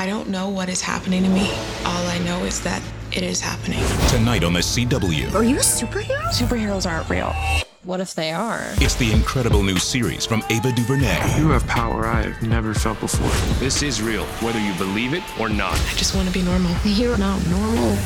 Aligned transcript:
I 0.00 0.06
don't 0.06 0.28
know 0.28 0.48
what 0.48 0.68
is 0.68 0.80
happening 0.80 1.24
to 1.24 1.28
me. 1.28 1.50
All 1.84 2.06
I 2.06 2.18
know 2.20 2.44
is 2.44 2.60
that 2.60 2.80
it 3.10 3.24
is 3.24 3.40
happening. 3.40 3.80
Tonight 4.08 4.44
on 4.44 4.52
the 4.52 4.60
CW. 4.60 5.34
Are 5.34 5.42
you 5.42 5.56
a 5.56 5.58
superhero? 5.58 6.22
Superheroes 6.28 6.88
aren't 6.88 7.10
real. 7.10 7.34
What 7.82 7.98
if 7.98 8.14
they 8.14 8.30
are? 8.30 8.62
It's 8.76 8.94
the 8.94 9.10
incredible 9.10 9.64
new 9.64 9.76
series 9.76 10.24
from 10.24 10.44
Ava 10.50 10.70
DuVernay. 10.70 11.38
You 11.38 11.48
have 11.48 11.66
power 11.66 12.06
I've 12.06 12.40
never 12.44 12.74
felt 12.74 13.00
before. 13.00 13.28
This 13.58 13.82
is 13.82 14.00
real, 14.00 14.24
whether 14.40 14.60
you 14.60 14.72
believe 14.74 15.14
it 15.14 15.22
or 15.40 15.48
not. 15.48 15.72
I 15.72 15.94
just 15.96 16.14
want 16.14 16.28
to 16.28 16.34
be 16.34 16.42
normal. 16.42 16.72
You're 16.84 17.18
not 17.18 17.44
normal. 17.48 17.98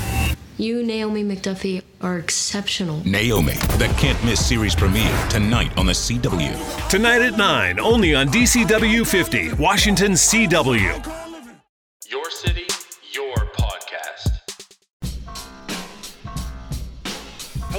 You, 0.56 0.82
Naomi 0.82 1.24
McDuffie, 1.24 1.82
are 2.00 2.16
exceptional. 2.16 3.02
Naomi, 3.04 3.54
the 3.76 3.92
can't 3.98 4.22
miss 4.24 4.46
series 4.46 4.74
premiere 4.74 5.28
tonight 5.28 5.76
on 5.76 5.84
the 5.84 5.92
CW. 5.92 6.88
Tonight 6.88 7.20
at 7.20 7.36
9, 7.36 7.80
only 7.80 8.14
on 8.14 8.28
DCW 8.28 9.06
50, 9.06 9.54
Washington 9.54 10.12
CW. 10.12 11.21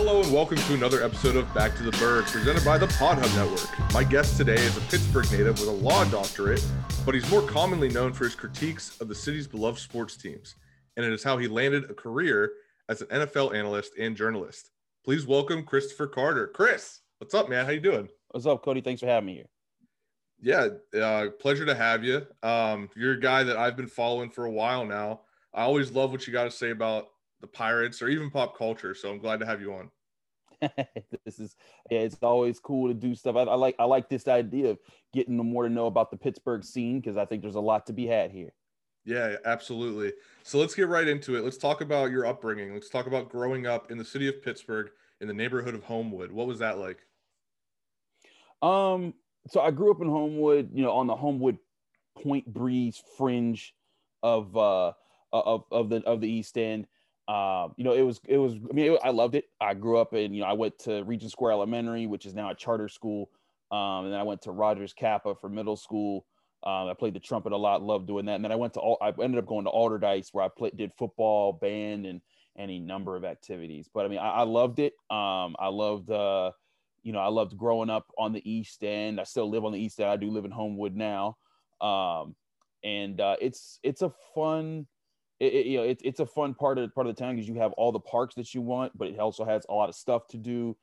Hello 0.06 0.22
and 0.22 0.34
welcome 0.34 0.58
to 0.58 0.74
another 0.74 1.02
episode 1.02 1.38
of 1.38 1.52
Back 1.54 1.78
to 1.78 1.84
the 1.84 1.92
Birds, 1.92 2.30
presented 2.30 2.66
by 2.66 2.78
the 2.78 2.88
Pod 2.88 3.20
Hub 3.20 3.36
Network. 3.38 3.94
My 3.94 4.04
guest 4.04 4.36
today 4.36 4.56
is 4.56 4.76
a 4.76 4.82
Pittsburgh 4.82 5.32
native 5.32 5.58
with 5.62 5.70
a 5.70 5.72
law 5.72 6.04
doctorate, 6.04 6.62
but 7.06 7.16
he's 7.16 7.32
more 7.32 7.42
commonly 7.44 7.88
known 7.88 8.12
for 8.12 8.26
his 8.26 8.36
critiques 8.36 9.00
of 9.00 9.08
the 9.08 9.16
city's 9.16 9.48
beloved 9.48 9.80
sports 9.80 10.18
teams, 10.18 10.56
and 10.98 11.06
it 11.06 11.14
is 11.14 11.24
how 11.24 11.38
he 11.38 11.48
landed 11.48 11.90
a 11.90 11.94
career 11.94 12.52
as 12.90 13.02
an 13.02 13.08
NFL 13.08 13.56
analyst 13.56 13.94
and 13.98 14.18
journalist. 14.18 14.72
Please 15.06 15.26
welcome 15.26 15.64
Christopher 15.64 16.08
Carter. 16.08 16.48
Chris, 16.48 17.00
what's 17.20 17.34
up, 17.34 17.48
man? 17.48 17.64
How 17.64 17.72
you 17.72 17.80
doing? 17.80 18.10
What's 18.32 18.46
up, 18.46 18.62
Cody? 18.62 18.82
Thanks 18.82 19.00
for 19.00 19.08
having 19.08 19.28
me 19.28 19.36
here. 19.36 19.50
Yeah, 20.42 21.00
uh, 21.02 21.30
pleasure 21.40 21.66
to 21.66 21.76
have 21.76 22.04
you. 22.04 22.28
Um, 22.44 22.90
you're 22.98 23.14
a 23.14 23.22
guy 23.22 23.44
that 23.44 23.56
I've 23.56 23.78
been 23.78 23.88
following 23.88 24.32
for 24.32 24.44
a 24.44 24.52
while 24.52 24.86
now. 24.86 25.22
I 25.54 25.62
always 25.62 25.94
love 25.94 26.12
what 26.12 26.28
you 26.28 26.34
got 26.34 26.44
to 26.44 26.52
say 26.52 26.72
about 26.72 27.08
the 27.44 27.48
Pirates 27.48 28.02
or 28.02 28.08
even 28.08 28.32
pop 28.32 28.58
culture. 28.58 28.96
So 28.96 29.12
I'm 29.12 29.20
glad 29.20 29.42
to 29.42 29.46
have 29.46 29.60
you 29.60 29.74
on. 29.74 29.92
this 31.26 31.40
is 31.40 31.58
yeah, 31.92 32.00
it's 32.00 32.16
always 32.22 32.58
cool 32.58 32.88
to 32.88 32.94
do 32.94 33.14
stuff. 33.14 33.36
I, 33.36 33.42
I 33.42 33.56
like 33.56 33.76
I 33.78 33.84
like 33.84 34.08
this 34.08 34.30
idea 34.30 34.70
of 34.70 34.80
getting 35.14 35.36
more 35.36 35.68
to 35.68 35.70
know 35.70 35.88
about 35.88 36.10
the 36.10 36.16
Pittsburgh 36.16 36.64
scene 36.64 37.02
because 37.02 37.18
I 37.18 37.26
think 37.26 37.42
there's 37.42 37.56
a 37.56 37.60
lot 37.60 37.86
to 37.88 37.94
be 37.94 38.08
had 38.08 38.32
here. 38.32 38.54
Yeah, 39.04 39.36
absolutely. 39.44 40.14
So 40.44 40.58
let's 40.58 40.74
get 40.74 40.88
right 40.88 41.06
into 41.06 41.36
it. 41.36 41.44
Let's 41.44 41.58
talk 41.58 41.82
about 41.82 42.12
your 42.12 42.26
upbringing. 42.26 42.74
Let's 42.74 42.88
talk 42.88 43.08
about 43.08 43.28
growing 43.28 43.68
up 43.68 43.92
in 43.92 43.98
the 43.98 44.06
city 44.06 44.30
of 44.30 44.42
Pittsburgh 44.42 44.90
in 45.20 45.28
the 45.28 45.34
neighborhood 45.34 45.76
of 45.76 45.84
Homewood. 45.84 46.32
What 46.32 46.48
was 46.48 46.60
that 46.60 46.78
like? 46.78 47.00
Um, 48.62 49.14
so 49.50 49.60
I 49.60 49.72
grew 49.72 49.92
up 49.92 50.02
in 50.02 50.08
Homewood, 50.08 50.70
you 50.74 50.84
know, 50.84 50.94
on 50.94 51.08
the 51.08 51.16
Homewood 51.18 51.58
Point 52.24 52.46
Breeze 52.46 53.04
fringe 53.18 53.76
of 54.22 54.56
uh 54.56 54.94
of 55.34 55.66
of 55.70 55.90
the 55.90 55.98
of 56.06 56.22
the 56.22 56.30
East 56.30 56.58
End. 56.58 56.88
Uh, 57.28 57.70
you 57.78 57.84
know, 57.84 57.94
it 57.94 58.02
was 58.02 58.20
it 58.28 58.38
was. 58.38 58.54
I 58.54 58.74
mean, 58.74 58.94
it, 58.94 59.00
I 59.04 59.10
loved 59.10 59.36
it. 59.36 59.46
I 59.62 59.74
grew 59.74 59.98
up 59.98 60.14
in 60.14 60.34
you 60.34 60.42
know 60.42 60.48
I 60.48 60.54
went 60.54 60.78
to 60.80 61.04
Regent 61.04 61.32
Square 61.32 61.54
Elementary, 61.54 62.06
which 62.06 62.26
is 62.26 62.34
now 62.34 62.50
a 62.50 62.56
charter 62.56 62.90
school, 62.90 63.30
um, 63.72 64.06
and 64.06 64.14
then 64.14 64.20
I 64.20 64.24
went 64.24 64.42
to 64.44 64.52
Rogers 64.52 64.94
CAPA 64.94 65.40
for 65.40 65.50
middle 65.50 65.78
school. 65.78 66.26
Um, 66.66 66.88
I 66.88 66.94
played 66.94 67.14
the 67.14 67.20
trumpet 67.20 67.52
a 67.52 67.58
lot, 67.58 67.82
loved 67.82 68.08
doing 68.08 68.26
that. 68.28 68.36
And 68.36 68.44
then 68.44 68.52
I 68.52 68.56
went 68.56 68.74
to 68.76 68.80
all. 68.80 68.98
I 69.02 69.10
ended 69.22 69.38
up 69.38 69.46
going 69.46 69.66
to 69.66 69.72
Allderdice 69.72 70.30
where 70.32 70.46
I 70.46 70.50
played 70.50 70.78
did 70.78 70.94
football, 70.94 71.54
band, 71.54 72.06
and 72.06 72.22
any 72.58 72.80
number 72.80 73.16
of 73.16 73.26
activities. 73.26 73.90
But 73.94 74.06
I 74.06 74.10
mean, 74.10 74.20
I, 74.20 74.30
I 74.30 74.44
loved 74.44 74.80
it. 74.80 74.94
Um, 75.10 75.56
I 75.60 75.68
loved. 75.68 76.10
Uh, 76.10 76.52
you 77.04 77.12
know, 77.12 77.20
I 77.20 77.28
loved 77.28 77.58
growing 77.58 77.90
up 77.90 78.10
on 78.18 78.32
the 78.32 78.50
East 78.50 78.82
End. 78.84 79.20
I 79.20 79.26
still 79.26 79.50
live 79.50 79.66
on 79.66 79.74
the 79.74 79.80
East 79.80 80.00
End. 80.00 80.10
I 80.10 80.16
do 80.16 80.30
live 80.32 80.46
in 80.46 80.52
Homewood 80.52 80.96
now, 80.96 81.36
um, 81.82 82.36
and 82.84 83.20
uh, 83.20 83.36
it's 83.42 83.80
it's 83.84 84.02
a 84.02 84.12
fun, 84.34 84.88
it, 85.40 85.54
it, 85.54 85.66
you 85.66 85.78
know, 85.78 85.84
it's 85.84 86.02
it's 86.04 86.20
a 86.20 86.26
fun 86.26 86.54
part 86.54 86.78
of 86.78 86.94
part 86.94 87.08
of 87.08 87.16
the 87.16 87.20
town 87.22 87.36
because 87.36 87.48
you 87.48 87.56
have 87.56 87.72
all 87.74 87.92
the 87.92 88.00
parks 88.00 88.36
that 88.36 88.54
you 88.54 88.62
want, 88.62 88.98
but 88.98 89.08
it 89.08 89.20
also 89.20 89.46
has 89.46 89.66
a 89.70 89.74
lot 89.74 89.90
of 89.90 89.96
stuff 89.96 90.28
to 90.30 90.38
do. 90.38 90.76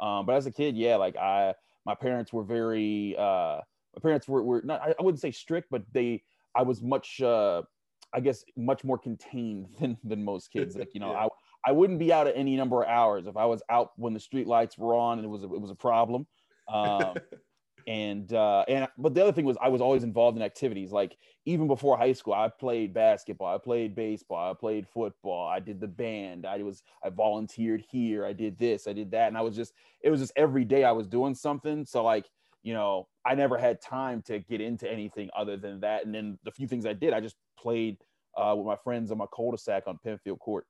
Um, 0.00 0.26
but 0.26 0.34
as 0.34 0.46
a 0.46 0.50
kid, 0.50 0.76
yeah, 0.76 0.96
like 0.96 1.16
I, 1.16 1.54
my 1.84 1.94
parents 1.94 2.32
were 2.32 2.44
very, 2.44 3.16
uh, 3.18 3.60
my 3.94 4.00
parents 4.02 4.28
were 4.28 4.42
were 4.42 4.62
not, 4.64 4.80
I 4.82 5.02
wouldn't 5.02 5.20
say 5.20 5.30
strict, 5.30 5.68
but 5.70 5.82
they, 5.92 6.22
I 6.54 6.62
was 6.62 6.82
much, 6.82 7.20
uh, 7.20 7.62
I 8.12 8.20
guess, 8.20 8.44
much 8.56 8.84
more 8.84 8.98
contained 8.98 9.68
than 9.80 9.96
than 10.04 10.24
most 10.24 10.52
kids. 10.52 10.76
Like 10.76 10.94
you 10.94 11.00
know, 11.00 11.12
yeah. 11.12 11.26
I 11.26 11.70
I 11.70 11.72
wouldn't 11.72 11.98
be 11.98 12.12
out 12.12 12.26
at 12.26 12.36
any 12.36 12.56
number 12.56 12.82
of 12.82 12.88
hours. 12.88 13.26
If 13.26 13.36
I 13.36 13.46
was 13.46 13.62
out 13.68 13.90
when 13.96 14.14
the 14.14 14.20
street 14.20 14.46
lights 14.46 14.78
were 14.78 14.94
on, 14.94 15.18
and 15.18 15.24
it 15.24 15.28
was 15.28 15.42
a, 15.42 15.46
it 15.46 15.60
was 15.60 15.70
a 15.70 15.76
problem. 15.76 16.26
Um, 16.70 17.14
and 17.88 18.34
uh, 18.34 18.66
and 18.68 18.86
but 18.98 19.14
the 19.14 19.22
other 19.22 19.32
thing 19.32 19.46
was 19.46 19.56
I 19.62 19.68
was 19.68 19.80
always 19.80 20.04
involved 20.04 20.36
in 20.36 20.42
activities. 20.42 20.92
Like 20.92 21.16
even 21.46 21.66
before 21.66 21.96
high 21.96 22.12
school, 22.12 22.34
I 22.34 22.50
played 22.50 22.92
basketball, 22.92 23.54
I 23.54 23.56
played 23.56 23.94
baseball, 23.94 24.50
I 24.50 24.54
played 24.54 24.86
football, 24.86 25.48
I 25.48 25.58
did 25.58 25.80
the 25.80 25.88
band, 25.88 26.44
I 26.44 26.62
was 26.62 26.82
I 27.02 27.08
volunteered 27.08 27.82
here, 27.90 28.26
I 28.26 28.34
did 28.34 28.58
this, 28.58 28.86
I 28.86 28.92
did 28.92 29.10
that, 29.12 29.28
and 29.28 29.38
I 29.38 29.40
was 29.40 29.56
just 29.56 29.72
it 30.02 30.10
was 30.10 30.20
just 30.20 30.32
every 30.36 30.66
day 30.66 30.84
I 30.84 30.92
was 30.92 31.06
doing 31.06 31.34
something. 31.34 31.86
So 31.86 32.04
like 32.04 32.26
you 32.62 32.74
know 32.74 33.08
I 33.24 33.34
never 33.34 33.56
had 33.56 33.80
time 33.80 34.20
to 34.26 34.38
get 34.38 34.60
into 34.60 34.90
anything 34.90 35.30
other 35.34 35.56
than 35.56 35.80
that. 35.80 36.04
And 36.04 36.14
then 36.14 36.38
the 36.44 36.52
few 36.52 36.68
things 36.68 36.84
I 36.84 36.92
did, 36.92 37.14
I 37.14 37.20
just 37.20 37.36
played 37.58 37.96
uh, 38.36 38.54
with 38.54 38.66
my 38.66 38.76
friends 38.76 39.10
on 39.10 39.16
my 39.16 39.26
cul-de-sac 39.34 39.84
on 39.86 39.98
Penfield 40.04 40.40
Court. 40.40 40.66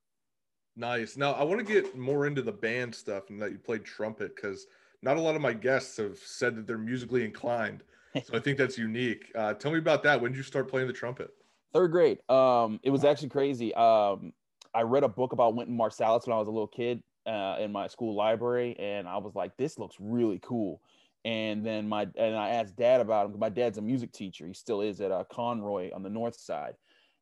Nice. 0.77 1.17
Now 1.17 1.33
I 1.33 1.43
want 1.43 1.59
to 1.59 1.73
get 1.73 1.99
more 1.99 2.29
into 2.29 2.43
the 2.43 2.53
band 2.53 2.95
stuff 2.95 3.31
and 3.31 3.43
that 3.43 3.51
you 3.51 3.59
played 3.59 3.85
trumpet 3.85 4.37
because 4.37 4.69
not 5.03 5.17
a 5.17 5.21
lot 5.21 5.35
of 5.35 5.43
my 5.43 5.53
guests 5.53 5.97
have 5.99 6.19
said 6.19 6.57
that 6.57 6.67
they're 6.67 6.79
musically 6.79 7.25
inclined. 7.25 7.83
So 8.25 8.35
I 8.35 8.41
think 8.41 8.59
that's 8.59 8.77
unique. 8.77 9.31
Uh, 9.37 9.53
tell 9.55 9.71
me 9.71 9.79
about 9.79 10.03
that. 10.03 10.21
When 10.21 10.33
did 10.33 10.39
you 10.39 10.43
start 10.43 10.67
playing 10.67 10.89
the 10.89 10.93
trumpet? 10.93 11.31
Third 11.73 11.93
grade. 11.93 12.19
Um, 12.29 12.81
it 12.83 12.91
was 12.91 13.05
actually 13.05 13.29
crazy. 13.29 13.73
Um, 13.75 14.33
I 14.75 14.81
read 14.81 15.05
a 15.05 15.09
book 15.09 15.33
about 15.33 15.55
Wynton 15.55 15.77
Marsalis 15.77 16.27
when 16.27 16.35
I 16.35 16.39
was 16.39 16.49
a 16.49 16.51
little 16.51 16.67
kid 16.67 17.03
uh, 17.27 17.57
in 17.61 17.71
my 17.71 17.87
school 17.87 18.17
library, 18.17 18.75
and 18.79 19.07
I 19.07 19.19
was 19.19 19.37
like, 19.37 19.57
"This 19.57 19.79
looks 19.79 19.97
really 20.01 20.41
cool." 20.43 20.81
And 21.25 21.65
then 21.65 21.89
my 21.89 22.09
and 22.17 22.35
I 22.35 22.51
asked 22.51 22.77
Dad 22.77 23.01
about 23.01 23.27
him. 23.27 23.39
My 23.39 23.51
dad's 23.51 23.79
a 23.79 23.83
music 23.83 24.13
teacher. 24.13 24.47
He 24.47 24.55
still 24.55 24.81
is 24.81 25.01
at 25.01 25.13
uh, 25.13 25.25
Conroy 25.31 25.91
on 25.95 26.03
the 26.03 26.11
north 26.11 26.37
side. 26.37 26.75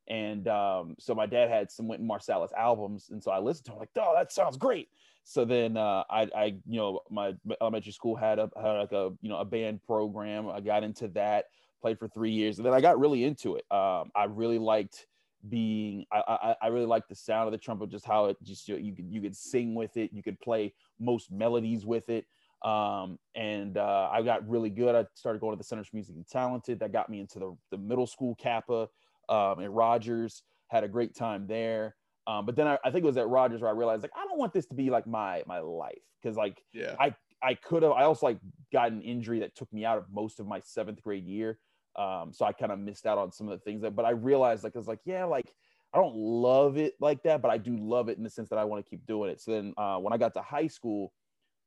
And 0.07 0.47
um, 0.47 0.95
so 0.99 1.13
my 1.13 1.25
dad 1.25 1.49
had 1.49 1.69
some 1.69 1.87
Wynton 1.87 2.07
Marsalis 2.07 2.53
albums, 2.57 3.09
and 3.11 3.21
so 3.21 3.31
I 3.31 3.39
listened 3.39 3.65
to 3.65 3.71
him 3.73 3.79
like, 3.79 3.89
"Oh, 3.97 4.13
that 4.15 4.31
sounds 4.31 4.55
great." 4.55 4.87
So 5.29 5.43
then 5.43 5.75
uh, 5.75 6.05
I, 6.09 6.29
I, 6.33 6.45
you 6.65 6.77
know, 6.77 7.01
my 7.09 7.33
elementary 7.59 7.91
school 7.91 8.15
had 8.15 8.39
a 8.39 8.49
had 8.55 8.71
like 8.71 8.93
a 8.93 9.11
you 9.21 9.27
know 9.27 9.39
a 9.39 9.43
band 9.43 9.83
program. 9.83 10.47
I 10.47 10.61
got 10.61 10.85
into 10.85 11.09
that, 11.09 11.47
played 11.81 11.99
for 11.99 12.07
three 12.07 12.31
years, 12.31 12.59
and 12.59 12.65
then 12.65 12.73
I 12.73 12.79
got 12.79 12.97
really 12.97 13.25
into 13.25 13.57
it. 13.57 13.65
Um, 13.69 14.09
I 14.15 14.23
really 14.29 14.57
liked 14.57 15.05
being 15.49 16.05
I, 16.13 16.23
I, 16.25 16.55
I 16.61 16.67
really 16.67 16.85
liked 16.85 17.09
the 17.09 17.15
sound 17.15 17.45
of 17.45 17.51
the 17.51 17.57
trumpet, 17.57 17.89
just 17.89 18.05
how 18.05 18.27
it 18.27 18.37
just 18.41 18.69
you 18.69 18.95
could 18.95 19.11
you 19.11 19.19
could 19.19 19.35
sing 19.35 19.75
with 19.75 19.97
it, 19.97 20.11
you 20.13 20.23
could 20.23 20.39
play 20.39 20.73
most 20.97 21.29
melodies 21.29 21.85
with 21.85 22.07
it. 22.07 22.25
Um, 22.63 23.19
and 23.35 23.77
uh, 23.77 24.09
I 24.09 24.21
got 24.21 24.47
really 24.47 24.69
good. 24.69 24.95
I 24.95 25.07
started 25.13 25.41
going 25.41 25.51
to 25.51 25.57
the 25.57 25.63
Center 25.65 25.83
for 25.83 25.93
Music 25.93 26.15
and 26.15 26.25
Talented. 26.25 26.79
That 26.79 26.93
got 26.93 27.09
me 27.09 27.19
into 27.19 27.37
the, 27.37 27.57
the 27.71 27.77
middle 27.77 28.07
school 28.07 28.33
CAPA 28.41 28.87
um, 29.27 29.61
at 29.61 29.71
Rogers. 29.71 30.41
Had 30.69 30.85
a 30.85 30.87
great 30.87 31.15
time 31.15 31.47
there. 31.47 31.97
Um, 32.27 32.45
but 32.45 32.55
then 32.57 32.67
I, 32.67 32.77
I, 32.83 32.91
think 32.91 33.03
it 33.03 33.07
was 33.07 33.15
at 33.15 33.29
Rogers 33.29 33.61
where 33.61 33.69
I 33.69 33.73
realized 33.73 34.01
like 34.03 34.11
I 34.15 34.27
don't 34.27 34.37
want 34.37 34.51
this 34.51 34.65
to 34.67 34.75
be 34.75 34.89
like 34.89 35.07
my 35.07 35.43
my 35.47 35.59
life 35.59 36.03
because 36.21 36.35
like 36.35 36.61
yeah 36.73 36.93
I 36.99 37.15
I 37.41 37.53
could 37.53 37.83
have 37.83 37.93
I 37.93 38.03
also 38.03 38.25
like 38.25 38.37
got 38.73 38.91
an 38.91 39.01
injury 39.01 39.39
that 39.39 39.55
took 39.55 39.71
me 39.71 39.85
out 39.85 39.97
of 39.97 40.05
most 40.11 40.41
of 40.41 40.45
my 40.45 40.59
seventh 40.59 41.01
grade 41.01 41.25
year. 41.25 41.57
Um, 41.95 42.31
so 42.33 42.45
I 42.45 42.51
kind 42.51 42.71
of 42.71 42.79
missed 42.79 43.05
out 43.05 43.17
on 43.17 43.31
some 43.31 43.47
of 43.47 43.57
the 43.57 43.63
things 43.63 43.81
that. 43.81 43.95
But 43.95 44.05
I 44.05 44.11
realized 44.11 44.65
like 44.65 44.75
I 44.75 44.77
was 44.79 44.89
like 44.89 44.99
yeah 45.05 45.23
like 45.23 45.53
I 45.93 45.99
don't 45.99 46.15
love 46.15 46.77
it 46.77 46.95
like 46.99 47.23
that, 47.23 47.41
but 47.41 47.49
I 47.49 47.57
do 47.57 47.77
love 47.77 48.09
it 48.09 48.17
in 48.17 48.23
the 48.23 48.29
sense 48.29 48.49
that 48.49 48.59
I 48.59 48.65
want 48.65 48.83
to 48.83 48.89
keep 48.89 49.05
doing 49.05 49.31
it. 49.31 49.39
So 49.39 49.51
then 49.51 49.73
uh, 49.77 49.97
when 49.97 50.11
I 50.11 50.17
got 50.17 50.33
to 50.33 50.41
high 50.41 50.67
school, 50.67 51.13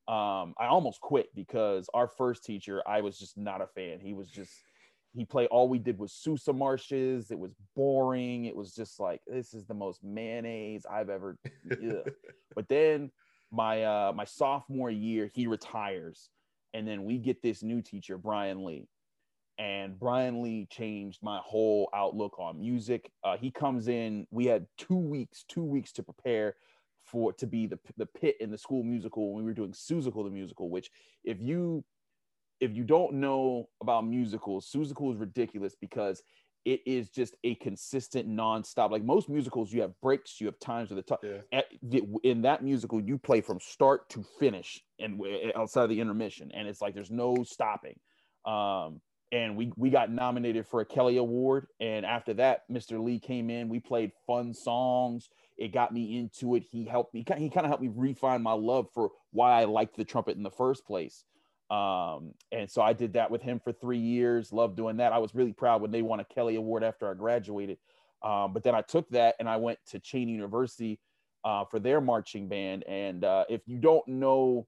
um, 0.08 0.54
I 0.58 0.66
almost 0.66 1.00
quit 1.00 1.28
because 1.34 1.88
our 1.94 2.06
first 2.06 2.44
teacher 2.44 2.82
I 2.86 3.00
was 3.00 3.18
just 3.18 3.38
not 3.38 3.62
a 3.62 3.66
fan. 3.66 3.98
He 3.98 4.12
was 4.12 4.28
just 4.28 4.52
he 5.14 5.24
played 5.24 5.48
all 5.48 5.68
we 5.68 5.78
did 5.78 5.98
was 5.98 6.12
Sousa 6.12 6.52
marshes. 6.52 7.30
It 7.30 7.38
was 7.38 7.52
boring. 7.74 8.44
It 8.44 8.54
was 8.54 8.74
just 8.74 9.00
like 9.00 9.20
this 9.26 9.54
is 9.54 9.66
the 9.66 9.74
most 9.74 10.02
mayonnaise 10.04 10.86
I've 10.90 11.10
ever. 11.10 11.36
but 12.54 12.68
then 12.68 13.10
my 13.50 13.82
uh, 13.82 14.12
my 14.14 14.24
sophomore 14.24 14.90
year, 14.90 15.30
he 15.34 15.46
retires, 15.46 16.30
and 16.74 16.86
then 16.86 17.04
we 17.04 17.18
get 17.18 17.42
this 17.42 17.62
new 17.62 17.82
teacher, 17.82 18.16
Brian 18.18 18.64
Lee, 18.64 18.86
and 19.58 19.98
Brian 19.98 20.42
Lee 20.42 20.66
changed 20.70 21.18
my 21.22 21.40
whole 21.42 21.90
outlook 21.92 22.38
on 22.38 22.60
music. 22.60 23.10
Uh, 23.24 23.36
he 23.36 23.50
comes 23.50 23.88
in. 23.88 24.26
We 24.30 24.46
had 24.46 24.66
two 24.78 24.96
weeks, 24.96 25.44
two 25.48 25.64
weeks 25.64 25.92
to 25.92 26.04
prepare 26.04 26.54
for 27.04 27.32
to 27.32 27.46
be 27.46 27.66
the 27.66 27.78
the 27.96 28.06
pit 28.06 28.36
in 28.40 28.52
the 28.52 28.58
school 28.58 28.84
musical 28.84 29.34
when 29.34 29.44
we 29.44 29.50
were 29.50 29.54
doing 29.54 29.72
Seussical 29.72 30.22
the 30.22 30.30
musical. 30.30 30.70
Which, 30.70 30.90
if 31.24 31.40
you 31.40 31.84
if 32.60 32.74
you 32.74 32.84
don't 32.84 33.14
know 33.14 33.68
about 33.80 34.06
musicals, 34.06 34.70
Seussical 34.70 35.12
is 35.12 35.18
ridiculous 35.18 35.74
because 35.80 36.22
it 36.66 36.80
is 36.84 37.08
just 37.08 37.36
a 37.42 37.54
consistent 37.56 38.28
nonstop. 38.28 38.90
Like 38.90 39.02
most 39.02 39.28
musicals, 39.28 39.72
you 39.72 39.80
have 39.80 39.98
breaks, 40.02 40.40
you 40.40 40.46
have 40.46 40.58
times 40.58 40.90
of 40.90 40.96
the 40.96 41.02
top. 41.02 41.24
Yeah. 41.24 41.62
In 42.22 42.42
that 42.42 42.62
musical, 42.62 43.00
you 43.00 43.16
play 43.16 43.40
from 43.40 43.60
start 43.60 44.08
to 44.10 44.24
finish, 44.38 44.80
and 44.98 45.20
outside 45.56 45.84
of 45.84 45.88
the 45.88 46.00
intermission, 46.00 46.50
and 46.52 46.68
it's 46.68 46.82
like 46.82 46.94
there's 46.94 47.10
no 47.10 47.44
stopping. 47.44 47.98
Um, 48.44 49.00
and 49.32 49.56
we 49.56 49.72
we 49.76 49.90
got 49.90 50.10
nominated 50.10 50.66
for 50.66 50.80
a 50.80 50.84
Kelly 50.84 51.16
Award. 51.16 51.66
And 51.80 52.04
after 52.04 52.34
that, 52.34 52.68
Mr. 52.70 53.02
Lee 53.02 53.20
came 53.20 53.48
in. 53.48 53.68
We 53.68 53.80
played 53.80 54.12
fun 54.26 54.52
songs. 54.52 55.28
It 55.56 55.72
got 55.72 55.92
me 55.92 56.18
into 56.18 56.56
it. 56.56 56.64
He 56.70 56.84
helped 56.84 57.14
me. 57.14 57.24
He 57.38 57.48
kind 57.48 57.64
of 57.64 57.66
helped 57.66 57.82
me 57.82 57.90
refine 57.94 58.42
my 58.42 58.52
love 58.52 58.88
for 58.92 59.10
why 59.30 59.60
I 59.60 59.64
liked 59.64 59.96
the 59.96 60.04
trumpet 60.04 60.36
in 60.36 60.42
the 60.42 60.50
first 60.50 60.86
place. 60.86 61.24
Um, 61.70 62.34
and 62.50 62.68
so 62.68 62.82
I 62.82 62.92
did 62.92 63.12
that 63.12 63.30
with 63.30 63.42
him 63.42 63.60
for 63.62 63.72
three 63.72 63.98
years. 63.98 64.52
Loved 64.52 64.76
doing 64.76 64.96
that. 64.96 65.12
I 65.12 65.18
was 65.18 65.34
really 65.34 65.52
proud 65.52 65.80
when 65.80 65.90
they 65.90 66.02
won 66.02 66.20
a 66.20 66.24
Kelly 66.24 66.56
Award 66.56 66.82
after 66.82 67.08
I 67.08 67.14
graduated. 67.14 67.78
Um, 68.22 68.52
but 68.52 68.62
then 68.64 68.74
I 68.74 68.82
took 68.82 69.08
that 69.10 69.36
and 69.38 69.48
I 69.48 69.56
went 69.56 69.78
to 69.90 70.00
Cheyney 70.00 70.32
University 70.32 70.98
uh, 71.44 71.64
for 71.64 71.78
their 71.78 72.00
marching 72.00 72.48
band. 72.48 72.84
And 72.88 73.24
uh, 73.24 73.44
if 73.48 73.62
you 73.66 73.78
don't 73.78 74.06
know 74.08 74.66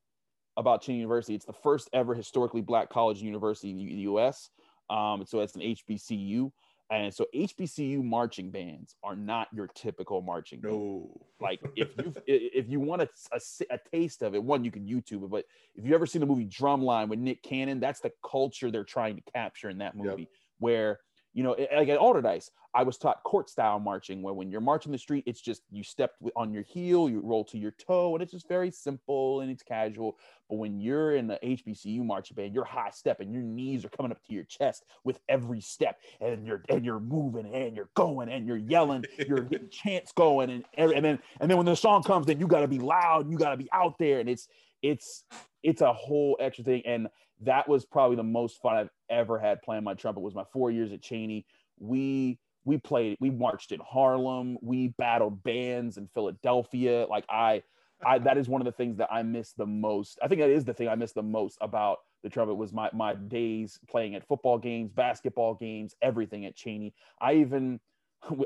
about 0.56 0.82
Cheyney 0.82 0.98
University, 0.98 1.34
it's 1.34 1.44
the 1.44 1.52
first 1.52 1.90
ever 1.92 2.14
historically 2.14 2.60
black 2.60 2.88
college 2.88 3.20
university 3.20 3.70
in 3.70 3.76
the 3.76 4.02
U.S. 4.02 4.50
Um, 4.88 5.24
so 5.26 5.40
it's 5.40 5.54
an 5.56 5.62
HBCU. 5.62 6.50
And 6.92 7.12
so 7.12 7.24
HBCU 7.34 8.04
marching 8.04 8.50
bands 8.50 8.96
are 9.02 9.16
not 9.16 9.48
your 9.50 9.66
typical 9.68 10.20
marching 10.20 10.60
band. 10.60 10.74
No. 10.74 11.20
Like 11.40 11.60
if 11.76 11.88
you 11.96 12.14
if 12.26 12.68
you 12.68 12.80
want 12.80 13.00
a, 13.00 13.08
a, 13.32 13.40
a, 13.70 13.78
taste 13.90 14.22
of 14.22 14.34
it, 14.34 14.44
one 14.44 14.62
you 14.62 14.70
can 14.70 14.86
YouTube 14.86 15.24
it. 15.24 15.30
But 15.30 15.46
if 15.74 15.86
you 15.86 15.94
ever 15.94 16.04
seen 16.04 16.20
the 16.20 16.26
movie 16.26 16.44
Drumline 16.44 17.08
with 17.08 17.18
Nick 17.18 17.42
Cannon, 17.42 17.80
that's 17.80 18.00
the 18.00 18.12
culture 18.28 18.70
they're 18.70 18.84
trying 18.84 19.16
to 19.16 19.22
capture 19.32 19.70
in 19.70 19.78
that 19.78 19.96
movie, 19.96 20.22
yep. 20.22 20.28
where 20.58 21.00
you 21.32 21.42
know, 21.42 21.56
like 21.74 21.88
at 21.88 21.98
Allderdice, 21.98 22.50
I 22.74 22.82
was 22.82 22.96
taught 22.96 23.22
court 23.22 23.50
style 23.50 23.78
marching, 23.78 24.22
where 24.22 24.34
when 24.34 24.50
you're 24.50 24.60
marching 24.60 24.92
the 24.92 24.98
street, 24.98 25.24
it's 25.26 25.40
just 25.40 25.62
you 25.70 25.82
step 25.82 26.12
on 26.36 26.52
your 26.52 26.62
heel, 26.62 27.08
you 27.08 27.20
roll 27.20 27.44
to 27.46 27.58
your 27.58 27.72
toe, 27.72 28.14
and 28.14 28.22
it's 28.22 28.32
just 28.32 28.48
very 28.48 28.70
simple 28.70 29.40
and 29.40 29.50
it's 29.50 29.62
casual. 29.62 30.16
But 30.48 30.56
when 30.56 30.80
you're 30.80 31.16
in 31.16 31.26
the 31.26 31.38
HBCU 31.42 32.04
marching 32.04 32.34
band, 32.34 32.54
you're 32.54 32.64
high 32.64 32.90
stepping, 32.90 33.32
your 33.32 33.42
knees 33.42 33.84
are 33.84 33.90
coming 33.90 34.12
up 34.12 34.22
to 34.24 34.32
your 34.32 34.44
chest 34.44 34.84
with 35.04 35.20
every 35.28 35.60
step, 35.60 35.98
and 36.20 36.46
you're 36.46 36.62
and 36.68 36.84
you're 36.84 37.00
moving 37.00 37.46
and 37.54 37.76
you're 37.76 37.90
going 37.94 38.28
and 38.28 38.46
you're 38.46 38.56
yelling, 38.56 39.04
you're 39.26 39.40
getting 39.40 39.68
chants 39.70 40.12
going, 40.12 40.50
and 40.50 40.64
and 40.76 41.04
then 41.04 41.18
and 41.40 41.50
then 41.50 41.56
when 41.56 41.66
the 41.66 41.76
song 41.76 42.02
comes, 42.02 42.26
then 42.26 42.40
you 42.40 42.46
got 42.46 42.60
to 42.60 42.68
be 42.68 42.78
loud, 42.78 43.30
you 43.30 43.36
got 43.38 43.50
to 43.50 43.56
be 43.56 43.68
out 43.72 43.98
there, 43.98 44.20
and 44.20 44.28
it's 44.28 44.48
it's 44.82 45.24
it's 45.62 45.80
a 45.80 45.92
whole 45.92 46.36
extra 46.40 46.64
thing. 46.64 46.82
And 46.86 47.08
that 47.44 47.68
was 47.68 47.84
probably 47.84 48.16
the 48.16 48.22
most 48.22 48.60
fun 48.60 48.76
I've 48.76 48.90
ever 49.10 49.38
had 49.38 49.62
playing 49.62 49.84
my 49.84 49.94
trumpet 49.94 50.20
was 50.20 50.34
my 50.34 50.44
four 50.52 50.70
years 50.70 50.92
at 50.92 51.00
Cheyney. 51.00 51.44
We 51.78 52.38
we 52.64 52.78
played, 52.78 53.16
we 53.20 53.30
marched 53.30 53.72
in 53.72 53.80
Harlem, 53.80 54.56
we 54.62 54.88
battled 54.98 55.42
bands 55.42 55.96
in 55.96 56.08
Philadelphia. 56.14 57.06
Like 57.08 57.24
I 57.28 57.62
I 58.04 58.18
that 58.18 58.38
is 58.38 58.48
one 58.48 58.60
of 58.60 58.64
the 58.64 58.72
things 58.72 58.96
that 58.98 59.12
I 59.12 59.22
miss 59.22 59.52
the 59.52 59.66
most. 59.66 60.18
I 60.22 60.28
think 60.28 60.40
that 60.40 60.50
is 60.50 60.64
the 60.64 60.74
thing 60.74 60.88
I 60.88 60.94
miss 60.94 61.12
the 61.12 61.22
most 61.22 61.58
about 61.60 61.98
the 62.22 62.30
trumpet 62.30 62.54
was 62.54 62.72
my 62.72 62.90
my 62.92 63.14
days 63.14 63.78
playing 63.88 64.14
at 64.14 64.26
football 64.26 64.58
games, 64.58 64.92
basketball 64.92 65.54
games, 65.54 65.94
everything 66.02 66.46
at 66.46 66.56
Cheyney. 66.56 66.92
I 67.20 67.34
even 67.34 67.80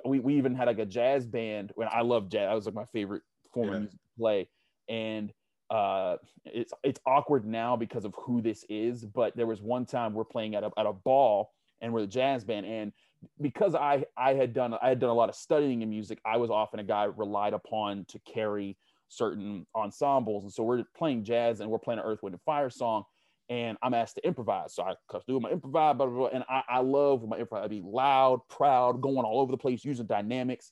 we, 0.04 0.20
we 0.20 0.36
even 0.36 0.54
had 0.54 0.66
like 0.66 0.78
a 0.78 0.86
jazz 0.86 1.26
band 1.26 1.72
when 1.74 1.88
I 1.90 2.00
love 2.02 2.28
jazz. 2.28 2.48
That 2.48 2.54
was 2.54 2.66
like 2.66 2.74
my 2.74 2.86
favorite 2.86 3.22
form 3.52 3.68
yeah. 3.68 3.74
of 3.74 3.80
music 3.80 3.98
to 3.98 4.20
play. 4.20 4.48
And 4.88 5.32
uh 5.70 6.16
it's 6.44 6.72
it's 6.84 7.00
awkward 7.06 7.44
now 7.44 7.76
because 7.76 8.04
of 8.04 8.14
who 8.16 8.40
this 8.40 8.64
is 8.68 9.04
but 9.04 9.36
there 9.36 9.46
was 9.46 9.60
one 9.60 9.84
time 9.84 10.14
we're 10.14 10.24
playing 10.24 10.54
at 10.54 10.62
a, 10.62 10.70
at 10.78 10.86
a 10.86 10.92
ball 10.92 11.50
and 11.80 11.92
we're 11.92 12.02
the 12.02 12.06
jazz 12.06 12.44
band 12.44 12.64
and 12.64 12.92
because 13.40 13.74
i 13.74 14.04
i 14.16 14.34
had 14.34 14.52
done 14.52 14.74
i 14.80 14.88
had 14.88 15.00
done 15.00 15.10
a 15.10 15.14
lot 15.14 15.28
of 15.28 15.34
studying 15.34 15.82
in 15.82 15.90
music 15.90 16.20
i 16.24 16.36
was 16.36 16.50
often 16.50 16.78
a 16.78 16.84
guy 16.84 17.04
relied 17.04 17.52
upon 17.52 18.04
to 18.04 18.20
carry 18.20 18.76
certain 19.08 19.66
ensembles 19.74 20.44
and 20.44 20.52
so 20.52 20.62
we're 20.62 20.84
playing 20.96 21.24
jazz 21.24 21.60
and 21.60 21.68
we're 21.68 21.78
playing 21.78 21.98
an 21.98 22.06
earth 22.06 22.22
wind 22.22 22.34
and 22.34 22.42
fire 22.42 22.70
song 22.70 23.02
and 23.48 23.76
i'm 23.82 23.94
asked 23.94 24.16
to 24.16 24.26
improvise. 24.26 24.74
So 24.74 24.84
i 24.84 24.94
do 25.26 25.40
my 25.40 25.50
improvise 25.50 25.96
blah, 25.96 26.06
blah, 26.06 26.06
blah, 26.06 26.28
and 26.28 26.44
I, 26.48 26.62
I 26.68 26.78
love 26.80 27.26
my 27.28 27.38
improvise. 27.38 27.64
I'd 27.64 27.70
be 27.70 27.82
loud 27.84 28.40
proud 28.48 29.00
going 29.00 29.24
all 29.24 29.40
over 29.40 29.50
the 29.50 29.58
place 29.58 29.84
using 29.84 30.06
dynamics 30.06 30.70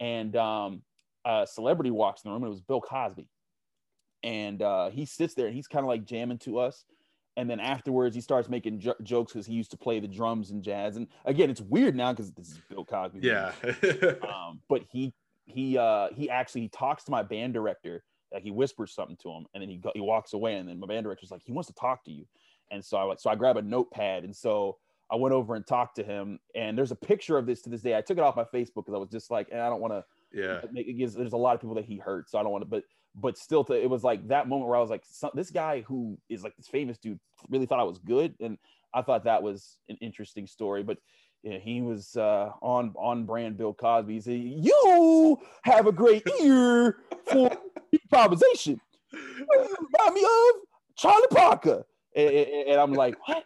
and 0.00 0.36
um 0.36 0.82
a 1.24 1.46
celebrity 1.50 1.90
walks 1.90 2.22
in 2.22 2.28
the 2.28 2.32
room 2.32 2.42
and 2.42 2.48
it 2.48 2.50
was 2.50 2.60
bill 2.60 2.80
cosby 2.80 3.28
and 4.22 4.62
uh, 4.62 4.90
he 4.90 5.06
sits 5.06 5.34
there 5.34 5.46
and 5.46 5.54
he's 5.54 5.68
kind 5.68 5.84
of 5.84 5.88
like 5.88 6.04
jamming 6.04 6.38
to 6.38 6.58
us. 6.58 6.84
And 7.38 7.50
then 7.50 7.60
afterwards 7.60 8.14
he 8.14 8.22
starts 8.22 8.48
making 8.48 8.80
j- 8.80 8.94
jokes 9.02 9.32
because 9.32 9.46
he 9.46 9.52
used 9.52 9.70
to 9.72 9.76
play 9.76 10.00
the 10.00 10.08
drums 10.08 10.50
and 10.50 10.62
jazz. 10.62 10.96
And 10.96 11.06
again 11.24 11.50
it's 11.50 11.60
weird 11.60 11.94
now 11.94 12.12
because 12.12 12.32
this 12.32 12.48
is 12.48 12.60
bill 12.70 12.84
cosby 12.84 13.20
yeah. 13.22 13.52
Um, 14.22 14.60
but 14.68 14.82
he 14.90 15.12
he 15.44 15.76
uh 15.78 16.08
he 16.14 16.30
actually 16.30 16.62
he 16.62 16.68
talks 16.68 17.04
to 17.04 17.10
my 17.10 17.22
band 17.22 17.54
director 17.54 18.02
like 18.32 18.42
he 18.42 18.50
whispers 18.50 18.92
something 18.92 19.16
to 19.18 19.30
him 19.30 19.46
and 19.54 19.62
then 19.62 19.68
he 19.68 19.76
go, 19.76 19.92
he 19.94 20.00
walks 20.00 20.32
away 20.32 20.56
and 20.56 20.68
then 20.68 20.80
my 20.80 20.86
band 20.86 21.04
director's 21.04 21.30
like 21.30 21.42
he 21.44 21.52
wants 21.52 21.68
to 21.68 21.74
talk 21.74 22.04
to 22.04 22.10
you. 22.10 22.26
And 22.70 22.84
so 22.84 22.96
i 22.96 23.02
like 23.02 23.20
so 23.20 23.30
i 23.30 23.34
grab 23.34 23.58
a 23.58 23.62
notepad 23.62 24.24
and 24.24 24.34
so 24.34 24.78
i 25.10 25.14
went 25.14 25.34
over 25.34 25.54
and 25.56 25.66
talked 25.66 25.96
to 25.96 26.02
him. 26.02 26.38
And 26.54 26.76
there's 26.76 26.90
a 26.90 26.96
picture 26.96 27.36
of 27.36 27.44
this 27.44 27.60
to 27.62 27.70
this 27.70 27.82
day. 27.82 27.96
I 27.96 28.00
took 28.00 28.16
it 28.16 28.24
off 28.24 28.34
my 28.34 28.44
facebook 28.44 28.86
because 28.86 28.94
i 28.94 28.98
was 28.98 29.10
just 29.10 29.30
like 29.30 29.48
eh, 29.52 29.60
i 29.60 29.68
don't 29.68 29.82
want 29.82 29.92
to 29.92 30.04
yeah 30.32 30.60
it 30.74 30.96
gives 30.98 31.14
there's 31.14 31.32
a 31.32 31.36
lot 31.36 31.54
of 31.54 31.60
people 31.60 31.74
that 31.76 31.84
he 31.84 31.96
hurt 31.96 32.28
so 32.28 32.38
i 32.38 32.42
don't 32.42 32.52
want 32.52 32.62
to 32.62 32.68
but 32.68 32.82
but 33.16 33.38
still 33.38 33.64
to, 33.64 33.72
it 33.72 33.88
was 33.88 34.04
like 34.04 34.28
that 34.28 34.48
moment 34.48 34.68
where 34.68 34.76
I 34.76 34.80
was 34.80 34.90
like, 34.90 35.04
this 35.34 35.50
guy 35.50 35.80
who 35.82 36.18
is 36.28 36.44
like 36.44 36.54
this 36.56 36.68
famous 36.68 36.98
dude 36.98 37.18
really 37.48 37.66
thought 37.66 37.80
I 37.80 37.84
was 37.84 37.98
good. 37.98 38.34
And 38.40 38.58
I 38.94 39.02
thought 39.02 39.24
that 39.24 39.42
was 39.42 39.78
an 39.88 39.96
interesting 40.00 40.46
story, 40.46 40.82
but 40.82 40.98
yeah, 41.42 41.58
he 41.58 41.80
was 41.80 42.16
uh, 42.16 42.50
on, 42.60 42.92
on 42.96 43.24
brand 43.24 43.56
Bill 43.56 43.72
Cosby. 43.72 44.14
He 44.14 44.20
said, 44.20 44.40
you 44.40 45.38
have 45.62 45.86
a 45.86 45.92
great 45.92 46.26
ear 46.42 46.98
for 47.26 47.50
improvisation. 47.92 48.80
remind 49.12 50.14
me 50.14 50.22
of 50.22 50.62
Charlie 50.96 51.28
Parker. 51.30 51.86
And, 52.14 52.30
and 52.30 52.80
I'm 52.80 52.92
like, 52.92 53.16
what? 53.26 53.44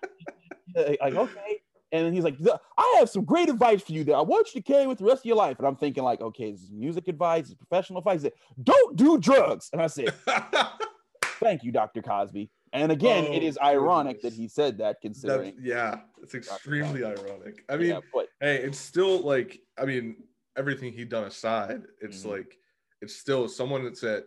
like, 0.75 1.14
okay. 1.14 1.61
And 1.93 2.07
then 2.07 2.13
he's 2.13 2.25
like, 2.25 2.37
I 2.79 2.97
have 2.99 3.11
some 3.11 3.25
great 3.25 3.49
advice 3.49 3.83
for 3.83 3.93
you 3.93 4.05
that 4.05 4.15
I 4.15 4.21
want 4.21 4.55
you 4.55 4.61
to 4.61 4.67
carry 4.67 4.87
with 4.87 4.99
the 4.99 5.05
rest 5.05 5.23
of 5.23 5.25
your 5.27 5.37
life. 5.37 5.59
And 5.59 5.67
I'm 5.67 5.77
thinking, 5.77 6.05
like, 6.05 6.21
okay, 6.21 6.53
this 6.53 6.63
is 6.63 6.71
music 6.71 7.09
advice, 7.09 7.43
this 7.43 7.51
is 7.51 7.55
professional 7.57 7.99
advice. 7.99 8.23
Said, 8.23 8.33
Don't 8.63 8.97
do 8.97 9.19
drugs. 9.19 9.71
And 9.73 9.83
I 9.83 9.89
said, 9.89 10.15
Thank 11.41 11.65
you, 11.65 11.73
Dr. 11.73 12.03
Cosby. 12.03 12.51
And 12.73 12.93
again, 12.93 13.27
oh, 13.29 13.33
it 13.33 13.43
is 13.43 13.59
ironic 13.61 14.19
goodness. 14.19 14.37
that 14.37 14.43
he 14.43 14.49
said 14.49 14.79
that, 14.79 15.01
considering. 15.01 15.55
That's, 15.57 15.67
yeah, 15.67 16.01
it's 16.23 16.35
extremely 16.35 17.03
ironic. 17.03 17.65
I 17.69 17.77
mean, 17.77 17.89
yeah, 17.91 18.01
but, 18.13 18.29
hey, 18.41 18.57
it's 18.57 18.79
still 18.79 19.21
like, 19.21 19.59
I 19.77 19.85
mean, 19.85 20.17
everything 20.57 20.93
he'd 20.93 21.09
done 21.09 21.25
aside, 21.25 21.83
it's 22.01 22.21
mm-hmm. 22.21 22.31
like, 22.31 22.59
it's 23.01 23.17
still 23.17 23.49
someone 23.49 23.83
that's 23.83 24.05
at, 24.05 24.25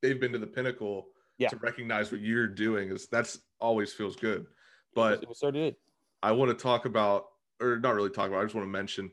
they've 0.00 0.20
been 0.20 0.32
to 0.32 0.38
the 0.38 0.46
pinnacle 0.46 1.06
yeah. 1.38 1.48
to 1.48 1.56
recognize 1.56 2.12
what 2.12 2.20
you're 2.20 2.46
doing 2.46 2.90
is 2.90 3.08
that's 3.08 3.38
always 3.60 3.92
feels 3.92 4.14
good. 4.14 4.46
But 4.94 5.14
it 5.14 5.14
was, 5.14 5.22
it 5.22 5.28
was 5.28 5.40
so 5.40 5.50
I 6.22 6.32
want 6.32 6.56
to 6.56 6.62
talk 6.62 6.84
about, 6.84 7.26
or 7.60 7.78
not 7.78 7.94
really 7.94 8.10
talk 8.10 8.28
about, 8.28 8.40
I 8.40 8.44
just 8.44 8.54
want 8.54 8.66
to 8.66 8.70
mention. 8.70 9.10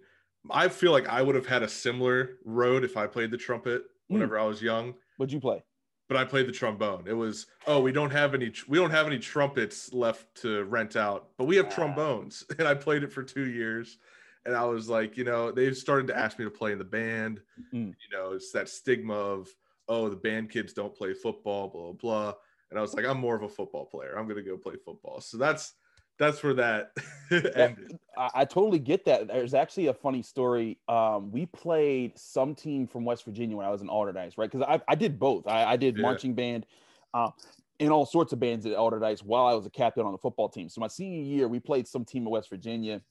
I 0.51 0.69
feel 0.69 0.91
like 0.91 1.07
I 1.07 1.21
would 1.21 1.35
have 1.35 1.45
had 1.45 1.63
a 1.63 1.67
similar 1.67 2.37
road 2.45 2.83
if 2.83 2.97
I 2.97 3.07
played 3.07 3.31
the 3.31 3.37
trumpet 3.37 3.83
hmm. 4.07 4.13
whenever 4.13 4.35
mm. 4.35 4.41
I 4.41 4.45
was 4.45 4.61
young. 4.61 4.93
What'd 5.17 5.33
you 5.33 5.39
play? 5.39 5.63
But 6.07 6.17
I 6.17 6.25
played 6.25 6.47
the 6.47 6.51
trombone. 6.51 7.03
It 7.07 7.13
was 7.13 7.45
oh 7.67 7.81
we 7.81 7.91
don't 7.91 8.09
have 8.09 8.33
any 8.33 8.51
we 8.67 8.79
don't 8.79 8.89
have 8.89 9.05
any 9.05 9.19
trumpets 9.19 9.93
left 9.93 10.33
to 10.41 10.63
rent 10.63 10.95
out, 10.95 11.29
but 11.37 11.45
we 11.45 11.55
have 11.57 11.69
trombones, 11.69 12.43
and 12.57 12.67
I 12.67 12.73
played 12.73 13.03
it 13.03 13.11
for 13.11 13.21
two 13.21 13.47
years. 13.47 13.97
And 14.45 14.55
I 14.55 14.63
was 14.63 14.89
like, 14.89 15.17
you 15.17 15.25
know, 15.25 15.51
they've 15.51 15.77
started 15.77 16.07
to 16.07 16.17
ask 16.17 16.39
me 16.39 16.45
to 16.45 16.51
play 16.51 16.71
in 16.71 16.79
the 16.79 16.85
band. 16.85 17.41
Mm. 17.73 17.87
You 17.87 18.17
know, 18.17 18.31
it's 18.31 18.51
that 18.53 18.69
stigma 18.69 19.13
of 19.13 19.49
oh 19.87 20.09
the 20.09 20.15
band 20.15 20.49
kids 20.49 20.73
don't 20.73 20.95
play 20.95 21.13
football, 21.13 21.67
blah 21.67 21.91
blah. 21.91 22.33
And 22.71 22.79
I 22.79 22.81
was 22.81 22.93
like, 22.93 23.05
I'm 23.05 23.19
more 23.19 23.35
of 23.35 23.43
a 23.43 23.49
football 23.49 23.85
player. 23.85 24.17
I'm 24.17 24.27
gonna 24.27 24.41
go 24.41 24.57
play 24.57 24.75
football. 24.83 25.21
So 25.21 25.37
that's 25.37 25.73
that's 26.19 26.43
where 26.43 26.53
that 26.53 26.91
ended. 27.31 27.97
I, 28.17 28.29
I, 28.35 28.45
totally 28.45 28.79
get 28.79 29.05
that. 29.05 29.27
There's 29.27 29.53
actually 29.53 29.87
a 29.87 29.93
funny 29.93 30.21
story. 30.21 30.77
Um, 30.89 31.31
we 31.31 31.45
played 31.45 32.19
some 32.19 32.53
team 32.53 32.85
from 32.85 33.05
West 33.05 33.23
Virginia 33.23 33.55
when 33.55 33.65
I 33.65 33.69
was 33.69 33.81
in 33.81 33.87
Allderdice, 33.87 34.37
right? 34.37 34.51
Because 34.51 34.67
I, 34.67 34.81
I 34.87 34.95
did 34.95 35.17
both. 35.17 35.47
I, 35.47 35.63
I 35.63 35.77
did 35.77 35.95
yeah. 35.95 36.01
marching 36.01 36.35
band 36.35 36.65
uh, 37.13 37.29
and 37.79 37.89
all 37.89 38.05
sorts 38.05 38.33
of 38.33 38.39
bands 38.39 38.65
at 38.65 38.73
Allderdice 38.73 39.23
while 39.23 39.45
I 39.47 39.53
was 39.53 39.65
a 39.65 39.69
captain 39.69 40.05
on 40.05 40.11
the 40.11 40.17
football 40.17 40.49
team. 40.49 40.67
So 40.67 40.81
my 40.81 40.87
senior 40.87 41.23
year, 41.23 41.47
we 41.47 41.59
played 41.59 41.87
some 41.87 42.03
team 42.03 42.23
in 42.23 42.29
West 42.29 42.49
Virginia 42.49 43.01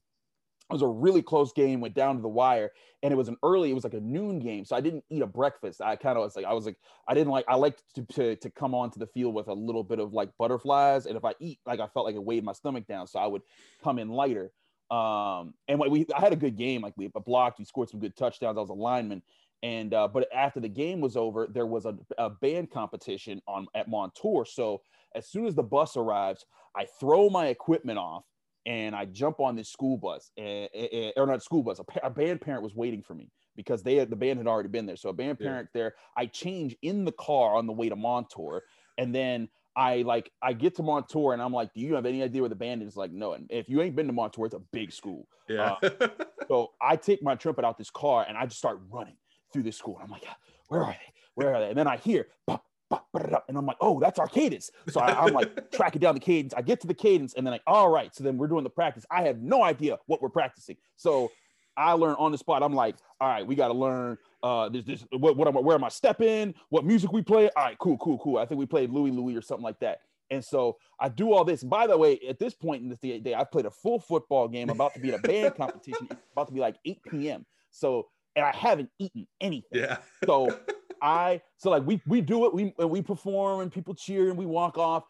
it 0.70 0.72
was 0.74 0.82
a 0.82 0.86
really 0.86 1.22
close 1.22 1.52
game, 1.52 1.80
went 1.80 1.94
down 1.94 2.16
to 2.16 2.22
the 2.22 2.28
wire, 2.28 2.70
and 3.02 3.10
it 3.10 3.16
was 3.16 3.28
an 3.28 3.38
early, 3.42 3.70
it 3.70 3.74
was 3.74 3.84
like 3.84 3.94
a 3.94 4.00
noon 4.00 4.38
game. 4.38 4.66
So 4.66 4.76
I 4.76 4.82
didn't 4.82 5.02
eat 5.08 5.22
a 5.22 5.26
breakfast. 5.26 5.80
I 5.80 5.96
kind 5.96 6.18
of 6.18 6.24
was 6.24 6.36
like, 6.36 6.44
I 6.44 6.52
was 6.52 6.66
like, 6.66 6.76
I 7.06 7.14
didn't 7.14 7.30
like, 7.30 7.46
I 7.48 7.54
liked 7.54 7.82
to, 7.94 8.04
to, 8.04 8.36
to 8.36 8.50
come 8.50 8.74
onto 8.74 8.98
the 8.98 9.06
field 9.06 9.34
with 9.34 9.48
a 9.48 9.54
little 9.54 9.82
bit 9.82 9.98
of 9.98 10.12
like 10.12 10.30
butterflies. 10.38 11.06
And 11.06 11.16
if 11.16 11.24
I 11.24 11.34
eat, 11.40 11.58
like 11.64 11.80
I 11.80 11.86
felt 11.86 12.04
like 12.04 12.16
it 12.16 12.22
weighed 12.22 12.44
my 12.44 12.52
stomach 12.52 12.86
down. 12.86 13.06
So 13.06 13.18
I 13.18 13.26
would 13.26 13.42
come 13.82 13.98
in 13.98 14.10
lighter. 14.10 14.52
Um, 14.90 15.54
and 15.68 15.78
we, 15.78 16.06
I 16.14 16.20
had 16.20 16.34
a 16.34 16.36
good 16.36 16.56
game. 16.56 16.82
Like 16.82 16.94
we 16.98 17.08
blocked, 17.08 17.58
we 17.58 17.64
scored 17.64 17.88
some 17.88 18.00
good 18.00 18.14
touchdowns. 18.14 18.58
I 18.58 18.60
was 18.60 18.70
a 18.70 18.74
lineman. 18.74 19.22
And, 19.62 19.94
uh, 19.94 20.06
but 20.08 20.28
after 20.34 20.60
the 20.60 20.68
game 20.68 21.00
was 21.00 21.16
over, 21.16 21.48
there 21.50 21.66
was 21.66 21.86
a, 21.86 21.96
a 22.18 22.28
band 22.28 22.70
competition 22.70 23.40
on 23.48 23.66
at 23.74 23.88
Montour. 23.88 24.44
So 24.44 24.82
as 25.14 25.26
soon 25.26 25.46
as 25.46 25.54
the 25.54 25.62
bus 25.62 25.96
arrives, 25.96 26.44
I 26.76 26.86
throw 27.00 27.30
my 27.30 27.46
equipment 27.46 27.98
off 27.98 28.24
and 28.68 28.94
I 28.94 29.06
jump 29.06 29.40
on 29.40 29.56
this 29.56 29.70
school 29.70 29.96
bus, 29.96 30.30
and, 30.36 30.68
and 30.74 31.12
or 31.16 31.26
not 31.26 31.42
school 31.42 31.62
bus, 31.62 31.80
a, 31.80 32.06
a, 32.06 32.10
band 32.10 32.42
parent 32.42 32.62
was 32.62 32.74
waiting 32.74 33.02
for 33.02 33.14
me 33.14 33.30
because 33.56 33.82
they 33.82 33.94
had, 33.96 34.10
the 34.10 34.16
band 34.16 34.38
had 34.38 34.46
already 34.46 34.68
been 34.68 34.84
there. 34.84 34.96
So 34.96 35.08
a 35.08 35.14
band 35.14 35.38
parent 35.38 35.70
yeah. 35.72 35.80
there, 35.80 35.94
I 36.18 36.26
change 36.26 36.76
in 36.82 37.06
the 37.06 37.12
car 37.12 37.56
on 37.56 37.66
the 37.66 37.72
way 37.72 37.88
to 37.88 37.96
Montour, 37.96 38.60
and 38.98 39.14
then 39.14 39.48
I 39.74 40.02
like 40.02 40.30
I 40.42 40.52
get 40.52 40.74
to 40.76 40.82
Montour 40.82 41.32
and 41.32 41.40
I'm 41.40 41.52
like, 41.52 41.72
do 41.72 41.80
you 41.80 41.94
have 41.94 42.04
any 42.04 42.22
idea 42.22 42.42
where 42.42 42.50
the 42.50 42.56
band 42.56 42.82
is? 42.82 42.94
Like, 42.94 43.10
no. 43.10 43.32
And 43.32 43.46
if 43.48 43.70
you 43.70 43.80
ain't 43.80 43.96
been 43.96 44.08
to 44.08 44.12
Montour, 44.12 44.44
it's 44.44 44.54
a 44.54 44.60
big 44.72 44.92
school. 44.92 45.28
Yeah. 45.48 45.76
Uh, 45.82 46.08
so 46.48 46.72
I 46.82 46.96
take 46.96 47.22
my 47.22 47.36
trumpet 47.36 47.64
out 47.64 47.78
this 47.78 47.88
car 47.88 48.26
and 48.28 48.36
I 48.36 48.44
just 48.44 48.58
start 48.58 48.80
running 48.90 49.16
through 49.52 49.62
this 49.62 49.76
school. 49.76 49.94
And 49.94 50.04
I'm 50.04 50.10
like, 50.10 50.24
where 50.66 50.82
are 50.82 50.92
they? 50.92 51.12
Where 51.36 51.54
are 51.54 51.60
they? 51.60 51.68
And 51.68 51.78
then 51.78 51.86
I 51.86 51.96
hear, 51.96 52.26
"Bop, 52.44 52.64
bop, 52.64 52.64
ba-da-da," 52.66 52.67
and 52.90 53.56
I'm 53.56 53.66
like, 53.66 53.76
oh, 53.80 54.00
that's 54.00 54.18
our 54.18 54.28
cadence. 54.28 54.70
So 54.88 55.00
I, 55.00 55.24
I'm 55.24 55.32
like 55.32 55.70
tracking 55.72 56.00
down 56.00 56.14
the 56.14 56.20
cadence. 56.20 56.54
I 56.54 56.62
get 56.62 56.80
to 56.80 56.86
the 56.86 56.94
cadence 56.94 57.34
and 57.34 57.46
then 57.46 57.52
like, 57.52 57.62
all 57.66 57.90
right. 57.90 58.14
So 58.14 58.24
then 58.24 58.38
we're 58.38 58.46
doing 58.46 58.64
the 58.64 58.70
practice. 58.70 59.04
I 59.10 59.22
have 59.22 59.40
no 59.40 59.62
idea 59.62 59.98
what 60.06 60.22
we're 60.22 60.28
practicing. 60.28 60.76
So 60.96 61.30
I 61.76 61.92
learn 61.92 62.16
on 62.18 62.32
the 62.32 62.38
spot. 62.38 62.62
I'm 62.62 62.74
like, 62.74 62.96
all 63.20 63.28
right, 63.28 63.46
we 63.46 63.54
got 63.54 63.68
to 63.68 63.74
learn. 63.74 64.18
Uh, 64.42 64.68
this, 64.68 64.84
this, 64.84 65.04
what, 65.12 65.36
what 65.36 65.48
am 65.48 65.56
I, 65.56 65.60
where 65.60 65.76
am 65.76 65.84
I 65.84 65.88
stepping? 65.88 66.54
What 66.70 66.84
music 66.84 67.12
we 67.12 67.22
play? 67.22 67.50
All 67.56 67.64
right, 67.64 67.78
cool, 67.78 67.98
cool, 67.98 68.18
cool. 68.18 68.38
I 68.38 68.46
think 68.46 68.58
we 68.58 68.66
played 68.66 68.90
Louie 68.90 69.10
Louie 69.10 69.36
or 69.36 69.42
something 69.42 69.64
like 69.64 69.80
that. 69.80 70.00
And 70.30 70.44
so 70.44 70.76
I 71.00 71.08
do 71.08 71.32
all 71.32 71.44
this. 71.44 71.62
By 71.62 71.86
the 71.86 71.96
way, 71.96 72.18
at 72.28 72.38
this 72.38 72.54
point 72.54 72.82
in 72.82 72.88
the 72.88 73.18
day, 73.20 73.34
I've 73.34 73.50
played 73.50 73.66
a 73.66 73.70
full 73.70 73.98
football 73.98 74.46
game, 74.48 74.68
about 74.70 74.94
to 74.94 75.00
be 75.00 75.08
in 75.08 75.14
a 75.14 75.18
band 75.18 75.54
competition, 75.56 76.06
It's 76.10 76.20
about 76.32 76.48
to 76.48 76.54
be 76.54 76.60
like 76.60 76.76
8 76.84 77.00
p.m. 77.10 77.46
So, 77.70 78.08
and 78.36 78.44
I 78.44 78.54
haven't 78.54 78.90
eaten 78.98 79.26
anything. 79.40 79.80
yeah. 79.80 79.98
So 80.24 80.48
I, 81.02 81.40
so 81.56 81.70
like 81.70 81.86
we 81.86 82.00
we 82.06 82.20
do 82.20 82.46
it, 82.46 82.54
we 82.54 82.74
and 82.78 82.90
we 82.90 83.02
perform 83.02 83.60
and 83.60 83.72
people 83.72 83.94
cheer 83.94 84.28
and 84.28 84.38
we 84.38 84.46
walk 84.46 84.78
off. 84.78 85.04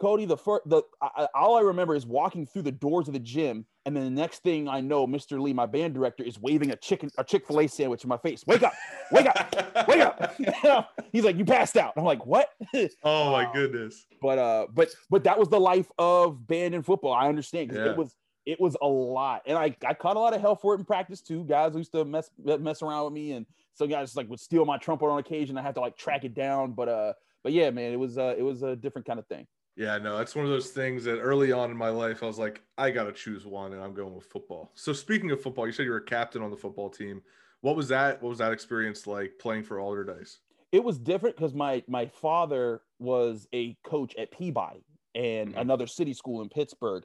Cody, 0.00 0.24
the 0.24 0.36
first, 0.36 0.68
the 0.68 0.82
I, 1.00 1.28
all 1.36 1.56
I 1.56 1.60
remember 1.60 1.94
is 1.94 2.04
walking 2.04 2.46
through 2.46 2.62
the 2.62 2.72
doors 2.72 3.06
of 3.06 3.14
the 3.14 3.20
gym, 3.20 3.64
and 3.86 3.96
then 3.96 4.02
the 4.04 4.10
next 4.10 4.42
thing 4.42 4.68
I 4.68 4.80
know, 4.80 5.06
Mr. 5.06 5.40
Lee, 5.40 5.52
my 5.52 5.66
band 5.66 5.94
director, 5.94 6.24
is 6.24 6.36
waving 6.40 6.72
a 6.72 6.76
chicken, 6.76 7.10
a 7.16 7.22
Chick 7.22 7.46
Fil 7.46 7.60
A 7.60 7.68
sandwich 7.68 8.02
in 8.02 8.08
my 8.08 8.16
face. 8.16 8.44
Wake 8.44 8.64
up, 8.64 8.72
wake 9.12 9.26
up, 9.26 9.86
wake 9.86 10.00
up! 10.00 10.90
He's 11.12 11.24
like, 11.24 11.36
"You 11.38 11.44
passed 11.44 11.76
out." 11.76 11.92
I'm 11.96 12.02
like, 12.04 12.26
"What?" 12.26 12.50
oh 13.04 13.30
my 13.30 13.48
goodness. 13.52 14.06
but 14.20 14.36
uh, 14.38 14.66
but 14.74 14.90
but 15.10 15.22
that 15.24 15.38
was 15.38 15.48
the 15.48 15.60
life 15.60 15.90
of 15.96 16.44
band 16.46 16.74
and 16.74 16.84
football. 16.84 17.12
I 17.12 17.28
understand 17.28 17.70
Yeah. 17.72 17.90
it 17.92 17.96
was 17.96 18.16
it 18.46 18.60
was 18.60 18.76
a 18.82 18.86
lot, 18.88 19.42
and 19.46 19.56
I 19.56 19.76
I 19.86 19.94
caught 19.94 20.16
a 20.16 20.20
lot 20.20 20.34
of 20.34 20.40
hell 20.40 20.56
for 20.56 20.74
it 20.74 20.78
in 20.80 20.84
practice 20.84 21.20
too. 21.20 21.44
Guys 21.44 21.72
used 21.76 21.92
to 21.92 22.04
mess 22.04 22.30
mess 22.42 22.82
around 22.82 23.04
with 23.04 23.12
me, 23.14 23.30
and 23.30 23.46
some 23.74 23.88
guys 23.88 24.16
like 24.16 24.28
would 24.30 24.40
steal 24.40 24.64
my 24.64 24.78
trumpet 24.78 25.06
on 25.06 25.18
occasion. 25.18 25.58
I 25.58 25.62
had 25.62 25.74
to 25.74 25.80
like 25.80 25.96
track 25.96 26.24
it 26.24 26.34
down, 26.34 26.72
but 26.72 26.88
uh, 26.88 27.12
but 27.42 27.52
yeah, 27.52 27.70
man, 27.70 27.92
it 27.92 27.98
was 27.98 28.18
uh, 28.18 28.34
it 28.36 28.42
was 28.42 28.62
a 28.62 28.74
different 28.76 29.06
kind 29.06 29.18
of 29.18 29.26
thing. 29.26 29.46
Yeah, 29.76 29.98
no, 29.98 30.16
that's 30.16 30.36
one 30.36 30.44
of 30.44 30.52
those 30.52 30.70
things 30.70 31.02
that 31.04 31.18
early 31.18 31.50
on 31.50 31.68
in 31.72 31.76
my 31.76 31.88
life, 31.88 32.22
I 32.22 32.26
was 32.26 32.38
like, 32.38 32.62
I 32.78 32.92
got 32.92 33.04
to 33.04 33.12
choose 33.12 33.44
one, 33.44 33.72
and 33.72 33.82
I'm 33.82 33.92
going 33.92 34.14
with 34.14 34.26
football. 34.26 34.70
So, 34.76 34.92
speaking 34.92 35.32
of 35.32 35.42
football, 35.42 35.66
you 35.66 35.72
said 35.72 35.82
you 35.84 35.90
were 35.90 35.96
a 35.96 36.04
captain 36.04 36.42
on 36.42 36.52
the 36.52 36.56
football 36.56 36.88
team. 36.88 37.22
What 37.60 37.74
was 37.74 37.88
that? 37.88 38.22
What 38.22 38.28
was 38.28 38.38
that 38.38 38.52
experience 38.52 39.06
like 39.06 39.32
playing 39.38 39.64
for 39.64 39.78
Allderdice? 39.78 40.38
it 40.72 40.82
was 40.82 40.98
different 40.98 41.36
because 41.36 41.54
my 41.54 41.84
my 41.86 42.06
father 42.06 42.82
was 42.98 43.46
a 43.52 43.76
coach 43.84 44.14
at 44.16 44.32
Peabody 44.32 44.84
and 45.14 45.54
Mhm. 45.54 45.60
another 45.60 45.86
city 45.86 46.12
school 46.12 46.42
in 46.42 46.48
Pittsburgh, 46.48 47.04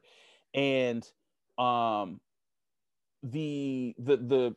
and 0.55 1.07
um 1.57 2.19
the 3.23 3.95
the 3.99 4.17
the 4.17 4.55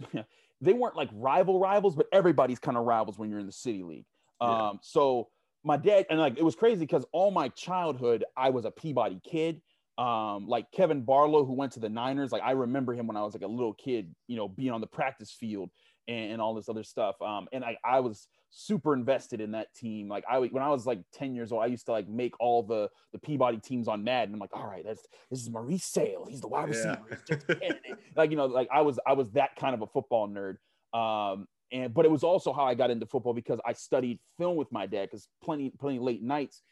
they 0.60 0.72
weren't 0.72 0.96
like 0.96 1.08
rival 1.12 1.58
rivals, 1.58 1.96
but 1.96 2.06
everybody's 2.12 2.58
kind 2.58 2.76
of 2.76 2.84
rivals 2.84 3.18
when 3.18 3.30
you're 3.30 3.38
in 3.38 3.46
the 3.46 3.52
city 3.52 3.82
league. 3.82 4.04
Yeah. 4.40 4.68
Um, 4.68 4.80
so 4.82 5.28
my 5.64 5.76
dad 5.76 6.06
and 6.10 6.18
like 6.18 6.38
it 6.38 6.44
was 6.44 6.54
crazy 6.54 6.80
because 6.80 7.04
all 7.12 7.30
my 7.30 7.48
childhood 7.48 8.24
I 8.36 8.50
was 8.50 8.64
a 8.64 8.70
Peabody 8.70 9.20
kid. 9.24 9.60
Um, 9.98 10.48
like 10.48 10.70
Kevan 10.72 11.02
Barlow, 11.02 11.44
who 11.44 11.52
went 11.52 11.72
to 11.72 11.80
the 11.80 11.90
Niners, 11.90 12.32
like 12.32 12.42
I 12.42 12.52
remember 12.52 12.94
him 12.94 13.06
when 13.06 13.18
I 13.18 13.22
was 13.22 13.34
like 13.34 13.42
a 13.42 13.46
little 13.46 13.74
kid, 13.74 14.14
you 14.28 14.36
know, 14.36 14.48
being 14.48 14.70
on 14.70 14.80
the 14.80 14.86
practice 14.86 15.30
field 15.30 15.68
and, 16.08 16.32
and 16.32 16.40
all 16.40 16.54
this 16.54 16.70
other 16.70 16.84
stuff. 16.84 17.20
Um, 17.20 17.48
and 17.52 17.62
I, 17.62 17.76
I 17.84 18.00
was 18.00 18.26
super 18.50 18.94
invested 18.94 19.40
in 19.40 19.52
that 19.52 19.72
team. 19.74 20.08
Like 20.08 20.24
I, 20.30 20.38
when 20.38 20.62
I 20.62 20.68
was 20.68 20.86
like 20.86 21.00
10 21.12 21.34
years 21.34 21.52
old, 21.52 21.62
I 21.62 21.66
used 21.66 21.86
to 21.86 21.92
like 21.92 22.08
make 22.08 22.34
all 22.40 22.62
the, 22.62 22.90
the 23.12 23.18
Peabody 23.18 23.58
teams 23.58 23.88
on 23.88 24.04
Madden. 24.04 24.34
I'm 24.34 24.40
like, 24.40 24.54
all 24.54 24.66
right, 24.66 24.84
that's, 24.84 25.06
this 25.30 25.40
is 25.40 25.48
Maurice 25.50 25.84
Sale. 25.84 26.26
He's 26.28 26.40
the 26.40 26.48
wide 26.48 26.62
Yeah. 26.62 26.66
receiver. 26.68 27.02
He's 27.10 27.22
Justin 27.22 27.60
like, 28.16 28.30
you 28.30 28.36
know, 28.36 28.46
like 28.46 28.68
I 28.72 28.80
was, 28.82 28.98
I 29.06 29.12
was 29.14 29.30
that 29.32 29.56
kind 29.56 29.74
of 29.74 29.82
a 29.82 29.86
football 29.86 30.28
nerd. 30.28 30.56
Um, 30.92 31.46
and, 31.72 31.94
but 31.94 32.04
it 32.04 32.10
was 32.10 32.24
also 32.24 32.52
how 32.52 32.64
I 32.64 32.74
got 32.74 32.90
into 32.90 33.06
football 33.06 33.32
because 33.32 33.60
I 33.64 33.72
studied 33.72 34.18
film 34.38 34.56
with 34.56 34.72
my 34.72 34.86
dad 34.86 35.08
because 35.10 35.28
plenty, 35.42 35.70
plenty 35.78 36.00
late 36.00 36.22
nights, 36.22 36.62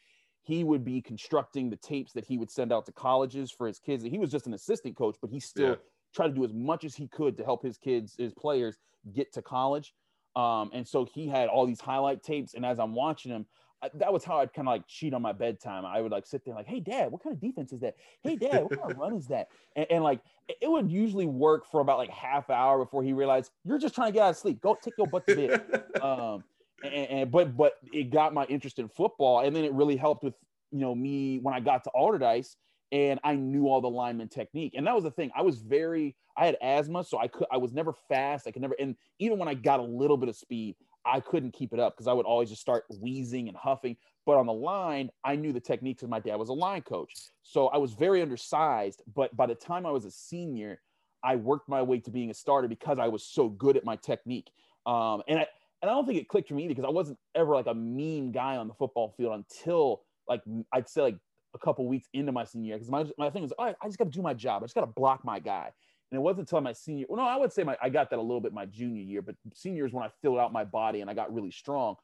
he 0.43 0.63
would 0.63 0.83
be 0.83 1.01
constructing 1.01 1.69
the 1.69 1.77
tapes 1.77 2.11
that 2.13 2.25
he 2.25 2.37
would 2.37 2.51
send 2.51 2.73
out 2.73 2.85
to 2.87 2.91
colleges 2.91 3.51
for 3.51 3.67
his 3.67 3.79
kids. 3.79 4.03
He 4.03 4.17
was 4.17 4.31
just 4.31 4.47
an 4.47 4.53
assistant 4.53 4.97
coach, 4.97 5.15
but 5.21 5.29
he 5.29 5.39
still 5.39 5.69
Yeah. 5.69 5.75
tried 6.13 6.27
to 6.29 6.33
do 6.33 6.43
as 6.43 6.53
much 6.53 6.83
as 6.83 6.95
he 6.95 7.07
could 7.07 7.37
to 7.37 7.45
help 7.45 7.63
his 7.63 7.77
kids, 7.77 8.15
his 8.17 8.33
players 8.33 8.77
get 9.13 9.31
to 9.33 9.41
college. 9.41 9.93
Um, 10.35 10.69
and 10.73 10.87
so 10.87 11.05
he 11.05 11.27
had 11.27 11.49
all 11.49 11.65
these 11.65 11.81
highlight 11.81 12.23
tapes. 12.23 12.53
And 12.53 12.65
as 12.65 12.79
I'm 12.79 12.93
watching 12.93 13.31
him, 13.31 13.45
I, 13.81 13.89
that 13.95 14.11
was 14.11 14.23
how 14.23 14.39
I'd 14.39 14.53
kind 14.53 14.67
of 14.67 14.73
like 14.73 14.87
cheat 14.87 15.13
on 15.13 15.21
my 15.21 15.31
bedtime. 15.31 15.85
I 15.85 16.01
would 16.01 16.11
like 16.11 16.25
sit 16.25 16.43
there 16.43 16.53
like, 16.53 16.67
"Hey, 16.67 16.79
Dad, 16.79 17.11
what 17.11 17.23
kind 17.23 17.33
of 17.33 17.39
defense 17.39 17.71
is 17.71 17.79
that? 17.79 17.95
Hey, 18.21 18.35
Dad, 18.35 18.63
what 18.63 18.77
kind 18.77 18.91
of 18.91 18.97
run 18.97 19.13
is 19.13 19.27
that?" 19.27 19.47
And, 19.75 19.85
and 19.89 20.03
like 20.03 20.19
it, 20.47 20.69
would 20.69 20.91
usually 20.91 21.27
work 21.27 21.65
for 21.65 21.79
about 21.79 21.97
like 21.97 22.09
half 22.09 22.49
hour 22.49 22.83
before 22.83 23.03
he 23.03 23.13
realized 23.13 23.51
you're 23.63 23.77
just 23.77 23.95
trying 23.95 24.09
to 24.09 24.13
get 24.13 24.23
out 24.23 24.29
of 24.31 24.37
sleep. 24.37 24.59
Go 24.61 24.75
take 24.81 24.95
your 24.97 25.07
butt 25.07 25.25
to 25.27 25.35
bed. 25.35 25.83
um, 26.01 26.43
and, 26.83 26.93
and 26.93 27.31
but 27.31 27.55
but 27.55 27.73
it 27.93 28.09
got 28.09 28.33
my 28.33 28.45
interest 28.45 28.79
in 28.79 28.89
football, 28.89 29.41
and 29.41 29.55
then 29.55 29.63
it 29.63 29.71
really 29.73 29.95
helped 29.95 30.23
with 30.23 30.33
you 30.71 30.79
know 30.79 30.93
me 30.93 31.39
when 31.39 31.53
I 31.53 31.59
got 31.59 31.83
to 31.85 31.91
Allderdice, 31.95 32.55
and 32.91 33.19
I 33.23 33.35
knew 33.35 33.67
all 33.67 33.81
the 33.81 33.89
lineman 33.89 34.29
technique, 34.29 34.73
and 34.75 34.85
that 34.87 34.95
was 34.95 35.03
the 35.03 35.11
thing. 35.11 35.31
I 35.35 35.41
was 35.41 35.59
very 35.59 36.15
I 36.37 36.45
had 36.45 36.57
asthma, 36.61 37.03
so 37.03 37.19
I 37.19 37.27
could 37.27 37.47
I 37.51 37.57
was 37.57 37.73
never 37.73 37.93
fast. 38.07 38.47
I 38.47 38.51
could 38.51 38.61
never, 38.61 38.75
and 38.79 38.95
even 39.19 39.37
when 39.37 39.47
I 39.47 39.53
got 39.53 39.79
a 39.79 39.83
little 39.83 40.17
bit 40.17 40.29
of 40.29 40.35
speed, 40.35 40.75
I 41.05 41.19
couldn't 41.19 41.51
keep 41.51 41.73
it 41.73 41.79
up 41.79 41.95
because 41.95 42.07
I 42.07 42.13
would 42.13 42.25
always 42.25 42.49
just 42.49 42.61
start 42.61 42.85
wheezing 42.99 43.47
and 43.47 43.57
huffing. 43.57 43.97
But 44.25 44.37
on 44.37 44.45
the 44.45 44.53
line, 44.53 45.09
I 45.23 45.35
knew 45.35 45.51
the 45.51 45.59
techniques 45.59 46.01
because 46.01 46.09
my 46.09 46.19
dad 46.19 46.35
was 46.35 46.49
a 46.49 46.53
line 46.53 46.81
coach, 46.81 47.13
so 47.43 47.67
I 47.67 47.77
was 47.77 47.93
very 47.93 48.21
undersized. 48.21 49.03
But 49.13 49.35
by 49.35 49.45
the 49.45 49.55
time 49.55 49.85
I 49.85 49.91
was 49.91 50.05
a 50.05 50.11
senior, 50.11 50.81
I 51.23 51.35
worked 51.35 51.69
my 51.69 51.81
way 51.81 51.99
to 51.99 52.11
being 52.11 52.31
a 52.31 52.33
starter 52.33 52.67
because 52.67 52.99
I 52.99 53.07
was 53.07 53.23
so 53.23 53.49
good 53.49 53.77
at 53.77 53.85
my 53.85 53.95
technique. 53.97 54.49
Um, 54.85 55.21
and 55.27 55.39
I 55.39 55.47
and 55.81 55.89
I 55.89 55.93
don't 55.93 56.05
think 56.05 56.19
it 56.19 56.27
clicked 56.27 56.49
for 56.49 56.55
me 56.55 56.67
because 56.67 56.85
I 56.85 56.89
wasn't 56.89 57.17
ever 57.35 57.53
like 57.53 57.67
a 57.67 57.73
mean 57.73 58.31
guy 58.31 58.57
on 58.57 58.67
the 58.67 58.73
football 58.73 59.13
field 59.17 59.33
until 59.33 60.01
like 60.27 60.41
I'd 60.73 60.89
say 60.89 61.01
like 61.01 61.17
a 61.53 61.59
couple 61.59 61.87
weeks 61.87 62.07
into 62.13 62.31
my 62.31 62.43
senior 62.43 62.67
year. 62.67 62.77
Because 62.77 62.91
my, 62.91 63.05
my 63.17 63.29
thing 63.29 63.43
was, 63.43 63.53
I 63.59 63.73
just 63.85 63.97
got 63.97 64.05
to 64.05 64.11
do 64.11 64.21
my 64.21 64.33
job. 64.33 64.61
I 64.61 64.65
just 64.65 64.75
got 64.75 64.81
to 64.81 64.87
block 64.87 65.23
my 65.25 65.39
guy. 65.39 65.71
And 66.11 66.17
it 66.17 66.21
wasn't 66.21 66.41
until 66.41 66.61
my 66.61 66.73
senior. 66.73 67.05
Well, 67.07 67.17
no, 67.17 67.27
I 67.27 67.37
would 67.37 67.53
say 67.53 67.63
my 67.63 67.77
I 67.81 67.89
got 67.89 68.09
that 68.09 68.17
a 68.17 68.21
little 68.21 68.41
bit 68.41 68.51
my 68.51 68.65
junior 68.65 69.03
year, 69.03 69.21
but 69.21 69.35
senior 69.53 69.85
is 69.85 69.93
when 69.93 70.03
I 70.03 70.09
filled 70.21 70.39
out 70.39 70.51
my 70.51 70.63
body 70.63 71.01
and 71.01 71.09
I 71.09 71.13
got 71.13 71.31
really 71.33 71.51
strong. 71.51 71.95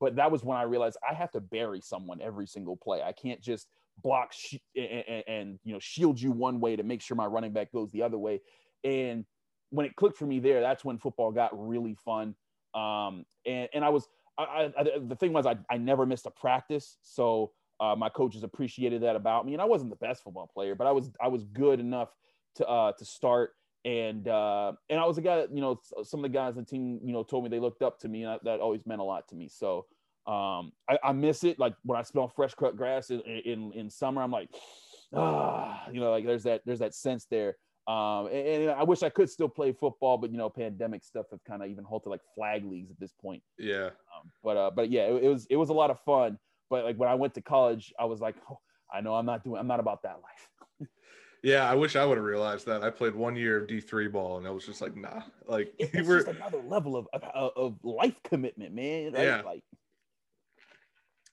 But 0.00 0.16
that 0.16 0.30
was 0.30 0.44
when 0.44 0.58
I 0.58 0.62
realized 0.62 0.98
I 1.08 1.14
have 1.14 1.30
to 1.32 1.40
bury 1.40 1.80
someone 1.80 2.20
every 2.20 2.46
single 2.46 2.76
play. 2.76 3.02
I 3.02 3.12
can't 3.12 3.40
just 3.40 3.68
block 4.02 4.32
sh- 4.32 4.56
and, 4.76 5.04
and, 5.08 5.24
and 5.26 5.58
you 5.64 5.72
know 5.72 5.78
shield 5.78 6.20
you 6.20 6.30
one 6.30 6.60
way 6.60 6.76
to 6.76 6.82
make 6.82 7.00
sure 7.00 7.16
my 7.16 7.26
running 7.26 7.52
back 7.52 7.72
goes 7.72 7.90
the 7.90 8.02
other 8.02 8.18
way. 8.18 8.40
And 8.82 9.24
when 9.70 9.86
it 9.86 9.96
clicked 9.96 10.18
for 10.18 10.26
me 10.26 10.40
there, 10.40 10.60
that's 10.60 10.84
when 10.84 10.98
football 10.98 11.32
got 11.32 11.50
really 11.54 11.96
fun. 12.04 12.34
Um, 12.74 13.24
and 13.46 13.68
and 13.72 13.82
I 13.82 13.88
was 13.88 14.06
I, 14.36 14.72
I, 14.76 14.84
the 14.98 15.16
thing 15.16 15.32
was 15.32 15.46
I, 15.46 15.56
I 15.70 15.78
never 15.78 16.06
missed 16.06 16.26
a 16.26 16.30
practice, 16.30 16.98
so 17.02 17.52
uh, 17.84 17.96
my 17.96 18.08
coaches 18.08 18.42
appreciated 18.42 19.02
that 19.02 19.16
about 19.16 19.44
me. 19.46 19.52
And 19.52 19.62
I 19.62 19.64
wasn't 19.64 19.90
the 19.90 19.96
best 19.96 20.22
football 20.22 20.50
player, 20.52 20.74
but 20.74 20.86
I 20.86 20.92
was 20.92 21.10
I 21.20 21.28
was 21.28 21.44
good 21.44 21.80
enough 21.80 22.08
to 22.56 22.66
uh, 22.66 22.92
to 22.92 23.04
start. 23.04 23.50
And 23.84 24.26
uh, 24.28 24.72
and 24.88 24.98
I 24.98 25.04
was 25.04 25.18
a 25.18 25.22
guy 25.22 25.36
that 25.36 25.54
you 25.54 25.60
know 25.60 25.78
some 26.02 26.20
of 26.24 26.30
the 26.30 26.34
guys 26.36 26.56
on 26.56 26.64
the 26.64 26.70
team 26.70 27.00
you 27.04 27.12
know 27.12 27.22
told 27.22 27.44
me 27.44 27.50
they 27.50 27.60
looked 27.60 27.82
up 27.82 27.98
to 28.00 28.08
me, 28.08 28.22
and 28.22 28.32
that, 28.32 28.44
that 28.44 28.60
always 28.60 28.86
meant 28.86 29.00
a 29.00 29.04
lot 29.04 29.28
to 29.28 29.34
me. 29.36 29.48
So 29.48 29.86
um, 30.26 30.72
I, 30.88 30.98
I 31.04 31.12
miss 31.12 31.44
it. 31.44 31.58
Like 31.58 31.74
when 31.82 31.98
I 31.98 32.02
smell 32.02 32.28
fresh 32.28 32.54
cut 32.54 32.76
grass 32.76 33.10
in, 33.10 33.20
in 33.20 33.72
in 33.74 33.90
summer, 33.90 34.22
I'm 34.22 34.30
like, 34.30 34.48
ah, 35.14 35.84
you 35.92 36.00
know, 36.00 36.10
like 36.10 36.24
there's 36.24 36.44
that 36.44 36.62
there's 36.64 36.78
that 36.78 36.94
sense 36.94 37.26
there. 37.30 37.56
Um, 37.86 38.28
and, 38.28 38.46
and 38.46 38.70
I 38.70 38.82
wish 38.84 39.02
I 39.02 39.10
could 39.10 39.28
still 39.28 39.48
play 39.48 39.72
football, 39.72 40.16
but 40.16 40.32
you 40.32 40.38
know, 40.38 40.48
pandemic 40.48 41.04
stuff 41.04 41.26
have 41.30 41.44
kind 41.44 41.62
of 41.62 41.68
even 41.68 41.84
halted 41.84 42.10
like 42.10 42.22
flag 42.34 42.64
leagues 42.64 42.90
at 42.90 42.98
this 42.98 43.12
point. 43.20 43.42
yeah. 43.58 43.86
Um, 43.86 44.30
but 44.42 44.56
uh, 44.56 44.70
but 44.74 44.90
yeah, 44.90 45.02
it, 45.02 45.24
it 45.24 45.28
was 45.28 45.46
it 45.50 45.56
was 45.56 45.68
a 45.68 45.74
lot 45.74 45.90
of 45.90 46.00
fun. 46.00 46.38
But 46.70 46.84
like 46.84 46.96
when 46.96 47.08
I 47.08 47.14
went 47.14 47.34
to 47.34 47.42
college, 47.42 47.92
I 47.98 48.04
was 48.06 48.20
like, 48.20 48.36
oh, 48.50 48.58
I 48.92 49.00
know 49.00 49.14
I'm 49.14 49.26
not 49.26 49.44
doing 49.44 49.58
I'm 49.58 49.66
not 49.66 49.80
about 49.80 50.02
that 50.02 50.20
life. 50.22 50.88
Yeah, 51.42 51.70
I 51.70 51.74
wish 51.74 51.94
I 51.94 52.06
would 52.06 52.16
have 52.16 52.24
realized 52.24 52.64
that. 52.68 52.82
I 52.82 52.88
played 52.88 53.14
one 53.14 53.36
year 53.36 53.58
of 53.60 53.68
D 53.68 53.78
three 53.78 54.08
ball, 54.08 54.38
and 54.38 54.46
I 54.46 54.50
was 54.50 54.64
just 54.64 54.80
like, 54.80 54.96
nah. 54.96 55.20
Like 55.46 55.74
It's 55.78 56.08
were, 56.08 56.22
just 56.24 56.28
another 56.38 56.62
level 56.62 56.96
of, 56.96 57.06
of 57.12 57.52
of 57.54 57.76
life 57.84 58.18
commitment, 58.24 58.72
man. 58.74 59.12
right? 59.12 59.24
Yeah. 59.24 59.42
Like 59.42 59.62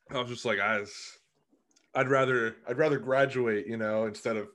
I 0.09 0.17
was 0.19 0.27
just 0.27 0.43
like, 0.43 0.59
I 0.59 0.83
I'd 1.95 2.09
rather, 2.09 2.57
I'd 2.67 2.77
rather 2.77 3.00
graduate, 3.00 3.67
you 3.67 3.77
know, 3.77 4.05
instead 4.05 4.35
of 4.35 4.50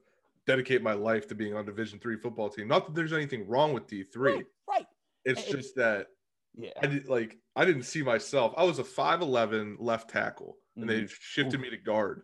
dedicate 0.46 0.82
my 0.82 0.92
life 0.92 1.26
to 1.28 1.34
being 1.34 1.54
on 1.54 1.64
Division 1.64 1.98
three 2.00 2.18
football 2.18 2.50
team. 2.50 2.68
Not 2.68 2.84
that 2.86 2.94
there's 2.94 3.14
anything 3.14 3.48
wrong 3.48 3.72
with 3.72 3.86
D 3.86 4.02
three. 4.02 4.32
right, 4.34 4.46
right. 4.68 4.86
It's 5.24 5.42
And- 5.46 5.56
just 5.56 5.74
that 5.76 6.08
Yeah. 6.54 6.70
I 6.82 6.86
did 6.86 7.08
like 7.08 7.38
I 7.54 7.64
didn't 7.64 7.84
see 7.84 8.02
myself. 8.02 8.52
I 8.58 8.64
was 8.64 8.78
a 8.78 8.84
five 8.84 9.22
eleven 9.22 9.78
left 9.80 10.10
tackle, 10.10 10.58
and 10.76 10.88
they 10.88 11.06
shifted 11.20 11.60
me 11.60 11.70
to 11.70 11.76
guard. 11.76 12.22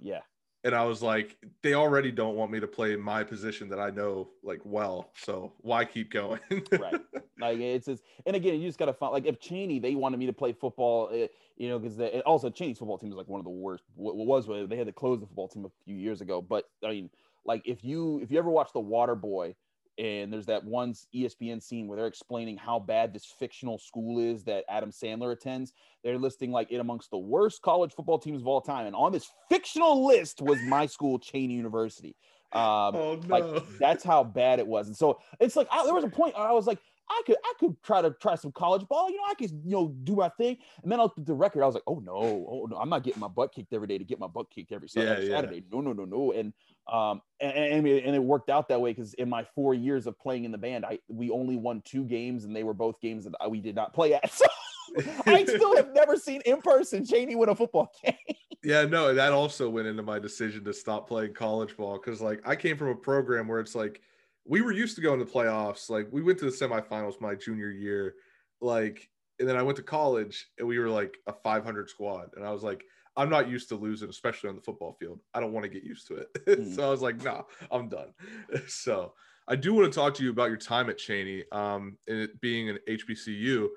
Yeah. 0.00 0.20
and 0.64 0.74
I 0.74 0.84
was 0.84 1.02
like, 1.02 1.36
they 1.62 1.74
already 1.74 2.10
don't 2.10 2.36
want 2.36 2.50
me 2.50 2.60
to 2.60 2.66
play 2.66 2.96
my 2.96 3.22
position 3.22 3.68
that 3.68 3.78
I 3.78 3.90
know 3.90 4.30
like 4.42 4.60
well, 4.64 5.10
so 5.14 5.52
why 5.58 5.84
keep 5.84 6.10
going? 6.10 6.40
right. 6.72 7.00
Like 7.40 7.58
it's 7.58 7.86
just, 7.86 8.02
and 8.24 8.34
again, 8.36 8.60
you 8.60 8.68
just 8.68 8.78
gotta 8.78 8.94
find 8.94 9.12
like 9.12 9.26
if 9.26 9.40
Cheyney 9.40 9.80
they 9.80 9.94
wanted 9.94 10.18
me 10.18 10.26
to 10.26 10.32
play 10.32 10.52
football, 10.52 11.08
it, 11.08 11.32
you 11.56 11.68
know, 11.68 11.78
because 11.78 11.98
also 12.24 12.48
Cheyney's 12.50 12.78
football 12.78 12.98
team 12.98 13.10
is 13.10 13.16
like 13.16 13.28
one 13.28 13.40
of 13.40 13.44
the 13.44 13.50
worst. 13.50 13.84
What 13.94 14.16
was 14.16 14.46
they 14.68 14.76
had 14.76 14.86
to 14.86 14.92
close 14.92 15.20
the 15.20 15.26
football 15.26 15.48
team 15.48 15.64
a 15.64 15.70
few 15.84 15.96
years 15.96 16.20
ago, 16.20 16.40
but 16.40 16.64
I 16.84 16.90
mean, 16.90 17.10
like 17.44 17.62
if 17.66 17.84
you 17.84 18.20
if 18.22 18.30
you 18.30 18.38
ever 18.38 18.50
watch 18.50 18.72
The 18.72 18.80
Water 18.80 19.14
Boy, 19.14 19.54
and 19.98 20.32
there's 20.32 20.46
that 20.46 20.64
one 20.64 20.94
ESPN 21.14 21.62
scene 21.62 21.86
where 21.86 21.96
they're 21.96 22.06
explaining 22.06 22.56
how 22.56 22.78
bad 22.78 23.12
this 23.12 23.24
fictional 23.24 23.78
school 23.78 24.18
is 24.18 24.44
that 24.44 24.64
Adam 24.68 24.90
Sandler 24.90 25.32
attends. 25.32 25.72
They're 26.02 26.18
listing 26.18 26.50
like 26.50 26.72
it 26.72 26.78
amongst 26.78 27.10
the 27.10 27.18
worst 27.18 27.62
college 27.62 27.92
football 27.94 28.18
teams 28.18 28.42
of 28.42 28.48
all 28.48 28.60
time, 28.60 28.86
and 28.86 28.96
on 28.96 29.12
this 29.12 29.30
fictional 29.48 30.06
list 30.06 30.42
was 30.42 30.60
my 30.62 30.86
school, 30.86 31.18
Cheyney 31.18 31.52
University. 31.52 32.16
Um, 32.52 32.62
oh, 32.62 33.20
no. 33.26 33.38
Like 33.38 33.64
that's 33.78 34.04
how 34.04 34.24
bad 34.24 34.58
it 34.58 34.66
was, 34.66 34.88
and 34.88 34.96
so 34.96 35.20
it's 35.40 35.56
like 35.56 35.68
I, 35.70 35.84
there 35.84 35.94
was 35.94 36.04
a 36.04 36.08
point 36.08 36.34
I 36.36 36.52
was 36.52 36.66
like, 36.66 36.78
I 37.08 37.22
could 37.26 37.36
I 37.44 37.52
could 37.58 37.82
try 37.82 38.02
to 38.02 38.10
try 38.10 38.34
some 38.34 38.52
college 38.52 38.86
ball. 38.88 39.10
You 39.10 39.16
know, 39.16 39.24
I 39.28 39.34
could 39.34 39.50
you 39.50 39.70
know 39.70 39.94
do 40.04 40.16
my 40.16 40.28
thing. 40.30 40.56
And 40.82 40.90
then 40.90 41.00
I 41.00 41.02
looked 41.02 41.18
at 41.18 41.26
the 41.26 41.34
record. 41.34 41.62
I 41.62 41.66
was 41.66 41.74
like, 41.74 41.84
oh 41.86 42.00
no, 42.00 42.12
oh 42.14 42.66
no, 42.70 42.76
I'm 42.76 42.88
not 42.88 43.02
getting 43.02 43.20
my 43.20 43.28
butt 43.28 43.52
kicked 43.54 43.72
every 43.72 43.86
day 43.86 43.98
to 43.98 44.04
get 44.04 44.18
my 44.18 44.26
butt 44.26 44.50
kicked 44.50 44.72
every, 44.72 44.88
yeah, 44.94 45.02
every 45.02 45.28
yeah. 45.28 45.36
Saturday. 45.36 45.64
No, 45.70 45.80
no, 45.80 45.92
no, 45.92 46.04
no. 46.04 46.32
And 46.32 46.52
um 46.92 47.22
and, 47.40 47.52
and, 47.52 47.86
and 47.86 48.14
it 48.14 48.22
worked 48.22 48.50
out 48.50 48.68
that 48.68 48.80
way 48.80 48.92
because 48.92 49.14
in 49.14 49.28
my 49.28 49.44
four 49.54 49.74
years 49.74 50.06
of 50.06 50.18
playing 50.18 50.44
in 50.44 50.52
the 50.52 50.58
band, 50.58 50.84
I 50.84 50.98
we 51.08 51.30
only 51.30 51.56
won 51.56 51.82
two 51.84 52.04
games 52.04 52.44
and 52.44 52.54
they 52.54 52.62
were 52.62 52.74
both 52.74 53.00
games 53.00 53.24
that 53.24 53.50
we 53.50 53.60
did 53.60 53.74
not 53.74 53.92
play 53.94 54.14
at. 54.14 54.30
So 54.96 55.04
I 55.26 55.44
still 55.48 55.76
have 55.76 55.92
never 55.94 56.16
seen 56.16 56.40
in 56.42 56.60
person 56.60 57.04
Cheyney 57.04 57.36
win 57.36 57.48
a 57.48 57.54
football 57.54 57.92
game. 58.04 58.14
yeah, 58.62 58.84
no, 58.84 59.14
that 59.14 59.32
also 59.32 59.68
went 59.68 59.88
into 59.88 60.02
my 60.02 60.18
decision 60.18 60.62
to 60.64 60.72
stop 60.72 61.08
playing 61.08 61.32
college 61.34 61.76
ball 61.76 61.94
because 61.94 62.20
like 62.20 62.46
I 62.46 62.54
came 62.54 62.76
from 62.76 62.88
a 62.88 62.94
program 62.94 63.48
where 63.48 63.60
it's 63.60 63.74
like 63.74 64.02
we 64.46 64.60
were 64.60 64.72
used 64.72 64.96
to 64.96 65.02
going 65.02 65.18
to 65.20 65.24
playoffs. 65.24 65.88
Like 65.88 66.08
we 66.10 66.22
went 66.22 66.38
to 66.40 66.44
the 66.44 66.50
semifinals 66.50 67.20
my 67.20 67.34
junior 67.34 67.70
year, 67.70 68.14
like, 68.60 69.08
and 69.38 69.48
then 69.48 69.56
I 69.56 69.62
went 69.62 69.76
to 69.76 69.82
college 69.82 70.46
and 70.58 70.68
we 70.68 70.78
were 70.78 70.90
like 70.90 71.16
a 71.26 71.32
500 71.32 71.88
squad, 71.88 72.30
and 72.36 72.44
I 72.44 72.52
was 72.52 72.62
like, 72.62 72.84
I'm 73.16 73.30
not 73.30 73.48
used 73.48 73.68
to 73.68 73.76
losing, 73.76 74.08
especially 74.08 74.50
on 74.50 74.56
the 74.56 74.62
football 74.62 74.96
field. 74.98 75.20
I 75.32 75.40
don't 75.40 75.52
want 75.52 75.64
to 75.64 75.70
get 75.70 75.84
used 75.84 76.06
to 76.08 76.16
it. 76.16 76.28
Mm. 76.46 76.74
so 76.74 76.86
I 76.86 76.90
was 76.90 77.02
like, 77.02 77.22
nah, 77.22 77.42
I'm 77.70 77.88
done. 77.88 78.12
so 78.66 79.14
I 79.48 79.56
do 79.56 79.74
want 79.74 79.92
to 79.92 79.98
talk 79.98 80.14
to 80.14 80.24
you 80.24 80.30
about 80.30 80.48
your 80.48 80.56
time 80.56 80.90
at 80.90 80.98
Cheyney, 80.98 81.42
um, 81.52 81.96
and 82.08 82.18
it 82.18 82.40
being 82.40 82.70
an 82.70 82.78
HBCU. 82.88 83.68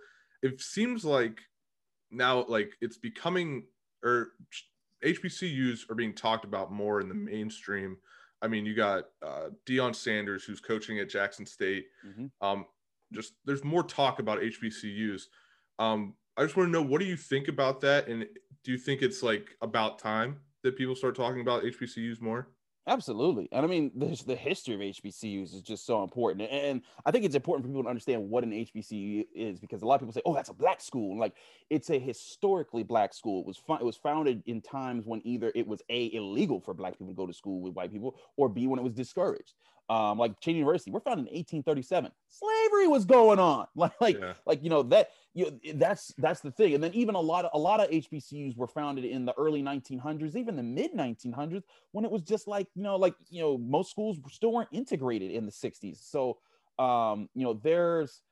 It 0.43 0.61
seems 0.61 1.05
like 1.05 1.39
now, 2.11 2.45
like 2.47 2.73
it's 2.81 2.97
becoming, 2.97 3.65
or 4.03 4.29
HBCUs 5.03 5.89
are 5.89 5.95
being 5.95 6.13
talked 6.13 6.45
about 6.45 6.71
more 6.71 7.01
in 7.01 7.09
the 7.09 7.15
mainstream 7.15 7.97
I 8.41 8.47
mean, 8.47 8.65
you 8.65 8.75
got 8.75 9.05
uh, 9.25 9.49
Deion 9.65 9.95
Sanders, 9.95 10.43
who's 10.43 10.59
coaching 10.59 10.99
at 10.99 11.09
Jackson 11.09 11.45
State. 11.45 11.85
Mm-hmm. 12.05 12.27
Um, 12.45 12.65
just 13.13 13.33
there's 13.45 13.63
more 13.63 13.83
talk 13.83 14.19
about 14.19 14.39
HBCUs. 14.39 15.23
Um, 15.79 16.13
I 16.35 16.43
just 16.43 16.55
want 16.55 16.67
to 16.67 16.71
know 16.71 16.83
what 16.83 16.99
do 16.99 17.07
you 17.07 17.17
think 17.17 17.47
about 17.47 17.81
that, 17.81 18.07
and 18.07 18.27
do 18.63 18.71
you 18.71 18.77
think 18.77 19.01
it's 19.01 19.23
like 19.23 19.55
about 19.61 19.99
time 19.99 20.37
that 20.63 20.77
people 20.77 20.95
start 20.95 21.15
talking 21.15 21.41
about 21.41 21.63
HBCUs 21.63 22.21
more? 22.21 22.49
Absolutely. 22.87 23.49
And 23.51 23.65
I 23.65 23.67
mean, 23.67 23.91
there's 23.93 24.23
the 24.23 24.35
history 24.35 24.73
of 24.73 24.79
HBCUs 24.79 25.53
is 25.53 25.61
just 25.61 25.85
so 25.85 26.03
important. 26.03 26.49
And 26.49 26.81
I 27.05 27.11
think 27.11 27.25
it's 27.25 27.35
important 27.35 27.65
for 27.65 27.67
people 27.67 27.83
to 27.83 27.89
understand 27.89 28.29
what 28.29 28.45
an 28.45 28.51
HBCU 28.51 29.25
is 29.35 29.59
because 29.59 29.81
a 29.81 29.85
lot 29.85 29.95
of 29.95 30.01
people 30.01 30.13
say, 30.13 30.21
oh, 30.25 30.33
that's 30.33 30.47
a 30.47 30.53
black 30.53 30.79
school. 30.79 31.19
Like 31.19 31.33
it's 31.69 31.89
a 31.89 31.99
historically 31.99 32.83
black 32.83 33.13
school. 33.13 33.41
It 33.41 33.45
was 33.45 33.61
it 33.81 33.83
was 33.83 33.97
founded 33.97 34.41
in 34.45 34.61
times 34.61 35.05
when 35.05 35.21
either 35.25 35.51
it 35.53 35.67
was 35.67 35.81
A, 35.89 36.13
illegal 36.13 36.61
for 36.61 36.73
black 36.73 36.93
people 36.93 37.07
to 37.07 37.13
go 37.13 37.27
to 37.27 37.33
school 37.33 37.59
with 37.59 37.73
white 37.73 37.91
people, 37.91 38.15
or 38.37 38.47
B, 38.47 38.67
when 38.67 38.79
it 38.79 38.83
was 38.83 38.93
discouraged 38.93 39.53
um, 39.89 40.17
like 40.17 40.39
Cheyney 40.41 40.57
University, 40.57 40.91
we're 40.91 40.99
founded 40.99 41.27
in 41.27 41.35
1837. 41.35 42.11
Slavery 42.27 42.87
was 42.87 43.05
going 43.05 43.39
on, 43.39 43.67
like, 43.75 43.93
like, 44.01 44.19
yeah. 44.19 44.33
like 44.45 44.63
you 44.63 44.69
know 44.69 44.83
that 44.83 45.11
you 45.37 45.45
know, 45.45 45.73
that's 45.75 46.15
that's 46.17 46.41
the 46.41 46.49
thing. 46.49 46.73
And 46.73 46.83
then 46.83 46.91
even 46.95 47.13
a 47.13 47.21
lot 47.21 47.45
of 47.45 47.51
a 47.53 47.59
lot 47.59 47.79
of 47.79 47.91
HBCUs 47.91 48.57
were 48.57 48.65
founded 48.65 49.05
in 49.05 49.23
the 49.23 49.35
early 49.37 49.61
1900s, 49.61 50.35
even 50.35 50.55
the 50.55 50.63
mid 50.63 50.93
1900s, 50.93 51.61
when 51.91 52.03
it 52.03 52.09
was 52.09 52.23
just 52.23 52.47
like 52.47 52.65
you 52.73 52.81
know, 52.81 52.95
like 52.95 53.13
you 53.29 53.41
know, 53.41 53.55
most 53.59 53.91
schools 53.91 54.17
still 54.31 54.51
weren't 54.51 54.69
integrated 54.71 55.29
in 55.29 55.45
the 55.45 55.51
60s. 55.51 55.99
So, 56.01 56.39
um, 56.83 57.29
you 57.35 57.43
know, 57.43 57.53
there's 57.53 58.23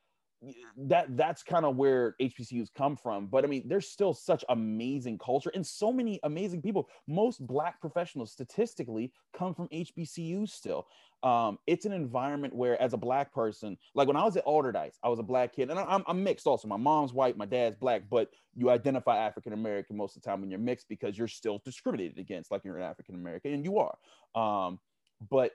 that 0.76 1.16
that's 1.16 1.42
kind 1.42 1.64
of 1.64 1.76
where 1.76 2.14
HBCUs 2.20 2.68
come 2.74 2.96
from. 2.96 3.26
But 3.26 3.44
I 3.44 3.48
mean, 3.48 3.64
there's 3.66 3.88
still 3.88 4.12
such 4.12 4.44
amazing 4.48 5.18
culture 5.18 5.50
and 5.54 5.66
so 5.66 5.92
many 5.92 6.20
amazing 6.24 6.62
people. 6.62 6.88
Most 7.08 7.44
black 7.46 7.80
professionals 7.80 8.32
statistically 8.32 9.12
come 9.36 9.54
from 9.54 9.68
HBCUs 9.68 10.50
still. 10.50 10.86
Um, 11.22 11.58
it's 11.66 11.86
an 11.86 11.92
environment 11.92 12.54
where, 12.54 12.80
as 12.80 12.92
a 12.92 12.98
black 12.98 13.32
person, 13.32 13.76
like 13.94 14.06
when 14.06 14.16
I 14.16 14.24
was 14.24 14.36
at 14.36 14.44
Allderdice, 14.44 14.96
I 15.02 15.08
was 15.08 15.18
a 15.18 15.24
black 15.24 15.54
kid, 15.54 15.70
and 15.70 15.78
I'm, 15.78 16.04
I'm 16.06 16.22
mixed 16.22 16.46
also. 16.46 16.68
My 16.68 16.76
mom's 16.76 17.12
white, 17.12 17.36
my 17.36 17.46
dad's 17.46 17.76
black, 17.76 18.02
but 18.10 18.28
you 18.54 18.70
identify 18.70 19.16
African 19.16 19.52
American 19.52 19.96
most 19.96 20.16
of 20.16 20.22
the 20.22 20.28
time 20.28 20.40
when 20.40 20.50
you're 20.50 20.60
mixed 20.60 20.88
because 20.88 21.16
you're 21.16 21.28
still 21.28 21.60
discriminated 21.64 22.18
against, 22.18 22.50
like 22.50 22.62
you're 22.64 22.76
an 22.76 22.82
African 22.82 23.14
American, 23.14 23.54
and 23.54 23.64
you 23.64 23.78
are. 23.78 23.96
Um, 24.34 24.78
but 25.30 25.52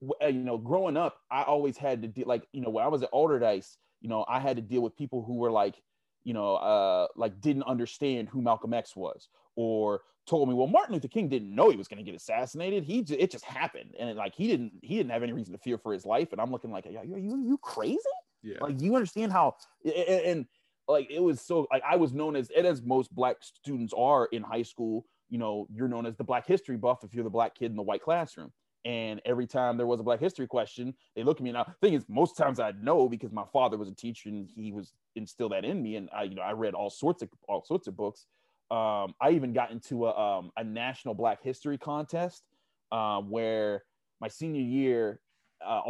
you 0.00 0.32
know, 0.32 0.58
growing 0.58 0.96
up, 0.96 1.18
I 1.30 1.42
always 1.42 1.76
had 1.76 2.02
to 2.02 2.08
deal 2.08 2.26
like, 2.26 2.46
you 2.52 2.60
know, 2.60 2.70
when 2.70 2.84
I 2.84 2.88
was 2.88 3.02
at 3.02 3.10
Allderdice, 3.12 3.76
you 4.00 4.08
know, 4.08 4.24
I 4.28 4.40
had 4.40 4.56
to 4.56 4.62
deal 4.62 4.82
with 4.82 4.96
people 4.96 5.24
who 5.24 5.36
were 5.36 5.50
like, 5.50 5.82
you 6.24 6.34
know, 6.34 6.56
uh, 6.56 7.06
like 7.16 7.40
didn't 7.40 7.62
understand 7.64 8.28
who 8.28 8.42
Malcolm 8.42 8.74
X 8.74 8.96
was, 8.96 9.28
or 9.54 10.02
told 10.26 10.48
me, 10.48 10.54
well, 10.54 10.66
Martin 10.66 10.94
Luther 10.94 11.08
King 11.08 11.28
didn't 11.28 11.54
know 11.54 11.70
he 11.70 11.76
was 11.76 11.88
going 11.88 12.04
to 12.04 12.10
get 12.10 12.16
assassinated. 12.16 12.84
He 12.84 13.02
j- 13.02 13.16
it 13.16 13.30
just 13.30 13.44
happened, 13.44 13.94
and 13.98 14.10
it, 14.10 14.16
like 14.16 14.34
he 14.34 14.46
didn't 14.48 14.72
he 14.82 14.96
didn't 14.96 15.12
have 15.12 15.22
any 15.22 15.32
reason 15.32 15.52
to 15.52 15.58
fear 15.58 15.78
for 15.78 15.92
his 15.92 16.04
life. 16.04 16.32
And 16.32 16.40
I'm 16.40 16.50
looking 16.50 16.70
like, 16.70 16.86
are 16.86 17.04
you 17.04 17.16
you, 17.16 17.44
you 17.44 17.58
crazy? 17.58 18.00
Yeah. 18.42 18.58
Like 18.60 18.80
you 18.80 18.94
understand 18.96 19.32
how 19.32 19.56
and, 19.84 19.94
and 19.94 20.46
like 20.88 21.10
it 21.10 21.20
was 21.20 21.40
so 21.40 21.66
like 21.70 21.82
I 21.88 21.96
was 21.96 22.12
known 22.12 22.36
as 22.36 22.50
and 22.56 22.66
as 22.66 22.82
most 22.82 23.14
black 23.14 23.36
students 23.40 23.94
are 23.96 24.26
in 24.26 24.42
high 24.42 24.62
school. 24.62 25.06
You 25.28 25.38
know, 25.38 25.66
you're 25.72 25.88
known 25.88 26.06
as 26.06 26.16
the 26.16 26.22
Black 26.24 26.46
History 26.46 26.76
buff 26.76 27.02
if 27.02 27.12
you're 27.12 27.24
the 27.24 27.30
black 27.30 27.56
kid 27.56 27.72
in 27.72 27.76
the 27.76 27.82
white 27.82 28.02
classroom. 28.02 28.52
And 28.86 29.20
every 29.24 29.48
time 29.48 29.76
there 29.76 29.86
was 29.86 29.98
a 29.98 30.04
Black 30.04 30.20
History 30.20 30.46
question, 30.46 30.94
they 31.16 31.24
look 31.24 31.38
at 31.38 31.42
me. 31.42 31.50
Now, 31.50 31.64
the 31.64 31.74
thing 31.86 31.94
is, 31.94 32.04
most 32.08 32.36
times 32.36 32.60
I 32.60 32.72
know 32.80 33.08
because 33.08 33.32
my 33.32 33.42
father 33.52 33.76
was 33.76 33.88
a 33.88 33.94
teacher 33.94 34.28
and 34.28 34.48
he 34.54 34.70
was 34.70 34.92
instilled 35.16 35.52
that 35.52 35.64
in 35.64 35.82
me. 35.82 35.96
And 35.96 36.08
I, 36.16 36.22
you 36.22 36.36
know, 36.36 36.42
I 36.42 36.52
read 36.52 36.72
all 36.72 36.88
sorts 36.88 37.20
of 37.20 37.28
all 37.48 37.64
sorts 37.64 37.88
of 37.88 37.96
books. 37.96 38.26
Um, 38.70 39.14
I 39.20 39.30
even 39.30 39.52
got 39.52 39.72
into 39.72 40.06
a, 40.06 40.16
um, 40.16 40.52
a 40.56 40.62
national 40.62 41.14
Black 41.14 41.42
History 41.42 41.76
contest 41.76 42.44
um, 42.92 43.28
where 43.28 43.82
my 44.20 44.28
senior 44.28 44.62
year, 44.62 45.20
uh, 45.66 45.80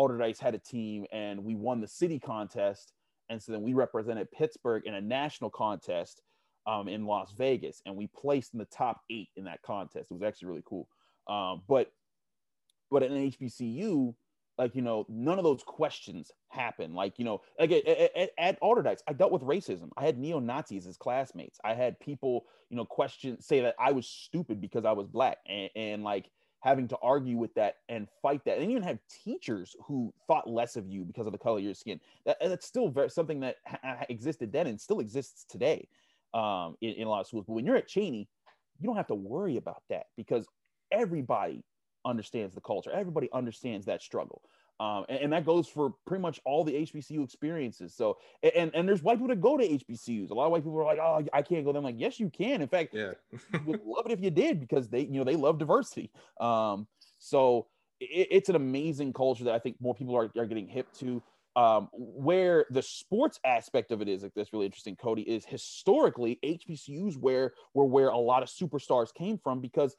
had 0.40 0.54
a 0.54 0.58
team 0.58 1.04
and 1.12 1.44
we 1.44 1.54
won 1.54 1.82
the 1.82 1.88
city 1.88 2.18
contest. 2.18 2.94
And 3.28 3.42
so 3.42 3.52
then 3.52 3.60
we 3.60 3.74
represented 3.74 4.30
Pittsburgh 4.30 4.84
in 4.86 4.94
a 4.94 5.00
national 5.02 5.50
contest 5.50 6.22
um, 6.66 6.88
in 6.88 7.04
Las 7.04 7.32
Vegas, 7.36 7.82
and 7.84 7.94
we 7.94 8.08
placed 8.08 8.54
in 8.54 8.58
the 8.58 8.66
top 8.66 9.02
eight 9.10 9.28
in 9.36 9.44
that 9.44 9.62
contest. 9.62 10.06
It 10.10 10.14
was 10.14 10.22
actually 10.22 10.48
really 10.48 10.64
cool. 10.64 10.88
Um, 11.28 11.62
but 11.68 11.90
but 12.90 13.02
at 13.02 13.10
an 13.10 13.30
HBCU, 13.30 14.14
like 14.58 14.74
you 14.74 14.82
know, 14.82 15.04
none 15.08 15.38
of 15.38 15.44
those 15.44 15.62
questions 15.62 16.30
happen. 16.48 16.94
Like 16.94 17.18
you 17.18 17.24
know, 17.24 17.42
like 17.58 17.72
at, 17.72 17.86
at, 17.86 18.30
at 18.38 18.60
Allderdice, 18.60 19.00
I 19.06 19.12
dealt 19.12 19.32
with 19.32 19.42
racism. 19.42 19.90
I 19.96 20.04
had 20.04 20.18
neo 20.18 20.38
Nazis 20.38 20.86
as 20.86 20.96
classmates. 20.96 21.58
I 21.64 21.74
had 21.74 22.00
people, 22.00 22.46
you 22.70 22.76
know, 22.76 22.84
question 22.84 23.40
say 23.40 23.60
that 23.60 23.74
I 23.78 23.92
was 23.92 24.06
stupid 24.06 24.60
because 24.60 24.84
I 24.84 24.92
was 24.92 25.06
black, 25.08 25.38
and, 25.46 25.70
and 25.76 26.04
like 26.04 26.30
having 26.60 26.88
to 26.88 26.96
argue 27.02 27.36
with 27.36 27.54
that 27.54 27.76
and 27.88 28.08
fight 28.22 28.44
that, 28.46 28.58
and 28.58 28.70
even 28.70 28.82
have 28.82 28.98
teachers 29.24 29.76
who 29.86 30.12
thought 30.26 30.48
less 30.48 30.76
of 30.76 30.88
you 30.88 31.04
because 31.04 31.26
of 31.26 31.32
the 31.32 31.38
color 31.38 31.58
of 31.58 31.64
your 31.64 31.74
skin. 31.74 32.00
That, 32.24 32.38
that's 32.40 32.66
still 32.66 32.88
very 32.88 33.10
something 33.10 33.40
that 33.40 33.56
ha- 33.66 34.04
existed 34.08 34.52
then 34.52 34.66
and 34.66 34.80
still 34.80 35.00
exists 35.00 35.44
today 35.48 35.86
um, 36.34 36.76
in, 36.80 36.94
in 36.94 37.06
a 37.06 37.10
lot 37.10 37.20
of 37.20 37.26
schools. 37.26 37.44
But 37.46 37.54
when 37.54 37.66
you're 37.66 37.76
at 37.76 37.88
Cheyney, 37.88 38.26
you 38.78 38.86
don't 38.86 38.96
have 38.96 39.06
to 39.08 39.14
worry 39.14 39.58
about 39.58 39.82
that 39.90 40.06
because 40.16 40.46
everybody 40.90 41.62
understands 42.06 42.54
the 42.54 42.60
culture. 42.60 42.90
Everybody 42.90 43.28
understands 43.32 43.84
that 43.86 44.00
struggle. 44.00 44.42
Um, 44.78 45.06
and, 45.08 45.18
and, 45.20 45.32
that 45.32 45.46
goes 45.46 45.68
for 45.68 45.94
pretty 46.06 46.20
much 46.20 46.38
all 46.44 46.62
the 46.62 46.72
HBCU 46.72 47.24
experiences. 47.24 47.94
So, 47.94 48.18
and 48.42 48.70
and 48.74 48.86
there's 48.86 49.02
white 49.02 49.14
people 49.14 49.28
that 49.28 49.40
go 49.40 49.56
to 49.56 49.66
HBCUs. 49.66 50.30
A 50.30 50.34
lot 50.34 50.46
of 50.46 50.52
white 50.52 50.64
people 50.64 50.78
are 50.78 50.84
like, 50.84 50.98
"Oh, 50.98 51.24
I 51.32 51.40
can't 51.40 51.64
go." 51.64 51.72
Them 51.72 51.82
like, 51.82 51.94
yes, 51.98 52.20
you 52.20 52.28
can. 52.28 52.60
In 52.60 52.68
fact, 52.68 52.92
yeah, 52.92 53.12
would 53.64 53.80
love 53.86 54.04
it 54.04 54.12
if 54.12 54.20
you 54.20 54.30
did 54.30 54.60
because 54.60 54.90
they, 54.90 55.00
you 55.00 55.18
know, 55.18 55.24
they 55.24 55.36
love 55.36 55.58
diversity. 55.58 56.10
Um, 56.40 56.86
so 57.18 57.68
it, 58.00 58.28
it's 58.30 58.48
an 58.50 58.56
amazing 58.56 59.14
culture 59.14 59.44
that 59.44 59.54
I 59.54 59.58
think 59.58 59.76
more 59.80 59.94
people 59.94 60.14
are, 60.14 60.30
are 60.36 60.46
getting 60.46 60.68
hip 60.68 60.92
to. 60.98 61.22
Um, 61.56 61.88
where 61.94 62.66
the 62.68 62.82
sports 62.82 63.40
aspect 63.42 63.90
of 63.90 64.02
it 64.02 64.08
is 64.08 64.22
like 64.22 64.32
that's 64.36 64.52
really 64.52 64.66
interesting, 64.66 64.94
Cody, 64.94 65.22
is 65.22 65.46
historically 65.46 66.38
HBCUs 66.44 67.16
where 67.16 67.54
were 67.72 67.86
where 67.86 68.08
a 68.08 68.18
lot 68.18 68.42
of 68.42 68.50
superstars 68.50 69.14
came 69.14 69.38
from 69.38 69.62
because 69.62 69.96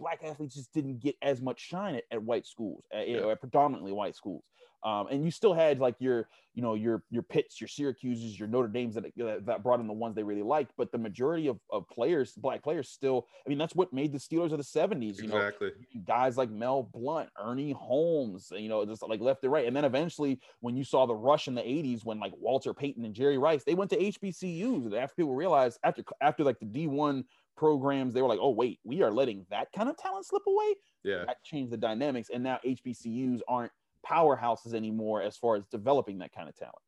black 0.00 0.20
athletes 0.24 0.54
just 0.54 0.72
didn't 0.72 1.00
get 1.00 1.14
as 1.22 1.40
much 1.40 1.60
shine 1.60 1.94
at, 1.94 2.04
at 2.10 2.22
white 2.22 2.46
schools, 2.46 2.84
at, 2.92 3.08
yeah. 3.08 3.26
at 3.28 3.40
predominantly 3.40 3.92
white 3.92 4.16
schools. 4.16 4.42
Um, 4.82 5.08
and 5.10 5.24
you 5.24 5.30
still 5.30 5.52
had 5.52 5.78
like 5.78 5.96
your, 5.98 6.28
you 6.54 6.62
know, 6.62 6.74
your 6.74 7.02
your 7.10 7.22
Pitts, 7.22 7.60
your 7.60 7.68
Syracuses, 7.68 8.38
your 8.38 8.48
Notre 8.48 8.68
Dames 8.68 8.94
that 8.94 9.04
that 9.44 9.62
brought 9.62 9.78
in 9.78 9.86
the 9.86 9.92
ones 9.92 10.16
they 10.16 10.22
really 10.22 10.42
liked. 10.42 10.72
But 10.76 10.90
the 10.90 10.98
majority 10.98 11.48
of, 11.48 11.58
of 11.70 11.86
players, 11.88 12.32
black 12.32 12.62
players, 12.62 12.88
still, 12.88 13.26
I 13.44 13.48
mean, 13.48 13.58
that's 13.58 13.74
what 13.74 13.92
made 13.92 14.12
the 14.12 14.18
Steelers 14.18 14.52
of 14.52 14.58
the 14.58 14.64
'70s. 14.64 15.18
You 15.18 15.24
Exactly. 15.24 15.68
know, 15.68 16.00
guys 16.06 16.38
like 16.38 16.50
Mel 16.50 16.88
Blount, 16.94 17.28
Ernie 17.38 17.72
Holmes, 17.72 18.52
you 18.56 18.68
know, 18.68 18.84
just 18.86 19.06
like 19.06 19.20
left 19.20 19.44
and 19.44 19.52
right. 19.52 19.66
And 19.66 19.76
then 19.76 19.84
eventually, 19.84 20.40
when 20.60 20.76
you 20.76 20.84
saw 20.84 21.06
the 21.06 21.14
rush 21.14 21.46
in 21.46 21.54
the 21.54 21.62
'80s, 21.62 22.04
when 22.04 22.18
like 22.18 22.32
Walter 22.38 22.72
Payton 22.72 23.04
and 23.04 23.14
Jerry 23.14 23.36
Rice, 23.36 23.64
they 23.64 23.74
went 23.74 23.90
to 23.90 23.98
HBCUs. 23.98 24.86
And 24.86 24.94
after 24.94 25.14
people 25.16 25.34
realized, 25.34 25.78
after 25.84 26.02
after 26.22 26.42
like 26.42 26.58
the 26.58 26.66
D1 26.66 27.24
programs, 27.60 28.14
they 28.14 28.22
were 28.22 28.28
like, 28.28 28.38
oh 28.40 28.50
wait, 28.50 28.80
we 28.84 29.02
are 29.02 29.12
letting 29.12 29.44
that 29.50 29.70
kind 29.76 29.90
of 29.90 29.96
talent 29.98 30.24
slip 30.24 30.42
away. 30.48 30.74
Yeah. 31.04 31.24
That 31.26 31.44
changed 31.44 31.70
the 31.70 31.76
dynamics, 31.76 32.30
and 32.32 32.42
now 32.42 32.58
HBCUs 32.64 33.40
aren't 33.46 33.70
powerhouses 34.04 34.72
anymore 34.72 35.20
as 35.20 35.36
far 35.36 35.56
as 35.56 35.64
developing 35.70 36.18
that 36.18 36.32
kind 36.32 36.48
of 36.48 36.56
talent. 36.56 36.78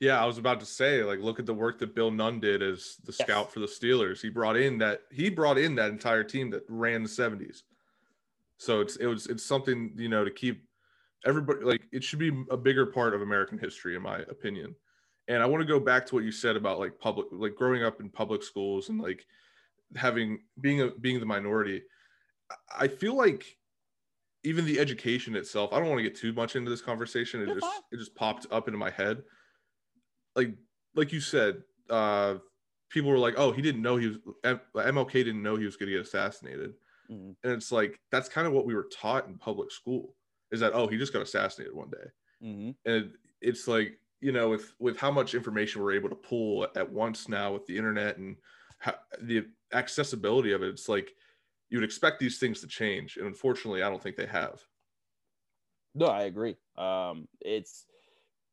Yeah, 0.00 0.22
I 0.22 0.26
was 0.26 0.36
about 0.36 0.60
to 0.60 0.66
say, 0.66 1.02
like, 1.02 1.18
look 1.18 1.40
at 1.40 1.46
the 1.46 1.54
work 1.54 1.78
that 1.78 1.94
Bill 1.94 2.10
Nunn 2.10 2.40
did 2.40 2.62
as 2.62 2.96
the 3.04 3.12
Yes. 3.18 3.26
scout 3.26 3.50
for 3.50 3.60
the 3.60 3.66
Steelers. 3.66 4.20
He 4.20 4.28
brought 4.28 4.56
in 4.56 4.76
that 4.78 5.00
he 5.10 5.30
brought 5.30 5.56
in 5.56 5.74
that 5.76 5.90
entire 5.90 6.22
team 6.22 6.50
that 6.50 6.62
ran 6.68 7.02
the 7.02 7.08
seventies. 7.08 7.64
So 8.58 8.80
it's 8.82 8.96
it 8.96 9.06
was 9.06 9.26
it's 9.28 9.44
something 9.44 9.92
you 9.96 10.10
know 10.10 10.24
to 10.24 10.30
keep 10.30 10.62
everybody 11.24 11.64
like 11.64 11.82
it 11.90 12.04
should 12.04 12.18
be 12.18 12.44
a 12.50 12.56
bigger 12.56 12.84
part 12.84 13.14
of 13.14 13.22
American 13.22 13.58
history, 13.58 13.96
in 13.96 14.02
my 14.02 14.18
opinion. 14.18 14.76
And 15.26 15.42
I 15.42 15.46
want 15.46 15.62
to 15.62 15.66
go 15.66 15.80
back 15.80 16.04
to 16.06 16.14
what 16.14 16.24
you 16.24 16.32
said 16.32 16.54
about 16.54 16.78
like 16.78 16.98
public, 16.98 17.28
like 17.32 17.54
growing 17.56 17.82
up 17.82 18.00
in 18.00 18.10
public 18.10 18.42
schools 18.42 18.90
and 18.90 19.00
like 19.00 19.26
having 19.96 20.40
being 20.60 20.80
a 20.82 20.90
being 20.90 21.20
the 21.20 21.26
minority. 21.26 21.82
I- 22.78 22.88
feel 22.88 23.14
like 23.16 23.58
even 24.44 24.64
the 24.66 24.78
education 24.80 25.36
itself. 25.36 25.72
I 25.72 25.80
don't 25.80 25.88
want 25.88 25.98
to 26.00 26.02
get 26.04 26.16
too 26.16 26.32
much 26.32 26.56
into 26.56 26.70
this 26.70 26.82
conversation. 26.82 27.42
It 27.42 27.54
just 27.54 27.82
it 27.92 27.98
just 27.98 28.14
popped 28.16 28.46
up 28.50 28.68
into 28.68 28.78
my 28.78 28.90
head. 28.90 29.24
Like 30.36 30.54
like 30.94 31.12
you 31.12 31.20
said, 31.20 31.62
uh, 31.90 32.36
people 32.90 33.10
were 33.10 33.18
like, 33.18 33.34
"Oh, 33.36 33.52
he 33.52 33.62
didn't 33.62 33.82
know 33.82 33.96
he 33.96 34.08
was 34.08 34.18
MLK 34.44 35.12
didn't 35.24 35.42
know 35.42 35.56
he 35.56 35.64
was 35.64 35.76
going 35.76 35.88
to 35.90 35.96
get 35.96 36.06
assassinated," 36.06 36.74
Mhm. 37.10 37.36
and 37.42 37.52
it's 37.52 37.72
like 37.72 38.00
that's 38.10 38.28
kind 38.28 38.46
of 38.46 38.52
what 38.52 38.66
we 38.66 38.74
were 38.74 38.88
taught 38.92 39.26
in 39.26 39.38
public 39.38 39.70
school 39.70 40.16
is 40.50 40.60
that 40.60 40.72
oh 40.74 40.86
he 40.86 40.96
just 40.96 41.12
got 41.12 41.22
assassinated 41.22 41.74
one 41.74 41.90
day, 41.90 42.06
Mhm. 42.42 42.76
and 42.84 43.16
it's 43.40 43.68
like 43.68 44.00
you 44.20 44.32
know 44.32 44.50
with 44.50 44.74
with 44.78 44.98
how 44.98 45.10
much 45.10 45.34
information 45.34 45.82
we're 45.82 45.92
able 45.92 46.08
to 46.10 46.16
pull 46.16 46.66
at 46.76 46.90
once 46.90 47.28
now 47.28 47.52
with 47.52 47.66
the 47.66 47.76
internet 47.76 48.18
and 48.18 48.36
the 49.20 49.46
accessibility 49.72 50.52
of 50.52 50.62
it, 50.62 50.68
it's 50.68 50.88
like 50.88 51.12
you 51.70 51.78
would 51.78 51.84
expect 51.84 52.18
these 52.18 52.38
things 52.38 52.60
to 52.60 52.66
change, 52.66 53.16
and 53.16 53.26
unfortunately, 53.26 53.82
I 53.82 53.90
don't 53.90 54.02
think 54.02 54.16
they 54.16 54.26
have. 54.26 54.60
No, 55.94 56.06
I 56.06 56.22
agree. 56.22 56.56
Um, 56.76 57.28
it's 57.40 57.86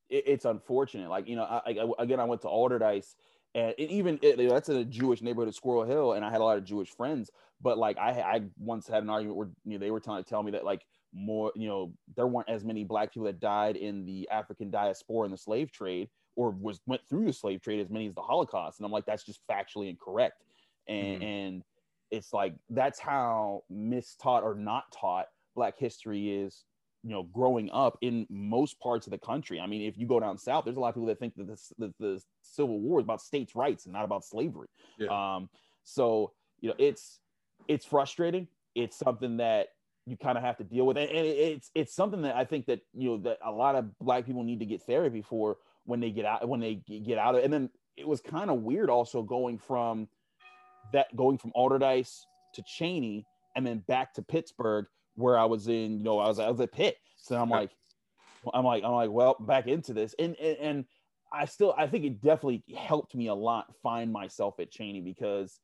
it, 0.09 0.23
it's 0.27 0.45
unfortunate. 0.45 1.09
Like 1.09 1.27
you 1.27 1.35
know, 1.35 1.43
I, 1.43 1.61
I 1.67 2.03
again, 2.03 2.19
I 2.19 2.25
went 2.25 2.41
to 2.41 2.47
Allderdice, 2.47 3.15
and 3.53 3.73
it 3.77 3.89
even 3.89 4.19
it, 4.21 4.37
that's 4.49 4.69
in 4.69 4.77
a 4.77 4.85
Jewish 4.85 5.21
neighborhood 5.21 5.49
of 5.49 5.55
Squirrel 5.55 5.85
Hill, 5.85 6.13
and 6.13 6.25
I 6.25 6.31
had 6.31 6.41
a 6.41 6.43
lot 6.43 6.57
of 6.57 6.65
Jewish 6.65 6.89
friends. 6.89 7.29
But 7.61 7.77
like 7.77 7.97
I, 7.97 8.11
I 8.21 8.41
once 8.57 8.87
had 8.87 9.03
an 9.03 9.09
argument 9.09 9.37
where 9.37 9.49
you 9.63 9.73
know 9.73 9.79
they 9.79 9.91
were 9.91 9.99
trying 9.99 10.23
to 10.23 10.29
tell 10.29 10.43
me 10.43 10.51
that 10.51 10.65
like 10.65 10.85
more, 11.13 11.51
you 11.55 11.67
know, 11.67 11.93
there 12.15 12.27
weren't 12.27 12.49
as 12.49 12.65
many 12.65 12.83
black 12.83 13.13
people 13.13 13.25
that 13.25 13.39
died 13.39 13.77
in 13.77 14.05
the 14.05 14.27
African 14.29 14.69
diaspora 14.69 15.25
in 15.25 15.31
the 15.31 15.37
slave 15.37 15.71
trade 15.71 16.09
or 16.35 16.51
was 16.51 16.79
went 16.85 17.01
through 17.07 17.25
the 17.25 17.33
slave 17.33 17.61
trade 17.61 17.79
as 17.79 17.89
many 17.89 18.07
as 18.07 18.13
the 18.15 18.21
Holocaust, 18.21 18.79
and 18.79 18.85
I'm 18.85 18.91
like, 18.91 19.05
that's 19.05 19.23
just 19.23 19.39
factually 19.49 19.89
incorrect. 19.89 20.43
And 20.87 21.21
Mhm. 21.21 21.23
and 21.23 21.63
it's 22.11 22.33
like 22.33 22.55
that's 22.69 22.99
how 22.99 23.63
mistaught 23.71 24.43
or 24.43 24.55
not 24.55 24.91
taught 24.91 25.27
Black 25.55 25.77
history 25.77 26.29
is 26.29 26.63
you 27.03 27.11
know 27.11 27.23
growing 27.23 27.69
up 27.71 27.97
in 28.01 28.25
most 28.29 28.79
parts 28.79 29.05
of 29.05 29.11
the 29.11 29.17
country 29.17 29.59
i 29.59 29.67
mean 29.67 29.83
if 29.83 29.95
you 29.95 30.07
go 30.07 30.19
down 30.19 30.37
south 30.39 30.65
there's 30.65 30.75
a 30.77 30.79
lot 30.79 30.89
of 30.89 30.95
people 30.95 31.05
that 31.05 31.19
think 31.19 31.35
that 31.35 31.45
this, 31.47 31.71
the, 31.77 31.93
the 31.99 32.19
civil 32.41 32.79
war 32.79 32.99
is 32.99 33.03
about 33.03 33.21
states 33.21 33.55
rights 33.55 33.85
and 33.85 33.93
not 33.93 34.03
about 34.03 34.25
slavery 34.25 34.67
Yeah. 34.97 35.35
um 35.35 35.49
so 35.83 36.33
you 36.61 36.69
know 36.69 36.75
it's 36.79 37.19
it's 37.67 37.85
frustrating 37.85 38.47
it's 38.73 38.97
something 38.97 39.37
that 39.37 39.67
you 40.07 40.17
kind 40.17 40.35
of 40.35 40.43
have 40.43 40.57
to 40.57 40.63
deal 40.63 40.87
with 40.87 40.97
and 40.97 41.07
it's 41.11 41.69
it's 41.75 41.93
something 41.93 42.23
that 42.23 42.35
i 42.35 42.43
think 42.43 42.65
that 42.65 42.79
you 42.93 43.09
know 43.09 43.17
that 43.17 43.37
a 43.45 43.51
lot 43.51 43.75
of 43.75 43.97
black 43.99 44.25
people 44.25 44.43
need 44.43 44.59
to 44.59 44.65
get 44.65 44.81
therapy 44.81 45.21
for 45.21 45.57
when 45.85 45.99
they 45.99 46.11
get 46.11 46.25
out 46.25 46.47
when 46.47 46.59
they 46.59 46.75
get 46.75 47.17
out 47.17 47.35
of 47.35 47.43
and 47.43 47.53
then 47.53 47.69
it 47.97 48.07
was 48.07 48.21
kind 48.21 48.49
of 48.49 48.61
weird 48.61 48.89
also 48.89 49.21
going 49.21 49.57
from 49.57 50.07
that 50.93 51.15
going 51.15 51.37
from 51.37 51.51
Allderdice 51.55 52.25
to 52.53 52.63
Cheyney 52.63 53.23
and 53.55 53.65
then 53.65 53.79
back 53.87 54.13
to 54.15 54.21
Pittsburgh 54.21 54.85
where 55.15 55.37
I 55.37 55.45
was 55.45 55.67
in, 55.67 55.97
you 55.97 56.03
know, 56.03 56.19
I 56.19 56.27
was 56.27 56.39
I 56.39 56.49
was 56.49 56.59
at 56.59 56.71
Pitt. 56.71 56.97
So 57.17 57.39
I'm 57.41 57.49
like, 57.49 57.71
I'm 58.53 58.65
like, 58.65 58.83
I'm 58.83 58.91
like, 58.91 59.09
well, 59.09 59.35
back 59.39 59.67
into 59.67 59.93
this. 59.93 60.13
And, 60.19 60.35
and 60.39 60.57
and 60.57 60.85
I 61.33 61.45
still 61.45 61.73
I 61.77 61.87
think 61.87 62.05
it 62.05 62.21
definitely 62.21 62.63
helped 62.77 63.15
me 63.15 63.27
a 63.27 63.33
lot 63.33 63.73
find 63.81 64.11
myself 64.11 64.59
at 64.59 64.71
Cheyney 64.71 65.03
because 65.03 65.59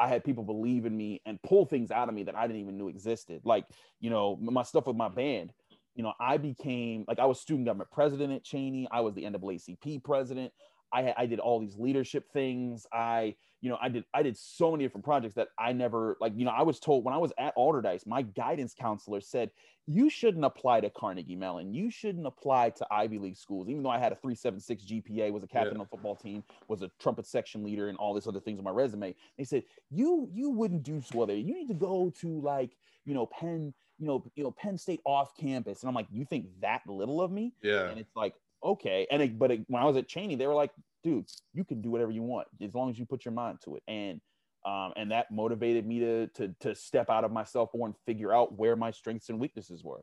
I 0.00 0.08
had 0.08 0.24
people 0.24 0.44
believe 0.44 0.86
in 0.86 0.96
me 0.96 1.20
and 1.26 1.42
pull 1.42 1.64
things 1.64 1.90
out 1.90 2.08
of 2.08 2.14
me 2.14 2.22
that 2.24 2.36
I 2.36 2.46
didn't 2.46 2.62
even 2.62 2.78
know 2.78 2.88
existed. 2.88 3.40
Like, 3.44 3.64
you 4.00 4.10
know, 4.10 4.36
my 4.40 4.62
stuff 4.62 4.86
with 4.86 4.96
my 4.96 5.08
band. 5.08 5.52
You 5.98 6.04
know, 6.04 6.12
I 6.20 6.36
became 6.36 7.04
like 7.08 7.18
I 7.18 7.26
was 7.26 7.40
student 7.40 7.66
government 7.66 7.90
president 7.90 8.32
at 8.32 8.44
Cheyney. 8.44 8.86
I 8.92 9.00
was 9.00 9.14
the 9.14 9.24
NAACP 9.24 10.04
president. 10.04 10.52
I 10.92 11.12
I 11.16 11.26
did 11.26 11.40
all 11.40 11.58
these 11.58 11.76
leadership 11.76 12.30
things. 12.32 12.86
I, 12.92 13.34
you 13.60 13.68
know, 13.68 13.78
I 13.82 13.88
did 13.88 14.04
I 14.14 14.22
did 14.22 14.36
so 14.36 14.70
many 14.70 14.84
different 14.84 15.04
projects 15.04 15.34
that 15.34 15.48
I 15.58 15.72
never 15.72 16.16
like, 16.20 16.34
you 16.36 16.44
know, 16.44 16.52
I 16.52 16.62
was 16.62 16.78
told 16.78 17.04
when 17.04 17.14
I 17.14 17.18
was 17.18 17.32
at 17.36 17.52
Allderdice, 17.56 18.06
my 18.06 18.22
guidance 18.22 18.74
counselor 18.78 19.20
said, 19.20 19.50
you 19.88 20.08
shouldn't 20.08 20.44
apply 20.44 20.82
to 20.82 20.90
Carnegie 20.90 21.34
Mellon. 21.34 21.74
You 21.74 21.90
shouldn't 21.90 22.28
apply 22.28 22.70
to 22.70 22.86
Ivy 22.92 23.18
League 23.18 23.36
schools. 23.36 23.68
Even 23.68 23.82
though 23.82 23.90
I 23.90 23.98
had 23.98 24.12
a 24.12 24.16
376 24.16 24.84
GPA, 24.84 25.32
was 25.32 25.42
a 25.42 25.48
captain 25.48 25.72
Yeah. 25.74 25.80
on 25.80 25.86
the 25.86 25.86
football 25.86 26.14
team, 26.14 26.44
was 26.68 26.82
a 26.82 26.90
trumpet 27.00 27.26
section 27.26 27.64
leader 27.64 27.88
and 27.88 27.98
all 27.98 28.14
this 28.14 28.28
other 28.28 28.38
things 28.38 28.60
on 28.60 28.64
my 28.64 28.70
resume. 28.70 29.16
They 29.36 29.44
said, 29.44 29.64
you 29.90 30.30
you 30.32 30.50
wouldn't 30.50 30.84
do 30.84 31.00
so 31.00 31.18
well 31.18 31.26
there. 31.26 31.34
You 31.36 31.54
need 31.54 31.68
to 31.68 31.74
go 31.74 32.12
to 32.20 32.40
like, 32.40 32.76
you 33.04 33.14
know, 33.14 33.26
Penn, 33.26 33.74
you 33.98 34.06
know, 34.06 34.24
you 34.34 34.44
know, 34.44 34.50
Penn 34.50 34.78
State 34.78 35.00
off 35.04 35.36
campus. 35.36 35.82
And 35.82 35.88
I'm 35.88 35.94
like, 35.94 36.06
you 36.10 36.24
think 36.24 36.46
that 36.60 36.82
little 36.86 37.20
of 37.20 37.30
me? 37.30 37.54
Yeah. 37.62 37.88
And 37.88 37.98
it's 37.98 38.14
like, 38.14 38.34
okay. 38.64 39.06
And 39.10 39.22
it, 39.22 39.38
but 39.38 39.50
it, 39.50 39.64
when 39.68 39.82
I 39.82 39.86
was 39.86 39.96
at 39.96 40.08
Cheyney, 40.08 40.38
they 40.38 40.46
were 40.46 40.54
like, 40.54 40.70
dude, 41.02 41.26
you 41.52 41.64
can 41.64 41.80
do 41.80 41.90
whatever 41.90 42.10
you 42.10 42.22
want 42.22 42.48
as 42.62 42.74
long 42.74 42.90
as 42.90 42.98
you 42.98 43.06
put 43.06 43.24
your 43.24 43.32
mind 43.32 43.58
to 43.64 43.76
it. 43.76 43.82
And 43.88 44.20
um, 44.66 44.92
and 44.96 45.10
that 45.12 45.30
motivated 45.30 45.86
me 45.86 46.00
to 46.00 46.26
to 46.28 46.54
to 46.60 46.74
step 46.74 47.08
out 47.10 47.24
of 47.24 47.32
myself 47.32 47.70
more 47.74 47.86
and 47.86 47.96
figure 48.06 48.34
out 48.34 48.58
where 48.58 48.76
my 48.76 48.90
strengths 48.90 49.28
and 49.28 49.38
weaknesses 49.38 49.84
were. 49.84 50.02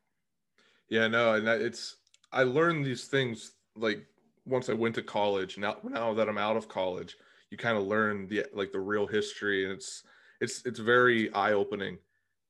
Yeah, 0.90 1.08
no, 1.08 1.34
and 1.34 1.46
that 1.46 1.62
it's 1.62 1.98
I 2.32 2.44
learned 2.44 2.86
these 2.86 3.06
things 3.06 3.54
like 3.76 4.06
once 4.46 4.70
I 4.70 4.74
went 4.74 4.96
to 4.96 5.04
college. 5.04 5.58
Now 5.58 5.78
now 5.84 6.14
that 6.14 6.30
I'm 6.30 6.38
out 6.38 6.58
of 6.58 6.68
college, 6.68 7.18
you 7.52 7.58
kind 7.58 7.78
of 7.78 7.86
learn 7.86 8.28
the 8.28 8.46
like 8.54 8.72
the 8.72 8.80
real 8.80 9.08
history 9.08 9.66
and 9.66 9.74
it's 9.74 10.04
it's 10.42 10.66
it's 10.66 10.80
very 10.80 11.34
eye-opening 11.34 11.98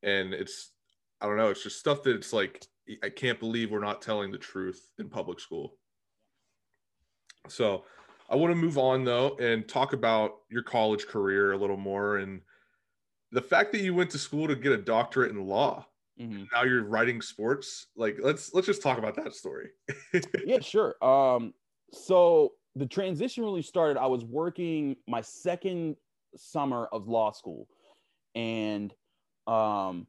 and 0.03 0.33
it's 0.33 0.71
I 1.21 1.27
don't 1.27 1.37
know, 1.37 1.49
it's 1.49 1.63
just 1.63 1.79
stuff 1.79 2.03
that 2.03 2.15
it's 2.15 2.33
like 2.33 2.65
I 3.03 3.09
can't 3.09 3.39
believe 3.39 3.71
we're 3.71 3.79
not 3.79 4.01
telling 4.01 4.31
the 4.31 4.37
truth 4.37 4.91
in 4.99 5.09
public 5.09 5.39
school. 5.39 5.77
So, 7.47 7.83
I 8.29 8.35
want 8.35 8.51
to 8.51 8.55
move 8.55 8.77
on 8.77 9.03
though 9.03 9.35
and 9.37 9.67
talk 9.67 9.93
about 9.93 10.31
your 10.49 10.63
college 10.63 11.05
career 11.05 11.53
a 11.53 11.57
little 11.57 11.77
more 11.77 12.17
and 12.17 12.41
the 13.31 13.41
fact 13.41 13.71
that 13.73 13.81
you 13.81 13.93
went 13.93 14.09
to 14.11 14.17
school 14.17 14.47
to 14.47 14.55
get 14.55 14.71
a 14.71 14.77
doctorate 14.77 15.31
in 15.31 15.45
law 15.45 15.85
now 16.17 16.63
you're 16.63 16.83
writing 16.83 17.21
sports 17.21 17.87
like 17.95 18.17
let's 18.21 18.53
let's 18.53 18.65
just 18.65 18.81
talk 18.81 18.97
about 18.97 19.15
that 19.15 19.33
story 19.35 19.69
yeah, 20.45 20.59
sure. 20.59 20.95
Um, 21.03 21.53
so 21.91 22.53
the 22.75 22.85
transition 22.85 23.43
really 23.43 23.61
started. 23.61 23.99
I 23.99 24.07
was 24.07 24.23
working 24.23 24.95
my 25.07 25.21
second 25.21 25.95
summer 26.35 26.87
of 26.91 27.07
law 27.07 27.31
school, 27.31 27.67
and 28.33 28.93
um, 29.47 30.07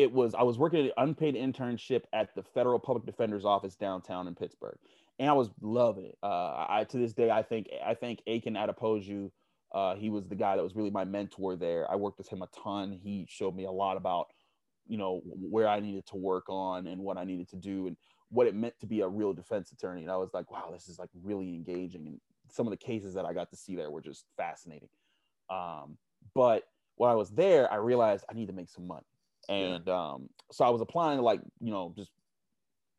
it 0.00 0.12
was 0.12 0.34
I 0.34 0.42
was 0.42 0.58
working 0.58 0.86
an 0.86 0.92
unpaid 0.96 1.34
internship 1.34 2.02
at 2.12 2.34
the 2.34 2.42
federal 2.42 2.78
public 2.78 3.04
defender's 3.04 3.44
office 3.44 3.76
downtown 3.76 4.26
in 4.28 4.34
Pittsburgh, 4.34 4.78
and 5.18 5.28
I 5.28 5.32
was 5.32 5.50
loving 5.60 6.06
it. 6.06 6.18
Uh, 6.22 6.66
I 6.68 6.86
to 6.88 6.98
this 6.98 7.12
day 7.12 7.30
I 7.30 7.42
think 7.42 7.68
I 7.84 7.94
think 7.94 8.22
Aiken 8.26 8.54
Adepoju, 8.54 9.30
uh, 9.74 9.94
he 9.96 10.08
was 10.08 10.26
the 10.26 10.34
guy 10.34 10.56
that 10.56 10.62
was 10.62 10.74
really 10.74 10.90
my 10.90 11.04
mentor 11.04 11.56
there. 11.56 11.90
I 11.90 11.96
worked 11.96 12.18
with 12.18 12.28
him 12.28 12.42
a 12.42 12.48
ton. 12.48 12.92
He 12.92 13.26
showed 13.28 13.54
me 13.54 13.64
a 13.64 13.70
lot 13.70 13.96
about 13.96 14.28
you 14.86 14.96
know 14.96 15.20
where 15.24 15.68
I 15.68 15.80
needed 15.80 16.06
to 16.06 16.16
work 16.16 16.44
on 16.48 16.86
and 16.86 17.02
what 17.02 17.18
I 17.18 17.24
needed 17.24 17.48
to 17.50 17.56
do 17.56 17.86
and 17.86 17.96
what 18.30 18.46
it 18.46 18.54
meant 18.54 18.74
to 18.80 18.86
be 18.86 19.00
a 19.00 19.08
real 19.08 19.32
defense 19.32 19.72
attorney. 19.72 20.02
And 20.02 20.10
I 20.10 20.16
was 20.16 20.30
like, 20.32 20.50
wow, 20.50 20.70
this 20.72 20.88
is 20.88 20.98
like 20.98 21.10
really 21.22 21.48
engaging. 21.48 22.06
And 22.06 22.20
some 22.48 22.66
of 22.66 22.70
the 22.70 22.76
cases 22.76 23.14
that 23.14 23.24
I 23.24 23.34
got 23.34 23.50
to 23.50 23.56
see 23.56 23.74
there 23.74 23.90
were 23.90 24.00
just 24.00 24.24
fascinating. 24.36 24.88
Um, 25.50 25.98
but 26.34 26.62
when 26.94 27.10
I 27.10 27.14
was 27.14 27.30
there, 27.30 27.70
I 27.72 27.76
realized 27.76 28.24
I 28.30 28.34
need 28.34 28.46
to 28.46 28.52
make 28.52 28.68
some 28.68 28.86
money. 28.86 29.06
And 29.50 29.88
um, 29.88 30.28
so 30.52 30.64
I 30.64 30.70
was 30.70 30.80
applying 30.80 31.18
to 31.18 31.22
like, 31.22 31.40
you 31.60 31.70
know, 31.70 31.92
just 31.96 32.10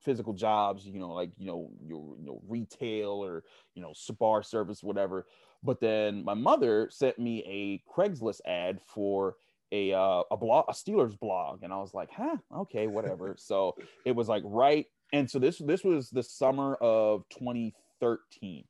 physical 0.01 0.33
jobs, 0.33 0.85
you 0.85 0.99
know, 0.99 1.13
like, 1.13 1.31
you 1.37 1.47
know, 1.47 1.71
your, 1.85 2.17
you 2.19 2.25
know, 2.25 2.41
retail 2.47 3.23
or, 3.23 3.43
you 3.75 3.81
know, 3.81 3.93
bar 4.19 4.43
service, 4.43 4.83
whatever. 4.83 5.27
But 5.63 5.79
then 5.79 6.23
my 6.23 6.33
mother 6.33 6.89
sent 6.91 7.19
me 7.19 7.43
a 7.47 7.91
Craigslist 7.91 8.41
ad 8.45 8.79
for 8.85 9.35
a 9.71 9.93
uh, 9.93 10.23
a 10.29 10.37
blog, 10.37 10.65
a 10.67 10.73
Steelers 10.73 11.17
blog, 11.17 11.63
and 11.63 11.71
I 11.71 11.77
was 11.77 11.93
like, 11.93 12.09
huh, 12.11 12.35
okay, 12.53 12.87
whatever. 12.87 13.35
so 13.39 13.75
it 14.05 14.13
was 14.13 14.27
like 14.27 14.43
right. 14.45 14.85
and 15.13 15.29
so 15.29 15.39
this 15.39 15.59
this 15.59 15.83
was 15.83 16.09
the 16.09 16.23
summer 16.23 16.75
of 16.81 17.23
2013 17.29 18.65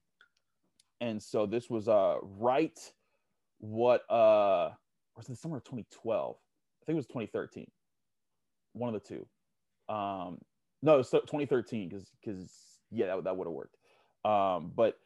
and 1.02 1.22
so 1.22 1.46
this 1.46 1.70
was 1.70 1.89
uh 1.89 2.15
right 2.22 2.80
what 3.58 4.10
uh 4.10 4.70
was 5.17 5.28
the 5.28 5.36
summer 5.36 5.58
of 5.58 5.63
2012 5.63 6.36
i 6.36 6.39
think 6.92 6.98
it 6.98 7.08
was 7.08 7.08
2013 7.08 7.68
one 8.74 8.94
of 8.94 9.02
the 9.02 9.08
two. 9.08 9.94
Um 9.94 10.40
no 10.82 10.98
was 10.98 11.10
2013 11.10 11.90
because 11.90 12.10
because 12.24 12.52
yeah 12.92 13.08
that, 13.08 13.24
that 13.26 13.38
would 13.38 13.48
have 13.48 13.54
worked. 13.54 13.78
Um 14.26 14.72
but 14.76 14.98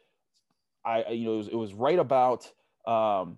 i 0.86 1.02
I- 1.04 1.10
you 1.12 1.26
know 1.26 1.34
it 1.34 1.38
was, 1.38 1.48
it 1.48 1.56
was 1.56 1.74
right 1.74 2.00
about 2.00 2.52
um 2.88 3.38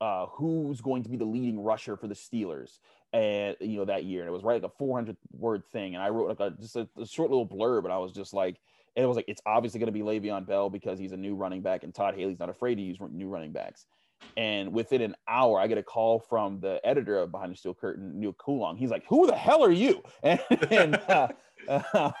uh 0.00 0.26
who's 0.26 0.80
going 0.80 1.02
to 1.02 1.08
be 1.08 1.16
the 1.16 1.24
leading 1.24 1.60
rusher 1.60 1.96
for 1.96 2.06
the 2.06 2.14
steelers 2.14 2.78
and 3.12 3.56
you 3.60 3.78
know 3.78 3.84
that 3.84 4.04
year. 4.04 4.20
And 4.20 4.28
it 4.28 4.32
was 4.32 4.44
right 4.44 4.62
like 4.62 4.70
a 4.70 4.74
400 4.78 5.16
word 5.32 5.64
thing. 5.72 5.94
And 5.94 6.02
i 6.02 6.08
wrote 6.08 6.28
like 6.28 6.40
a 6.40 6.56
just 6.60 6.76
a, 6.76 6.88
a 7.00 7.06
short 7.06 7.30
little 7.30 7.48
blurb 7.48 7.84
and 7.84 7.92
i 7.92 7.98
was 7.98 8.12
just 8.12 8.32
like 8.32 8.60
and 8.96 9.04
it 9.04 9.06
was 9.06 9.16
like 9.16 9.26
it's 9.28 9.42
obviously 9.46 9.78
going 9.78 9.92
to 9.92 9.92
be 9.92 10.00
Le'Veon 10.00 10.44
Bell 10.44 10.68
because 10.68 10.98
he's 10.98 11.12
a 11.12 11.16
new 11.16 11.36
running 11.36 11.62
back 11.62 11.84
and 11.84 11.94
Todd 11.94 12.14
Haley's 12.16 12.40
not 12.40 12.48
afraid 12.48 12.76
to 12.76 12.82
use 12.82 12.98
new 13.12 13.28
running 13.28 13.52
backs. 13.52 13.86
And 14.36 14.72
within 14.72 15.02
an 15.02 15.16
hour, 15.26 15.58
I 15.58 15.66
get 15.66 15.78
a 15.78 15.82
call 15.82 16.20
from 16.20 16.60
the 16.60 16.80
editor 16.84 17.18
of 17.18 17.32
Behind 17.32 17.52
the 17.52 17.56
Steel 17.56 17.74
Curtain, 17.74 18.20
Neal 18.20 18.32
Coholic. 18.32 18.78
He's 18.78 18.90
like, 18.90 19.04
"Who 19.08 19.26
the 19.26 19.36
hell 19.36 19.64
are 19.64 19.70
you?" 19.70 20.02
And 20.22 20.40
and, 20.70 20.94
uh, 20.94 21.28
uh, 21.68 22.12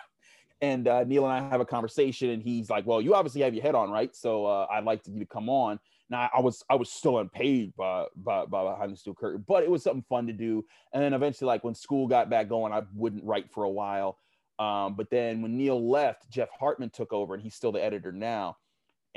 and 0.60 0.88
uh, 0.88 1.04
Neil 1.04 1.24
and 1.24 1.32
I 1.32 1.48
have 1.48 1.60
a 1.60 1.64
conversation, 1.64 2.30
and 2.30 2.42
he's 2.42 2.70
like, 2.70 2.86
"Well, 2.86 3.00
you 3.00 3.14
obviously 3.14 3.42
have 3.42 3.54
your 3.54 3.62
head 3.62 3.74
on, 3.74 3.90
right? 3.90 4.14
So 4.14 4.46
uh, 4.46 4.66
I'd 4.70 4.84
like 4.84 5.02
you 5.06 5.20
to 5.20 5.26
come 5.26 5.48
on." 5.48 5.78
Now 6.10 6.30
I 6.34 6.40
was 6.40 6.64
I 6.68 6.74
was 6.74 6.90
still 6.90 7.18
unpaid 7.18 7.74
by, 7.76 8.06
by 8.16 8.46
by 8.46 8.64
Behind 8.64 8.92
the 8.92 8.96
Steel 8.96 9.14
Curtain, 9.14 9.44
but 9.46 9.62
it 9.62 9.70
was 9.70 9.82
something 9.82 10.04
fun 10.08 10.26
to 10.26 10.32
do. 10.32 10.64
And 10.92 11.02
then 11.02 11.14
eventually, 11.14 11.46
like 11.46 11.64
when 11.64 11.74
school 11.74 12.08
got 12.08 12.30
back 12.30 12.48
going, 12.48 12.72
I 12.72 12.82
wouldn't 12.94 13.24
write 13.24 13.50
for 13.50 13.64
a 13.64 13.70
while. 13.70 14.18
Um, 14.58 14.94
but 14.96 15.10
then 15.10 15.40
when 15.40 15.56
Neil 15.56 15.88
left, 15.88 16.28
Jeff 16.30 16.48
Hartman 16.58 16.90
took 16.90 17.12
over, 17.12 17.34
and 17.34 17.42
he's 17.42 17.54
still 17.54 17.70
the 17.70 17.82
editor 17.82 18.10
now. 18.10 18.56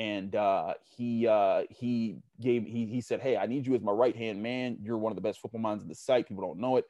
And 0.02 0.36
uh, 0.36 0.74
he 0.98 1.28
uh, 1.28 1.62
he 1.70 2.18
gave 2.42 2.66
he 2.66 2.88
he 2.88 3.02
said, 3.02 3.22
"Hey, 3.22 3.38
I 3.38 3.46
need 3.46 3.68
you 3.68 3.76
as 3.76 3.84
my 3.84 3.92
right 3.92 4.16
hand 4.16 4.42
man. 4.42 4.78
You're 4.82 4.98
one 4.98 5.12
of 5.12 5.16
the 5.16 5.22
best 5.22 5.40
football 5.40 5.62
minds 5.62 5.84
in 5.84 5.90
the 5.90 5.94
site. 5.94 6.28
People 6.28 6.44
don't 6.44 6.60
know 6.60 6.78
it." 6.78 6.86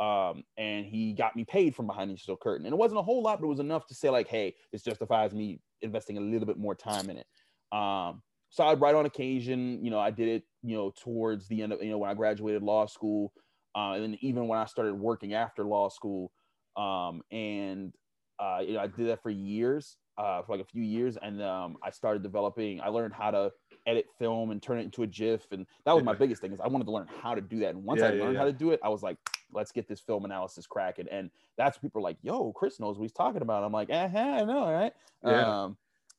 Um, 0.00 0.42
and 0.58 0.84
he 0.84 1.12
got 1.12 1.36
me 1.36 1.44
paid 1.44 1.76
from 1.76 1.86
behind 1.86 2.10
the 2.10 2.16
steel 2.16 2.36
curtain, 2.36 2.66
and 2.66 2.72
it 2.72 2.76
wasn't 2.76 2.98
a 2.98 3.04
whole 3.04 3.22
lot, 3.22 3.40
but 3.40 3.46
it 3.46 3.50
was 3.50 3.60
enough 3.60 3.86
to 3.86 3.94
say 3.94 4.10
like, 4.10 4.26
"Hey, 4.26 4.56
this 4.72 4.82
justifies 4.82 5.32
me 5.32 5.60
investing 5.80 6.18
a 6.18 6.20
little 6.20 6.44
bit 6.44 6.58
more 6.58 6.74
time 6.74 7.08
in 7.08 7.18
it." 7.18 7.26
Um, 7.70 8.20
so 8.50 8.64
I'd 8.64 8.80
write 8.80 8.96
on 8.96 9.06
occasion. 9.06 9.84
You 9.84 9.92
know, 9.92 10.00
I 10.00 10.10
did 10.10 10.26
it. 10.26 10.42
You 10.64 10.76
know, 10.76 10.92
towards 11.00 11.46
the 11.46 11.62
end 11.62 11.72
of 11.72 11.80
you 11.80 11.90
know 11.90 11.98
when 11.98 12.10
I 12.10 12.14
graduated 12.14 12.64
law 12.64 12.86
school, 12.86 13.32
uh, 13.76 13.92
and 13.92 14.02
then 14.02 14.18
even 14.22 14.48
when 14.48 14.58
I 14.58 14.64
started 14.64 14.94
working 14.94 15.34
after 15.34 15.64
law 15.64 15.88
school 15.88 16.32
um, 16.76 17.22
and 17.30 17.92
uh, 18.40 18.58
you 18.66 18.74
know, 18.74 18.80
I 18.80 18.88
did 18.88 19.06
that 19.06 19.22
for 19.22 19.30
years, 19.30 19.96
uh, 20.18 20.42
for 20.42 20.56
like 20.56 20.60
a 20.66 20.68
few 20.68 20.82
years, 20.82 21.16
and 21.16 21.42
um, 21.42 21.76
I 21.82 21.90
started 21.90 22.22
developing. 22.22 22.80
I 22.80 22.88
learned 22.88 23.14
how 23.14 23.30
to 23.30 23.52
edit 23.86 24.06
film 24.18 24.50
and 24.50 24.62
turn 24.62 24.78
it 24.78 24.82
into 24.82 25.02
a 25.02 25.06
GIF, 25.06 25.52
and 25.52 25.66
that 25.84 25.92
was 25.92 26.04
my 26.04 26.14
biggest 26.14 26.40
thing. 26.40 26.52
Is 26.52 26.60
I 26.60 26.68
wanted 26.68 26.84
to 26.84 26.90
learn 26.92 27.06
how 27.08 27.34
to 27.34 27.40
do 27.40 27.60
that, 27.60 27.70
and 27.70 27.84
once 27.84 28.00
Yeah, 28.00 28.08
I 28.08 28.14
yeah, 28.14 28.22
learned 28.24 28.34
yeah. 28.34 28.40
how 28.40 28.44
to 28.46 28.52
do 28.52 28.70
it, 28.72 28.80
I 28.82 28.88
was 28.88 29.02
like, 29.02 29.18
let's 29.52 29.72
get 29.72 29.88
this 29.88 30.00
film 30.00 30.24
analysis 30.24 30.66
cracking, 30.66 31.08
and 31.10 31.30
that's 31.56 31.76
when 31.80 31.88
people 31.90 32.00
are 32.00 32.04
like, 32.04 32.18
"Yo, 32.22 32.52
Chris 32.52 32.80
knows 32.80 32.98
what 32.98 33.04
he's 33.04 33.12
talking 33.12 33.42
about." 33.42 33.64
I'm 33.64 33.72
like, 33.72 33.90
"Uh 33.90 34.08
huh, 34.08 34.18
I 34.18 34.44
know, 34.44 34.70
right?" 34.70 34.92
Yeah. 35.22 35.54
Um, 35.64 35.76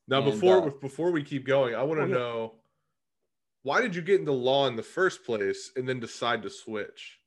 Now, 0.07 0.21
And, 0.21 0.23
before 0.23 0.62
uh, 0.62 0.71
before 0.71 1.12
we 1.12 1.23
keep 1.23 1.45
going, 1.45 1.75
I 1.75 1.83
want 1.83 1.99
to 2.01 2.05
Oh, 2.05 2.07
know 2.07 2.55
why 3.62 3.81
did 3.81 3.95
you 3.95 4.01
get 4.01 4.19
into 4.19 4.31
law 4.31 4.67
in 4.67 4.75
the 4.75 4.83
first 4.83 5.23
place 5.23 5.71
and 5.75 5.88
then 5.88 5.99
decide 5.99 6.41
to 6.43 6.49
switch? 6.49 7.19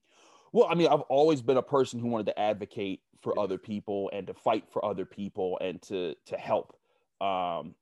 Well, 0.52 0.66
I 0.68 0.74
mean, 0.74 0.88
I've 0.88 1.02
always 1.02 1.42
been 1.42 1.56
a 1.56 1.62
person 1.62 2.00
who 2.00 2.08
wanted 2.08 2.26
to 2.26 2.38
advocate 2.38 3.02
for 3.22 3.38
other 3.38 3.58
people 3.58 4.10
and 4.12 4.26
to 4.26 4.34
fight 4.34 4.64
for 4.70 4.84
other 4.84 5.04
people 5.04 5.58
and 5.60 5.80
to 5.82 6.14
to 6.26 6.36
help. 6.36 6.76
Um, 7.20 7.74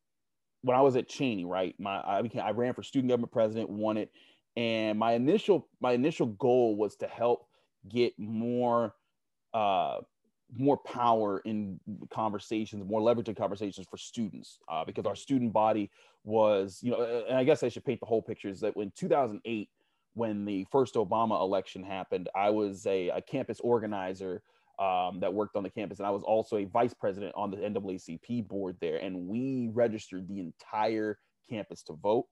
when 0.63 0.77
I 0.77 0.81
was 0.81 0.97
at 0.97 1.09
Cheyney, 1.09 1.47
right, 1.47 1.75
my 1.79 2.03
I 2.05 2.23
became 2.23 2.43
I 2.43 2.51
ran 2.51 2.75
for 2.75 2.83
student 2.83 3.11
government 3.11 3.33
president, 3.33 3.71
won 3.71 3.97
it, 3.97 4.11
and 4.57 4.99
my 4.99 5.13
initial 5.13 5.69
my 5.81 5.93
initial 5.93 6.27
goal 6.27 6.77
was 6.77 6.97
to 6.97 7.07
help 7.07 7.47
get 7.89 8.19
more 8.19 8.95
uh 9.55 9.99
more 10.57 10.79
power 10.79 11.41
in 11.45 11.79
conversations, 12.11 12.83
more 12.89 13.03
leverage 13.03 13.29
in 13.29 13.35
conversations 13.35 13.87
for 13.89 13.99
students, 13.99 14.59
uh, 14.69 14.83
because 14.83 15.05
our 15.05 15.15
student 15.15 15.53
body 15.53 15.91
was, 16.25 16.79
you 16.83 16.91
know, 16.91 17.25
and 17.29 17.37
I 17.37 17.45
guess 17.45 17.63
I 17.63 17.69
should 17.69 17.85
paint 17.85 18.01
the 18.01 18.07
whole 18.07 18.23
picture 18.23 18.49
is 18.49 18.61
that 18.61 18.77
when 18.77 18.91
2008 18.97 19.69
when 20.15 20.45
the 20.45 20.67
first 20.73 20.95
Obama 20.95 21.41
election 21.41 21.85
happened, 21.85 22.29
I 22.35 22.51
was 22.51 22.87
a, 22.87 23.09
a 23.11 23.23
campus 23.23 23.61
organizer 23.61 24.43
um, 24.79 25.21
that 25.21 25.33
worked 25.35 25.57
on 25.57 25.63
the 25.63 25.71
campus, 25.71 25.99
and 25.99 26.07
I 26.07 26.11
was 26.11 26.23
also 26.23 26.57
a 26.57 26.65
vice 26.65 26.95
president 26.95 27.33
on 27.37 27.51
the 27.51 27.57
NAACP 27.59 28.47
board 28.49 28.77
there. 28.81 28.99
And 28.99 29.27
we 29.27 29.71
registered 29.73 30.29
the 30.29 30.41
entire 30.41 31.19
campus 31.51 31.83
to 31.85 31.95
vote. 31.95 32.27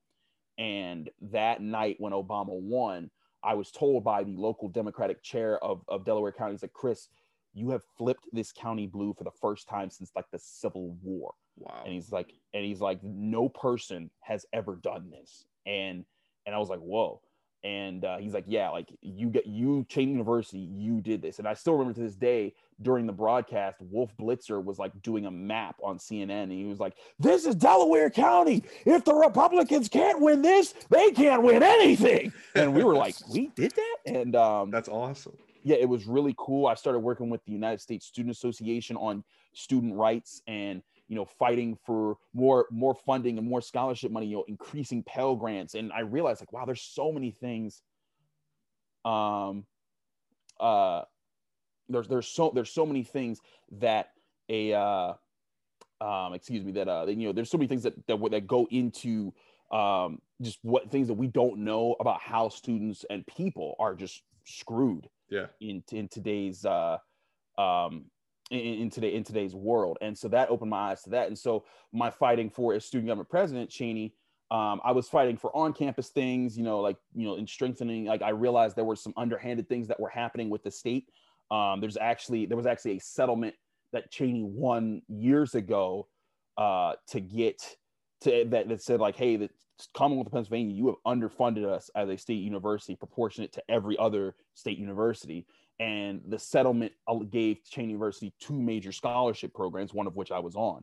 And 0.58 1.10
that 1.32 1.60
night 1.60 1.96
when 1.98 2.12
Obama 2.12 2.50
won, 2.50 3.10
I 3.42 3.54
was 3.54 3.70
told 3.70 4.04
by 4.04 4.24
the 4.24 4.36
local 4.36 4.68
Democratic 4.68 5.22
chair 5.22 5.62
of, 5.62 5.82
of 5.88 6.04
Delaware 6.04 6.32
County, 6.32 6.52
he's 6.52 6.62
like, 6.62 6.72
Chris, 6.72 7.08
you 7.52 7.70
have 7.70 7.82
flipped 7.96 8.24
this 8.32 8.52
county 8.52 8.86
blue 8.86 9.14
for 9.16 9.24
the 9.24 9.30
first 9.40 9.68
time 9.68 9.90
since 9.90 10.12
like 10.14 10.26
the 10.32 10.38
Civil 10.38 10.96
War 11.02 11.32
Wow. 11.58 11.82
and 11.84 11.94
he's 11.94 12.12
like 12.12 12.34
and 12.52 12.64
he's 12.66 12.82
like 12.82 13.02
no 13.02 13.48
person 13.48 14.10
has 14.20 14.44
ever 14.52 14.76
done 14.76 15.08
this 15.10 15.46
and 15.64 16.04
and 16.44 16.54
i 16.54 16.58
was 16.58 16.68
like 16.68 16.80
whoa 16.80 17.22
and 17.66 18.04
uh, 18.04 18.16
he's 18.18 18.32
like 18.32 18.44
yeah 18.46 18.70
like 18.70 18.88
you 19.02 19.28
get 19.28 19.44
you 19.44 19.84
Cheyney 19.90 20.10
university 20.10 20.58
you 20.58 21.00
did 21.00 21.20
this 21.20 21.40
and 21.40 21.48
i 21.48 21.54
still 21.54 21.72
remember 21.72 21.94
to 21.94 22.00
this 22.00 22.14
day 22.14 22.54
during 22.80 23.06
the 23.06 23.12
broadcast 23.12 23.80
wolf 23.80 24.16
blitzer 24.16 24.62
was 24.62 24.78
like 24.78 24.92
doing 25.02 25.26
a 25.26 25.30
map 25.30 25.76
on 25.82 25.98
cnn 25.98 26.30
and 26.30 26.52
he 26.52 26.64
was 26.64 26.78
like 26.78 26.94
this 27.18 27.44
is 27.44 27.56
delaware 27.56 28.08
county 28.08 28.62
if 28.84 29.04
the 29.04 29.14
republicans 29.14 29.88
can't 29.88 30.20
win 30.20 30.42
this 30.42 30.74
they 30.90 31.10
can't 31.10 31.42
win 31.42 31.62
anything 31.62 32.32
and 32.54 32.72
we 32.72 32.84
were 32.84 32.94
like 32.94 33.16
we 33.32 33.48
did 33.56 33.72
that 33.72 33.96
and 34.06 34.36
um 34.36 34.70
That's 34.70 34.88
awesome. 34.88 35.36
yeah, 35.64 35.76
it 35.76 35.88
was 35.88 36.06
really 36.06 36.34
cool. 36.38 36.68
I 36.68 36.74
started 36.74 37.00
working 37.00 37.28
with 37.28 37.44
the 37.44 37.50
United 37.50 37.80
States 37.80 38.06
Student 38.06 38.36
Association 38.36 38.96
on 38.96 39.24
student 39.52 39.94
rights 39.94 40.40
and 40.46 40.80
you 41.08 41.16
know 41.16 41.24
fighting 41.24 41.78
for 41.84 42.16
more 42.34 42.66
more 42.70 42.94
funding 42.94 43.38
and 43.38 43.48
more 43.48 43.60
scholarship 43.60 44.10
money, 44.10 44.26
you 44.26 44.36
know, 44.36 44.44
increasing 44.48 45.02
Pell 45.02 45.36
grants. 45.36 45.74
And 45.74 45.92
I 45.92 46.00
realized 46.00 46.40
like, 46.40 46.52
wow, 46.52 46.64
there's 46.64 46.82
so 46.82 47.12
many 47.12 47.30
things. 47.30 47.82
Um, 49.04 49.66
uh, 50.58 51.02
there's 51.88 52.08
there's 52.08 52.26
so 52.26 52.50
there's 52.54 52.70
so 52.70 52.84
many 52.84 53.04
things 53.04 53.40
that 53.78 54.10
a 54.48 54.72
uh, 54.72 55.12
um, 56.00 56.34
excuse 56.34 56.64
me 56.64 56.72
that 56.72 56.88
uh, 56.88 57.04
that, 57.06 57.14
you 57.14 57.26
know, 57.26 57.32
there's 57.32 57.50
so 57.50 57.58
many 57.58 57.68
things 57.68 57.84
that 57.84 57.94
that 58.06 58.30
that 58.30 58.46
go 58.46 58.66
into 58.70 59.32
um 59.72 60.20
just 60.40 60.58
what 60.62 60.90
things 60.90 61.08
that 61.08 61.14
we 61.14 61.26
don't 61.26 61.58
know 61.58 61.96
about 61.98 62.20
how 62.20 62.48
students 62.48 63.04
and 63.10 63.26
people 63.26 63.74
are 63.80 63.96
just 63.96 64.22
screwed 64.44 65.08
Yeah. 65.28 65.46
in 65.60 65.82
in 65.90 66.06
today's 66.06 66.64
uh 66.64 66.98
um 67.58 68.04
in, 68.50 68.58
in 68.58 68.90
today 68.90 69.14
in 69.14 69.24
today's 69.24 69.54
world 69.54 69.98
and 70.00 70.16
so 70.16 70.28
that 70.28 70.48
opened 70.50 70.70
my 70.70 70.90
eyes 70.90 71.02
to 71.02 71.10
that 71.10 71.28
and 71.28 71.38
so 71.38 71.64
my 71.92 72.10
fighting 72.10 72.48
for 72.50 72.74
as 72.74 72.84
student 72.84 73.08
government 73.08 73.28
president 73.28 73.70
Cheyney 73.70 74.12
um, 74.50 74.80
I 74.84 74.92
was 74.92 75.08
fighting 75.08 75.36
for 75.36 75.54
on-campus 75.56 76.10
things, 76.10 76.56
you 76.56 76.62
know, 76.62 76.80
like 76.80 76.96
you 77.14 77.26
know, 77.26 77.34
in 77.34 77.46
strengthening. 77.46 78.04
Like 78.04 78.22
I 78.22 78.30
realized 78.30 78.76
there 78.76 78.84
were 78.84 78.94
some 78.94 79.12
underhanded 79.16 79.68
things 79.68 79.88
that 79.88 79.98
were 79.98 80.08
happening 80.08 80.50
with 80.50 80.62
the 80.62 80.70
state. 80.70 81.08
Um, 81.50 81.80
there's 81.80 81.96
actually 81.96 82.46
there 82.46 82.56
was 82.56 82.66
actually 82.66 82.96
a 82.96 83.00
settlement 83.00 83.56
that 83.92 84.12
Cheyney 84.12 84.44
won 84.44 85.02
years 85.08 85.54
ago 85.54 86.06
uh, 86.56 86.94
to 87.08 87.20
get 87.20 87.76
to 88.20 88.44
that, 88.48 88.68
that 88.68 88.82
said 88.82 89.00
like, 89.00 89.16
hey, 89.16 89.36
the 89.36 89.50
Commonwealth 89.94 90.28
of 90.28 90.32
Pennsylvania, 90.32 90.74
you 90.74 90.86
have 90.86 90.96
underfunded 91.06 91.66
us 91.66 91.90
as 91.94 92.08
a 92.08 92.16
state 92.16 92.34
university 92.34 92.94
proportionate 92.94 93.52
to 93.52 93.62
every 93.68 93.98
other 93.98 94.34
state 94.54 94.78
university. 94.78 95.44
And 95.78 96.22
the 96.26 96.38
settlement 96.38 96.92
gave 97.30 97.58
Cheyney 97.70 97.88
University 97.88 98.32
two 98.40 98.54
major 98.54 98.92
scholarship 98.92 99.52
programs, 99.52 99.92
one 99.92 100.06
of 100.06 100.16
which 100.16 100.30
I 100.30 100.38
was 100.38 100.56
on. 100.56 100.82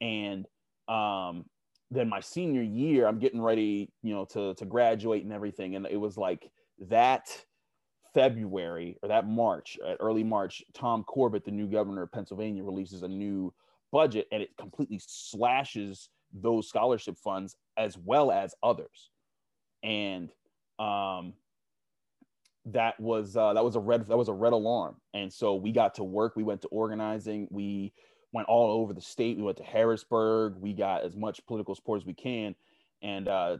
And 0.00 0.46
um, 0.86 1.44
then 1.90 2.08
my 2.08 2.20
senior 2.20 2.62
year, 2.62 3.06
I'm 3.06 3.18
getting 3.18 3.42
ready, 3.42 3.90
you 4.02 4.14
know, 4.14 4.24
to 4.26 4.54
to 4.54 4.64
graduate 4.64 5.24
and 5.24 5.32
everything. 5.32 5.74
And 5.74 5.86
it 5.86 5.96
was 5.96 6.16
like 6.16 6.50
that 6.88 7.28
February 8.14 8.96
or 9.02 9.08
that 9.08 9.26
March, 9.26 9.78
uh, 9.84 9.94
early 10.00 10.24
March, 10.24 10.62
Tom 10.72 11.04
Corbett, 11.04 11.44
the 11.44 11.50
new 11.50 11.66
governor 11.66 12.02
of 12.02 12.12
Pennsylvania, 12.12 12.62
releases 12.62 13.02
a 13.02 13.08
new 13.08 13.52
budget 13.90 14.26
and 14.32 14.42
it 14.42 14.50
completely 14.58 15.00
slashes 15.04 16.10
those 16.32 16.68
scholarship 16.68 17.16
funds 17.18 17.56
as 17.76 17.96
well 17.96 18.30
as 18.30 18.54
others. 18.62 19.10
And 19.82 20.30
um, 20.78 21.34
that 22.72 22.98
was 23.00 23.36
uh, 23.36 23.52
that 23.54 23.64
was 23.64 23.76
a 23.76 23.80
red 23.80 24.08
that 24.08 24.16
was 24.16 24.28
a 24.28 24.32
red 24.32 24.52
alarm. 24.52 24.96
And 25.14 25.32
so 25.32 25.54
we 25.54 25.72
got 25.72 25.94
to 25.96 26.04
work. 26.04 26.36
We 26.36 26.42
went 26.42 26.62
to 26.62 26.68
organizing. 26.68 27.48
We 27.50 27.92
went 28.32 28.48
all 28.48 28.70
over 28.70 28.92
the 28.92 29.00
state. 29.00 29.36
We 29.36 29.42
went 29.42 29.56
to 29.58 29.64
Harrisburg. 29.64 30.54
We 30.58 30.72
got 30.72 31.04
as 31.04 31.16
much 31.16 31.44
political 31.46 31.74
support 31.74 32.02
as 32.02 32.06
we 32.06 32.14
can, 32.14 32.54
and 33.02 33.28
uh, 33.28 33.56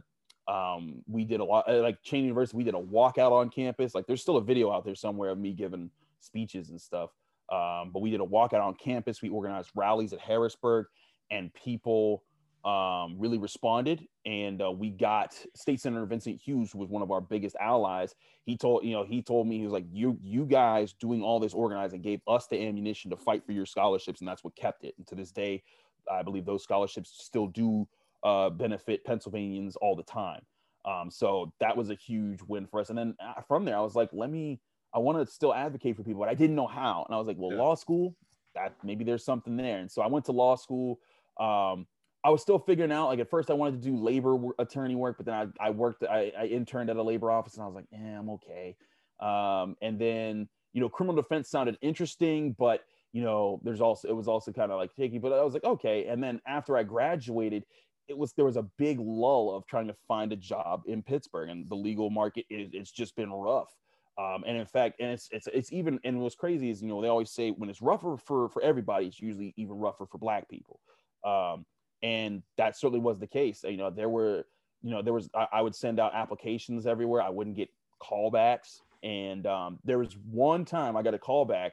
um, 0.47 1.03
we 1.07 1.25
did 1.25 1.39
a 1.39 1.43
lot. 1.43 1.69
uh, 1.69 1.81
Like 1.81 2.01
Cheyney 2.03 2.23
University, 2.23 2.57
we 2.57 2.63
did 2.63 2.75
a 2.75 2.79
walkout 2.79 3.31
on 3.31 3.49
campus. 3.49 3.95
Like 3.95 4.07
there's 4.07 4.21
still 4.21 4.37
a 4.37 4.43
video 4.43 4.71
out 4.71 4.85
there 4.85 4.95
somewhere 4.95 5.29
of 5.29 5.37
me 5.37 5.53
giving 5.53 5.89
speeches 6.19 6.69
and 6.69 6.79
stuff. 6.79 7.09
Um, 7.51 7.91
but 7.91 8.01
we 8.01 8.11
did 8.11 8.21
a 8.21 8.25
walkout 8.25 8.61
on 8.61 8.75
campus. 8.75 9.21
We 9.21 9.29
organized 9.29 9.71
rallies 9.75 10.13
at 10.13 10.19
Harrisburg, 10.19 10.85
and 11.31 11.53
people 11.53 12.23
um, 12.65 13.17
really 13.17 13.37
responded. 13.37 14.05
And 14.25 14.61
uh, 14.61 14.71
we 14.71 14.89
got 14.89 15.33
State 15.55 15.79
Senator 15.79 16.05
Vincent 16.05 16.41
Hughes, 16.41 16.71
who 16.71 16.79
was 16.79 16.89
one 16.89 17.01
of 17.01 17.11
our 17.11 17.21
biggest 17.21 17.55
allies. 17.59 18.15
He 18.45 18.57
told 18.57 18.83
you 18.83 18.91
know 18.91 19.03
he 19.03 19.21
told 19.21 19.47
me 19.47 19.57
he 19.57 19.63
was 19.63 19.73
like 19.73 19.85
you 19.91 20.17
you 20.21 20.45
guys 20.45 20.93
doing 20.93 21.21
all 21.21 21.39
this 21.39 21.53
organizing 21.53 22.01
gave 22.01 22.21
us 22.27 22.47
the 22.47 22.61
ammunition 22.61 23.09
to 23.11 23.17
fight 23.17 23.45
for 23.45 23.51
your 23.53 23.65
scholarships, 23.65 24.19
and 24.21 24.27
that's 24.27 24.43
what 24.43 24.55
kept 24.55 24.83
it. 24.83 24.95
And 24.97 25.07
to 25.07 25.15
this 25.15 25.31
day, 25.31 25.63
I 26.11 26.23
believe 26.23 26.45
those 26.45 26.63
scholarships 26.63 27.11
still 27.23 27.47
do 27.47 27.87
uh, 28.23 28.49
benefit 28.49 29.03
Pennsylvanians 29.05 29.75
all 29.77 29.95
the 29.95 30.03
time. 30.03 30.41
Um, 30.85 31.09
so 31.11 31.53
that 31.59 31.75
was 31.75 31.89
a 31.89 31.95
huge 31.95 32.41
win 32.47 32.65
for 32.65 32.79
us. 32.79 32.89
And 32.89 32.97
then 32.97 33.15
uh, 33.23 33.41
from 33.47 33.65
there, 33.65 33.77
I 33.77 33.81
was 33.81 33.95
like, 33.95 34.09
let 34.13 34.29
me. 34.29 34.59
I 34.91 34.97
want 34.97 35.19
to 35.19 35.31
still 35.31 35.53
advocate 35.53 35.95
for 35.95 36.01
people, 36.03 36.19
but 36.19 36.29
I 36.29 36.33
didn't 36.33 36.55
know 36.55 36.65
how. 36.65 37.05
And 37.07 37.13
I 37.13 37.19
was 37.19 37.27
like, 37.27 37.37
well, 37.37 37.51
Yeah. 37.51 37.59
law 37.59 37.75
school, 37.75 38.15
that 38.55 38.73
maybe 38.83 39.03
there's 39.03 39.23
something 39.23 39.55
there. 39.55 39.77
And 39.77 39.91
so 39.91 40.01
I 40.01 40.07
went 40.07 40.25
to 40.25 40.31
law 40.31 40.55
school. 40.55 40.99
Um, 41.39 41.85
I 42.23 42.29
was 42.29 42.41
still 42.41 42.59
figuring 42.59 42.91
out. 42.91 43.07
Like 43.07 43.19
at 43.19 43.29
first, 43.29 43.49
I 43.49 43.53
wanted 43.53 43.81
to 43.81 43.89
do 43.89 43.95
labor 43.95 44.37
attorney 44.59 44.95
work, 44.95 45.17
but 45.17 45.25
then 45.25 45.35
I, 45.35 45.67
I 45.67 45.69
worked. 45.69 46.03
I, 46.03 46.31
I 46.37 46.45
interned 46.45 46.89
at 46.89 46.97
a 46.97 47.03
labor 47.03 47.31
office, 47.31 47.55
and 47.55 47.63
I 47.63 47.65
was 47.67 47.75
like, 47.75 47.87
"Yeah, 47.91 48.19
I'm 48.19 48.29
okay." 48.31 48.75
Um, 49.19 49.75
and 49.81 49.99
then 49.99 50.49
you 50.73 50.81
know, 50.81 50.89
criminal 50.89 51.19
defense 51.21 51.49
sounded 51.49 51.77
interesting, 51.81 52.55
but 52.57 52.83
you 53.11 53.23
know, 53.23 53.59
there's 53.63 53.81
also 53.81 54.07
it 54.07 54.15
was 54.15 54.27
also 54.27 54.51
kind 54.51 54.71
of 54.71 54.77
like 54.77 54.91
shaky. 54.95 55.17
But 55.17 55.33
I 55.33 55.43
was 55.43 55.53
like, 55.53 55.63
okay. 55.63 56.07
And 56.07 56.21
then 56.23 56.39
after 56.47 56.77
I 56.77 56.83
graduated, 56.83 57.63
it 58.07 58.17
was 58.17 58.33
there 58.33 58.45
was 58.45 58.57
a 58.57 58.63
big 58.77 58.99
lull 58.99 59.55
of 59.55 59.65
trying 59.65 59.87
to 59.87 59.95
find 60.07 60.31
a 60.31 60.35
job 60.35 60.83
in 60.87 61.01
Pittsburgh, 61.01 61.49
and 61.49 61.67
the 61.67 61.75
legal 61.75 62.09
market 62.09 62.45
is 62.49 62.69
it's 62.73 62.91
just 62.91 63.15
been 63.15 63.31
rough. 63.31 63.73
Um, 64.17 64.43
and 64.45 64.57
in 64.57 64.65
fact, 64.65 64.99
and 64.99 65.11
it's 65.11 65.29
it's 65.31 65.47
it's 65.47 65.71
even 65.71 65.99
and 66.03 66.19
what's 66.19 66.35
crazy 66.35 66.69
is 66.69 66.81
you 66.81 66.89
know 66.89 67.01
they 67.01 67.07
always 67.07 67.31
say 67.31 67.51
when 67.51 67.69
it's 67.69 67.81
rougher 67.81 68.17
for 68.17 68.49
for 68.49 68.61
everybody, 68.61 69.07
it's 69.07 69.19
usually 69.19 69.53
even 69.57 69.75
rougher 69.75 70.05
for 70.05 70.17
Black 70.17 70.49
people. 70.49 70.79
Um, 71.25 71.65
and 72.03 72.43
that 72.57 72.77
certainly 72.77 72.99
was 72.99 73.19
the 73.19 73.27
case. 73.27 73.63
You 73.63 73.77
know, 73.77 73.89
there 73.89 74.09
were, 74.09 74.45
you 74.81 74.91
know, 74.91 75.01
there 75.01 75.13
was 75.13 75.29
I, 75.33 75.47
I 75.53 75.61
would 75.61 75.75
send 75.75 75.99
out 75.99 76.13
applications 76.13 76.87
everywhere. 76.87 77.21
I 77.21 77.29
wouldn't 77.29 77.55
get 77.55 77.69
callbacks, 78.01 78.81
and 79.03 79.45
um, 79.45 79.79
there 79.83 79.99
was 79.99 80.17
one 80.31 80.65
time 80.65 80.95
I 80.95 81.03
got 81.03 81.13
a 81.13 81.17
callback, 81.17 81.71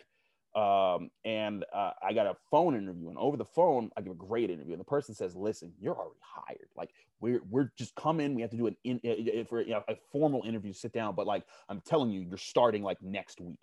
um, 0.55 1.11
and 1.25 1.65
uh, 1.75 1.93
I 2.03 2.13
got 2.13 2.27
a 2.27 2.37
phone 2.51 2.77
interview, 2.77 3.09
and 3.09 3.19
over 3.19 3.37
the 3.37 3.45
phone 3.45 3.91
I 3.97 4.01
give 4.01 4.13
a 4.13 4.17
great 4.17 4.51
interview, 4.51 4.73
and 4.73 4.81
the 4.81 4.85
person 4.85 5.15
says, 5.15 5.37
"Listen, 5.37 5.73
you're 5.79 5.97
already 5.97 6.21
hired. 6.21 6.69
Like 6.77 6.91
we're 7.21 7.43
we're 7.51 7.71
just 7.77 7.95
coming. 7.95 8.35
We 8.35 8.43
have 8.43 8.51
to 8.51 8.57
do 8.57 8.67
an 8.67 8.77
in, 8.85 9.01
uh, 9.05 9.45
for 9.45 9.63
you 9.63 9.71
know, 9.71 9.83
a 9.89 9.97
formal 10.11 10.43
interview, 10.45 10.73
sit 10.73 10.93
down, 10.93 11.15
but 11.15 11.27
like 11.27 11.45
I'm 11.69 11.81
telling 11.83 12.11
you, 12.11 12.21
you're 12.21 12.39
starting 12.39 12.83
like 12.83 13.01
next 13.03 13.41
week." 13.41 13.59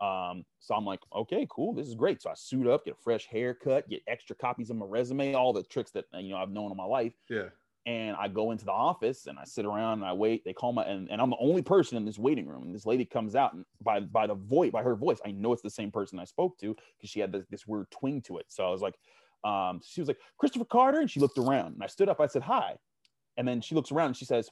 Um, 0.00 0.44
so 0.60 0.74
I'm 0.74 0.84
like, 0.84 1.00
okay, 1.14 1.46
cool, 1.50 1.74
this 1.74 1.86
is 1.86 1.94
great. 1.94 2.22
So 2.22 2.30
I 2.30 2.34
suit 2.34 2.66
up, 2.66 2.84
get 2.86 2.94
a 2.94 3.02
fresh 3.02 3.26
haircut, 3.26 3.88
get 3.88 4.02
extra 4.06 4.34
copies 4.34 4.70
of 4.70 4.76
my 4.76 4.86
resume, 4.86 5.34
all 5.34 5.52
the 5.52 5.62
tricks 5.62 5.90
that 5.92 6.06
you 6.14 6.30
know 6.30 6.38
I've 6.38 6.50
known 6.50 6.70
in 6.70 6.76
my 6.76 6.84
life. 6.84 7.12
Yeah. 7.28 7.48
And 7.86 8.14
I 8.16 8.28
go 8.28 8.50
into 8.50 8.64
the 8.64 8.72
office 8.72 9.26
and 9.26 9.38
I 9.38 9.44
sit 9.44 9.64
around 9.64 10.00
and 10.00 10.04
I 10.04 10.12
wait. 10.12 10.44
They 10.44 10.52
call 10.52 10.72
my 10.72 10.84
and, 10.84 11.10
and 11.10 11.20
I'm 11.20 11.30
the 11.30 11.36
only 11.38 11.62
person 11.62 11.96
in 11.96 12.04
this 12.04 12.18
waiting 12.18 12.46
room. 12.46 12.62
And 12.62 12.74
this 12.74 12.86
lady 12.86 13.04
comes 13.04 13.34
out 13.34 13.52
and 13.52 13.64
by 13.82 14.00
by 14.00 14.26
the 14.26 14.34
voice, 14.34 14.70
by 14.70 14.82
her 14.82 14.94
voice, 14.94 15.18
I 15.24 15.32
know 15.32 15.52
it's 15.52 15.62
the 15.62 15.70
same 15.70 15.90
person 15.90 16.18
I 16.18 16.24
spoke 16.24 16.58
to 16.58 16.76
because 16.96 17.10
she 17.10 17.20
had 17.20 17.32
this, 17.32 17.44
this 17.50 17.66
weird 17.66 17.90
twing 17.90 18.22
to 18.24 18.38
it. 18.38 18.46
So 18.48 18.66
I 18.66 18.70
was 18.70 18.82
like, 18.82 18.94
um, 19.44 19.80
she 19.84 20.00
was 20.00 20.08
like, 20.08 20.18
Christopher 20.38 20.66
Carter, 20.66 21.00
and 21.00 21.10
she 21.10 21.20
looked 21.20 21.38
around 21.38 21.74
and 21.74 21.82
I 21.82 21.86
stood 21.86 22.08
up, 22.08 22.20
I 22.20 22.26
said, 22.26 22.42
Hi. 22.42 22.76
And 23.36 23.46
then 23.46 23.60
she 23.60 23.74
looks 23.74 23.92
around 23.92 24.08
and 24.08 24.16
she 24.16 24.24
says, 24.24 24.50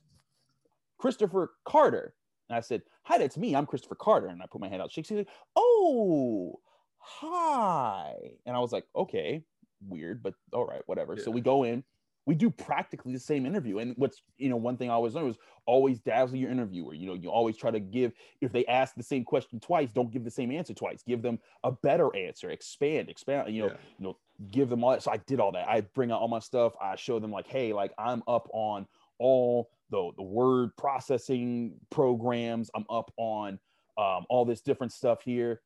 Christopher 0.98 1.52
Carter. 1.64 2.14
And 2.48 2.56
I 2.56 2.60
said, 2.60 2.82
Hi, 3.04 3.18
that's 3.18 3.36
me. 3.36 3.54
I'm 3.54 3.66
Christopher 3.66 3.94
Carter. 3.96 4.28
And 4.28 4.42
I 4.42 4.46
put 4.50 4.60
my 4.60 4.68
hand 4.68 4.82
out. 4.82 4.92
She's 4.92 5.10
like, 5.10 5.28
Oh, 5.56 6.60
hi. 6.98 8.14
And 8.46 8.56
I 8.56 8.60
was 8.60 8.72
like, 8.72 8.84
Okay, 8.96 9.42
weird, 9.86 10.22
but 10.22 10.34
all 10.52 10.66
right, 10.66 10.82
whatever. 10.86 11.16
So 11.16 11.30
we 11.30 11.40
go 11.40 11.64
in, 11.64 11.84
we 12.26 12.34
do 12.34 12.50
practically 12.50 13.12
the 13.14 13.18
same 13.18 13.46
interview. 13.46 13.78
And 13.78 13.94
what's, 13.96 14.22
you 14.36 14.50
know, 14.50 14.56
one 14.56 14.76
thing 14.76 14.90
I 14.90 14.92
always 14.94 15.14
learned 15.14 15.28
was 15.28 15.38
always 15.66 15.98
dazzle 15.98 16.36
your 16.36 16.50
interviewer. 16.50 16.92
You 16.92 17.06
know, 17.06 17.14
you 17.14 17.30
always 17.30 17.56
try 17.56 17.70
to 17.70 17.80
give, 17.80 18.12
if 18.42 18.52
they 18.52 18.66
ask 18.66 18.94
the 18.94 19.02
same 19.02 19.24
question 19.24 19.60
twice, 19.60 19.92
don't 19.92 20.10
give 20.10 20.24
the 20.24 20.30
same 20.30 20.52
answer 20.52 20.74
twice. 20.74 21.02
Give 21.02 21.22
them 21.22 21.38
a 21.64 21.72
better 21.72 22.14
answer, 22.14 22.50
expand, 22.50 23.08
expand, 23.08 23.54
you 23.54 23.62
know, 23.62 23.68
Yeah. 23.68 23.76
you 23.98 24.04
know, 24.04 24.18
give 24.50 24.68
them 24.68 24.84
all 24.84 24.90
that. 24.90 25.02
So 25.02 25.10
I 25.10 25.16
did 25.18 25.40
all 25.40 25.52
that. 25.52 25.68
I 25.68 25.80
bring 25.80 26.10
out 26.12 26.20
all 26.20 26.28
my 26.28 26.38
stuff. 26.38 26.74
I 26.80 26.96
show 26.96 27.18
them 27.18 27.30
like, 27.30 27.46
hey, 27.46 27.72
like 27.72 27.92
I'm 27.98 28.22
up 28.28 28.48
on 28.52 28.86
all 29.18 29.70
the 29.90 30.10
the 30.16 30.22
word 30.22 30.76
processing 30.76 31.74
programs. 31.90 32.70
I'm 32.74 32.84
up 32.90 33.12
on 33.16 33.58
um, 33.96 34.26
all 34.28 34.44
this 34.44 34.60
different 34.60 34.92
stuff 34.92 35.22
here. 35.22 35.60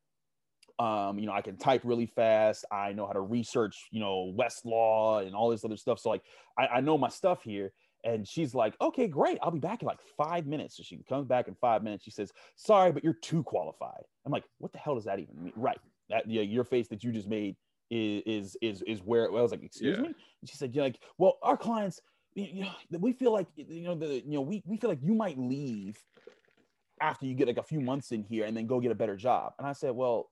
Um, 0.79 1.19
you 1.19 1.27
know, 1.27 1.33
I 1.33 1.41
can 1.41 1.57
type 1.57 1.81
really 1.83 2.07
fast. 2.07 2.65
I 2.71 2.93
know 2.93 3.05
how 3.05 3.13
to 3.13 3.21
research, 3.21 3.87
you 3.91 3.99
know, 3.99 4.33
Westlaw 4.35 5.25
and 5.25 5.35
all 5.35 5.49
this 5.49 5.63
other 5.63 5.77
stuff. 5.77 5.99
So 5.99 6.09
like, 6.09 6.23
I, 6.57 6.67
I 6.67 6.81
know 6.81 6.97
my 6.97 7.09
stuff 7.09 7.43
here. 7.43 7.71
And 8.05 8.27
she's 8.27 8.53
like, 8.53 8.73
okay, 8.81 9.07
great. 9.07 9.37
I'll 9.41 9.51
be 9.51 9.59
back 9.59 9.81
in 9.81 9.87
like 9.87 9.99
five 10.17 10.45
minutes. 10.45 10.75
So 10.75 10.83
she 10.83 10.97
comes 11.07 11.25
back 11.27 11.47
in 11.47 11.55
five 11.55 11.83
minutes. 11.83 12.03
She 12.03 12.11
says, 12.11 12.31
sorry, 12.55 12.91
but 12.91 13.03
you're 13.03 13.13
too 13.13 13.43
qualified. 13.43 14.01
I'm 14.25 14.31
like, 14.31 14.43
what 14.57 14.73
the 14.73 14.79
hell 14.79 14.95
does 14.95 15.05
that 15.05 15.19
even 15.19 15.41
mean? 15.41 15.53
Right. 15.55 15.79
That 16.09 16.29
yeah, 16.29 16.41
your 16.41 16.65
face 16.65 16.87
that 16.89 17.03
you 17.03 17.11
just 17.13 17.29
made 17.29 17.55
is 17.89 18.23
is 18.25 18.57
is, 18.61 18.81
is 18.87 19.01
where 19.03 19.27
I 19.27 19.41
was 19.41 19.51
like, 19.51 19.63
excuse 19.63 19.95
Yeah. 19.95 20.01
me. 20.01 20.07
And 20.41 20.49
she 20.49 20.57
said, 20.57 20.75
you're 20.75 20.83
like, 20.83 20.99
well, 21.17 21.37
our 21.43 21.55
clients, 21.55 22.01
you 22.35 22.63
know, 22.63 22.99
we 22.99 23.13
feel 23.13 23.31
like 23.31 23.47
you 23.55 23.83
know 23.83 23.95
the 23.95 24.15
you 24.25 24.33
know 24.33 24.41
we 24.41 24.63
we 24.65 24.77
feel 24.77 24.89
like 24.89 25.01
you 25.01 25.13
might 25.13 25.37
leave 25.37 26.01
after 27.01 27.25
you 27.25 27.33
get 27.35 27.47
like 27.47 27.57
a 27.57 27.63
few 27.63 27.81
months 27.81 28.11
in 28.11 28.23
here 28.23 28.45
and 28.45 28.55
then 28.55 28.65
go 28.65 28.79
get 28.79 28.91
a 28.91 28.95
better 28.95 29.15
job. 29.15 29.53
And 29.59 29.67
I 29.67 29.73
said, 29.73 29.91
well, 29.91 30.29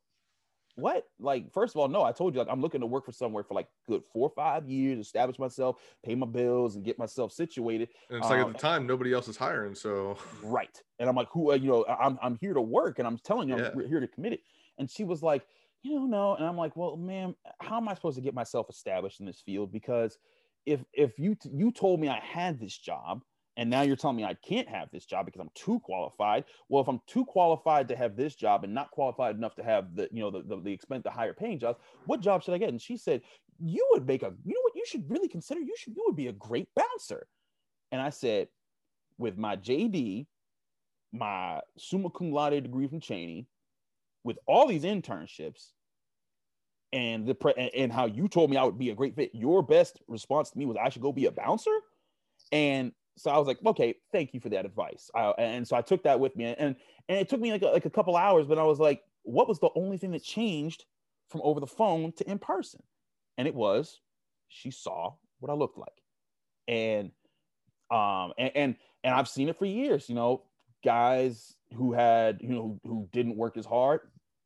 what? 0.76 1.06
Like, 1.20 1.52
first 1.52 1.76
of 1.76 1.82
all, 1.82 1.90
no, 1.90 2.04
I 2.04 2.14
told 2.14 2.34
you, 2.34 2.40
like, 2.40 2.48
I'm 2.50 2.62
looking 2.62 2.80
to 2.80 2.88
work 2.88 3.06
for 3.06 3.12
somewhere 3.12 3.44
for 3.44 3.56
like 3.56 3.68
good 3.88 4.04
four 4.14 4.30
or 4.30 4.34
five 4.34 4.70
years, 4.70 5.00
establish 5.00 5.38
myself, 5.38 5.82
pay 6.04 6.16
my 6.16 6.26
bills, 6.28 6.76
and 6.76 6.86
get 6.86 6.98
myself 6.98 7.34
situated. 7.34 7.90
And 8.10 8.20
it's 8.20 8.30
like 8.30 8.40
at 8.40 8.46
Um, 8.46 8.54
the 8.54 8.60
time, 8.60 8.88
nobody 8.88 9.12
else 9.12 9.28
is 9.28 9.36
hiring. 9.36 9.76
So 9.76 10.18
Right. 10.44 10.82
And 11.00 11.10
I'm 11.10 11.16
like, 11.16 11.28
who, 11.32 11.52
uh, 11.52 11.56
you 11.56 11.70
know, 11.70 11.86
I'm, 11.86 12.18
I'm 12.22 12.38
here 12.40 12.54
to 12.54 12.62
work 12.62 13.00
and 13.00 13.08
I'm 13.08 13.18
telling 13.18 13.50
you, 13.50 13.56
I'm 13.56 13.88
here 13.88 14.00
to 14.00 14.08
commit 14.08 14.34
it. 14.34 14.42
And 14.78 14.90
she 14.90 15.04
was 15.04 15.22
like, 15.22 15.46
you 15.84 15.96
know, 15.96 16.06
no. 16.06 16.36
And 16.36 16.46
I'm 16.46 16.58
like, 16.58 16.76
well, 16.78 16.96
ma'am, 16.96 17.36
how 17.60 17.78
am 17.78 17.90
I 17.90 17.96
supposed 17.96 18.16
to 18.16 18.22
get 18.22 18.34
myself 18.34 18.70
established 18.70 19.20
in 19.20 19.26
this 19.26 19.42
field? 19.42 19.72
Because 19.74 20.18
if, 20.66 20.84
if 20.94 21.18
you, 21.20 21.36
you 21.52 21.72
told 21.72 22.00
me 22.00 22.08
I 22.08 22.20
had 22.20 22.60
this 22.60 22.78
job 22.78 23.22
and 23.58 23.70
now 23.70 23.82
you're 23.82 23.96
telling 23.96 24.18
me 24.18 24.24
I 24.24 24.36
can't 24.36 24.70
have 24.70 24.90
this 24.92 25.06
job 25.06 25.26
because 25.26 25.42
I'm 25.42 25.52
too 25.56 25.80
qualified. 25.82 26.46
Well, 26.70 26.82
if 26.82 26.88
I'm 26.88 27.02
too 27.06 27.26
qualified 27.26 27.88
to 27.90 27.96
have 27.96 28.16
this 28.16 28.36
job 28.36 28.64
and 28.64 28.74
not 28.74 28.92
qualified 28.92 29.36
enough 29.36 29.56
to 29.56 29.64
have 29.64 29.96
the, 29.96 30.08
you 30.12 30.22
know, 30.22 30.32
the, 30.32 30.44
the, 30.44 30.62
the 30.62 30.72
expense, 30.72 31.04
the 31.04 31.12
higher 31.12 31.34
paying 31.34 31.60
jobs, 31.60 31.80
what 32.06 32.22
job 32.22 32.44
should 32.44 32.54
I 32.54 32.58
get? 32.58 32.70
And 32.70 32.82
she 32.82 32.96
said, 32.96 33.22
you 33.60 33.86
would 33.92 34.08
make 34.08 34.24
a, 34.24 34.34
you 34.46 34.54
know 34.54 34.62
what, 34.64 34.76
you 34.76 34.84
should 34.86 35.10
really 35.10 35.28
consider, 35.28 35.60
you 35.60 35.76
should, 35.78 35.96
you 35.96 36.04
would 36.08 36.16
be 36.16 36.28
a 36.28 36.34
great 36.34 36.70
bouncer. 36.76 37.28
And 37.92 38.02
I 38.02 38.10
said, 38.10 38.48
with 39.18 39.38
my 39.38 39.58
JD, 39.58 40.26
my 41.12 41.60
summa 41.78 42.10
cum 42.10 42.32
laude 42.32 42.64
degree 42.64 42.88
from 42.88 43.02
Cheyney, 43.02 43.48
with 44.24 44.38
all 44.48 44.66
these 44.68 44.84
internships, 44.84 45.72
and 46.94 47.26
the 47.26 47.36
pre- 47.36 47.72
and, 47.74 47.92
how 47.92 48.06
you 48.06 48.28
told 48.28 48.50
me 48.50 48.58
I 48.58 48.64
would 48.64 48.78
be 48.78 48.90
a 48.90 48.96
great 48.96 49.16
fit, 49.16 49.32
your 49.34 49.62
best 49.62 50.02
response 50.08 50.52
to 50.52 50.58
me 50.58 50.66
was 50.66 50.78
I 50.78 50.90
should 50.90 51.02
go 51.02 51.12
be 51.12 51.26
a 51.26 51.32
bouncer. 51.32 51.72
And 52.52 52.92
so 53.18 53.32
I 53.32 53.38
was 53.38 53.48
like, 53.48 53.60
okay, 53.66 53.96
thank 54.12 54.34
you 54.34 54.40
for 54.40 54.50
that 54.50 54.66
advice. 54.66 55.10
I, 55.16 55.30
and 55.38 55.68
so 55.68 55.76
I 55.76 55.82
took 55.82 56.04
that 56.04 56.20
with 56.20 56.36
me, 56.36 56.46
and 56.46 56.76
and 57.08 57.20
it 57.20 57.30
took 57.30 57.40
me 57.40 57.52
like 57.52 57.62
a, 57.62 57.68
like 57.68 57.86
a 57.86 57.90
couple 57.90 58.16
hours, 58.16 58.48
but 58.48 58.58
I 58.58 58.64
was 58.64 58.80
like, 58.80 59.04
what 59.24 59.48
was 59.48 59.60
the 59.60 59.70
only 59.76 59.98
thing 59.98 60.12
that 60.12 60.24
changed 60.24 60.86
from 61.30 61.42
over 61.44 61.60
the 61.60 61.68
phone 61.68 62.12
to 62.14 62.30
in 62.30 62.40
person? 62.40 62.82
And 63.38 63.48
it 63.48 63.56
was 63.56 64.00
she 64.48 64.72
saw 64.72 65.14
what 65.40 65.52
I 65.52 65.56
looked 65.56 65.78
like, 65.78 66.04
and 66.68 67.12
um 67.90 68.34
and 68.38 68.52
and, 68.56 68.76
and 69.04 69.16
I've 69.16 69.30
seen 69.30 69.50
it 69.50 69.58
for 69.58 69.66
years. 69.66 70.10
You 70.10 70.16
know, 70.16 70.44
guys 70.84 71.56
who 71.76 71.94
had 71.94 72.40
you 72.42 72.50
know 72.50 72.80
who, 72.84 72.90
who 72.90 73.10
didn't 73.12 73.38
work 73.38 73.58
as 73.58 73.66
hard 73.66 74.02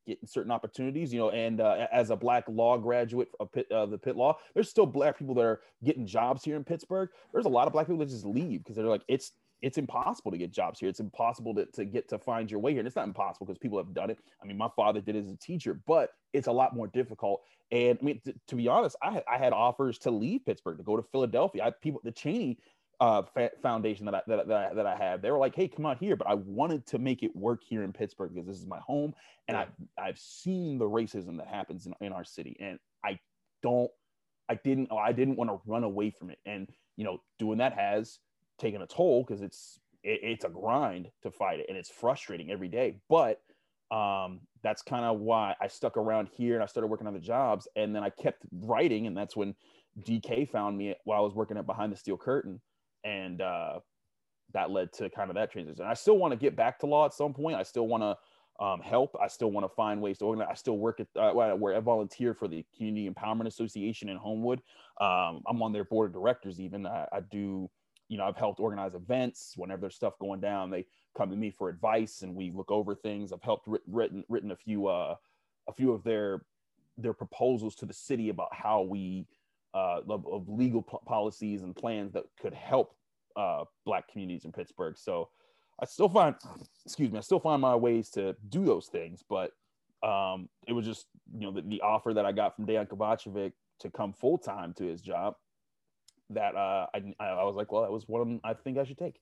getting 0.05 0.27
certain 0.27 0.51
opportunities 0.51 1.13
you 1.13 1.19
know 1.19 1.29
and 1.31 1.61
uh, 1.61 1.87
as 1.91 2.09
a 2.09 2.15
black 2.15 2.43
law 2.47 2.77
graduate 2.77 3.29
of 3.39 3.51
Pitt, 3.51 3.71
uh, 3.71 3.85
the 3.85 3.97
Pitt 3.97 4.15
Law 4.15 4.37
there's 4.53 4.69
still 4.69 4.85
black 4.85 5.17
people 5.17 5.35
that 5.35 5.45
are 5.45 5.61
getting 5.83 6.05
jobs 6.05 6.43
here 6.43 6.55
in 6.55 6.63
Pittsburgh. 6.63 7.09
There's 7.33 7.45
a 7.45 7.49
lot 7.49 7.67
of 7.67 7.73
black 7.73 7.87
people 7.87 7.99
that 7.99 8.09
just 8.09 8.25
leave 8.25 8.63
because 8.63 8.75
they're 8.75 8.85
like 8.85 9.03
it's 9.07 9.33
it's 9.61 9.77
impossible 9.77 10.31
to 10.31 10.37
get 10.37 10.51
jobs 10.51 10.79
here. 10.79 10.89
It's 10.89 10.99
impossible 10.99 11.55
to, 11.55 11.65
to 11.65 11.85
get 11.85 12.07
to 12.09 12.19
find 12.19 12.51
your 12.51 12.59
way 12.59 12.71
here. 12.71 12.81
And 12.81 12.87
it's 12.87 12.95
not 12.95 13.07
impossible 13.07 13.47
because 13.47 13.57
people 13.57 13.77
have 13.77 13.93
done 13.93 14.09
it. 14.09 14.19
I 14.41 14.45
mean 14.45 14.57
my 14.57 14.69
father 14.75 15.01
did 15.01 15.15
as 15.15 15.29
a 15.29 15.37
teacher 15.37 15.79
but 15.87 16.11
it's 16.33 16.47
a 16.47 16.51
lot 16.51 16.75
more 16.75 16.87
difficult. 16.87 17.41
And 17.71 17.97
I 18.01 18.05
mean 18.05 18.21
to 18.47 18.55
be 18.55 18.67
honest 18.67 18.95
I 19.01 19.11
had, 19.11 19.23
I 19.31 19.37
had 19.37 19.53
offers 19.53 19.97
to 19.99 20.11
leave 20.11 20.45
Pittsburgh 20.45 20.77
to 20.77 20.83
go 20.83 20.97
to 20.97 21.03
Philadelphia. 21.03 21.63
I 21.63 21.71
people 21.71 22.01
the 22.03 22.11
Cheyney 22.11 22.57
uh, 22.99 23.23
fa- 23.33 23.51
foundation 23.61 24.05
that 24.05 24.15
I, 24.15 24.21
that, 24.27 24.47
that, 24.47 24.71
I, 24.71 24.73
that 24.73 24.85
I 24.85 24.95
have. 24.95 25.21
They 25.21 25.31
were 25.31 25.37
like, 25.37 25.55
hey, 25.55 25.67
come 25.67 25.85
out 25.85 25.97
here. 25.97 26.15
But 26.15 26.27
I 26.27 26.35
wanted 26.35 26.85
to 26.87 26.99
make 26.99 27.23
it 27.23 27.35
work 27.35 27.61
here 27.63 27.83
in 27.83 27.93
Pittsburgh 27.93 28.33
because 28.33 28.47
this 28.47 28.57
is 28.57 28.67
my 28.67 28.79
home. 28.79 29.13
And 29.47 29.57
I've, 29.57 29.71
I've 29.97 30.17
seen 30.17 30.77
the 30.77 30.85
racism 30.85 31.37
that 31.37 31.47
happens 31.47 31.85
in, 31.85 31.93
in 32.01 32.13
our 32.13 32.23
city. 32.23 32.55
And 32.59 32.79
I 33.03 33.19
don't, 33.61 33.91
I 34.49 34.55
didn't, 34.55 34.89
I 34.91 35.11
didn't 35.11 35.35
want 35.35 35.49
to 35.49 35.59
run 35.65 35.83
away 35.83 36.11
from 36.11 36.29
it. 36.29 36.39
And, 36.45 36.69
you 36.97 37.03
know, 37.03 37.21
doing 37.39 37.57
that 37.59 37.73
has 37.73 38.19
taken 38.59 38.81
a 38.81 38.87
toll 38.87 39.23
because 39.23 39.41
it's, 39.41 39.79
it, 40.03 40.19
it's 40.23 40.45
a 40.45 40.49
grind 40.49 41.09
to 41.23 41.31
fight 41.31 41.59
it 41.59 41.65
and 41.67 41.77
it's 41.77 41.89
frustrating 41.89 42.51
every 42.51 42.67
day. 42.67 42.97
But 43.09 43.41
um, 43.91 44.41
that's 44.63 44.81
kind 44.81 45.05
of 45.05 45.19
why 45.19 45.55
I 45.61 45.67
stuck 45.67 45.97
around 45.97 46.29
here 46.35 46.55
and 46.55 46.63
I 46.63 46.65
started 46.65 46.87
working 46.87 47.07
on 47.07 47.13
the 47.13 47.19
jobs. 47.19 47.67
And 47.75 47.95
then 47.95 48.03
I 48.03 48.09
kept 48.09 48.43
writing, 48.51 49.07
and 49.07 49.15
that's 49.15 49.35
when 49.35 49.55
DK 50.01 50.49
found 50.49 50.77
me 50.77 50.95
while 51.05 51.19
I 51.19 51.21
was 51.21 51.33
working 51.33 51.57
at 51.57 51.65
Behind 51.65 51.91
the 51.91 51.97
Steel 51.97 52.17
Curtain, 52.17 52.61
and 53.05 53.39
uh, 53.39 53.79
that 54.53 54.71
led 54.71 54.91
to 54.93 55.09
kind 55.09 55.29
of 55.29 55.35
that 55.35 55.51
transition. 55.51 55.85
I 55.85 55.93
still 55.93 56.17
want 56.17 56.31
to 56.31 56.37
get 56.37 56.55
back 56.55 56.79
to 56.79 56.87
law 56.87 57.05
at 57.05 57.13
some 57.13 57.33
point. 57.33 57.55
I 57.55 57.63
still 57.63 57.87
want 57.87 58.03
to 58.03 58.63
um, 58.63 58.81
help. 58.81 59.15
I 59.21 59.27
still 59.27 59.51
want 59.51 59.65
to 59.65 59.75
find 59.75 60.01
ways 60.01 60.17
to 60.17 60.25
organize. 60.25 60.47
I 60.51 60.55
still 60.55 60.77
work 60.77 60.99
at 60.99 61.07
uh, 61.15 61.31
where 61.31 61.75
I 61.75 61.79
volunteer 61.79 62.33
for 62.33 62.47
the 62.47 62.65
Community 62.75 63.09
Empowerment 63.09 63.47
Association 63.47 64.09
in 64.09 64.17
Homewood. 64.17 64.61
Um, 64.99 65.43
I'm 65.47 65.61
on 65.61 65.71
their 65.71 65.83
board 65.83 66.09
of 66.09 66.13
directors. 66.13 66.59
Even 66.59 66.85
I, 66.85 67.05
I, 67.11 67.19
do, 67.19 67.69
you 68.07 68.17
know, 68.17 68.25
I've 68.25 68.37
helped 68.37 68.59
organize 68.59 68.95
events. 68.95 69.53
Whenever 69.57 69.81
there's 69.81 69.95
stuff 69.95 70.17
going 70.19 70.39
down, 70.39 70.71
they 70.71 70.85
come 71.17 71.29
to 71.29 71.35
me 71.35 71.51
for 71.51 71.69
advice, 71.69 72.21
and 72.21 72.33
we 72.33 72.51
look 72.51 72.71
over 72.71 72.95
things. 72.95 73.31
I've 73.31 73.43
helped 73.43 73.67
written 73.67 73.93
written, 73.93 74.23
written 74.29 74.51
a 74.51 74.55
few 74.55 74.87
uh, 74.87 75.15
a 75.67 75.73
few 75.73 75.91
of 75.91 76.03
their 76.03 76.45
their 76.97 77.13
proposals 77.13 77.75
to 77.75 77.85
the 77.85 77.93
city 77.93 78.29
about 78.29 78.53
how 78.53 78.81
we 78.81 79.27
uh, 79.75 79.99
of, 80.09 80.25
of 80.25 80.47
legal 80.47 80.81
p- 80.81 80.97
policies 81.05 81.61
and 81.61 81.75
plans 81.75 82.13
that 82.13 82.23
could 82.41 82.53
help 82.53 82.95
uh, 83.35 83.65
Black 83.85 84.07
communities 84.07 84.45
in 84.45 84.51
Pittsburgh. 84.51 84.97
So 84.97 85.29
I 85.81 85.85
still 85.85 86.07
find, 86.07 86.35
excuse 86.85 87.11
me, 87.11 87.17
I 87.17 87.21
still 87.21 87.41
find 87.41 87.61
my 87.61 87.75
ways 87.75 88.09
to 88.11 88.35
do 88.47 88.63
those 88.63 88.87
things, 88.87 89.23
but 89.29 89.51
um, 90.01 90.47
it 90.67 90.73
was 90.73 90.85
just, 90.85 91.07
you 91.37 91.41
know, 91.41 91.51
the, 91.51 91.61
the 91.61 91.81
offer 91.81 92.13
that 92.13 92.25
I 92.25 92.31
got 92.31 92.55
from 92.55 92.65
Dejan 92.65 92.87
Kovacevic 92.87 93.51
to 93.81 93.89
come 93.89 94.13
full 94.13 94.37
time 94.37 94.73
to 94.75 94.85
his 94.85 95.01
job 95.01 95.35
that 96.29 96.55
uh, 96.55 96.87
I, 96.93 97.23
I 97.23 97.43
was 97.43 97.55
like, 97.55 97.71
well, 97.71 97.81
that 97.81 97.91
was 97.91 98.07
one 98.07 98.39
I 98.43 98.53
think 98.53 98.77
I 98.77 98.85
should 98.85 98.97
take. 98.97 99.19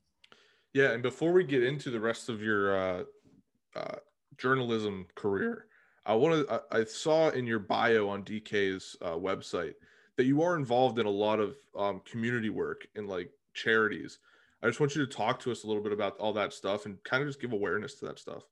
Yeah. 0.74 0.92
And 0.92 1.02
before 1.02 1.34
we 1.34 1.44
get 1.44 1.64
into 1.64 1.90
the 1.90 2.00
rest 2.00 2.30
of 2.30 2.42
your 2.42 2.78
uh, 2.78 3.04
uh, 3.76 3.96
journalism 4.38 5.08
career, 5.16 5.66
I 6.06 6.14
want 6.14 6.48
to, 6.48 6.62
I, 6.72 6.80
I, 6.80 6.84
saw 6.84 7.30
in 7.30 7.48
your 7.48 7.60
bio 7.60 8.10
on 8.10 8.24
DK's 8.24 8.98
uh, 9.02 9.12
website 9.12 9.74
that 10.18 10.26
you 10.26 10.42
are 10.42 10.56
involved 10.56 11.00
in 11.00 11.06
a 11.06 11.12
lot 11.12 11.40
of 11.40 11.56
um, 11.78 12.02
community 12.06 12.50
work 12.50 12.88
and 12.96 13.08
like 13.08 13.32
charities. 13.54 14.20
I 14.62 14.68
just 14.68 14.80
want 14.80 14.96
you 14.96 15.06
to 15.06 15.12
talk 15.12 15.40
to 15.42 15.52
us 15.52 15.64
a 15.64 15.68
little 15.68 15.84
bit 15.84 15.92
about 15.92 16.18
all 16.18 16.34
that 16.34 16.54
stuff 16.54 16.86
and 16.86 17.04
kind 17.04 17.22
of 17.22 17.30
just 17.30 17.42
give 17.42 17.52
awareness 17.52 17.96
to 17.96 18.06
that 18.06 18.20
stuff. 18.20 18.44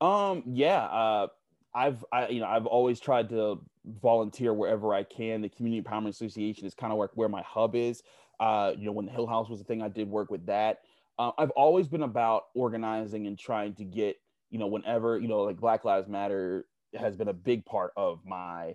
Um, 0.00 0.42
yeah, 0.46 0.84
uh, 0.84 1.28
I've, 1.74 2.04
I, 2.12 2.28
you 2.28 2.40
know, 2.40 2.46
I've 2.46 2.66
always 2.66 3.00
tried 3.00 3.28
to 3.30 3.60
volunteer 4.02 4.52
wherever 4.52 4.92
I 4.92 5.02
can. 5.02 5.40
The 5.40 5.48
Community 5.48 5.82
Empowerment 5.82 6.08
Association 6.08 6.66
is 6.66 6.74
kind 6.74 6.92
of 6.92 6.98
where, 6.98 7.10
where 7.14 7.28
my 7.28 7.42
hub 7.42 7.74
is. 7.74 8.02
Uh, 8.38 8.72
you 8.76 8.86
know, 8.86 8.92
when 8.92 9.06
the 9.06 9.12
Hill 9.12 9.26
House 9.26 9.48
was 9.48 9.60
a 9.60 9.64
thing, 9.64 9.82
I 9.82 9.88
did 9.88 10.08
work 10.08 10.30
with 10.30 10.46
that. 10.46 10.80
Uh, 11.18 11.32
I've 11.38 11.50
always 11.50 11.86
been 11.86 12.02
about 12.02 12.44
organizing 12.54 13.26
and 13.26 13.38
trying 13.38 13.74
to 13.74 13.84
get, 13.84 14.16
you 14.50 14.58
know, 14.58 14.66
whenever, 14.66 15.18
you 15.18 15.28
know, 15.28 15.42
like 15.42 15.58
Black 15.58 15.84
Lives 15.84 16.08
Matter 16.08 16.66
has 16.98 17.16
been 17.16 17.28
a 17.28 17.34
big 17.34 17.64
part 17.64 17.92
of 17.96 18.20
my, 18.24 18.74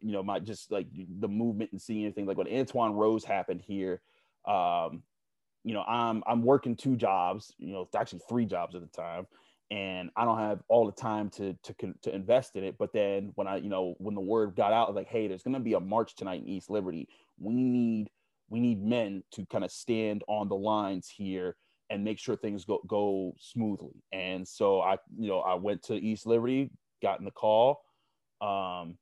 you 0.00 0.12
know, 0.12 0.22
my 0.22 0.38
just 0.38 0.70
like 0.70 0.86
the 0.92 1.28
movement 1.28 1.72
and 1.72 1.80
seeing 1.80 2.04
anything 2.04 2.26
like 2.26 2.36
when 2.36 2.46
Antwon 2.46 2.94
Rose 2.94 3.24
happened 3.24 3.62
here. 3.62 4.00
Um, 4.46 5.02
you 5.64 5.74
know, 5.74 5.82
I'm 5.82 6.22
I'm 6.26 6.42
working 6.42 6.76
two 6.76 6.96
jobs, 6.96 7.54
you 7.58 7.72
know, 7.72 7.88
actually 7.96 8.22
three 8.28 8.46
jobs 8.46 8.74
at 8.74 8.80
the 8.80 8.88
time, 8.88 9.26
and 9.70 10.10
I 10.16 10.24
don't 10.24 10.38
have 10.38 10.62
all 10.68 10.86
the 10.86 10.92
time 10.92 11.28
to 11.30 11.56
to 11.64 11.94
to 12.02 12.14
invest 12.14 12.56
in 12.56 12.64
it. 12.64 12.76
But 12.78 12.92
then 12.92 13.32
when 13.34 13.46
I, 13.46 13.56
you 13.56 13.68
know, 13.68 13.94
when 13.98 14.14
the 14.14 14.20
word 14.20 14.56
got 14.56 14.72
out, 14.72 14.94
like, 14.94 15.08
hey, 15.08 15.28
there's 15.28 15.42
gonna 15.42 15.60
be 15.60 15.74
a 15.74 15.80
march 15.80 16.16
tonight 16.16 16.42
in 16.42 16.48
East 16.48 16.70
Liberty. 16.70 17.08
We 17.38 17.54
need 17.54 18.10
we 18.48 18.60
need 18.60 18.82
men 18.82 19.22
to 19.32 19.46
kind 19.46 19.64
of 19.64 19.70
stand 19.70 20.24
on 20.28 20.48
the 20.48 20.56
lines 20.56 21.08
here 21.08 21.56
and 21.90 22.04
make 22.04 22.18
sure 22.18 22.36
things 22.36 22.64
go 22.64 22.80
go 22.86 23.34
smoothly. 23.38 24.02
And 24.12 24.46
so 24.46 24.80
I, 24.80 24.96
you 25.18 25.28
know, 25.28 25.40
I 25.40 25.54
went 25.54 25.82
to 25.84 25.94
East 25.94 26.26
Liberty, 26.26 26.70
got 27.02 27.18
in 27.18 27.24
the 27.24 27.30
call, 27.30 27.82
um, 28.40 28.96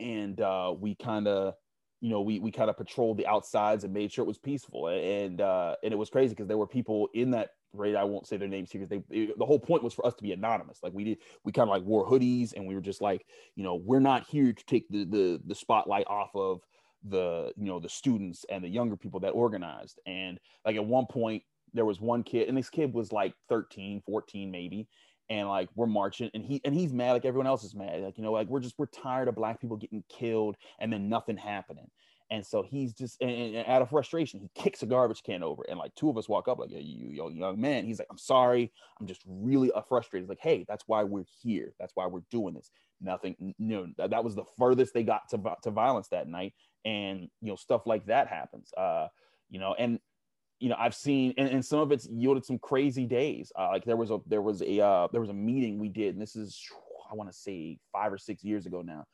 and 0.00 0.40
uh, 0.40 0.74
we 0.78 0.94
kind 0.94 1.28
of 1.28 1.54
you 2.00 2.10
know, 2.10 2.20
we 2.20 2.38
we 2.40 2.50
kind 2.50 2.68
of 2.68 2.76
patrolled 2.76 3.16
the 3.16 3.26
outsides 3.26 3.84
and 3.84 3.92
made 3.92 4.12
sure 4.12 4.24
it 4.24 4.28
was 4.28 4.38
peaceful. 4.38 4.88
And 4.88 5.40
uh, 5.40 5.76
and 5.82 5.92
it 5.92 5.96
was 5.96 6.10
crazy 6.10 6.34
because 6.34 6.46
there 6.46 6.58
were 6.58 6.66
people 6.66 7.08
in 7.14 7.30
that 7.32 7.50
raid. 7.72 7.96
I 7.96 8.04
won't 8.04 8.26
say 8.26 8.36
their 8.36 8.48
names 8.48 8.70
here 8.70 8.80
because 8.80 9.02
they 9.10 9.16
it, 9.16 9.38
the 9.38 9.46
whole 9.46 9.58
point 9.58 9.82
was 9.82 9.94
for 9.94 10.06
us 10.06 10.14
to 10.14 10.22
be 10.22 10.32
anonymous. 10.32 10.78
Like 10.82 10.92
we 10.92 11.04
did, 11.04 11.18
we 11.44 11.52
kind 11.52 11.68
of 11.68 11.74
like 11.74 11.84
wore 11.84 12.06
hoodies 12.06 12.52
and 12.54 12.66
we 12.66 12.74
were 12.74 12.80
just 12.82 13.00
like, 13.00 13.24
you 13.54 13.64
know, 13.64 13.76
we're 13.76 14.00
not 14.00 14.26
here 14.28 14.52
to 14.52 14.64
take 14.66 14.88
the 14.90 15.04
the 15.04 15.40
the 15.46 15.54
spotlight 15.54 16.06
off 16.06 16.30
of 16.34 16.60
the 17.08 17.52
you 17.56 17.66
know 17.66 17.80
the 17.80 17.88
students 17.88 18.44
and 18.50 18.62
the 18.62 18.68
younger 18.68 18.96
people 18.96 19.20
that 19.20 19.30
organized. 19.30 19.98
And 20.06 20.38
like 20.64 20.76
at 20.76 20.84
one 20.84 21.06
point 21.06 21.42
there 21.72 21.84
was 21.84 22.00
one 22.00 22.22
kid 22.22 22.48
and 22.48 22.56
this 22.56 22.70
kid 22.70 22.92
was 22.92 23.12
like 23.12 23.34
13 23.48 24.00
14 24.06 24.50
maybe 24.50 24.88
and 25.28 25.48
like 25.48 25.68
we're 25.74 25.86
marching 25.86 26.30
and 26.34 26.44
he 26.44 26.60
and 26.64 26.74
he's 26.74 26.92
mad 26.92 27.12
like 27.12 27.24
everyone 27.24 27.46
else 27.46 27.64
is 27.64 27.74
mad 27.74 28.00
like 28.02 28.16
you 28.16 28.24
know 28.24 28.32
like 28.32 28.48
we're 28.48 28.60
just 28.60 28.78
we're 28.78 28.86
tired 28.86 29.28
of 29.28 29.34
black 29.34 29.60
people 29.60 29.76
getting 29.76 30.04
killed 30.08 30.56
and 30.78 30.92
then 30.92 31.08
nothing 31.08 31.36
happening. 31.36 31.90
And 32.28 32.44
so 32.44 32.64
he's 32.64 32.92
just 32.92 33.20
and, 33.20 33.30
and 33.30 33.68
out 33.68 33.82
of 33.82 33.90
frustration 33.90 34.40
he 34.40 34.50
kicks 34.60 34.82
a 34.82 34.86
garbage 34.86 35.22
can 35.22 35.44
over 35.44 35.62
and 35.68 35.78
like 35.78 35.94
two 35.94 36.10
of 36.10 36.18
us 36.18 36.28
walk 36.28 36.48
up 36.48 36.58
like 36.58 36.70
yeah 36.70 36.80
you, 36.80 37.10
you 37.10 37.30
young 37.30 37.60
man. 37.60 37.84
He's 37.84 37.98
like 37.98 38.08
i'm 38.10 38.18
sorry. 38.18 38.72
I'm 39.00 39.06
just 39.06 39.22
really 39.26 39.70
uh, 39.72 39.82
frustrated. 39.82 40.28
Like 40.28 40.40
hey 40.40 40.64
that's 40.68 40.84
why 40.86 41.04
we're 41.04 41.26
here. 41.42 41.72
That's 41.78 41.92
why 41.94 42.06
we're 42.06 42.24
doing 42.30 42.54
this. 42.54 42.70
Nothing 43.00 43.54
no 43.58 43.86
that, 43.98 44.10
that 44.10 44.24
was 44.24 44.34
the 44.34 44.44
furthest 44.58 44.94
they 44.94 45.04
got 45.04 45.28
to, 45.30 45.40
to 45.62 45.70
violence 45.70 46.08
that 46.08 46.28
night 46.28 46.54
and 46.84 47.28
you 47.42 47.50
know 47.50 47.56
stuff 47.56 47.82
like 47.86 48.06
that 48.06 48.28
happens 48.28 48.70
uh 48.78 49.08
you 49.50 49.60
know 49.60 49.74
and 49.78 49.98
you 50.58 50.68
know, 50.68 50.76
I've 50.78 50.94
seen, 50.94 51.34
and, 51.36 51.48
and 51.48 51.64
some 51.64 51.80
of 51.80 51.92
it's 51.92 52.08
yielded 52.08 52.44
some 52.44 52.58
crazy 52.58 53.06
days. 53.06 53.52
Uh, 53.58 53.68
like 53.68 53.84
there 53.84 53.96
was 53.96 54.10
a 54.10 54.18
there 54.26 54.42
was 54.42 54.62
a 54.62 54.80
uh, 54.80 55.08
there 55.12 55.20
was 55.20 55.30
a 55.30 55.34
meeting 55.34 55.78
we 55.78 55.88
did, 55.88 56.14
and 56.14 56.22
this 56.22 56.36
is 56.36 56.60
I 57.10 57.14
want 57.14 57.30
to 57.30 57.36
say 57.36 57.78
five 57.92 58.12
or 58.12 58.18
six 58.18 58.42
years 58.42 58.66
ago 58.66 58.82
now. 58.82 59.04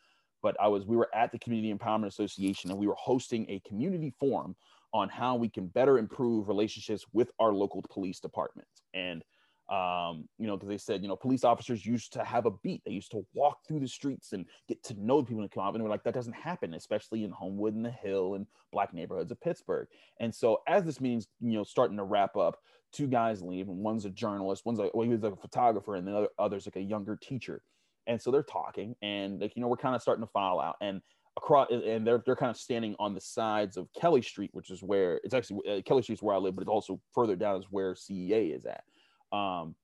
But 0.43 0.57
I 0.61 0.69
was 0.69 0.85
we 0.87 0.97
were 0.97 1.09
at 1.15 1.33
the 1.33 1.39
Community 1.39 1.73
Empowerment 1.73 2.07
Association, 2.07 2.71
and 2.71 2.79
we 2.79 2.87
were 2.87 2.97
hosting 2.97 3.47
a 3.49 3.61
community 3.61 4.13
forum 4.19 4.55
on 4.95 5.09
how 5.09 5.37
we 5.37 5.49
can 5.49 5.67
better 5.67 5.99
improve 5.99 6.49
relationships 6.49 7.07
with 7.13 7.31
our 7.41 7.53
local 7.53 7.83
police 7.91 8.21
department. 8.21 8.69
And 8.95 9.25
um, 9.69 10.29
you 10.39 10.47
know, 10.47 10.57
because 10.57 10.69
they 10.69 10.79
said, 10.79 11.03
you 11.03 11.09
know, 11.09 11.17
police 11.17 11.45
officers 11.45 11.87
used 11.87 12.13
to 12.15 12.25
have 12.25 12.47
a 12.47 12.51
beat. 12.63 12.83
They 12.85 12.93
used 12.93 13.11
to 13.13 13.25
walk 13.35 13.59
through 13.67 13.81
the 13.81 13.89
streets 13.89 14.33
and 14.33 14.45
get 14.69 14.83
to 14.85 14.95
know 15.01 15.21
the 15.21 15.27
people 15.27 15.43
and 15.43 15.51
come 15.51 15.65
up. 15.65 15.75
And 15.75 15.83
we're 15.83 15.91
like, 15.91 16.05
that 16.05 16.15
doesn't 16.15 16.35
happen, 16.35 16.75
especially 16.75 17.25
in 17.25 17.31
Homewood 17.31 17.75
and 17.75 17.85
the 17.85 17.91
Hill 17.91 18.35
and 18.35 18.47
black 18.73 18.93
neighborhoods 18.93 19.31
of 19.31 19.41
Pittsburgh. 19.41 19.87
And 20.21 20.35
so 20.35 20.63
as 20.67 20.85
this 20.85 21.01
meeting's, 21.01 21.29
you 21.41 21.53
know, 21.53 21.65
starting 21.65 21.97
to 21.97 22.05
wrap 22.05 22.37
up, 22.37 22.59
two 22.93 23.07
guys 23.07 23.41
leave, 23.41 23.69
and 23.69 23.79
one's 23.79 24.05
a 24.05 24.11
journalist, 24.11 24.67
one's 24.67 24.79
like, 24.79 24.93
well, 24.95 25.05
he 25.05 25.15
was 25.15 25.23
a 25.25 25.35
photographer, 25.37 25.95
and 25.97 26.07
the 26.07 26.15
other 26.15 26.29
other's 26.39 26.67
like 26.67 26.77
a 26.77 26.81
younger 26.81 27.17
teacher. 27.17 27.63
And 28.07 28.21
so 28.21 28.31
they're 28.31 28.43
talking, 28.43 28.95
and 29.01 29.41
like, 29.41 29.57
you 29.57 29.63
know, 29.63 29.69
we're 29.69 29.77
kind 29.77 29.95
of 29.95 30.03
starting 30.03 30.25
to 30.25 30.31
file 30.31 30.61
out. 30.61 30.77
And 30.81 31.01
across 31.37 31.69
and 31.71 32.07
they're 32.07 32.23
they're 32.27 32.37
kind 32.37 32.51
of 32.51 32.57
standing 32.57 32.95
on 32.99 33.15
the 33.15 33.21
sides 33.21 33.77
of 33.77 33.89
Kelly 33.99 34.23
Street, 34.23 34.51
which 34.53 34.71
is 34.71 34.83
where 34.83 35.21
it's 35.25 35.35
actually 35.35 35.79
uh, 35.79 35.83
Kelly 35.83 36.03
Street's 36.03 36.23
where 36.23 36.35
I 36.35 36.39
live, 36.39 36.55
but 36.55 36.63
it's 36.63 36.69
also 36.69 37.01
further 37.15 37.37
down 37.37 37.59
is 37.59 37.67
where 37.71 37.95
CEA 37.95 38.57
is 38.57 38.67
at. 38.67 38.85
Um, 39.33 39.75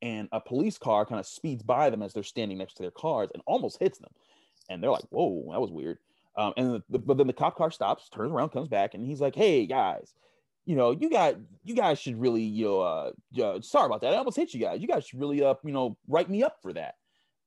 and 0.00 0.28
a 0.32 0.40
police 0.40 0.78
car 0.78 1.06
kind 1.06 1.20
of 1.20 1.26
speeds 1.26 1.62
by 1.62 1.88
them 1.90 2.02
as 2.02 2.12
they're 2.12 2.22
standing 2.22 2.58
next 2.58 2.74
to 2.74 2.82
their 2.82 2.90
cars 2.90 3.30
and 3.32 3.42
almost 3.46 3.78
hits 3.78 3.98
them. 3.98 4.10
And 4.68 4.82
they're 4.82 4.90
like, 4.90 5.04
"Whoa, 5.10 5.52
that 5.52 5.60
was 5.60 5.70
weird." 5.70 5.98
Um, 6.36 6.52
and 6.56 6.82
the, 6.88 6.98
but 6.98 7.18
then 7.18 7.26
the 7.26 7.32
cop 7.32 7.56
car 7.56 7.70
stops, 7.70 8.08
turns 8.08 8.32
around, 8.32 8.50
comes 8.50 8.68
back, 8.68 8.94
and 8.94 9.06
he's 9.06 9.20
like, 9.20 9.34
"Hey 9.34 9.66
guys, 9.66 10.14
you 10.64 10.76
know, 10.76 10.90
you 10.92 11.10
got 11.10 11.36
you 11.64 11.74
guys 11.74 11.98
should 11.98 12.20
really, 12.20 12.42
you 12.42 12.64
know, 12.64 12.80
uh, 12.80 13.12
uh, 13.40 13.60
sorry 13.60 13.86
about 13.86 14.00
that. 14.02 14.14
I 14.14 14.16
almost 14.16 14.36
hit 14.36 14.54
you 14.54 14.60
guys. 14.60 14.80
You 14.80 14.88
guys 14.88 15.06
should 15.06 15.20
really, 15.20 15.42
uh, 15.42 15.54
you 15.64 15.72
know, 15.72 15.96
write 16.08 16.30
me 16.30 16.42
up 16.42 16.56
for 16.62 16.72
that." 16.72 16.96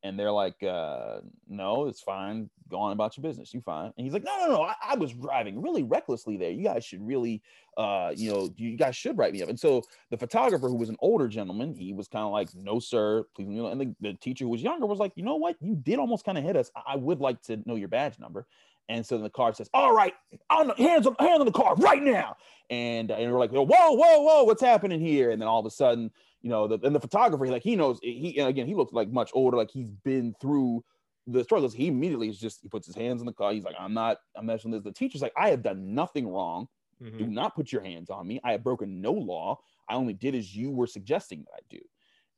And 0.06 0.20
they're 0.20 0.32
like, 0.32 0.62
uh, 0.62 1.22
no, 1.48 1.88
it's 1.88 2.00
fine. 2.00 2.48
Go 2.70 2.78
on 2.78 2.92
about 2.92 3.18
your 3.18 3.24
business. 3.24 3.52
You 3.56 3.62
fine. 3.62 3.92
And 3.98 4.06
he's 4.06 4.14
like, 4.14 4.24
no, 4.24 4.38
no, 4.38 4.48
no. 4.50 4.62
I, 4.62 4.76
I 4.90 4.96
was 4.96 5.12
driving 5.12 5.60
really 5.60 5.82
recklessly 5.82 6.38
there. 6.38 6.52
You 6.52 6.64
guys 6.64 6.86
should 6.86 7.06
really, 7.06 7.42
uh, 7.76 8.14
you 8.16 8.32
know, 8.32 8.54
you 8.56 8.78
guys 8.78 8.96
should 8.96 9.18
write 9.18 9.34
me 9.34 9.42
up. 9.42 9.50
And 9.50 9.60
so 9.60 9.82
the 10.12 10.18
photographer, 10.18 10.70
who 10.70 10.76
was 10.76 10.90
an 10.90 10.98
older 11.00 11.28
gentleman, 11.28 11.74
he 11.74 11.92
was 11.92 12.08
kind 12.08 12.24
of 12.24 12.32
like, 12.32 12.50
no, 12.54 12.78
sir, 12.78 13.24
please. 13.36 13.48
You 13.48 13.64
know, 13.64 13.68
and 13.70 13.82
the, 13.82 13.96
the 14.00 14.14
teacher 14.14 14.46
who 14.46 14.52
was 14.52 14.62
younger 14.62 14.86
was 14.86 15.00
like, 15.00 15.14
you 15.16 15.24
know 15.24 15.38
what? 15.38 15.56
You 15.60 15.76
did 15.76 15.98
almost 15.98 16.24
kind 16.24 16.38
of 16.38 16.44
hit 16.44 16.56
us. 16.56 16.70
I 16.86 16.98
would 16.98 17.20
like 17.20 17.42
to 17.44 17.60
know 17.66 17.74
your 17.74 17.88
badge 17.88 18.20
number. 18.20 18.46
And 18.88 19.04
so 19.04 19.18
the 19.18 19.32
car 19.32 19.52
says, 19.52 19.68
"All 19.74 19.96
right, 19.96 20.14
on 20.52 20.68
the, 20.68 20.76
hands 20.76 21.08
on 21.08 21.16
hands 21.18 21.40
on 21.40 21.48
the 21.48 21.52
car 21.52 21.74
right 21.78 22.04
now." 22.04 22.38
And 22.70 23.10
and 23.10 23.32
we're 23.32 23.40
like, 23.40 23.52
"Whoa, 23.52 23.64
whoa, 23.64 23.96
whoa, 23.96 24.44
what's 24.44 24.62
happening 24.62 25.00
here?" 25.00 25.32
And 25.32 25.42
then 25.42 25.48
all 25.48 25.60
of 25.60 25.66
a 25.66 25.72
sudden, 25.72 26.12
you 26.46 26.52
know, 26.52 26.68
the, 26.68 26.80
and 26.84 26.96
the 26.96 27.00
photographer, 27.00 27.48
like 27.48 27.64
he 27.64 27.76
knows 27.76 27.98
he 28.04 28.38
again, 28.38 28.68
he 28.68 28.76
looks 28.76 28.94
like 28.94 29.10
much 29.10 29.32
older, 29.34 29.58
like 29.58 29.72
he's 29.72 29.90
been 29.90 30.36
through 30.40 30.86
the 31.26 31.44
struggles. 31.44 31.74
He 31.74 31.88
immediately 31.88 32.30
is 32.30 32.38
just 32.38 32.60
he 32.62 32.70
puts 32.70 32.86
his 32.86 32.96
hands 32.96 33.20
in 33.20 33.26
the 33.26 33.34
car. 33.34 33.52
He's 33.52 33.64
like, 33.64 33.74
I'm 33.80 33.96
not, 33.96 34.18
I'm 34.36 34.46
not 34.46 34.62
this. 34.64 34.84
The 34.84 34.92
teacher's 34.92 35.24
like, 35.24 35.34
I 35.36 35.50
have 35.50 35.64
done 35.64 35.96
nothing 35.96 36.28
wrong. 36.28 36.68
Mm-hmm. 37.02 37.18
Do 37.18 37.26
not 37.26 37.56
put 37.56 37.72
your 37.72 37.82
hands 37.82 38.12
on 38.12 38.28
me. 38.28 38.40
I 38.44 38.52
have 38.52 38.64
broken 38.64 39.02
no 39.02 39.12
law. 39.12 39.58
I 39.90 39.96
only 39.96 40.14
did 40.14 40.36
as 40.36 40.56
you 40.56 40.70
were 40.70 40.86
suggesting 40.86 41.46
that 41.46 41.56
I 41.56 41.62
do. 41.68 41.80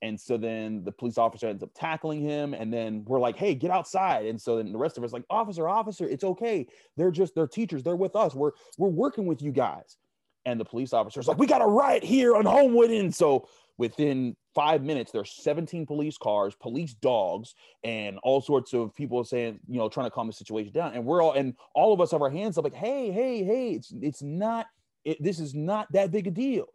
And 0.01 0.17
so 0.17 0.37
then 0.37 0.85
the 0.85 0.93
police 0.93 1.17
officer 1.17 1.49
ends 1.49 1.61
up 1.61 1.71
tackling 1.75 2.21
him, 2.21 2.53
and 2.53 2.71
then 2.71 3.03
we're 3.07 3.19
like, 3.19 3.35
"Hey, 3.35 3.55
get 3.55 3.71
outside!" 3.71 4.25
And 4.27 4.39
so 4.39 4.55
then 4.55 4.71
the 4.71 4.77
rest 4.77 4.97
of 4.97 5.03
us 5.03 5.11
like, 5.11 5.25
"Officer, 5.29 5.67
officer, 5.67 6.07
it's 6.07 6.23
okay. 6.23 6.65
They're 6.95 7.11
just 7.11 7.35
they're 7.35 7.45
teachers. 7.45 7.83
They're 7.83 7.95
with 7.97 8.15
us. 8.15 8.33
We're 8.33 8.51
we're 8.77 8.87
working 8.87 9.25
with 9.25 9.41
you 9.41 9.51
guys." 9.51 9.97
and 10.45 10.57
the 10.57 10.65
police 10.65 10.93
officer's 10.93 11.27
like, 11.27 11.37
"We 11.37 11.45
got 11.45 11.61
a 11.61 11.67
riot 11.67 12.05
here 12.05 12.33
on 12.33 12.45
Homewood," 12.45 12.89
and 12.89 13.13
so 13.13 13.49
within 13.77 14.35
five 14.55 14.83
minutes, 14.83 15.11
there's 15.11 15.31
17 15.43 15.85
police 15.85 16.17
cars, 16.17 16.55
police 16.55 16.93
dogs, 16.95 17.53
and 17.83 18.17
all 18.23 18.41
sorts 18.41 18.73
of 18.73 18.93
people 18.95 19.23
saying, 19.23 19.59
you 19.67 19.77
know, 19.77 19.89
trying 19.89 20.07
to 20.07 20.11
calm 20.11 20.27
the 20.27 20.33
situation 20.33 20.73
down. 20.73 20.93
And 20.93 21.05
we're 21.05 21.21
all 21.21 21.33
and 21.33 21.55
all 21.75 21.93
of 21.93 22.01
us 22.01 22.11
have 22.11 22.21
our 22.21 22.29
hands 22.29 22.57
up, 22.57 22.63
like, 22.63 22.73
"Hey, 22.73 23.11
hey, 23.11 23.43
hey! 23.43 23.71
It's 23.71 23.93
it's 24.01 24.21
not. 24.21 24.67
It, 25.05 25.21
this 25.21 25.39
is 25.39 25.53
not 25.53 25.91
that 25.93 26.11
big 26.11 26.27
a 26.27 26.31
deal." 26.31 26.67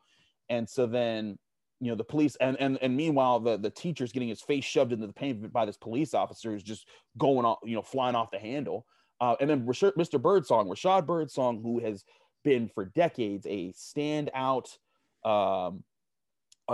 And 0.48 0.68
so 0.68 0.86
then 0.86 1.38
you 1.80 1.88
know 1.88 1.96
the 1.96 2.04
police 2.04 2.36
and 2.36 2.56
and 2.60 2.78
and 2.80 2.96
meanwhile 2.96 3.40
the 3.40 3.56
the 3.56 3.70
teacher's 3.70 4.12
getting 4.12 4.28
his 4.28 4.40
face 4.40 4.64
shoved 4.64 4.92
into 4.92 5.06
the 5.06 5.12
pavement 5.12 5.52
by 5.52 5.64
this 5.64 5.76
police 5.76 6.14
officer 6.14 6.52
who's 6.52 6.62
just 6.62 6.86
going 7.18 7.44
off 7.44 7.58
you 7.64 7.74
know 7.74 7.82
flying 7.82 8.14
off 8.14 8.30
the 8.30 8.38
handle 8.38 8.86
uh, 9.22 9.36
and 9.40 9.48
then 9.48 9.64
Mr. 9.64 10.20
Byrdsong, 10.20 10.66
Rashad 10.66 11.06
Byrdsong, 11.06 11.62
who 11.62 11.78
has 11.78 12.04
been 12.42 12.68
for 12.68 12.86
decades 12.86 13.46
a 13.48 13.72
standout 13.72 14.76
um, 15.24 15.84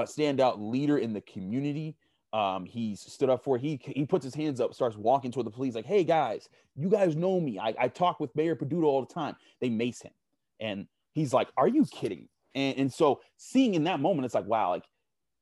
standout 0.05 0.57
leader 0.59 0.99
in 0.99 1.13
the 1.13 1.21
community. 1.23 1.97
Um, 2.33 2.67
he's 2.67 3.01
stood 3.01 3.31
up 3.31 3.43
for 3.43 3.57
he 3.57 3.81
he 3.83 4.05
puts 4.05 4.25
his 4.25 4.35
hands 4.35 4.61
up, 4.61 4.75
starts 4.75 4.97
walking 4.97 5.33
toward 5.33 5.47
the 5.47 5.51
police, 5.51 5.75
like, 5.75 5.87
"Hey 5.87 6.05
guys, 6.05 6.49
you 6.77 6.89
guys 6.89 7.17
know 7.17 7.41
me. 7.41 7.59
I, 7.59 7.75
I 7.79 7.89
talk 7.89 8.21
with 8.21 8.35
Mayor 8.37 8.55
Peduto 8.55 8.85
all 8.85 9.05
the 9.05 9.13
time." 9.13 9.35
They 9.61 9.71
mace 9.71 10.03
him, 10.03 10.13
and 10.61 10.87
he's 11.15 11.33
like, 11.33 11.49
"Are 11.57 11.69
you 11.69 11.87
kidding?" 11.87 12.29
And 12.55 12.79
and 12.79 12.93
so 12.93 13.21
seeing 13.37 13.75
in 13.75 13.85
that 13.85 14.01
moment, 14.01 14.27
it's 14.27 14.35
like, 14.35 14.47
wow, 14.47 14.71
like 14.71 14.85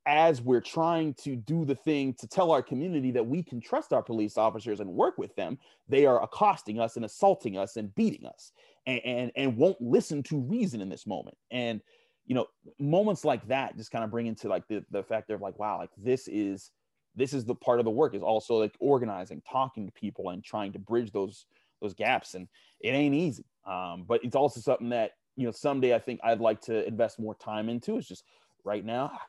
as 0.05 0.41
we're 0.41 0.61
trying 0.61 1.13
to 1.15 1.35
do 1.35 1.65
the 1.65 1.75
thing 1.75 2.13
to 2.13 2.27
tell 2.27 2.51
our 2.51 2.61
community 2.61 3.11
that 3.11 3.27
we 3.27 3.43
can 3.43 3.59
trust 3.59 3.91
our 3.91 4.01
police 4.01 4.37
officers 4.37 4.79
and 4.79 4.89
work 4.89 5.17
with 5.17 5.35
them, 5.35 5.59
they 5.89 6.05
are 6.05 6.23
accosting 6.23 6.79
us 6.79 6.95
and 6.95 7.03
assaulting 7.03 7.57
us 7.57 7.75
and 7.75 7.93
beating 7.95 8.25
us, 8.25 8.53
and 8.85 9.01
and, 9.03 9.31
and 9.35 9.57
won't 9.57 9.81
listen 9.81 10.23
to 10.23 10.39
reason 10.39 10.79
in 10.79 10.87
this 10.87 11.05
moment. 11.05 11.37
And 11.51 11.81
you 12.25 12.35
know, 12.35 12.45
moments 12.79 13.25
like 13.25 13.47
that 13.47 13.75
just 13.77 13.91
kind 13.91 14.03
of 14.03 14.11
bring 14.11 14.27
into 14.27 14.47
like 14.47 14.67
the, 14.67 14.85
the 14.91 15.03
factor 15.03 15.35
of 15.35 15.41
like, 15.41 15.57
wow, 15.59 15.77
like 15.77 15.91
this 15.97 16.27
is 16.27 16.71
this 17.15 17.33
is 17.33 17.45
the 17.45 17.55
part 17.55 17.79
of 17.79 17.85
the 17.85 17.91
work 17.91 18.13
is 18.13 18.21
also 18.21 18.55
like 18.55 18.75
organizing, 18.79 19.41
talking 19.41 19.87
to 19.87 19.91
people 19.91 20.29
and 20.29 20.43
trying 20.43 20.71
to 20.73 20.79
bridge 20.79 21.11
those 21.11 21.45
those 21.81 21.93
gaps. 21.93 22.33
And 22.35 22.47
it 22.79 22.89
ain't 22.89 23.15
easy. 23.15 23.45
Um, 23.65 24.03
but 24.03 24.23
it's 24.23 24.35
also 24.35 24.59
something 24.59 24.89
that, 24.89 25.11
you 25.35 25.45
know, 25.45 25.51
someday 25.51 25.93
I 25.93 25.99
think 25.99 26.19
I'd 26.23 26.39
like 26.39 26.61
to 26.61 26.87
invest 26.87 27.19
more 27.19 27.35
time 27.35 27.69
into. 27.69 27.97
It's 27.97 28.07
just 28.07 28.23
right 28.63 28.85
now, 28.85 29.19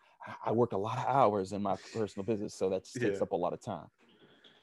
I 0.44 0.52
work 0.52 0.72
a 0.72 0.78
lot 0.78 0.98
of 0.98 1.06
hours 1.06 1.52
in 1.52 1.62
my 1.62 1.76
personal 1.94 2.24
business. 2.24 2.54
So 2.54 2.68
that 2.70 2.84
takes 2.84 3.18
Yeah. 3.18 3.22
up 3.22 3.32
a 3.32 3.36
lot 3.36 3.52
of 3.52 3.60
time. 3.60 3.86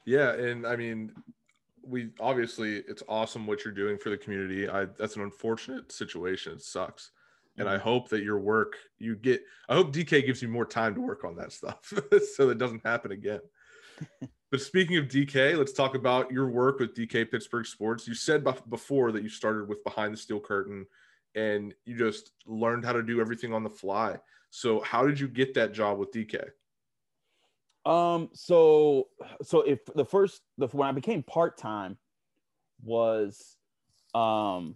Yeah, 0.04 0.32
and 0.34 0.66
I 0.66 0.76
mean, 0.76 1.12
we 1.82 2.10
obviously 2.20 2.76
it's 2.78 3.02
awesome 3.08 3.46
what 3.46 3.64
you're 3.64 3.74
doing 3.74 3.98
for 3.98 4.10
the 4.10 4.18
community. 4.18 4.68
I 4.68 4.84
that's 4.86 5.16
an 5.16 5.22
unfortunate 5.22 5.92
situation. 5.92 6.54
It 6.54 6.62
sucks. 6.62 7.10
And 7.58 7.68
I 7.68 7.78
hope 7.78 8.08
that 8.10 8.22
your 8.22 8.38
work 8.38 8.76
you 8.98 9.16
get 9.16 9.42
I 9.68 9.74
hope 9.74 9.92
DK 9.92 10.26
gives 10.26 10.42
you 10.42 10.48
more 10.48 10.66
time 10.66 10.94
to 10.94 11.00
work 11.00 11.24
on 11.24 11.36
that 11.36 11.52
stuff 11.52 11.92
so 12.34 12.46
that 12.46 12.58
doesn't 12.58 12.84
happen 12.84 13.12
again. 13.12 13.40
but 14.50 14.60
speaking 14.60 14.98
of 14.98 15.06
DK, 15.06 15.56
let's 15.56 15.72
talk 15.72 15.94
about 15.94 16.30
your 16.30 16.48
work 16.50 16.80
with 16.80 16.94
DK 16.94 17.30
Pittsburgh 17.30 17.66
Sports. 17.66 18.06
You 18.06 18.14
said 18.14 18.44
before 18.68 19.12
that 19.12 19.22
you 19.22 19.28
started 19.28 19.68
with 19.68 19.82
Behind 19.84 20.12
the 20.12 20.18
Steel 20.18 20.40
Curtain 20.40 20.86
and 21.34 21.74
you 21.84 21.96
just 21.96 22.32
learned 22.46 22.84
how 22.84 22.92
to 22.92 23.02
do 23.02 23.20
everything 23.20 23.52
on 23.52 23.62
the 23.62 23.70
fly. 23.70 24.16
So 24.50 24.80
how 24.80 25.06
did 25.06 25.20
you 25.20 25.28
get 25.28 25.54
that 25.54 25.72
job 25.72 25.98
with 25.98 26.10
DK? 26.12 26.48
Um, 27.84 28.30
so 28.32 29.08
so 29.42 29.60
if 29.60 29.84
the 29.94 30.04
first 30.04 30.42
the 30.58 30.66
when 30.68 30.88
I 30.88 30.92
became 30.92 31.22
part 31.22 31.56
time 31.56 31.98
was 32.82 33.56
um 34.14 34.74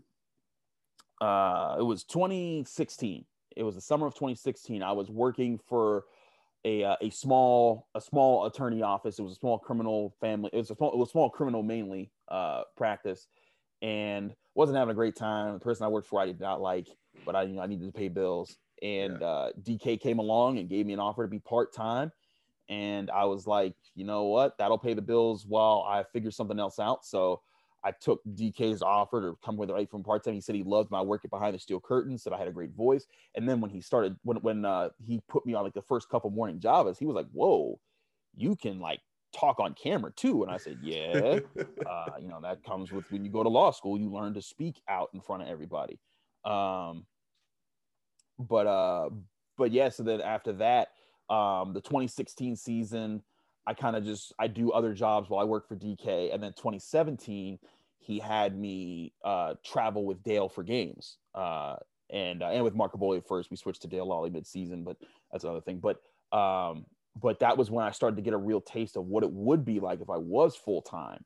uh 1.20 1.76
it 1.78 1.82
was 1.82 2.04
2016. 2.04 3.24
It 3.56 3.62
was 3.62 3.74
the 3.74 3.80
summer 3.80 4.06
of 4.06 4.14
2016. 4.14 4.82
I 4.82 4.92
was 4.92 5.10
working 5.10 5.58
for 5.58 6.04
a 6.64 6.84
uh, 6.84 6.96
a 7.00 7.10
small 7.10 7.88
a 7.94 8.00
small 8.00 8.46
attorney 8.46 8.82
office. 8.82 9.18
It 9.18 9.22
was 9.22 9.32
a 9.32 9.36
small 9.36 9.58
criminal 9.58 10.14
family. 10.20 10.50
It 10.52 10.56
was 10.56 10.70
a 10.70 10.74
small 10.74 10.92
it 10.92 10.98
was 10.98 11.10
small 11.10 11.30
criminal 11.30 11.62
mainly 11.62 12.10
uh 12.28 12.62
practice, 12.76 13.26
and 13.82 14.34
wasn't 14.54 14.78
having 14.78 14.92
a 14.92 14.94
great 14.94 15.16
time. 15.16 15.54
The 15.54 15.60
person 15.60 15.84
I 15.84 15.88
worked 15.88 16.08
for 16.08 16.20
I 16.20 16.26
did 16.26 16.40
not 16.40 16.60
like, 16.60 16.88
but 17.24 17.34
I 17.34 17.42
you 17.42 17.54
know 17.54 17.62
I 17.62 17.66
needed 17.66 17.86
to 17.86 17.92
pay 17.92 18.08
bills. 18.08 18.56
And 18.82 19.22
uh, 19.22 19.50
DK 19.62 20.00
came 20.00 20.18
along 20.18 20.58
and 20.58 20.68
gave 20.68 20.86
me 20.86 20.94
an 20.94 21.00
offer 21.00 21.24
to 21.24 21.28
be 21.28 21.38
part 21.38 21.74
time, 21.74 22.12
and 22.68 23.10
I 23.10 23.26
was 23.26 23.46
like, 23.46 23.74
you 23.94 24.04
know 24.04 24.24
what, 24.24 24.56
that'll 24.56 24.78
pay 24.78 24.94
the 24.94 25.02
bills 25.02 25.44
while 25.46 25.84
I 25.86 26.02
figure 26.02 26.30
something 26.30 26.58
else 26.58 26.78
out. 26.78 27.04
So 27.04 27.42
I 27.84 27.92
took 27.92 28.20
DK's 28.34 28.82
offer 28.82 29.20
to 29.22 29.38
come 29.44 29.56
with 29.56 29.70
right 29.70 29.90
from 29.90 30.02
part 30.02 30.24
time. 30.24 30.34
He 30.34 30.40
said 30.40 30.54
he 30.54 30.62
loved 30.62 30.90
my 30.90 31.00
work 31.00 31.22
behind 31.30 31.54
the 31.54 31.58
steel 31.58 31.80
curtain, 31.80 32.18
said 32.18 32.32
I 32.32 32.38
had 32.38 32.48
a 32.48 32.52
great 32.52 32.72
voice. 32.72 33.06
And 33.34 33.48
then 33.48 33.60
when 33.60 33.70
he 33.70 33.80
started, 33.80 34.16
when 34.22 34.36
when 34.38 34.64
uh, 34.64 34.90
he 35.04 35.20
put 35.28 35.46
me 35.46 35.54
on 35.54 35.64
like 35.64 35.74
the 35.74 35.82
first 35.82 36.08
couple 36.08 36.30
morning 36.30 36.60
Javas, 36.60 36.98
he 36.98 37.06
was 37.06 37.14
like, 37.14 37.28
"Whoa, 37.32 37.78
you 38.36 38.56
can 38.56 38.80
like 38.80 39.00
talk 39.32 39.60
on 39.60 39.74
camera 39.74 40.12
too." 40.14 40.42
And 40.42 40.52
I 40.52 40.58
said, 40.58 40.78
"Yeah, 40.82 41.40
uh, 41.88 42.10
you 42.20 42.28
know 42.28 42.40
that 42.42 42.62
comes 42.64 42.92
with 42.92 43.10
when 43.10 43.24
you 43.24 43.30
go 43.30 43.42
to 43.42 43.48
law 43.48 43.70
school, 43.70 43.98
you 43.98 44.10
learn 44.10 44.34
to 44.34 44.42
speak 44.42 44.80
out 44.88 45.10
in 45.14 45.20
front 45.20 45.42
of 45.42 45.48
everybody." 45.48 45.98
Um, 46.44 47.06
but 48.38 48.66
uh, 48.66 49.10
but 49.56 49.72
yeah. 49.72 49.88
So 49.88 50.02
then 50.02 50.20
after 50.20 50.52
that, 50.54 50.88
um, 51.28 51.72
the 51.72 51.80
2016 51.80 52.56
season, 52.56 53.22
I 53.66 53.74
kind 53.74 53.96
of 53.96 54.04
just 54.04 54.32
I 54.38 54.46
do 54.46 54.72
other 54.72 54.94
jobs 54.94 55.28
while 55.28 55.40
I 55.40 55.44
work 55.44 55.68
for 55.68 55.76
DK, 55.76 56.32
and 56.32 56.42
then 56.42 56.52
2017 56.52 57.58
he 58.00 58.18
had 58.18 58.58
me 58.58 59.12
uh, 59.24 59.54
travel 59.64 60.04
with 60.04 60.22
Dale 60.22 60.48
for 60.48 60.62
games, 60.62 61.18
uh, 61.34 61.76
and 62.08 62.42
uh, 62.42 62.46
and 62.46 62.64
with 62.64 62.74
Mark 62.74 62.92
Kaboly 62.92 63.24
first. 63.24 63.50
We 63.50 63.56
switched 63.56 63.82
to 63.82 63.88
Dale 63.88 64.06
Lolley 64.06 64.32
mid-season, 64.32 64.82
but 64.84 64.96
that's 65.30 65.44
another 65.44 65.60
thing. 65.60 65.78
But 65.80 66.00
um, 66.36 66.86
but 67.20 67.40
that 67.40 67.56
was 67.56 67.70
when 67.70 67.84
I 67.84 67.90
started 67.90 68.16
to 68.16 68.22
get 68.22 68.32
a 68.32 68.38
real 68.38 68.60
taste 68.60 68.96
of 68.96 69.06
what 69.06 69.22
it 69.22 69.30
would 69.30 69.64
be 69.64 69.80
like 69.80 70.00
if 70.00 70.10
I 70.10 70.16
was 70.16 70.56
full 70.56 70.82
time 70.82 71.24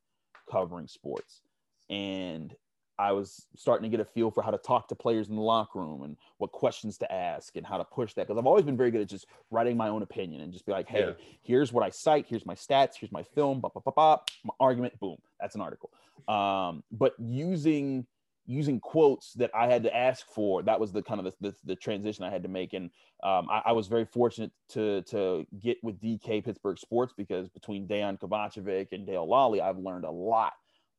covering 0.50 0.88
sports, 0.88 1.40
and 1.88 2.54
I 2.98 3.12
was 3.12 3.46
starting 3.56 3.90
to 3.90 3.96
get 3.96 4.00
a 4.00 4.08
feel 4.08 4.30
for 4.30 4.42
how 4.42 4.50
to 4.50 4.58
talk 4.58 4.88
to 4.88 4.94
players 4.94 5.28
in 5.28 5.36
the 5.36 5.42
locker 5.42 5.80
room 5.80 6.02
and 6.02 6.16
what 6.38 6.52
questions 6.52 6.96
to 6.98 7.12
ask 7.12 7.56
and 7.56 7.66
how 7.66 7.78
to 7.78 7.84
push 7.84 8.14
that. 8.14 8.26
Because 8.26 8.38
I've 8.38 8.46
always 8.46 8.64
been 8.64 8.76
very 8.76 8.90
good 8.90 9.00
at 9.00 9.08
just 9.08 9.26
writing 9.50 9.76
my 9.76 9.88
own 9.88 10.02
opinion 10.02 10.40
and 10.42 10.52
just 10.52 10.66
be 10.66 10.72
like, 10.72 10.88
hey, 10.88 11.06
Yeah. 11.06 11.24
here's 11.42 11.72
what 11.72 11.84
I 11.84 11.90
cite, 11.90 12.26
here's 12.28 12.46
my 12.46 12.54
stats, 12.54 12.94
here's 12.98 13.12
my 13.12 13.22
film, 13.22 13.60
bop, 13.60 13.74
bop, 13.74 13.84
bop, 13.84 13.94
bop, 13.96 14.28
my 14.44 14.54
argument, 14.60 14.98
boom, 15.00 15.16
that's 15.40 15.54
an 15.54 15.60
article. 15.60 15.90
Um, 16.28 16.82
but 16.92 17.14
using 17.18 18.06
using 18.46 18.78
quotes 18.78 19.32
that 19.32 19.50
I 19.54 19.68
had 19.68 19.82
to 19.84 19.96
ask 19.96 20.26
for, 20.28 20.62
that 20.64 20.78
was 20.78 20.92
the 20.92 21.02
kind 21.02 21.18
of 21.18 21.24
the, 21.40 21.48
the, 21.48 21.56
the 21.64 21.76
transition 21.76 22.24
I 22.24 22.30
had 22.30 22.42
to 22.42 22.48
make. 22.50 22.74
And 22.74 22.90
um, 23.22 23.48
I, 23.50 23.62
I 23.66 23.72
was 23.72 23.86
very 23.86 24.04
fortunate 24.04 24.52
to 24.70 25.02
to 25.02 25.46
get 25.60 25.78
with 25.82 26.00
DK 26.00 26.44
Pittsburgh 26.44 26.78
Sports 26.78 27.14
because 27.16 27.48
between 27.48 27.88
Dejan 27.88 28.18
Kovacevic 28.18 28.88
and 28.92 29.06
Dale 29.06 29.26
Lolley, 29.26 29.60
I've 29.60 29.78
learned 29.78 30.04
a 30.04 30.10
lot 30.10 30.52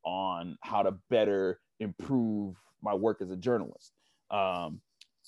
on 0.06 0.58
how 0.62 0.84
to 0.84 0.94
better 1.10 1.60
improve 1.80 2.56
my 2.82 2.94
work 2.94 3.22
as 3.22 3.32
a 3.32 3.36
journalist. 3.36 3.92
Um, 4.32 4.82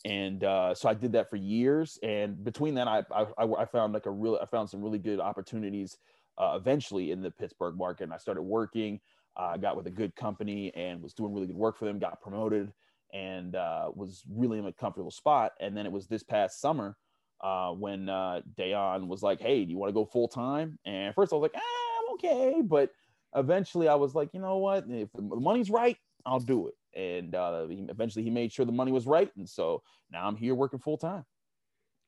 and 0.05 0.43
uh, 0.43 0.75
so 0.75 0.87
I 0.87 0.93
did 0.93 1.11
that 1.13 1.29
for 1.29 1.35
years. 1.35 1.97
And 2.03 2.43
between 2.43 2.75
that, 2.75 2.87
I, 2.87 3.03
I, 3.11 3.45
I 3.45 3.65
found 3.65 3.93
like 3.93 4.05
a 4.05 4.11
real, 4.11 4.39
I 4.41 4.45
found 4.45 4.69
some 4.69 4.81
really 4.81 4.99
good 4.99 5.19
opportunities 5.19 5.97
uh, 6.37 6.53
eventually 6.55 7.11
in 7.11 7.21
the 7.21 7.31
Pittsburgh 7.31 7.75
market. 7.75 8.03
And 8.03 8.13
I 8.13 8.17
started 8.17 8.43
working, 8.43 8.99
I 9.35 9.53
uh, 9.53 9.57
got 9.57 9.75
with 9.75 9.87
a 9.87 9.91
good 9.91 10.15
company 10.15 10.71
and 10.75 11.01
was 11.01 11.13
doing 11.13 11.33
really 11.33 11.47
good 11.47 11.55
work 11.55 11.77
for 11.77 11.85
them, 11.85 11.99
got 11.99 12.21
promoted 12.21 12.71
and 13.13 13.55
uh, 13.55 13.89
was 13.93 14.23
really 14.29 14.59
in 14.59 14.65
a 14.65 14.73
comfortable 14.73 15.11
spot. 15.11 15.53
And 15.59 15.75
then 15.75 15.85
it 15.85 15.91
was 15.91 16.07
this 16.07 16.23
past 16.23 16.61
summer 16.61 16.95
uh, 17.41 17.71
when 17.71 18.09
uh, 18.09 18.41
Dejan 18.57 19.07
was 19.07 19.23
like, 19.23 19.39
Hey, 19.39 19.65
do 19.65 19.71
you 19.71 19.77
want 19.77 19.89
to 19.89 19.93
go 19.93 20.05
full 20.05 20.27
time? 20.27 20.77
And 20.85 21.13
first 21.13 21.33
I 21.33 21.35
was 21.35 21.43
like, 21.43 21.55
ah, 21.55 21.99
I'm 22.01 22.13
okay. 22.13 22.61
But 22.63 22.91
eventually 23.37 23.87
I 23.87 23.95
was 23.95 24.15
like, 24.15 24.29
you 24.33 24.39
know 24.41 24.57
what? 24.57 24.85
If 24.89 25.09
the 25.13 25.21
money's 25.21 25.69
right, 25.69 25.97
I'll 26.25 26.39
do 26.39 26.67
it. 26.67 26.73
And 26.99 27.35
uh, 27.35 27.67
he, 27.67 27.85
eventually 27.89 28.23
he 28.23 28.29
made 28.31 28.51
sure 28.51 28.65
the 28.65 28.71
money 28.71 28.91
was 28.91 29.05
right. 29.07 29.29
And 29.37 29.47
so 29.47 29.83
now 30.11 30.27
I'm 30.27 30.35
here 30.35 30.55
working 30.55 30.79
full 30.79 30.97
time. 30.97 31.25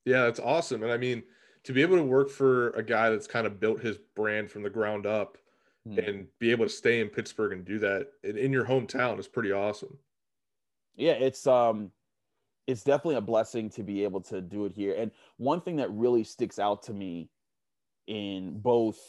Yeah, 0.05 0.23
that's 0.23 0.39
awesome. 0.39 0.83
And 0.83 0.91
I 0.91 0.97
mean, 0.97 1.23
to 1.63 1.73
be 1.73 1.81
able 1.81 1.97
to 1.97 2.03
work 2.03 2.29
for 2.29 2.69
a 2.71 2.83
guy 2.83 3.09
that's 3.09 3.27
kind 3.27 3.45
of 3.45 3.59
built 3.59 3.81
his 3.81 3.97
brand 4.15 4.49
from 4.49 4.63
the 4.63 4.69
ground 4.69 5.05
up 5.05 5.37
Hmm. 5.85 5.97
and 5.97 6.27
be 6.39 6.51
able 6.51 6.65
to 6.65 6.69
stay 6.69 6.99
in 6.99 7.07
Pittsburgh 7.07 7.53
and 7.53 7.63
do 7.63 7.79
that 7.79 8.07
in, 8.25 8.37
in 8.37 8.51
your 8.51 8.65
hometown 8.65 9.17
is 9.17 9.29
pretty 9.29 9.53
awesome. 9.53 9.97
yeah 10.97 11.13
it's 11.13 11.47
um 11.47 11.91
it's 12.67 12.83
definitely 12.83 13.15
a 13.15 13.21
blessing 13.21 13.69
to 13.69 13.83
be 13.83 14.03
able 14.03 14.19
to 14.21 14.41
do 14.41 14.65
it 14.65 14.73
here 14.73 14.93
and 14.97 15.09
one 15.37 15.61
thing 15.61 15.77
that 15.77 15.89
really 15.91 16.25
sticks 16.25 16.59
out 16.59 16.83
to 16.83 16.93
me 16.93 17.29
in 18.07 18.59
both 18.59 18.99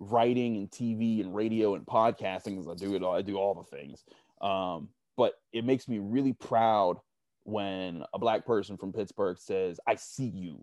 writing 0.00 0.56
and 0.56 0.70
tv 0.70 1.20
and 1.20 1.34
radio 1.34 1.74
and 1.74 1.86
podcasting 1.86 2.56
because 2.56 2.68
i 2.68 2.74
do 2.74 2.94
it 2.94 3.02
all 3.02 3.14
i 3.14 3.22
do 3.22 3.36
all 3.36 3.54
the 3.54 3.76
things 3.76 4.04
um 4.40 4.88
but 5.16 5.34
it 5.52 5.64
makes 5.64 5.86
me 5.88 5.98
really 5.98 6.32
proud 6.32 6.96
when 7.44 8.02
a 8.14 8.18
black 8.18 8.46
person 8.46 8.76
from 8.76 8.92
pittsburgh 8.92 9.38
says 9.38 9.78
i 9.86 9.94
see 9.94 10.28
you 10.28 10.62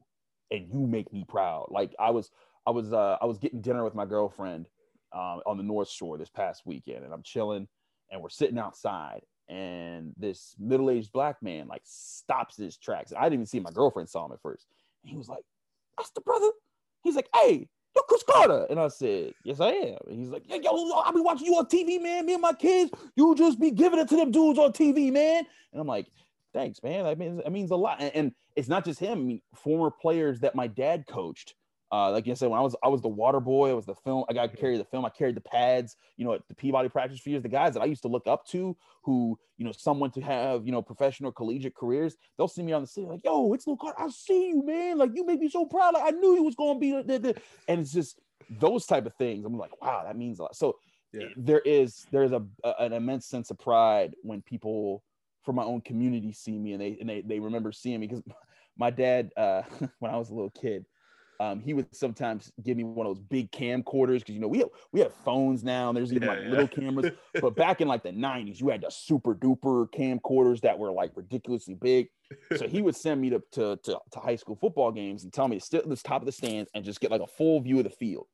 and 0.52 0.68
you 0.72 0.88
make 0.88 1.12
me 1.14 1.24
proud 1.28 1.68
like 1.70 1.94
i 2.00 2.10
was 2.10 2.32
i 2.66 2.72
was 2.72 2.92
uh 2.94 3.18
i 3.22 3.26
was 3.26 3.38
getting 3.38 3.62
dinner 3.62 3.84
with 3.84 3.96
my 3.96 4.06
girlfriend 4.06 4.68
um, 5.14 5.42
on 5.46 5.58
the 5.58 5.64
north 5.64 5.90
shore 5.90 6.18
this 6.18 6.30
past 6.30 6.64
weekend 6.66 7.06
and 7.06 7.14
i'm 7.14 7.24
chilling 7.24 7.68
and 8.12 8.22
we're 8.22 8.30
sitting 8.30 8.58
outside 8.58 9.22
and 9.50 10.14
this 10.18 10.56
middle-aged 10.60 11.12
black 11.12 11.42
man 11.42 11.68
like 11.68 11.82
stops 11.86 12.58
his 12.58 12.78
tracks. 12.78 13.14
I 13.18 13.24
didn't 13.24 13.34
even 13.34 13.46
see 13.46 13.60
my 13.60 13.72
girlfriend 13.72 14.10
saw 14.10 14.26
him 14.26 14.34
at 14.34 14.42
first. 14.42 14.66
And 15.04 15.12
he 15.12 15.18
was 15.18 15.30
like, 15.30 15.44
"That's 15.98 16.12
the 16.12 16.22
brother." 16.22 16.52
He's 17.04 17.16
like, 17.16 17.30
"Hey, 17.34 17.70
Chris 18.08 18.24
Carter," 18.24 18.66
and 18.70 18.80
I 18.80 18.88
said, 18.88 19.34
"Yes, 19.44 19.60
I 19.60 19.70
am." 19.70 19.98
And 20.08 20.20
he's 20.20 20.30
like, 20.30 20.44
"Yeah, 20.48 20.58
yo, 20.62 20.92
I'll 20.92 21.14
be 21.14 21.22
watching 21.22 21.48
you 21.48 21.56
on 21.56 21.66
TV, 21.66 22.02
man. 22.02 22.26
Me 22.26 22.34
and 22.34 22.42
my 22.42 22.54
kids, 22.54 22.92
you 23.16 23.36
just 23.36 23.60
be 23.60 23.72
giving 23.72 24.00
it 24.00 24.10
to 24.10 24.16
them 24.16 24.32
dudes 24.32 24.60
on 24.60 24.74
TV, 24.74 25.12
man." 25.12 25.46
And 25.72 25.82
I'm 25.82 25.88
like, 25.88 26.08
"Thanks, 26.54 26.82
man. 26.84 27.04
That 27.04 27.18
means 27.18 27.42
that 27.44 27.52
means 27.52 27.72
a 27.72 27.76
lot." 27.76 28.02
And, 28.02 28.12
and 28.16 28.32
it's 28.56 28.68
not 28.68 28.86
just 28.86 29.00
him. 29.00 29.20
I 29.20 29.22
mean, 29.22 29.42
former 29.56 29.92
players 29.92 30.40
that 30.42 30.56
my 30.56 30.68
dad 30.68 31.06
coached 31.08 31.54
uh, 31.92 32.12
like 32.12 32.28
I 32.28 32.34
said, 32.34 32.50
when 32.50 32.60
I 32.60 32.64
was 32.64 32.76
I 32.84 32.90
was 32.90 33.02
the 33.02 33.08
water 33.08 33.40
boy, 33.40 33.70
I 33.70 33.74
was 33.74 33.86
the 33.86 33.96
film. 33.96 34.26
I 34.30 34.34
got 34.34 34.52
to 34.52 34.58
carry 34.58 34.78
the 34.78 34.84
film. 34.86 35.06
I 35.06 35.10
carried 35.10 35.36
the 35.36 35.42
pads. 35.42 35.96
You 36.18 36.26
know, 36.26 36.34
at 36.34 36.48
the 36.48 36.56
Peabody 36.56 36.90
practice 36.90 37.20
for 37.20 37.30
years. 37.30 37.44
The 37.44 37.50
guys 37.50 37.74
that 37.76 37.82
I 37.82 37.86
used 37.86 38.02
to 38.02 38.10
look 38.10 38.28
up 38.28 38.46
to, 38.48 38.76
who 39.04 39.40
you 39.58 39.66
know, 39.66 39.72
someone 39.72 40.12
to 40.12 40.22
have 40.22 40.66
you 40.66 40.72
know 40.72 40.82
professional 40.82 41.32
collegiate 41.32 41.76
careers. 41.76 42.18
They'll 42.38 42.48
see 42.48 42.64
me 42.64 42.74
on 42.74 42.82
the 42.82 42.88
city 42.88 43.08
like, 43.08 43.24
"Yo, 43.24 43.54
it's 43.54 43.68
Luke 43.68 43.80
I 43.98 44.10
see 44.10 44.50
you, 44.50 44.66
man. 44.66 44.98
Like 44.98 45.12
you 45.14 45.26
make 45.26 45.40
me 45.40 45.50
so 45.50 45.66
proud. 45.66 45.94
Like 45.94 46.14
I 46.14 46.18
knew 46.18 46.36
you 46.36 46.44
was 46.44 46.56
gonna 46.56 46.80
be." 46.80 46.92
And 46.92 47.80
it's 47.80 47.94
just 47.94 48.20
those 48.50 48.86
type 48.86 49.06
of 49.06 49.14
things. 49.16 49.46
I'm 49.46 49.58
like, 49.58 49.82
wow, 49.82 50.04
that 50.06 50.18
means 50.18 50.40
a 50.40 50.44
lot. 50.44 50.56
So 50.56 50.78
yeah. 51.14 51.28
there 51.36 51.60
is 51.60 52.06
there's 52.12 52.32
a, 52.32 52.44
a 52.64 52.74
an 52.80 52.94
immense 52.94 53.26
sense 53.26 53.50
of 53.50 53.60
pride 53.60 54.14
when 54.24 54.42
people 54.42 55.04
from 55.44 55.56
my 55.56 55.64
own 55.64 55.82
community 55.82 56.34
see 56.34 56.58
me 56.58 56.74
and 56.74 56.82
they 56.82 56.98
and 57.00 57.10
they, 57.10 57.22
they 57.22 57.40
remember 57.40 57.72
seeing 57.72 58.00
me 58.00 58.08
because 58.08 58.24
my 58.78 58.90
dad 58.90 59.32
uh, 59.38 59.62
when 60.00 60.14
I 60.14 60.18
was 60.18 60.30
a 60.30 60.34
little 60.34 60.52
kid 60.52 60.86
um, 61.40 61.60
he 61.60 61.74
would 61.74 61.94
sometimes 61.96 62.52
give 62.64 62.78
me 62.78 62.84
one 62.84 63.06
of 63.06 63.16
those 63.16 63.24
big 63.24 63.52
camcorders 63.52 64.20
because 64.20 64.36
you 64.36 64.42
know 64.42 64.48
we 64.48 64.60
have 64.60 64.70
we 64.92 65.00
have 65.00 65.14
phones 65.14 65.64
now 65.64 65.90
and 65.90 65.98
there's 65.98 66.12
even 66.12 66.28
yeah, 66.28 66.34
like 66.34 66.44
yeah. 66.44 66.50
little 66.50 66.68
cameras. 66.68 67.12
but 67.42 67.56
back 67.56 67.82
in 67.82 67.88
like 67.88 68.04
the 68.04 68.12
90s, 68.12 68.60
you 68.60 68.70
had 68.70 68.82
the 68.82 68.90
super 68.90 69.36
duper 69.36 69.88
camcorders 69.92 70.62
that 70.62 70.78
were 70.78 70.92
like 70.92 71.12
ridiculously 71.16 71.76
big. 71.76 72.10
So 72.58 72.68
he 72.68 72.82
would 72.82 72.96
send 72.96 73.22
me 73.22 73.30
to, 73.30 73.42
to, 73.54 73.78
to, 73.84 74.00
to 74.12 74.20
high 74.20 74.36
school 74.36 74.56
football 74.56 74.92
games 74.92 75.24
and 75.24 75.32
tell 75.32 75.48
me 75.48 75.60
to 75.60 75.66
sit 75.66 75.84
at 75.84 75.90
the 75.90 75.96
top 75.96 76.22
of 76.22 76.26
the 76.26 76.32
stands 76.32 76.70
and 76.74 76.84
just 76.84 77.00
get 77.00 77.12
like 77.12 77.22
a 77.22 77.28
full 77.28 77.62
view 77.62 77.78
of 77.78 77.84
the 77.84 77.90
field. 77.90 78.28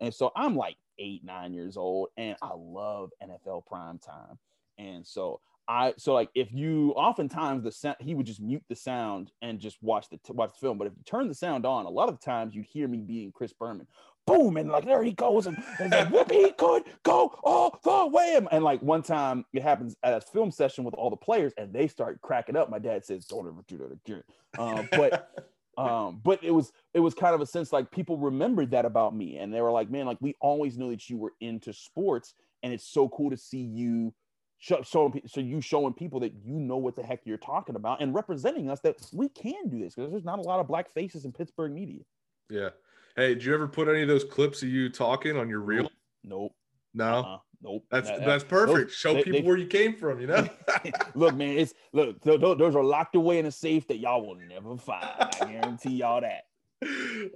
And 0.00 0.12
so 0.12 0.30
I'm 0.34 0.56
like 0.56 0.76
eight, 0.98 1.24
nine 1.24 1.52
years 1.54 1.76
old, 1.76 2.08
and 2.16 2.36
I 2.42 2.50
love 2.54 3.10
NFL 3.22 3.66
prime 3.66 3.98
time. 3.98 4.38
And 4.78 5.06
so 5.06 5.40
I 5.68 5.94
so 5.98 6.14
like 6.14 6.30
if 6.34 6.52
you 6.52 6.92
oftentimes 6.96 7.62
the 7.62 7.72
sound 7.72 7.96
he 8.00 8.14
would 8.14 8.26
just 8.26 8.40
mute 8.40 8.64
the 8.68 8.74
sound 8.74 9.30
and 9.40 9.60
just 9.60 9.78
watch 9.82 10.08
the 10.10 10.18
watch 10.32 10.52
the 10.52 10.58
film. 10.58 10.78
But 10.78 10.88
if 10.88 10.94
you 10.96 11.02
turn 11.04 11.28
the 11.28 11.34
sound 11.34 11.64
on, 11.64 11.86
a 11.86 11.90
lot 11.90 12.08
of 12.08 12.20
times 12.20 12.54
you'd 12.54 12.66
hear 12.66 12.88
me 12.88 12.98
being 12.98 13.32
Chris 13.32 13.52
Berman. 13.52 13.86
Boom, 14.26 14.56
and 14.56 14.70
like 14.70 14.84
there 14.84 15.02
he 15.02 15.12
goes, 15.12 15.46
and, 15.46 15.56
and 15.80 15.90
like 15.90 16.10
whoop, 16.10 16.30
he 16.30 16.52
could 16.52 16.84
go 17.04 17.34
all 17.42 17.78
the 17.82 18.06
way. 18.08 18.40
And 18.50 18.62
like 18.64 18.82
one 18.82 19.02
time 19.02 19.44
it 19.52 19.62
happens 19.62 19.96
at 20.02 20.14
a 20.14 20.20
film 20.20 20.50
session 20.50 20.84
with 20.84 20.94
all 20.94 21.10
the 21.10 21.16
players, 21.16 21.52
and 21.56 21.72
they 21.72 21.88
start 21.88 22.20
cracking 22.20 22.56
up. 22.56 22.70
My 22.70 22.78
dad 22.78 23.04
says, 23.04 23.24
"Don't 23.24 23.46
ever 23.46 23.62
do 23.66 23.78
that 23.78 23.92
again." 23.92 24.22
Um, 24.58 24.88
but 24.92 25.30
um, 25.78 26.20
but 26.22 26.42
it 26.42 26.50
was 26.50 26.72
it 26.94 27.00
was 27.00 27.14
kind 27.14 27.34
of 27.34 27.40
a 27.40 27.46
sense 27.46 27.72
like 27.72 27.90
people 27.90 28.18
remembered 28.18 28.72
that 28.72 28.84
about 28.84 29.16
me, 29.16 29.38
and 29.38 29.52
they 29.52 29.60
were 29.60 29.72
like, 29.72 29.90
"Man, 29.90 30.06
like 30.06 30.18
we 30.20 30.36
always 30.40 30.76
knew 30.76 30.90
that 30.90 31.08
you 31.08 31.16
were 31.16 31.32
into 31.40 31.72
sports, 31.72 32.34
and 32.62 32.72
it's 32.72 32.86
so 32.86 33.08
cool 33.08 33.30
to 33.30 33.36
see 33.36 33.62
you." 33.62 34.12
Show, 34.60 34.82
showing 34.82 35.20
so 35.26 35.40
you 35.40 35.60
showing 35.60 35.92
people 35.92 36.20
that 36.20 36.32
you 36.44 36.54
know 36.54 36.76
what 36.76 36.94
the 36.94 37.02
heck 37.02 37.22
you're 37.24 37.38
talking 37.38 37.74
about 37.74 38.00
and 38.00 38.14
representing 38.14 38.70
us 38.70 38.80
that 38.80 38.96
we 39.12 39.28
can 39.28 39.68
do 39.68 39.80
this 39.80 39.94
because 39.94 40.12
there's 40.12 40.24
not 40.24 40.38
a 40.38 40.42
lot 40.42 40.60
of 40.60 40.68
black 40.68 40.90
faces 40.92 41.24
in 41.24 41.32
Pittsburgh 41.32 41.72
media. 41.72 42.02
Yeah. 42.48 42.68
Hey, 43.16 43.34
did 43.34 43.44
you 43.44 43.54
ever 43.54 43.66
put 43.66 43.88
any 43.88 44.02
of 44.02 44.08
those 44.08 44.24
clips 44.24 44.62
of 44.62 44.68
you 44.68 44.88
talking 44.88 45.36
on 45.36 45.48
your 45.48 45.60
reel? 45.60 45.90
Nope. 46.22 46.54
No. 46.94 47.04
Uh-uh. 47.04 47.38
Nope. 47.62 47.84
That's 47.90 48.08
that's 48.08 48.44
perfect. 48.44 48.92
Show 48.92 49.14
they, 49.14 49.22
people 49.22 49.40
they, 49.40 49.46
where 49.46 49.56
you 49.56 49.66
came 49.66 49.94
from. 49.96 50.20
You 50.20 50.28
know. 50.28 50.48
look, 51.14 51.34
man. 51.34 51.58
It's 51.58 51.74
look. 51.92 52.20
Those 52.22 52.76
are 52.76 52.84
locked 52.84 53.16
away 53.16 53.38
in 53.38 53.46
a 53.46 53.52
safe 53.52 53.86
that 53.88 53.98
y'all 53.98 54.26
will 54.26 54.36
never 54.36 54.76
find. 54.76 55.04
I 55.04 55.30
guarantee 55.40 55.96
y'all 55.96 56.20
that. 56.20 56.44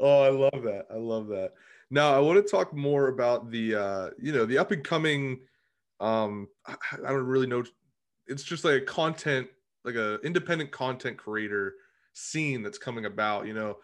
Oh, 0.01 0.23
I 0.23 0.31
love 0.31 0.63
that. 0.63 0.87
I 0.91 0.97
love 0.97 1.29
that. 1.29 1.53
Now 1.91 2.15
I 2.15 2.19
want 2.19 2.45
to 2.45 2.51
talk 2.51 2.75
more 2.75 3.09
about 3.09 3.51
the 3.51 3.75
uh, 3.75 4.11
you 4.19 4.33
know 4.33 4.47
the 4.47 4.57
up 4.57 4.71
and 4.71 4.83
coming 4.83 5.41
um 6.01 6.49
I, 6.67 6.75
I 7.05 7.11
don't 7.11 7.27
really 7.27 7.47
know. 7.47 7.65
It's 8.27 8.43
just 8.43 8.65
like 8.65 8.83
a 8.83 8.85
content 8.85 9.49
like 9.85 9.97
a 9.97 10.19
independent 10.21 10.71
content 10.71 11.17
creator 11.19 11.75
scene 12.15 12.63
that's 12.63 12.79
coming 12.79 13.07
about 13.07 13.47
you 13.47 13.55
know. 13.55 13.79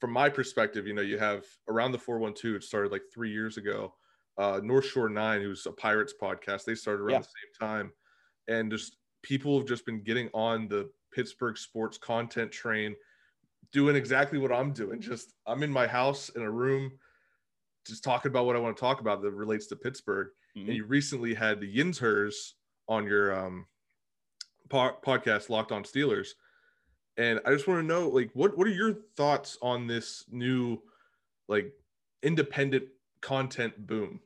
From 0.00 0.12
my 0.12 0.28
perspective 0.28 0.86
you 0.86 0.94
know 0.94 1.02
you 1.02 1.18
have 1.18 1.44
around 1.68 1.92
the 1.92 1.98
412 1.98 2.56
it 2.56 2.64
started 2.64 2.92
like 2.92 3.02
three 3.12 3.30
years 3.30 3.56
ago. 3.56 3.94
Uh 4.36 4.60
north 4.62 4.86
shore 4.86 5.08
9 5.08 5.40
who's 5.40 5.66
a 5.66 5.72
pirates 5.72 6.14
podcast 6.20 6.64
they 6.64 6.74
started 6.74 7.02
around 7.02 7.12
yeah. 7.12 7.18
the 7.18 7.24
same 7.24 7.68
time. 7.68 7.92
And 8.48 8.70
just 8.70 8.96
people 9.22 9.58
have 9.58 9.68
just 9.68 9.86
been 9.86 10.02
getting 10.02 10.28
on 10.34 10.68
the 10.68 10.90
pittsburgh 11.14 11.56
sports 11.56 11.98
content 11.98 12.50
train 12.50 12.96
doing 13.72 13.96
exactly 13.96 14.38
what 14.38 14.52
i'm 14.52 14.72
doing. 14.72 15.00
Just 15.00 15.34
i'm 15.46 15.62
in 15.62 15.70
my 15.70 15.86
house 15.86 16.30
in 16.30 16.42
a 16.42 16.50
room 16.50 16.92
just 17.86 18.04
talking 18.04 18.30
about 18.30 18.46
what 18.46 18.56
i 18.56 18.58
want 18.58 18.76
to 18.76 18.80
talk 18.80 19.00
about 19.00 19.22
that 19.22 19.30
relates 19.32 19.66
to 19.68 19.76
pittsburgh 19.76 20.28
mm-hmm. 20.56 20.68
and 20.68 20.76
you 20.76 20.84
recently 20.84 21.34
had 21.34 21.60
the 21.60 21.76
Yinzers 21.76 22.52
on 22.88 23.06
your 23.06 23.34
um, 23.34 23.66
po- 24.68 24.96
podcast, 25.04 25.48
Locked 25.48 25.72
On 25.72 25.84
Steelers, 25.84 26.28
and 27.16 27.40
I 27.44 27.50
just 27.50 27.68
want 27.68 27.80
to 27.80 27.86
know, 27.86 28.08
like, 28.08 28.30
what 28.34 28.56
what 28.56 28.66
are 28.66 28.70
your 28.70 28.94
thoughts 29.16 29.58
on 29.62 29.86
this 29.86 30.24
new, 30.30 30.78
like, 31.48 31.72
independent 32.22 32.84
content 33.20 33.86
boom? 33.86 34.20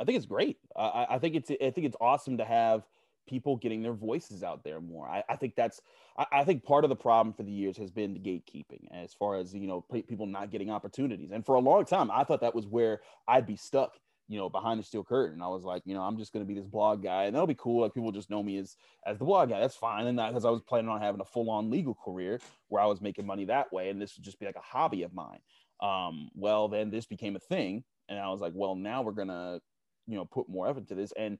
I 0.00 0.04
think 0.04 0.16
it's 0.16 0.26
great. 0.26 0.58
I, 0.76 1.06
I 1.10 1.18
think 1.18 1.34
it's 1.34 1.50
I 1.50 1.70
think 1.70 1.86
it's 1.86 1.96
awesome 2.00 2.38
to 2.38 2.44
have 2.44 2.84
people 3.28 3.56
getting 3.56 3.82
their 3.82 3.92
voices 3.92 4.42
out 4.42 4.64
there 4.64 4.80
more. 4.80 5.06
I, 5.06 5.22
I 5.28 5.36
think 5.36 5.54
that's 5.54 5.80
I, 6.16 6.26
I, 6.32 6.44
think 6.44 6.64
part 6.64 6.84
of 6.84 6.88
the 6.88 6.96
problem 6.96 7.34
for 7.34 7.42
the 7.42 7.52
years 7.52 7.76
has 7.76 7.90
been 7.90 8.14
the 8.14 8.20
gatekeeping 8.20 8.86
as 8.92 9.12
far 9.12 9.36
as 9.36 9.54
you 9.54 9.66
know 9.66 9.84
people 10.06 10.26
not 10.26 10.50
getting 10.50 10.70
opportunities. 10.70 11.30
And 11.30 11.44
for 11.44 11.56
a 11.56 11.60
long 11.60 11.84
time, 11.84 12.10
I 12.10 12.24
thought 12.24 12.40
that 12.40 12.54
was 12.54 12.66
where 12.66 13.00
I'd 13.26 13.46
be 13.46 13.56
stuck 13.56 13.98
you 14.28 14.38
know, 14.38 14.48
behind 14.50 14.78
the 14.78 14.84
steel 14.84 15.02
curtain. 15.02 15.40
I 15.40 15.48
was 15.48 15.64
like, 15.64 15.82
you 15.86 15.94
know, 15.94 16.02
I'm 16.02 16.18
just 16.18 16.32
going 16.32 16.44
to 16.44 16.48
be 16.48 16.58
this 16.58 16.68
blog 16.68 17.02
guy, 17.02 17.24
and 17.24 17.34
that'll 17.34 17.46
be 17.46 17.54
cool. 17.54 17.82
Like 17.82 17.94
people 17.94 18.12
just 18.12 18.30
know 18.30 18.42
me 18.42 18.58
as 18.58 18.76
as 19.06 19.18
the 19.18 19.24
blog 19.24 19.48
guy. 19.48 19.58
That's 19.58 19.74
fine. 19.74 20.06
And 20.06 20.18
that 20.18 20.28
because 20.28 20.44
I 20.44 20.50
was 20.50 20.60
planning 20.60 20.90
on 20.90 21.00
having 21.00 21.20
a 21.20 21.24
full 21.24 21.50
on 21.50 21.70
legal 21.70 21.94
career 21.94 22.38
where 22.68 22.82
I 22.82 22.86
was 22.86 23.00
making 23.00 23.26
money 23.26 23.46
that 23.46 23.72
way, 23.72 23.88
and 23.88 24.00
this 24.00 24.16
would 24.16 24.24
just 24.24 24.38
be 24.38 24.46
like 24.46 24.56
a 24.56 24.60
hobby 24.60 25.02
of 25.02 25.14
mine. 25.14 25.40
Um, 25.80 26.30
well, 26.34 26.68
then 26.68 26.90
this 26.90 27.06
became 27.06 27.36
a 27.36 27.40
thing, 27.40 27.84
and 28.08 28.18
I 28.18 28.28
was 28.28 28.40
like, 28.40 28.52
well, 28.54 28.74
now 28.74 29.02
we're 29.02 29.12
gonna, 29.12 29.60
you 30.06 30.16
know, 30.16 30.26
put 30.26 30.48
more 30.48 30.68
effort 30.68 30.88
to 30.88 30.94
this. 30.94 31.12
And 31.16 31.38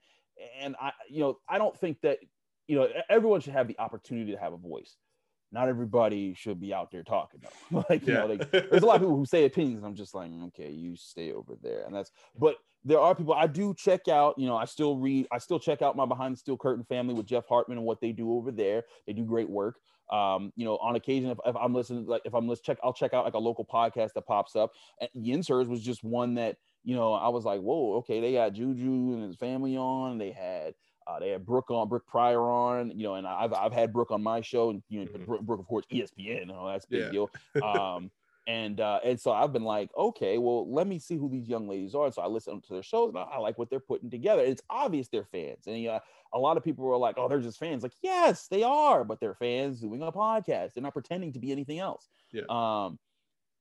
and 0.59 0.75
I, 0.81 0.93
you 1.11 1.21
know, 1.21 1.39
I 1.49 1.59
don't 1.59 1.79
think 1.79 2.01
that, 2.03 2.19
you 2.69 2.77
know, 2.77 2.89
everyone 3.11 3.41
should 3.41 3.53
have 3.53 3.69
the 3.69 3.79
opportunity 3.79 4.33
to 4.33 4.39
have 4.39 4.53
a 4.55 4.57
voice 4.57 4.97
not 5.51 5.69
everybody 5.69 6.35
should 6.35 6.61
be 6.61 6.75
out 6.75 6.91
there 6.91 7.03
talking 7.03 7.41
though. 7.43 7.85
like 7.89 8.07
you 8.07 8.13
yeah. 8.13 8.21
know, 8.21 8.27
like, 8.27 8.51
there's 8.51 8.83
a 8.83 8.87
lot 8.87 8.97
of 8.97 9.03
people 9.03 9.17
who 9.17 9.25
say 9.25 9.45
opinions. 9.45 9.85
I'm 9.85 9.95
just 9.95 10.15
like, 10.15 10.31
okay, 10.49 10.71
you 10.71 10.97
stay 10.97 11.33
over 11.33 11.55
there, 11.63 11.85
and 11.87 11.95
that's. 11.95 12.11
But 12.39 12.57
there 12.89 13.01
are 13.01 13.15
people 13.15 13.35
I 13.35 13.47
do 13.47 13.75
check 13.75 14.09
out. 14.09 14.39
You 14.39 14.47
know, 14.47 14.57
I 14.57 14.65
still 14.65 14.97
read, 14.97 15.27
I 15.31 15.39
still 15.39 15.61
check 15.61 15.83
out 15.83 15.95
my 15.95 16.07
Behind 16.07 16.35
the 16.35 16.39
Steel 16.39 16.57
Curtain 16.57 16.85
family 16.85 17.15
with 17.15 17.27
Jeff 17.27 17.47
Hartman 17.47 17.77
and 17.77 17.87
what 17.87 18.01
they 18.01 18.13
do 18.13 18.33
over 18.33 18.51
there. 18.51 18.85
They 19.07 19.13
do 19.13 19.25
great 19.25 19.49
work. 19.49 19.77
Um, 20.11 20.55
you 20.57 20.65
know, 20.65 20.79
on 20.79 20.97
occasion, 20.97 21.29
if, 21.31 21.39
if 21.45 21.55
I'm 21.55 21.75
listening, 21.75 22.07
like 22.07 22.23
if 22.25 22.35
I'm 22.35 22.49
let's 22.49 22.63
check, 22.63 22.79
I'll 22.83 22.95
check 22.95 23.13
out 23.13 23.27
like 23.27 23.35
a 23.35 23.39
local 23.39 23.67
podcast 23.67 24.15
that 24.15 24.27
pops 24.27 24.57
up. 24.57 24.73
And 25.01 25.11
Yinzers 25.15 25.69
was 25.69 25.83
just 25.83 26.03
one 26.03 26.35
that 26.37 26.57
you 26.83 26.97
know 26.97 27.13
I 27.13 27.29
was 27.29 27.45
like, 27.45 27.61
whoa, 27.61 27.97
okay, 27.97 28.21
they 28.21 28.33
got 28.33 28.55
Juju 28.55 29.13
and 29.13 29.23
his 29.23 29.37
family 29.37 29.77
on. 29.77 30.17
They 30.17 30.31
had 30.31 30.73
uh, 31.07 31.19
they 31.19 31.29
had 31.31 31.45
Brooke 31.45 31.71
on, 31.71 31.89
Brooke 31.89 32.07
Pryor 32.07 32.51
on, 32.51 32.91
you 32.91 33.05
know, 33.05 33.15
and 33.15 33.27
I've, 33.27 33.55
I've 33.55 33.73
had 33.73 33.95
Brooke 33.95 34.11
on 34.11 34.23
my 34.23 34.43
show, 34.43 34.71
and 34.71 34.83
you 34.89 35.01
know, 35.01 35.07
mm-hmm. 35.07 35.25
Brooke, 35.25 35.41
Brooke, 35.43 35.61
of 35.61 35.67
course, 35.67 35.87
ESPN, 35.93 36.41
you 36.41 36.47
know, 36.47 36.69
that's 36.69 36.87
big 36.87 37.05
yeah. 37.05 37.11
deal. 37.11 37.31
Um, 37.63 38.11
and 38.49 38.81
uh, 38.81 38.99
and 39.05 39.21
so 39.21 39.31
I've 39.31 39.53
been 39.53 39.63
like, 39.63 39.91
okay, 39.97 40.39
well, 40.39 40.73
let 40.73 40.87
me 40.87 40.99
see 40.99 41.17
who 41.17 41.29
these 41.29 41.47
young 41.47 41.69
ladies 41.69 41.95
are. 41.95 42.07
And 42.07 42.15
so 42.15 42.23
I 42.23 42.27
listen 42.27 42.61
to 42.63 42.73
their 42.73 42.83
shows, 42.83 43.11
and 43.11 43.19
I, 43.19 43.23
I 43.23 43.39
like 43.39 43.59
what 43.59 43.69
they're 43.69 43.79
putting 43.79 44.09
together. 44.09 44.43
It's 44.43 44.63
obvious 44.71 45.09
they're 45.09 45.29
fans, 45.31 45.67
and 45.67 45.87
uh, 45.87 46.01
a 46.33 46.39
lot 46.39 46.57
of 46.57 46.65
people 46.65 46.87
were 46.87 46.97
like, 46.97 47.17
oh, 47.19 47.29
they're 47.29 47.41
just 47.41 47.59
fans. 47.59 47.83
Like, 47.83 47.93
yes, 48.03 48.49
they 48.49 48.63
are, 48.63 49.05
but 49.05 49.21
they're 49.21 49.35
fans 49.35 49.81
doing 49.81 50.03
a 50.03 50.11
podcast. 50.11 50.73
They're 50.73 50.83
not 50.83 50.95
pretending 50.95 51.35
to 51.35 51.39
be 51.39 51.53
anything 51.53 51.79
else. 51.79 52.09
Yeah. 52.33 52.43
Um, 52.49 52.99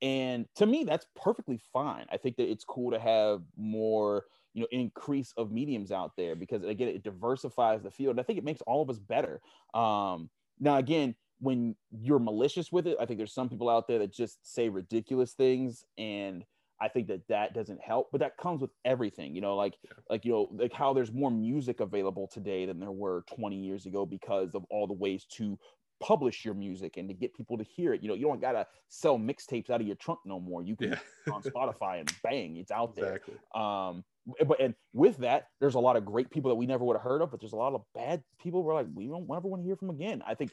and 0.00 0.46
to 0.56 0.64
me, 0.64 0.84
that's 0.84 1.06
perfectly 1.14 1.60
fine. 1.70 2.06
I 2.10 2.16
think 2.16 2.36
that 2.36 2.50
it's 2.50 2.64
cool 2.64 2.90
to 2.92 2.98
have 2.98 3.42
more 3.58 4.24
you 4.54 4.62
know 4.62 4.68
increase 4.70 5.34
of 5.36 5.52
mediums 5.52 5.92
out 5.92 6.12
there 6.16 6.34
because 6.34 6.64
again 6.64 6.88
it 6.88 7.02
diversifies 7.04 7.82
the 7.82 7.90
field 7.90 8.12
And 8.12 8.20
i 8.20 8.22
think 8.22 8.38
it 8.38 8.44
makes 8.44 8.62
all 8.62 8.82
of 8.82 8.88
us 8.88 8.98
better 8.98 9.42
um 9.74 10.30
now 10.58 10.78
again 10.78 11.14
when 11.40 11.74
you're 11.90 12.18
malicious 12.18 12.72
with 12.72 12.86
it 12.86 12.96
i 13.00 13.06
think 13.06 13.18
there's 13.18 13.34
some 13.34 13.48
people 13.48 13.68
out 13.68 13.86
there 13.88 13.98
that 13.98 14.12
just 14.12 14.38
say 14.42 14.68
ridiculous 14.68 15.32
things 15.32 15.84
and 15.96 16.44
i 16.80 16.88
think 16.88 17.06
that 17.06 17.20
that 17.28 17.54
doesn't 17.54 17.80
help 17.80 18.08
but 18.10 18.20
that 18.20 18.36
comes 18.36 18.60
with 18.60 18.70
everything 18.84 19.34
you 19.34 19.40
know 19.40 19.56
like 19.56 19.76
yeah. 19.84 19.90
like 20.10 20.24
you 20.24 20.32
know 20.32 20.48
like 20.52 20.72
how 20.72 20.92
there's 20.92 21.12
more 21.12 21.30
music 21.30 21.80
available 21.80 22.28
today 22.32 22.66
than 22.66 22.80
there 22.80 22.90
were 22.90 23.24
20 23.36 23.56
years 23.56 23.86
ago 23.86 24.04
because 24.04 24.54
of 24.54 24.64
all 24.70 24.86
the 24.86 24.94
ways 24.94 25.24
to 25.24 25.58
publish 26.00 26.44
your 26.44 26.54
music 26.54 26.96
and 26.96 27.08
to 27.08 27.14
get 27.14 27.34
people 27.34 27.58
to 27.58 27.64
hear 27.64 27.92
it. 27.92 28.02
You 28.02 28.08
know, 28.08 28.14
you 28.14 28.26
don't 28.26 28.40
gotta 28.40 28.66
sell 28.88 29.18
mixtapes 29.18 29.70
out 29.70 29.80
of 29.80 29.86
your 29.86 29.96
trunk 29.96 30.20
no 30.24 30.40
more. 30.40 30.62
You 30.62 30.76
can 30.76 30.90
yeah. 30.90 31.32
on 31.32 31.42
Spotify 31.42 32.00
and 32.00 32.12
bang, 32.22 32.56
it's 32.56 32.70
out 32.70 32.94
exactly. 32.96 33.34
there. 33.54 33.62
Um, 33.62 34.04
but 34.46 34.60
and 34.60 34.74
with 34.92 35.18
that, 35.18 35.46
there's 35.60 35.74
a 35.74 35.80
lot 35.80 35.96
of 35.96 36.04
great 36.04 36.30
people 36.30 36.50
that 36.50 36.56
we 36.56 36.66
never 36.66 36.84
would 36.84 36.96
have 36.96 37.02
heard 37.02 37.22
of, 37.22 37.30
but 37.30 37.40
there's 37.40 37.52
a 37.52 37.56
lot 37.56 37.74
of 37.74 37.82
bad 37.94 38.22
people 38.40 38.62
we're 38.62 38.74
like, 38.74 38.86
we 38.94 39.06
don't 39.06 39.28
ever 39.34 39.48
want 39.48 39.62
to 39.62 39.66
hear 39.66 39.76
from 39.76 39.90
again. 39.90 40.22
I 40.26 40.34
think 40.34 40.50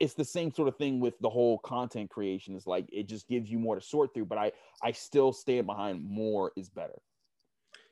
it's 0.00 0.14
the 0.14 0.24
same 0.24 0.52
sort 0.52 0.68
of 0.68 0.76
thing 0.76 1.00
with 1.00 1.18
the 1.20 1.28
whole 1.28 1.58
content 1.58 2.10
creation. 2.10 2.54
Is 2.54 2.66
like 2.66 2.88
it 2.92 3.08
just 3.08 3.28
gives 3.28 3.50
you 3.50 3.58
more 3.58 3.74
to 3.74 3.80
sort 3.80 4.14
through, 4.14 4.26
but 4.26 4.38
I 4.38 4.52
I 4.82 4.92
still 4.92 5.32
stand 5.32 5.66
behind 5.66 6.04
more 6.04 6.52
is 6.56 6.68
better. 6.68 7.00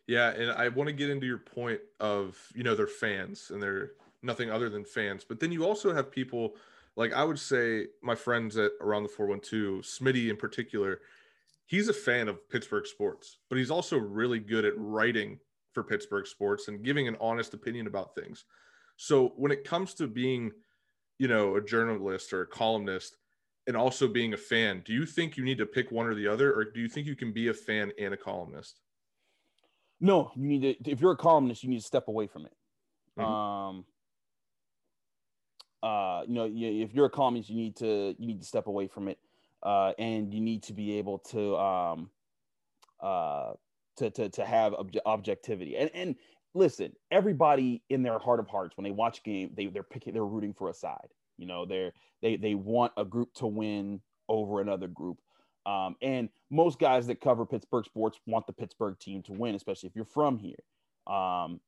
Yeah, 0.07 0.31
and 0.31 0.53
I 0.53 0.69
want 0.69 0.89
to 0.89 0.93
get 0.93 1.11
into 1.11 1.27
your 1.27 1.39
point 1.39 1.81
of 2.01 2.39
you 2.55 2.63
know 2.63 2.75
they're 2.75 2.87
fans 2.87 3.51
and 3.51 3.63
they're 3.63 3.93
nothing 4.23 4.51
other 4.51 4.69
than 4.69 4.85
fans, 4.85 5.25
but 5.25 5.41
then 5.41 5.53
you 5.53 5.65
also 5.65 5.95
have 5.95 6.11
people 6.11 6.57
like 6.97 7.13
I 7.13 7.25
would 7.25 7.39
say 7.39 7.89
my 8.03 8.15
friends 8.15 8.57
at 8.57 8.73
around 8.81 9.03
the 9.03 9.09
412, 9.11 9.83
Smitty 9.83 10.31
in 10.31 10.37
particular, 10.37 11.01
he's 11.67 11.89
a 11.89 11.93
fan 11.93 12.29
of 12.29 12.49
Pittsburgh 12.49 12.87
sports, 12.87 13.39
but 13.49 13.59
he's 13.59 13.71
also 13.71 13.99
really 13.99 14.39
good 14.39 14.65
at 14.65 14.73
writing 14.77 15.39
for 15.73 15.83
Pittsburgh 15.83 16.27
sports 16.27 16.69
and 16.69 16.83
giving 16.83 17.07
an 17.07 17.17
honest 17.21 17.53
opinion 17.53 17.87
about 17.87 18.15
things. 18.15 18.45
So 18.97 19.35
when 19.37 19.53
it 19.53 19.63
comes 19.63 19.93
to 19.95 20.07
being, 20.07 20.53
you 21.19 21.29
know, 21.29 21.57
a 21.57 21.63
journalist 21.65 22.33
or 22.33 22.43
a 22.43 22.47
columnist 22.47 23.17
and 23.67 23.77
also 23.77 24.09
being 24.09 24.33
a 24.35 24.37
fan, 24.37 24.83
do 24.85 24.93
you 24.93 25.07
think 25.07 25.37
you 25.37 25.45
need 25.45 25.59
to 25.59 25.67
pick 25.67 25.91
one 25.91 26.07
or 26.07 26.15
the 26.15 26.29
other, 26.29 26.55
or 26.55 26.65
do 26.65 26.81
you 26.81 26.89
think 26.89 27.07
you 27.07 27.17
can 27.17 27.33
be 27.33 27.49
a 27.49 27.55
fan 27.55 27.93
and 27.99 28.15
a 28.15 28.17
columnist? 28.17 28.81
No, 30.01 30.31
you 30.37 30.43
need 30.47 30.85
to. 30.85 30.91
If 30.91 31.01
you're 31.01 31.13
a 31.13 31.17
columnist, 31.17 31.63
you 31.63 31.71
need 31.71 31.81
to 31.81 31.87
step 31.87 32.09
away 32.09 32.27
from 32.27 32.47
it. 32.47 32.55
Mhm. 33.17 33.23
Um, 33.25 33.87
uh, 35.83 36.25
you 36.27 36.35
know, 36.35 36.45
you, 36.45 36.83
if 36.83 36.93
you're 36.95 37.07
a 37.07 37.11
columnist, 37.11 37.49
you 37.49 37.57
need 37.57 37.77
to 37.77 38.15
you 38.19 38.27
need 38.27 38.41
to 38.41 38.47
step 38.47 38.67
away 38.67 38.89
from 38.89 39.09
it, 39.09 39.19
uh, 39.63 39.93
and 39.99 40.33
you 40.33 40.41
need 40.41 40.63
to 40.65 40.73
be 40.73 40.99
able 40.99 41.19
to 41.19 41.57
um, 41.57 42.11
uh, 43.01 43.55
to 43.99 44.11
to 44.11 44.31
to 44.31 44.47
have 44.47 44.73
obje- 44.75 45.01
objectivity. 45.07 45.77
And 45.77 45.91
and 45.95 46.17
listen, 46.57 46.93
everybody 47.11 47.83
in 47.91 48.03
their 48.03 48.19
heart 48.19 48.41
of 48.41 48.49
hearts, 48.49 48.77
when 48.77 48.85
they 48.85 48.91
watch 48.91 49.23
game, 49.23 49.51
they 49.57 49.67
they're 49.67 49.83
picking, 49.83 50.15
they're 50.15 50.25
rooting 50.25 50.55
for 50.55 50.71
a 50.71 50.75
side. 50.75 51.09
You 51.37 51.47
know, 51.47 51.67
they're 51.67 51.93
they 52.23 52.37
they 52.37 52.55
want 52.55 52.93
a 52.97 53.05
group 53.05 53.33
to 53.35 53.47
win 53.47 54.01
over 54.29 54.61
another 54.61 54.89
group. 54.89 55.19
Um, 55.67 55.97
and 56.01 56.29
most 56.51 56.79
guys 56.79 57.09
that 57.09 57.21
cover 57.21 57.45
Pittsburgh 57.45 57.85
sports 57.85 58.19
want 58.27 58.47
the 58.47 58.53
Pittsburgh 58.53 58.99
team 58.99 59.23
to 59.25 59.33
win, 59.33 59.55
especially 59.55 59.89
if 59.89 59.97
you're 59.97 60.05
from 60.05 60.39
here. 60.39 60.55
Um, 61.13 61.61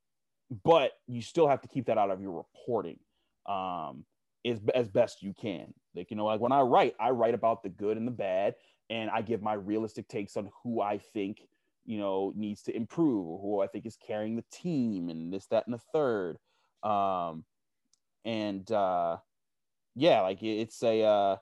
but 0.64 0.93
you 1.07 1.20
still 1.20 1.49
have 1.49 1.61
to 1.62 1.68
keep 1.68 1.86
that 1.86 1.99
out 1.99 2.11
of 2.11 2.22
your 2.22 2.32
reporting 2.32 2.99
um, 3.47 4.05
as, 4.47 4.61
as 4.74 4.89
best 4.89 5.22
you 5.22 5.34
can. 5.34 5.74
Like, 5.95 6.11
you 6.11 6.16
know, 6.16 6.26
like 6.26 6.41
when 6.41 6.53
I 6.53 6.61
write, 6.61 6.95
I 7.01 7.11
write 7.11 7.34
about 7.34 7.62
the 7.62 7.68
good 7.68 7.97
and 7.97 8.07
the 8.07 8.12
bad, 8.12 8.55
and 8.89 9.11
I 9.11 9.20
give 9.20 9.43
my 9.43 9.55
realistic 9.55 10.09
takes 10.09 10.36
on 10.36 10.49
who 10.62 10.80
I 10.80 10.99
think, 11.12 11.43
you 11.89 11.99
know, 11.99 12.34
needs 12.36 12.62
to 12.64 12.76
improve 12.76 13.26
or 13.26 13.41
who 13.41 13.61
I 13.62 13.66
think 13.66 13.86
is 13.86 13.97
carrying 13.97 14.36
the 14.36 14.45
team 14.53 15.09
and 15.09 15.32
this, 15.32 15.47
that, 15.47 15.66
and 15.66 15.72
the 15.72 15.78
third. 15.78 16.36
Um, 16.82 17.45
and 18.26 18.70
uh, 18.70 19.16
yeah, 19.97 20.20
like 20.20 20.43
it- 20.43 20.61
it's 20.61 20.82
a, 20.82 21.03
uh, 21.03 21.36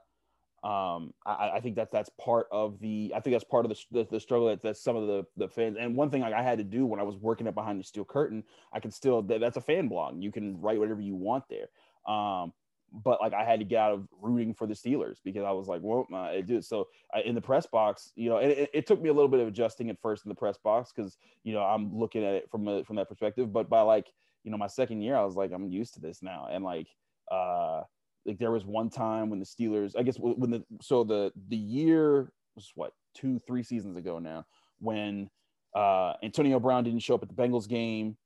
um, 0.66 1.12
I, 1.24 1.50
I 1.56 1.60
think 1.60 1.76
that 1.76 1.90
that's 1.90 2.10
part 2.20 2.46
of 2.52 2.78
the, 2.78 3.12
I 3.14 3.20
think 3.20 3.34
that's 3.34 3.44
part 3.44 3.66
of 3.66 3.70
the, 3.70 3.78
the, 3.90 4.08
the 4.12 4.20
struggle 4.20 4.46
that, 4.46 4.62
that 4.62 4.76
some 4.76 4.94
of 4.94 5.08
the, 5.08 5.24
the 5.36 5.48
fans, 5.48 5.76
and 5.80 5.96
one 5.96 6.10
thing 6.10 6.22
like 6.22 6.32
I 6.32 6.42
had 6.42 6.58
to 6.58 6.64
do 6.64 6.86
when 6.86 7.00
I 7.00 7.04
was 7.04 7.16
working 7.16 7.48
at 7.48 7.54
Behind 7.56 7.80
the 7.80 7.84
Steel 7.84 8.04
Curtain, 8.04 8.44
I 8.72 8.78
can 8.78 8.92
still, 8.92 9.22
that, 9.22 9.40
that's 9.40 9.56
a 9.56 9.60
fan 9.60 9.88
blog. 9.88 10.22
You 10.22 10.30
can 10.30 10.60
write 10.60 10.78
whatever 10.78 11.00
you 11.00 11.16
want 11.16 11.44
there. 11.50 11.68
Um, 12.12 12.52
but 12.92 13.20
like 13.20 13.34
I 13.34 13.44
had 13.44 13.58
to 13.58 13.64
get 13.64 13.78
out 13.78 13.92
of 13.92 14.08
rooting 14.20 14.54
for 14.54 14.66
the 14.66 14.74
Steelers 14.74 15.16
because 15.22 15.44
I 15.44 15.50
was 15.50 15.68
like, 15.68 15.80
well, 15.82 16.06
it 16.32 16.46
did. 16.46 16.64
So 16.64 16.88
I, 17.12 17.20
in 17.20 17.34
the 17.34 17.40
press 17.40 17.66
box, 17.66 18.12
you 18.16 18.30
know, 18.30 18.38
it, 18.38 18.70
it 18.72 18.86
took 18.86 19.02
me 19.02 19.08
a 19.08 19.12
little 19.12 19.28
bit 19.28 19.40
of 19.40 19.48
adjusting 19.48 19.90
at 19.90 20.00
first 20.00 20.24
in 20.24 20.28
the 20.28 20.34
press 20.34 20.56
box 20.58 20.92
because 20.94 21.16
you 21.42 21.52
know 21.52 21.62
I'm 21.62 21.96
looking 21.96 22.24
at 22.24 22.34
it 22.34 22.50
from 22.50 22.66
a, 22.68 22.84
from 22.84 22.96
that 22.96 23.08
perspective. 23.08 23.52
But 23.52 23.68
by 23.68 23.82
like 23.82 24.12
you 24.44 24.50
know 24.50 24.56
my 24.56 24.66
second 24.66 25.02
year, 25.02 25.16
I 25.16 25.24
was 25.24 25.36
like, 25.36 25.52
I'm 25.52 25.68
used 25.68 25.94
to 25.94 26.00
this 26.00 26.22
now, 26.22 26.48
and 26.50 26.64
like 26.64 26.88
uh 27.30 27.82
like 28.24 28.38
there 28.38 28.50
was 28.50 28.64
one 28.64 28.90
time 28.90 29.30
when 29.30 29.38
the 29.38 29.46
Steelers, 29.46 29.94
I 29.96 30.02
guess 30.02 30.16
when 30.18 30.50
the 30.50 30.64
so 30.80 31.04
the 31.04 31.32
the 31.48 31.56
year 31.56 32.32
was 32.54 32.72
what 32.74 32.92
two 33.14 33.40
three 33.46 33.62
seasons 33.62 33.96
ago 33.96 34.18
now 34.18 34.46
when 34.78 35.30
uh 35.74 36.14
Antonio 36.22 36.58
Brown 36.60 36.84
didn't 36.84 37.00
show 37.00 37.14
up 37.14 37.22
at 37.22 37.28
the 37.28 37.34
Bengals 37.34 37.68
game, 37.68 38.16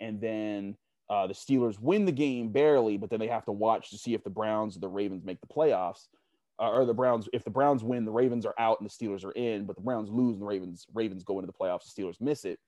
and 0.00 0.20
then 0.20 0.76
uh, 1.10 1.26
the 1.26 1.34
Steelers 1.34 1.78
win 1.78 2.04
the 2.04 2.12
game 2.12 2.50
barely, 2.50 2.96
but 2.96 3.10
then 3.10 3.20
they 3.20 3.28
have 3.28 3.44
to 3.44 3.52
watch 3.52 3.90
to 3.90 3.98
see 3.98 4.14
if 4.14 4.24
the 4.24 4.30
Browns 4.30 4.76
or 4.76 4.80
the 4.80 4.88
Ravens 4.88 5.24
make 5.24 5.40
the 5.40 5.46
playoffs. 5.46 6.08
Uh, 6.56 6.70
or 6.70 6.84
the 6.84 6.94
Browns, 6.94 7.28
if 7.32 7.42
the 7.42 7.50
Browns 7.50 7.82
win, 7.82 8.04
the 8.04 8.12
Ravens 8.12 8.46
are 8.46 8.54
out 8.58 8.80
and 8.80 8.88
the 8.88 8.94
Steelers 8.94 9.24
are 9.24 9.32
in, 9.32 9.64
but 9.64 9.74
the 9.74 9.82
Browns 9.82 10.08
lose 10.08 10.34
and 10.34 10.42
the 10.42 10.46
Ravens 10.46 10.86
Ravens 10.94 11.24
go 11.24 11.40
into 11.40 11.48
the 11.48 11.52
playoffs. 11.52 11.92
The 11.92 12.02
Steelers 12.02 12.20
miss 12.20 12.44
it, 12.44 12.60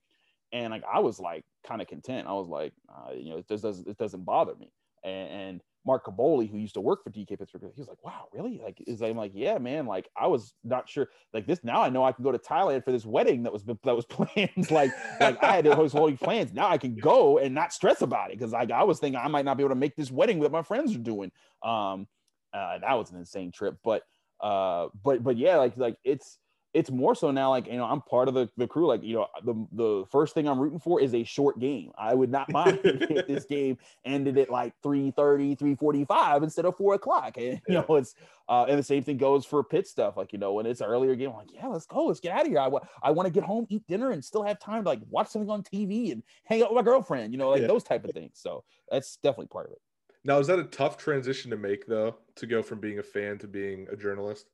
and 0.53 0.73
like 0.73 0.83
I 0.93 0.99
was 0.99 1.21
like 1.21 1.45
kind 1.65 1.81
of 1.81 1.87
content. 1.87 2.27
I 2.27 2.33
was 2.33 2.49
like, 2.49 2.73
uh, 2.89 3.13
you 3.13 3.31
know, 3.31 3.37
it 3.37 3.47
just 3.47 3.63
doesn't 3.63 3.87
it 3.87 3.97
doesn't 3.97 4.25
bother 4.25 4.57
me. 4.57 4.73
And, 5.05 5.31
and 5.31 5.61
Mark 5.87 6.05
Kaboly, 6.05 6.51
who 6.51 6.59
used 6.59 6.75
to 6.75 6.81
work 6.81 7.05
for 7.05 7.11
DK 7.11 7.39
Pittsburgh, 7.39 7.63
he 7.75 7.81
was 7.81 7.89
like, 7.89 8.03
"Wow, 8.05 8.27
really? 8.33 8.61
Like, 8.63 8.83
is 8.87 9.01
I'm 9.01 9.17
like, 9.17 9.31
yeah, 9.35 9.57
man. 9.59 9.87
Like, 9.87 10.09
I 10.21 10.27
was 10.27 10.55
not 10.65 10.89
sure. 10.89 11.09
Like 11.33 11.47
this 11.47 11.63
now, 11.63 11.81
I 11.81 11.89
know 11.89 12.05
I 12.05 12.13
can 12.13 12.25
go 12.25 12.33
to 12.33 12.39
Thailand 12.39 12.85
for 12.85 12.91
this 12.91 13.07
wedding 13.07 13.45
that 13.45 13.53
was 13.53 13.65
that 13.65 13.97
was 13.97 14.05
planned. 14.11 14.71
like, 14.71 14.91
like 15.21 15.43
I 15.43 15.57
had 15.57 15.65
those 15.65 15.93
whole 15.93 16.11
plans. 16.17 16.53
Now 16.53 16.69
I 16.69 16.79
can 16.79 16.97
go 16.97 17.39
and 17.39 17.55
not 17.55 17.73
stress 17.73 18.03
about 18.03 18.31
it 18.31 18.39
because 18.39 18.53
like 18.53 18.73
I 18.73 18.83
was 18.83 18.99
thinking 18.99 19.21
I 19.23 19.29
might 19.29 19.45
not 19.45 19.57
be 19.57 19.63
able 19.63 19.75
to 19.75 19.81
make 19.81 19.95
this 19.95 20.11
wedding 20.11 20.41
that 20.41 20.53
my 20.53 20.63
friends 20.63 20.95
are 20.95 20.99
doing. 20.99 21.31
Um, 21.63 22.09
uh, 22.53 22.79
that 22.79 22.95
was 22.95 23.11
an 23.13 23.19
insane 23.19 23.53
trip, 23.53 23.77
but 23.85 24.03
uh, 24.41 24.89
but 25.05 25.23
but 25.23 25.37
yeah, 25.37 25.57
like 25.57 25.77
like 25.77 25.97
it's 26.05 26.39
it's 26.77 26.91
more 26.91 27.15
so 27.15 27.31
now 27.31 27.49
like 27.51 27.67
you 27.67 27.77
know 27.77 27.85
i'm 27.85 28.03
part 28.03 28.29
of 28.29 28.35
the, 28.35 28.49
the 28.59 28.67
crew 28.67 28.87
like 28.87 29.03
you 29.03 29.15
know 29.15 29.27
the, 29.45 29.55
the 29.73 30.05
first 30.11 30.35
thing 30.35 30.47
i'm 30.47 30.59
rooting 30.59 30.79
for 30.79 31.01
is 31.01 31.15
a 31.15 31.25
short 31.25 31.59
game. 31.59 31.91
I 31.97 32.15
would 32.15 32.31
not 32.31 32.51
mind 32.51 32.81
if 32.85 33.27
this 33.27 33.45
game 33.57 33.79
ended 34.05 34.37
at 34.39 34.51
like 34.51 34.75
3.30 34.85 35.59
3.45 35.59 36.43
instead 36.43 36.65
of 36.67 36.77
4 36.77 36.95
o'clock. 36.95 37.37
And 37.39 37.61
you 37.69 37.75
know 37.75 37.97
it's 37.97 38.15
uh, 38.49 38.67
and 38.69 38.79
the 38.79 38.83
same 38.83 39.03
thing 39.03 39.17
goes 39.17 39.45
for 39.45 39.65
pit 39.65 39.89
stuff 39.89 40.17
like 40.17 40.33
you 40.33 40.39
know 40.39 40.53
when 40.53 40.67
it's 40.67 40.81
an 40.81 40.87
earlier 40.87 41.15
game 41.17 41.31
i'm 41.31 41.37
like 41.37 41.53
yeah 41.53 41.67
let's 41.67 41.87
go 41.87 42.05
let's 42.05 42.21
get 42.21 42.33
out 42.33 42.43
of 42.43 42.49
here. 42.49 42.61
I, 42.61 42.69
wa- 42.69 42.87
I 43.03 43.11
want 43.11 43.27
to 43.27 43.33
get 43.33 43.43
home 43.43 43.67
eat 43.71 43.87
dinner 43.87 44.11
and 44.11 44.25
still 44.25 44.43
have 44.43 44.59
time 44.61 44.85
to 44.85 44.89
like 44.89 45.01
watch 45.09 45.29
something 45.29 45.51
on 45.51 45.63
tv 45.63 46.13
and 46.13 46.23
hang 46.45 46.63
out 46.63 46.71
with 46.71 46.77
my 46.77 46.83
girlfriend 46.83 47.33
you 47.33 47.39
know 47.39 47.51
like 47.51 47.63
Yeah. 47.63 47.69
those 47.69 47.83
type 47.85 48.05
of 48.05 48.13
things. 48.13 48.33
So 48.35 48.65
that's 48.91 49.17
definitely 49.17 49.49
part 49.49 49.67
of 49.67 49.73
it. 49.73 49.81
Now, 50.25 50.39
is 50.39 50.47
that 50.49 50.59
a 50.59 50.65
tough 50.65 50.97
transition 50.97 51.51
to 51.53 51.57
make 51.57 51.87
though, 51.87 52.17
to 52.35 52.47
go 52.47 52.63
from 52.63 52.81
being 52.81 52.99
a 52.99 53.03
fan 53.03 53.39
to 53.39 53.49
being 53.49 53.87
a 53.91 53.97
journalist? 53.97 54.47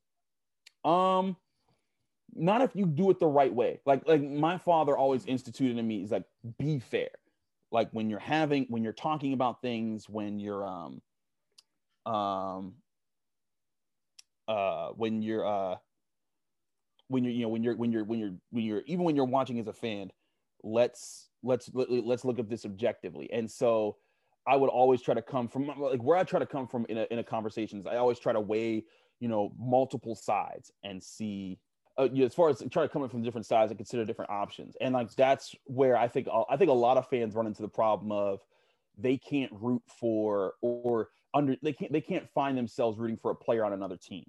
Um, 0.85 1.35
not 2.35 2.61
if 2.61 2.75
you 2.75 2.85
do 2.85 3.09
it 3.09 3.19
the 3.19 3.27
right 3.27 3.53
way. 3.53 3.79
Like 3.85 4.07
like 4.07 4.21
my 4.21 4.57
father 4.57 4.97
always 4.97 5.25
instituted 5.25 5.77
in 5.77 5.87
me 5.87 6.03
is 6.03 6.11
like 6.11 6.25
be 6.57 6.79
fair. 6.79 7.09
Like 7.71 7.89
when 7.91 8.09
you're 8.09 8.19
having 8.19 8.65
when 8.69 8.83
you're 8.83 8.93
talking 8.93 9.33
about 9.33 9.61
things, 9.61 10.09
when 10.09 10.39
you're 10.39 10.65
um 10.65 11.01
um 12.05 12.73
uh 14.47 14.89
when 14.89 15.21
you're 15.21 15.45
uh 15.45 15.75
when 17.07 17.23
you're 17.23 17.33
you 17.33 17.41
know 17.43 17.49
when 17.49 17.63
you're 17.63 17.75
when 17.75 17.91
you're 17.91 18.03
when 18.03 18.19
you're 18.19 18.33
when 18.51 18.63
you're 18.63 18.83
even 18.85 19.03
when 19.03 19.15
you're 19.15 19.25
watching 19.25 19.59
as 19.59 19.67
a 19.67 19.73
fan, 19.73 20.11
let's 20.63 21.29
let's 21.43 21.69
let, 21.73 21.89
let's 21.89 22.25
look 22.25 22.39
at 22.39 22.49
this 22.49 22.65
objectively. 22.65 23.31
And 23.31 23.49
so 23.49 23.97
I 24.45 24.55
would 24.55 24.69
always 24.69 25.01
try 25.01 25.13
to 25.13 25.21
come 25.21 25.47
from 25.47 25.67
like 25.79 26.03
where 26.03 26.17
I 26.17 26.23
try 26.23 26.39
to 26.39 26.45
come 26.45 26.67
from 26.67 26.85
in 26.89 26.97
a 26.97 27.07
in 27.11 27.19
a 27.19 27.23
conversations. 27.23 27.85
I 27.85 27.97
always 27.97 28.19
try 28.19 28.33
to 28.33 28.41
weigh 28.41 28.83
you 29.19 29.27
know 29.27 29.53
multiple 29.57 30.15
sides 30.15 30.71
and 30.83 31.01
see 31.01 31.59
uh, 31.99 32.09
you 32.11 32.19
know, 32.21 32.25
as 32.25 32.33
far 32.33 32.49
as 32.49 32.59
trying 32.71 32.87
to 32.87 32.89
come 32.93 33.03
in 33.03 33.09
from 33.09 33.21
different 33.21 33.45
sides 33.45 33.71
and 33.71 33.77
consider 33.77 34.03
different 34.05 34.31
options. 34.31 34.75
And 34.81 34.93
like 34.93 35.13
that's 35.15 35.55
where 35.65 35.95
i 35.95 36.07
think 36.07 36.27
i 36.49 36.57
think 36.57 36.69
a 36.69 36.73
lot 36.73 36.97
of 36.97 37.07
fans 37.07 37.35
run 37.35 37.47
into 37.47 37.61
the 37.61 37.67
problem 37.67 38.11
of 38.11 38.39
they 38.97 39.17
can't 39.17 39.51
root 39.53 39.81
for 39.99 40.53
or 40.61 41.09
under 41.33 41.55
they 41.61 41.73
can't 41.73 41.91
they 41.91 42.01
can't 42.01 42.29
find 42.29 42.57
themselves 42.57 42.97
rooting 42.99 43.17
for 43.17 43.31
a 43.31 43.35
player 43.35 43.63
on 43.65 43.73
another 43.73 43.97
team. 43.97 44.25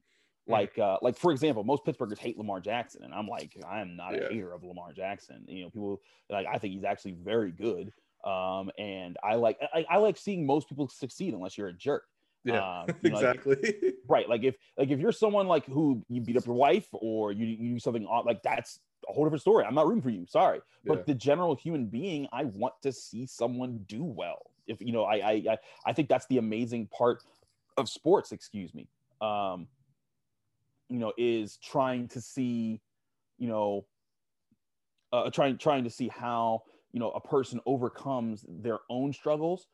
Like 0.47 0.79
uh 0.79 0.99
like 1.01 1.17
for 1.17 1.33
example 1.33 1.65
most 1.65 1.85
pittsburghers 1.87 2.19
hate 2.19 2.37
lamar 2.37 2.61
jackson 2.61 3.03
and 3.03 3.15
i'm 3.15 3.27
like 3.27 3.57
i 3.67 3.81
am 3.81 3.97
not 3.97 4.13
Yeah. 4.15 4.27
a 4.27 4.29
hater 4.33 4.53
of 4.53 4.63
lamar 4.63 4.93
jackson. 4.93 5.45
You 5.49 5.65
know 5.65 5.71
people 5.71 6.03
like 6.29 6.47
i 6.47 6.59
think 6.59 6.75
he's 6.75 6.85
actually 6.85 7.13
very 7.13 7.51
good. 7.51 7.93
Um 8.25 8.71
and 8.79 9.17
i 9.25 9.37
like 9.37 9.59
i, 9.73 9.87
I 9.89 9.97
like 9.99 10.19
seeing 10.19 10.45
most 10.45 10.69
people 10.69 10.89
succeed 10.89 11.33
unless 11.33 11.57
you're 11.57 11.69
a 11.69 11.73
jerk 11.73 12.05
Yeah, 12.45 12.83
Um, 12.83 12.95
you 13.03 13.09
know, 13.11 13.17
like, 13.17 13.41
exactly. 13.45 13.95
right 14.07 14.29
like 14.29 14.45
if 14.45 14.57
like 14.77 14.91
if 14.91 15.01
you're 15.01 15.13
someone 15.13 15.49
like 15.49 15.65
who 15.67 16.05
you 16.09 16.21
beat 16.21 16.37
up 16.37 16.45
your 16.47 16.55
wife 16.55 16.87
or 16.93 17.33
you, 17.33 17.47
you 17.47 17.75
do 17.75 17.79
something 17.79 18.07
odd 18.07 18.27
like 18.27 18.43
that's 18.43 18.81
a 19.09 19.13
whole 19.13 19.25
different 19.25 19.43
story. 19.43 19.65
I'm 19.65 19.75
not 19.75 19.87
rooting 19.87 20.03
for 20.03 20.11
you. 20.11 20.27
Sorry. 20.27 20.61
But 20.87 20.99
Yeah. 20.99 21.03
the 21.07 21.15
general 21.15 21.55
human 21.57 21.87
being 21.87 22.29
i 22.33 22.45
want 22.45 22.75
to 22.83 22.93
see 22.93 23.27
someone 23.27 23.85
do 23.87 24.05
well. 24.05 24.43
If 24.67 24.81
you 24.81 24.93
know 24.93 25.05
I, 25.05 25.17
I 25.17 25.33
i 25.51 25.59
i 25.87 25.93
think 25.93 26.09
that's 26.09 26.27
the 26.27 26.39
amazing 26.39 26.87
part 26.89 27.23
of 27.77 27.89
sports 27.89 28.31
excuse 28.33 28.73
me 28.75 28.89
um 29.21 29.67
you 30.89 30.99
know 30.99 31.13
is 31.19 31.57
trying 31.59 32.09
to 32.09 32.21
see 32.21 32.81
you 33.39 33.49
know 33.49 33.87
uh, 35.13 35.31
trying 35.31 35.59
trying 35.59 35.85
to 35.85 35.91
see 35.91 36.09
how 36.09 36.63
you 36.93 37.01
know 37.01 37.11
a 37.11 37.21
person 37.21 37.61
overcomes 37.67 38.45
their 38.49 38.79
own 38.91 39.13
struggles 39.13 39.67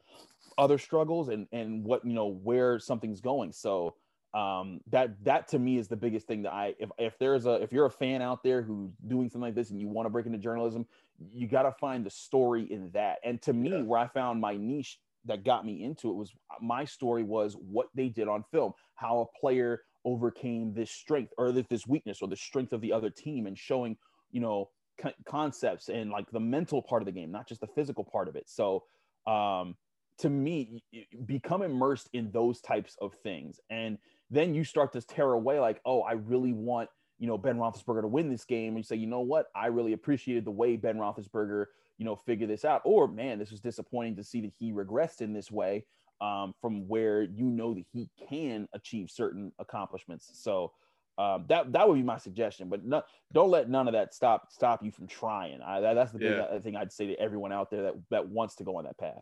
other 0.61 0.79
struggles 0.79 1.31
and 1.31 1.49
and 1.51 1.83
what 1.83 2.05
you 2.05 2.13
know 2.13 2.27
where 2.27 2.79
something's 2.79 3.21
going 3.21 3.51
so 3.51 3.97
um, 4.33 4.81
that 4.91 5.23
that 5.25 5.49
to 5.49 5.59
me 5.59 5.77
is 5.79 5.89
the 5.89 5.97
biggest 5.97 6.29
thing 6.29 6.43
that 6.43 6.53
I 6.53 6.75
if 6.79 6.91
if 6.99 7.19
there's 7.19 7.47
a 7.47 7.55
if 7.55 7.73
you're 7.73 7.87
a 7.87 7.91
fan 7.91 8.23
out 8.23 8.45
there 8.45 8.63
who's 8.63 8.93
doing 9.09 9.29
something 9.29 9.41
like 9.49 9.57
this 9.57 9.71
and 9.71 9.81
you 9.81 9.89
want 9.89 10.07
to 10.07 10.11
break 10.11 10.27
into 10.27 10.39
journalism, 10.39 10.87
you 11.33 11.49
got 11.49 11.63
to 11.63 11.73
find 11.73 12.07
the 12.07 12.11
story 12.11 12.71
in 12.71 12.91
that. 12.93 13.19
And 13.25 13.43
to 13.43 13.53
me, 13.53 13.71
Yeah. 13.71 13.83
where 13.83 13.99
I 13.99 14.07
found 14.07 14.41
my 14.41 14.57
niche 14.57 15.01
that 15.25 15.45
got 15.45 15.67
me 15.67 15.83
into 15.83 16.11
it 16.11 16.15
was 16.15 16.33
my 16.61 16.85
story 16.85 17.25
was 17.25 17.55
what 17.55 17.89
they 17.95 18.09
did 18.09 18.29
on 18.29 18.45
film, 18.53 18.73
how 18.95 19.21
a 19.21 19.39
player 19.41 19.83
overcame 20.05 20.73
this 20.75 20.93
strength 20.93 21.33
or 21.37 21.51
this, 21.51 21.67
this 21.69 21.87
weakness 21.87 22.23
or 22.23 22.29
the 22.29 22.37
strength 22.37 22.73
of 22.73 22.81
the 22.81 22.93
other 22.93 23.11
team, 23.11 23.49
and 23.49 23.59
showing 23.59 23.97
you 24.31 24.41
know 24.41 24.71
co- 24.97 25.13
concepts 25.27 25.89
and 25.89 26.11
like 26.11 26.31
the 26.31 26.39
mental 26.39 26.83
part 26.83 27.03
of 27.03 27.07
the 27.07 27.13
game, 27.13 27.33
not 27.33 27.49
just 27.49 27.61
the 27.61 27.67
physical 27.67 28.05
part 28.05 28.29
of 28.29 28.37
it. 28.37 28.49
So 28.49 28.85
um, 29.27 29.77
to 30.21 30.31
me, 30.31 30.83
become 31.27 31.63
immersed 31.63 32.09
in 32.13 32.31
those 32.31 32.61
types 32.61 32.97
of 33.01 33.13
things, 33.23 33.61
and 33.71 33.99
then 34.31 34.55
you 34.55 34.65
start 34.65 34.93
to 34.93 35.03
tear 35.03 35.33
away 35.33 35.59
like, 35.61 35.81
oh, 35.85 36.03
I 36.03 36.13
really 36.13 36.53
want 36.53 36.89
you 37.19 37.27
know 37.27 37.37
Ben 37.37 37.59
Roethlisberger 37.59 38.03
to 38.03 38.09
win 38.09 38.31
this 38.31 38.45
game, 38.45 38.69
and 38.69 38.79
you 38.79 38.83
say, 38.85 38.97
you 38.97 39.07
know 39.07 39.21
what, 39.21 39.47
I 39.55 39.67
really 39.67 39.93
appreciated 39.93 40.45
the 40.45 40.51
way 40.51 40.77
Ben 40.77 40.97
Roethlisberger 40.97 41.67
you 41.99 42.05
know 42.05 42.17
figure 42.17 42.47
this 42.47 42.65
out, 42.65 42.81
or 42.85 43.09
man, 43.09 43.39
this 43.39 43.51
was 43.51 43.61
disappointing 43.61 44.17
to 44.17 44.25
see 44.25 44.41
that 44.43 44.53
he 44.59 44.73
regressed 44.73 45.21
in 45.21 45.33
this 45.33 45.51
way 45.51 45.85
um, 46.21 46.55
from 46.61 46.87
where 46.89 47.23
you 47.23 47.47
know 47.47 47.75
that 47.75 47.85
he 47.93 48.09
can 48.29 48.69
achieve 48.73 49.11
certain 49.11 49.53
accomplishments. 49.59 50.31
So. 50.35 50.73
Um, 51.19 51.45
that 51.49 51.71
that 51.73 51.87
would 51.87 51.97
be 51.97 52.03
my 52.03 52.17
suggestion, 52.17 52.71
but 52.71 52.83
no, 52.83 53.03
don't 53.35 53.51
let 53.51 53.69
none 53.69 53.87
of 53.89 53.93
that 53.93 54.15
stop 54.15 54.51
stop 54.51 54.83
you 54.83 54.91
from 54.91 55.07
trying. 55.07 55.61
I, 55.61 55.81
that, 55.81 55.93
that's 55.93 56.13
the 56.13 56.19
big 56.19 56.31
Yeah. 56.31 56.45
uh, 56.45 56.61
thing 56.61 56.77
I'd 56.77 56.93
say 56.93 57.09
to 57.09 57.21
everyone 57.21 57.53
out 57.53 57.71
there 57.71 57.83
that 57.83 57.95
that 58.11 58.29
wants 58.29 58.55
to 58.55 58.65
go 58.65 58.77
on 58.77 58.85
that 58.85 58.97
path. 58.97 59.21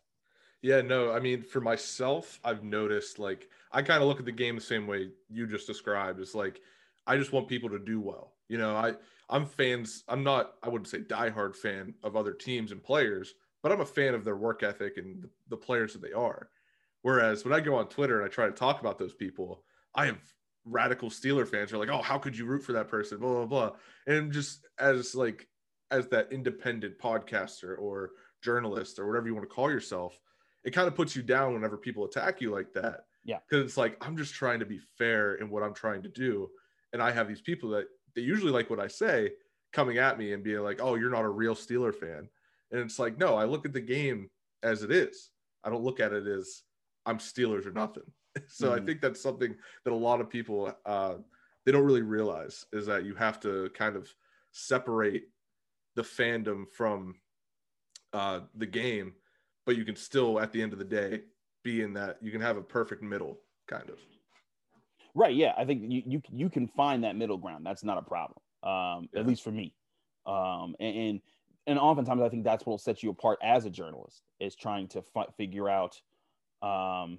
Yeah, 0.62 0.80
no, 0.80 1.12
I 1.12 1.20
mean, 1.20 1.42
for 1.42 1.60
myself, 1.60 2.40
I've 2.42 2.64
noticed 2.64 3.18
like 3.18 3.48
I 3.70 3.82
kind 3.82 4.02
of 4.02 4.08
look 4.08 4.18
at 4.18 4.24
the 4.24 4.32
game 4.32 4.56
the 4.56 4.60
same 4.60 4.86
way 4.86 5.10
you 5.28 5.46
just 5.46 5.66
described. 5.66 6.20
It's 6.20 6.34
like 6.34 6.60
I 7.06 7.16
just 7.16 7.32
want 7.32 7.48
people 7.48 7.70
to 7.70 7.78
do 7.78 8.00
well. 8.00 8.34
You 8.48 8.58
know, 8.58 8.74
I 8.74 8.94
I'm 9.28 9.46
fans. 9.46 10.02
I'm 10.08 10.24
not. 10.24 10.54
I 10.62 10.68
wouldn't 10.68 10.88
say 10.88 10.98
diehard 10.98 11.54
fan 11.54 11.94
of 12.02 12.16
other 12.16 12.32
teams 12.32 12.72
and 12.72 12.82
players, 12.82 13.34
but 13.62 13.70
I'm 13.70 13.80
a 13.80 13.86
fan 13.86 14.14
of 14.14 14.24
their 14.24 14.36
work 14.36 14.62
ethic 14.62 14.96
and 14.96 15.22
the, 15.22 15.30
the 15.48 15.56
players 15.56 15.92
that 15.92 16.02
they 16.02 16.12
are. 16.12 16.50
Whereas 17.02 17.44
when 17.44 17.54
I 17.54 17.60
go 17.60 17.76
on 17.76 17.88
Twitter 17.88 18.20
and 18.20 18.26
I 18.26 18.32
try 18.32 18.46
to 18.46 18.52
talk 18.52 18.80
about 18.80 18.98
those 18.98 19.14
people, 19.14 19.64
I 19.94 20.06
have 20.06 20.18
radical 20.64 21.08
Steeler 21.08 21.46
fans 21.46 21.72
are 21.72 21.78
like, 21.78 21.88
"Oh, 21.88 22.02
how 22.02 22.18
could 22.18 22.36
you 22.36 22.46
root 22.46 22.64
for 22.64 22.72
that 22.72 22.88
person?" 22.88 23.18
Blah 23.18 23.46
blah 23.46 23.46
blah. 23.46 23.76
And 24.08 24.32
just 24.32 24.66
as 24.80 25.14
like 25.14 25.46
as 25.92 26.08
that 26.08 26.32
independent 26.32 26.98
podcaster 26.98 27.78
or 27.78 28.10
journalist 28.42 28.98
or 28.98 29.06
whatever 29.06 29.28
you 29.28 29.34
want 29.34 29.48
to 29.48 29.54
call 29.54 29.70
yourself, 29.70 30.18
it 30.64 30.72
kind 30.72 30.88
of 30.88 30.94
puts 30.94 31.14
you 31.16 31.22
down 31.22 31.54
whenever 31.54 31.76
people 31.78 32.04
attack 32.04 32.40
you 32.40 32.50
like 32.50 32.72
that. 32.74 33.06
Yeah. 33.24 33.40
Because 33.48 33.64
it's 33.64 33.76
like 33.76 33.96
I'm 34.06 34.16
just 34.16 34.34
trying 34.34 34.60
to 34.60 34.66
be 34.66 34.78
fair 34.78 35.36
in 35.36 35.48
what 35.50 35.62
I'm 35.62 35.74
trying 35.74 36.02
to 36.02 36.08
do, 36.08 36.50
and 36.92 37.02
I 37.02 37.10
have 37.12 37.28
these 37.28 37.40
people 37.40 37.70
that 37.70 37.86
they 38.14 38.22
usually 38.22 38.52
like 38.52 38.68
what 38.70 38.80
I 38.80 38.88
say 38.88 39.32
coming 39.72 39.98
at 39.98 40.18
me 40.18 40.32
and 40.32 40.44
being 40.44 40.60
like, 40.60 40.80
"Oh, 40.80 40.94
you're 40.96 41.10
not 41.10 41.24
a 41.24 41.28
real 41.30 41.54
Steeler 41.54 41.94
fan," 41.94 42.28
and 42.70 42.80
it's 42.80 42.98
like, 42.98 43.16
no, 43.16 43.36
I 43.36 43.44
look 43.44 43.64
at 43.64 43.72
the 43.72 43.80
game 43.80 44.30
as 44.62 44.82
it 44.82 44.90
is. 44.92 45.30
I 45.64 45.70
don't 45.70 45.82
look 45.82 46.00
at 46.00 46.12
it 46.12 46.26
as 46.26 46.62
I'm 47.06 47.18
Steelers 47.18 47.66
or 47.66 47.72
nothing. 47.72 48.04
So 48.46 48.72
I 48.72 48.78
Mhm. 48.78 48.78
think 48.78 49.00
that's 49.00 49.20
something 49.20 49.56
that 49.84 49.92
a 49.92 49.96
lot 49.96 50.20
of 50.20 50.30
people 50.30 50.72
uh, 50.86 51.16
they 51.64 51.72
don't 51.72 51.84
really 51.84 52.02
realize 52.02 52.64
is 52.72 52.86
that 52.86 53.04
you 53.04 53.16
have 53.16 53.40
to 53.40 53.68
kind 53.70 53.96
of 53.96 54.14
separate 54.52 55.30
the 55.96 56.02
fandom 56.02 56.70
from 56.70 57.20
uh, 58.12 58.42
the 58.54 58.66
game, 58.66 59.16
but 59.68 59.76
you 59.76 59.84
can 59.84 59.96
still, 59.96 60.40
at 60.40 60.50
the 60.50 60.62
end 60.62 60.72
of 60.72 60.78
the 60.78 60.84
day, 60.84 61.20
be 61.62 61.82
in 61.82 61.92
that 61.92 62.16
you 62.22 62.30
can 62.30 62.40
have 62.40 62.56
a 62.56 62.62
perfect 62.62 63.02
middle, 63.02 63.38
kind 63.66 63.90
of. 63.90 63.98
Right. 65.14 65.36
Yeah. 65.36 65.52
I 65.58 65.66
think 65.66 65.82
you 65.86 66.02
you 66.06 66.22
you 66.30 66.48
can 66.48 66.66
find 66.68 67.04
that 67.04 67.16
middle 67.16 67.36
ground. 67.36 67.66
That's 67.66 67.84
not 67.84 67.98
a 67.98 68.02
problem. 68.02 68.38
Um, 68.62 69.10
Yeah. 69.12 69.20
at 69.20 69.26
least 69.26 69.44
for 69.44 69.50
me. 69.50 69.74
Um, 70.24 70.74
and, 70.80 70.96
and 70.96 71.20
and 71.66 71.78
oftentimes 71.78 72.22
I 72.22 72.30
think 72.30 72.44
that's 72.44 72.64
what 72.64 72.70
will 72.70 72.78
set 72.78 73.02
you 73.02 73.10
apart 73.10 73.40
as 73.42 73.66
a 73.66 73.70
journalist 73.70 74.22
is 74.40 74.56
trying 74.56 74.88
to 74.88 75.02
fi- 75.02 75.26
figure 75.36 75.68
out, 75.68 76.00
um, 76.62 77.18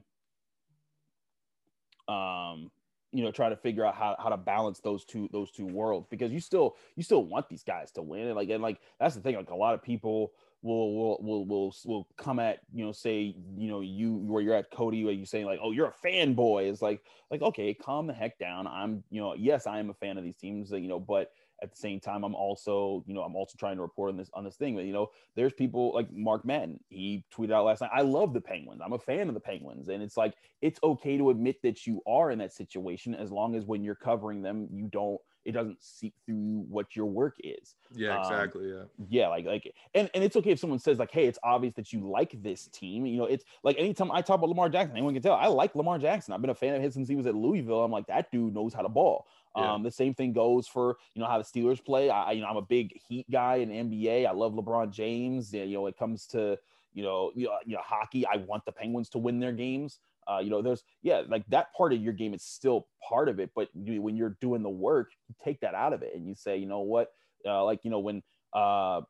um, 2.12 2.72
you 3.12 3.24
know, 3.24 3.30
try 3.32 3.50
to 3.50 3.58
figure 3.58 3.86
out 3.86 3.94
how, 3.94 4.16
how 4.18 4.30
to 4.30 4.38
balance 4.38 4.80
those 4.80 5.06
two 5.06 5.30
those 5.32 5.52
two 5.52 5.68
worlds 5.68 6.08
because 6.10 6.32
you 6.32 6.40
still 6.40 6.78
you 6.96 7.04
still 7.04 7.24
want 7.24 7.48
these 7.48 7.62
guys 7.62 7.92
to 7.92 8.02
win 8.02 8.26
and 8.26 8.36
like 8.36 8.50
and 8.50 8.64
like 8.64 8.80
that's 9.00 9.14
the 9.14 9.22
thing 9.22 9.36
like 9.36 9.52
a 9.52 9.56
lot 9.56 9.76
of 9.76 9.84
people 9.84 10.32
will 10.62 10.94
will 10.96 11.18
will 11.22 11.46
will 11.46 11.76
will 11.86 12.08
come 12.18 12.40
at 12.40 12.60
you 12.74 12.86
know 12.86 12.92
say 12.92 13.36
you 13.58 13.70
know 13.70 13.82
you 13.82 14.16
where 14.16 14.42
you're 14.42 14.56
at 14.56 14.72
Cody 14.72 15.04
where 15.04 15.14
you 15.14 15.26
saying 15.26 15.46
like 15.46 15.60
oh 15.62 15.72
you're 15.72 15.88
a 15.88 16.08
fanboy. 16.08 16.70
It's 16.70 16.82
like 16.82 17.02
like 17.32 17.42
okay 17.42 17.74
calm 17.74 18.08
the 18.08 18.14
heck 18.14 18.38
down. 18.40 18.68
I'm 18.68 19.04
you 19.10 19.22
know 19.22 19.36
yes 19.36 19.68
i 19.68 19.80
am 19.80 19.90
a 19.90 19.94
fan 19.94 20.18
of 20.18 20.24
these 20.24 20.36
teams 20.36 20.72
you 20.72 20.88
know 20.88 21.00
but 21.00 21.32
at 21.62 21.72
the 21.72 21.78
same 21.78 22.00
time 22.00 22.24
i'm 22.24 22.36
also 22.36 23.04
you 23.06 23.14
know 23.14 23.22
i'm 23.22 23.36
also 23.36 23.56
trying 23.58 23.76
to 23.76 23.82
report 23.82 24.10
on 24.10 24.18
this 24.18 24.30
on 24.34 24.44
this 24.44 24.56
thing 24.56 24.76
but 24.76 24.86
you 24.86 24.94
know 24.94 25.10
there's 25.36 25.54
people 25.54 25.94
like 25.94 26.12
mark 26.12 26.46
madden. 26.46 26.80
He 26.90 27.26
tweeted 27.36 27.52
out 27.52 27.66
last 27.66 27.82
night 27.82 27.92
i 27.94 28.02
love 28.02 28.34
the 28.34 28.42
penguins. 28.42 28.82
I'm 28.84 28.94
a 28.94 29.00
fan 29.00 29.28
of 29.28 29.34
the 29.34 29.40
penguins. 29.40 29.90
And 29.90 30.02
it's 30.02 30.18
like 30.18 30.34
it's 30.62 30.80
okay 30.84 31.18
to 31.18 31.30
admit 31.30 31.62
that 31.64 31.86
you 31.86 32.02
are 32.08 32.32
in 32.32 32.40
that 32.40 32.54
situation 32.54 33.16
as 33.16 33.32
long 33.32 33.56
as 33.56 33.66
when 33.66 33.84
you're 33.84 33.96
covering 33.96 34.42
them 34.42 34.68
you 34.72 34.88
don't 34.88 35.20
it 35.50 35.54
doesn't 35.54 35.82
seep 35.84 36.14
through 36.26 36.66
what 36.70 36.96
your 36.96 37.06
work 37.08 37.36
is. 37.44 37.76
Yeah, 37.94 38.16
Um, 38.18 38.22
exactly. 38.22 38.70
yeah. 38.70 38.84
yeah 39.10 39.28
like 39.28 39.46
like 39.46 39.74
and, 39.96 40.10
and 40.14 40.24
it's 40.24 40.36
okay 40.38 40.52
if 40.52 40.60
someone 40.60 40.80
says 40.80 41.00
like 41.00 41.12
hey 41.12 41.26
it's 41.26 41.40
obvious 41.44 41.74
that 41.76 41.92
you 41.92 42.08
like 42.08 42.42
this 42.44 42.68
team 42.68 43.06
you 43.06 43.18
know 43.18 43.26
it's 43.26 43.44
like 43.64 43.76
anytime 43.80 44.12
i 44.12 44.22
talk 44.22 44.38
about 44.38 44.50
lamar 44.50 44.70
jackson 44.70 44.96
anyone 44.96 45.14
can 45.14 45.24
tell 45.24 45.34
i 45.34 45.48
like 45.48 45.76
lamar 45.76 45.98
jackson. 45.98 46.34
I've 46.34 46.42
been 46.42 46.52
a 46.52 46.56
fan 46.56 46.76
of 46.76 46.82
his 46.82 46.94
since 46.94 47.10
he 47.10 47.16
was 47.16 47.26
at 47.26 47.36
louisville. 47.36 47.84
I'm 47.84 47.92
like 47.92 48.08
that 48.08 48.32
dude 48.32 48.54
knows 48.54 48.74
how 48.74 48.82
to 48.84 48.90
ball. 48.90 49.26
Yeah. 49.58 49.74
um 49.74 49.84
the 49.84 49.92
same 49.92 50.14
thing 50.14 50.32
goes 50.34 50.68
for 50.68 50.98
you 51.16 51.22
know 51.22 51.28
how 51.28 51.38
the 51.40 51.44
steelers 51.44 51.84
play. 51.84 52.10
I 52.12 52.32
you 52.34 52.42
know 52.42 52.48
i'm 52.48 52.58
a 52.58 52.62
big 52.62 52.96
heat 53.08 53.26
guy 53.32 53.56
in 53.58 53.70
nba 53.70 54.28
i 54.28 54.32
love 54.32 54.54
lebron 54.54 54.92
james. 54.92 55.52
Yeah, 55.54 55.64
you 55.64 55.76
know 55.78 55.88
it 55.88 55.98
comes 55.98 56.28
to 56.28 56.58
you 56.94 57.04
know 57.04 57.32
you 57.36 57.46
know, 57.48 57.58
you 57.66 57.74
know 57.76 57.82
hockey 57.84 58.26
i 58.28 58.38
want 58.38 58.66
the 58.66 58.72
penguins 58.72 59.10
to 59.10 59.18
win 59.18 59.40
their 59.40 59.52
games 59.52 60.00
uh, 60.30 60.40
you 60.40 60.50
know, 60.50 60.62
there's 60.62 60.84
yeah, 61.02 61.24
like 61.28 61.44
that 61.48 61.74
part 61.76 61.94
of 61.94 62.02
your 62.02 62.14
game 62.14 62.34
is 62.34 62.44
still 62.44 62.88
part 63.08 63.30
of 63.30 63.40
it, 63.40 63.50
but 63.56 63.70
you, 63.74 64.02
when 64.02 64.16
you're 64.16 64.38
doing 64.42 64.62
the 64.62 64.70
work, 64.70 65.10
you 65.28 65.36
take 65.44 65.60
that 65.62 65.74
out 65.74 65.94
of 65.94 66.02
it 66.02 66.14
and 66.16 66.28
you 66.28 66.36
say, 66.36 66.58
you 66.58 66.68
know 66.68 66.82
what, 66.82 67.10
uh, 67.48 67.64
like 67.64 67.80
you 67.84 67.90
know 67.90 68.00
when 68.00 68.22
uh, 68.54 69.02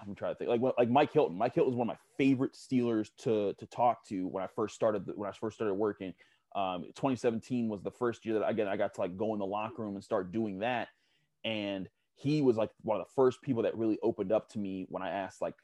I'm 0.00 0.14
trying 0.16 0.34
to 0.34 0.38
think, 0.38 0.50
like 0.50 0.74
like 0.76 0.90
Mike 0.90 1.12
Hilton. 1.12 1.36
Mike 1.36 1.54
Hilton 1.54 1.72
was 1.72 1.78
one 1.78 1.88
of 1.88 1.94
my 1.94 2.00
favorite 2.18 2.54
Steelers 2.54 3.10
to 3.18 3.54
to 3.54 3.66
talk 3.66 4.06
to 4.08 4.26
when 4.26 4.42
I 4.42 4.48
first 4.54 4.74
started 4.74 5.04
when 5.14 5.28
I 5.28 5.32
first 5.32 5.56
started 5.56 5.74
working. 5.74 6.12
Um, 6.54 6.82
2017 6.96 7.68
was 7.68 7.82
the 7.82 7.90
first 7.90 8.26
year 8.26 8.38
that 8.38 8.48
again 8.48 8.68
I 8.68 8.76
got 8.76 8.94
to 8.94 9.00
like 9.00 9.16
go 9.16 9.32
in 9.32 9.38
the 9.38 9.46
locker 9.46 9.82
room 9.82 9.94
and 9.94 10.04
start 10.04 10.32
doing 10.32 10.58
that, 10.58 10.88
and 11.44 11.88
he 12.16 12.42
was 12.42 12.56
like 12.56 12.70
one 12.82 13.00
of 13.00 13.06
the 13.06 13.12
first 13.14 13.42
people 13.42 13.62
that 13.62 13.76
really 13.76 13.98
opened 14.02 14.32
up 14.32 14.48
to 14.50 14.58
me 14.58 14.86
when 14.88 15.02
I 15.02 15.10
asked 15.10 15.40
like 15.40 15.54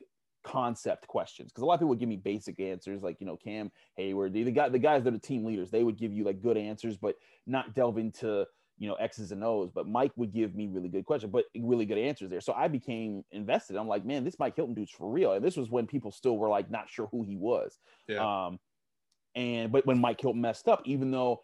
concept 0.49 1.07
questions 1.07 1.53
because 1.53 1.63
a 1.63 1.67
lot 1.67 1.75
of 1.75 1.81
people 1.81 1.91
would 1.91 1.99
give 1.99 2.09
me 2.09 2.17
basic 2.17 2.59
answers 2.59 3.03
like 3.03 3.21
you 3.21 3.27
know 3.27 3.37
Cam 3.37 3.71
Heyward 3.99 4.33
the, 4.33 4.45
the 4.45 4.51
guy 4.51 4.69
the 4.69 4.79
guys 4.79 5.05
that 5.05 5.13
are 5.13 5.19
team 5.19 5.45
leaders 5.45 5.71
they 5.71 5.85
would 5.85 5.99
give 5.99 6.13
you 6.13 6.25
like 6.25 6.41
good 6.41 6.57
answers 6.57 6.97
but 6.97 7.17
not 7.47 7.75
delve 7.75 7.99
into 7.99 8.47
you 8.79 8.89
know 8.89 8.95
X's 8.95 9.31
and 9.31 9.45
O's 9.45 9.71
but 9.71 9.87
Mike 9.87 10.13
would 10.17 10.33
give 10.33 10.55
me 10.55 10.67
really 10.67 10.89
good 10.89 11.05
questions 11.05 11.31
but 11.31 11.45
really 11.59 11.85
good 11.85 11.99
answers 11.99 12.31
there. 12.31 12.41
So 12.41 12.55
I 12.55 12.69
became 12.69 13.25
invested. 13.31 13.77
I'm 13.77 13.89
like 13.89 14.07
man 14.07 14.25
this 14.25 14.39
Mike 14.39 14.57
Hilton 14.57 14.75
dude's 14.75 14.91
for 14.91 15.11
real. 15.11 15.33
And 15.33 15.45
this 15.45 15.57
was 15.57 15.71
when 15.71 15.87
people 15.87 16.11
still 16.11 16.39
were 16.39 16.49
like 16.49 16.71
not 16.71 16.89
sure 16.89 17.09
who 17.11 17.23
he 17.23 17.37
was. 17.37 17.79
Yeah. 18.07 18.47
um 18.47 18.59
and 19.35 19.71
but 19.71 19.85
when 19.85 20.01
Mike 20.01 20.21
Hilton 20.21 20.41
messed 20.41 20.69
up 20.69 20.81
even 20.87 21.11
though 21.11 21.43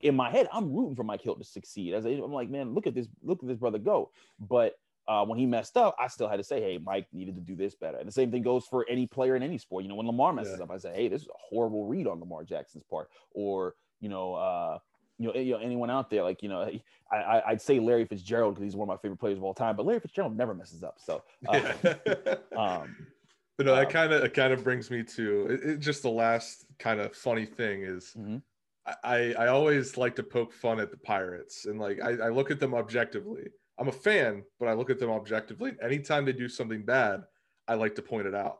in 0.00 0.16
my 0.16 0.30
head 0.30 0.48
I'm 0.50 0.72
rooting 0.72 0.96
for 0.96 1.04
Mike 1.04 1.22
Hilton 1.22 1.42
to 1.42 1.48
succeed. 1.48 1.92
As 1.92 2.06
I, 2.06 2.10
I'm 2.10 2.32
like 2.32 2.48
man 2.48 2.72
look 2.72 2.86
at 2.86 2.94
this 2.94 3.08
look 3.22 3.42
at 3.42 3.48
this 3.48 3.58
brother 3.58 3.78
go. 3.78 4.12
But 4.38 4.76
uh, 5.08 5.24
when 5.24 5.38
he 5.38 5.46
messed 5.46 5.76
up, 5.76 5.94
I 5.98 6.08
still 6.08 6.28
had 6.28 6.36
to 6.38 6.44
say, 6.44 6.60
"Hey, 6.60 6.78
Mike 6.78 7.08
needed 7.12 7.34
to 7.36 7.40
do 7.40 7.54
this 7.56 7.74
better." 7.74 7.98
And 7.98 8.06
the 8.08 8.12
same 8.12 8.30
thing 8.30 8.42
goes 8.42 8.66
for 8.66 8.86
any 8.88 9.06
player 9.06 9.36
in 9.36 9.42
any 9.42 9.58
sport. 9.58 9.84
You 9.84 9.88
know, 9.88 9.94
when 9.96 10.06
Lamar 10.06 10.32
messes 10.32 10.58
Yeah. 10.58 10.64
up, 10.64 10.70
I 10.70 10.78
say, 10.78 10.94
"Hey, 10.94 11.08
this 11.08 11.22
is 11.22 11.28
a 11.28 11.32
horrible 11.36 11.86
read 11.86 12.06
on 12.06 12.20
Lamar 12.20 12.44
Jackson's 12.44 12.84
part," 12.84 13.10
or 13.32 13.74
you 14.00 14.08
know, 14.08 14.34
uh, 14.34 14.78
you 15.18 15.28
know, 15.28 15.34
you 15.34 15.52
know, 15.52 15.58
anyone 15.58 15.90
out 15.90 16.10
there, 16.10 16.22
like 16.22 16.42
you 16.42 16.48
know, 16.48 16.62
I, 16.62 17.16
I 17.16 17.50
I'd 17.50 17.62
say 17.62 17.78
Larry 17.80 18.04
Fitzgerald 18.04 18.54
because 18.54 18.64
he's 18.64 18.76
one 18.76 18.88
of 18.88 18.94
my 18.94 19.00
favorite 19.00 19.18
players 19.18 19.38
of 19.38 19.44
all 19.44 19.54
time, 19.54 19.76
but 19.76 19.86
Larry 19.86 20.00
Fitzgerald 20.00 20.36
never 20.36 20.54
messes 20.54 20.82
up. 20.82 20.98
So, 20.98 21.24
uh, 21.46 21.74
um, 22.54 22.96
but 23.56 23.66
no, 23.66 23.74
that 23.74 23.88
um, 23.88 23.90
kind 23.90 24.12
of 24.12 24.22
it 24.22 24.34
kind 24.34 24.52
of 24.52 24.62
brings 24.62 24.90
me 24.90 25.02
to 25.02 25.46
it, 25.46 25.64
it- 25.64 25.78
just 25.78 26.02
the 26.02 26.10
last 26.10 26.66
kind 26.78 27.00
of 27.00 27.14
funny 27.16 27.46
thing 27.46 27.82
is 27.82 28.16
Mhm. 28.16 28.42
I 29.04 29.34
I 29.34 29.48
always 29.48 29.96
like 29.96 30.16
to 30.16 30.22
poke 30.22 30.52
fun 30.52 30.80
at 30.80 30.90
the 30.90 30.98
Pirates 30.98 31.66
and 31.66 31.80
like 31.80 32.00
I, 32.02 32.12
I 32.26 32.28
look 32.30 32.50
at 32.50 32.60
them 32.60 32.74
objectively. 32.74 33.50
I'm 33.78 33.88
a 33.88 33.92
fan, 33.92 34.42
but 34.58 34.68
I 34.68 34.72
look 34.72 34.90
at 34.90 34.98
them 34.98 35.10
objectively. 35.10 35.72
Anytime 35.82 36.24
they 36.24 36.32
do 36.32 36.48
something 36.48 36.82
bad, 36.84 37.24
I 37.68 37.74
like 37.74 37.94
to 37.96 38.02
point 38.02 38.26
it 38.26 38.34
out. 38.34 38.58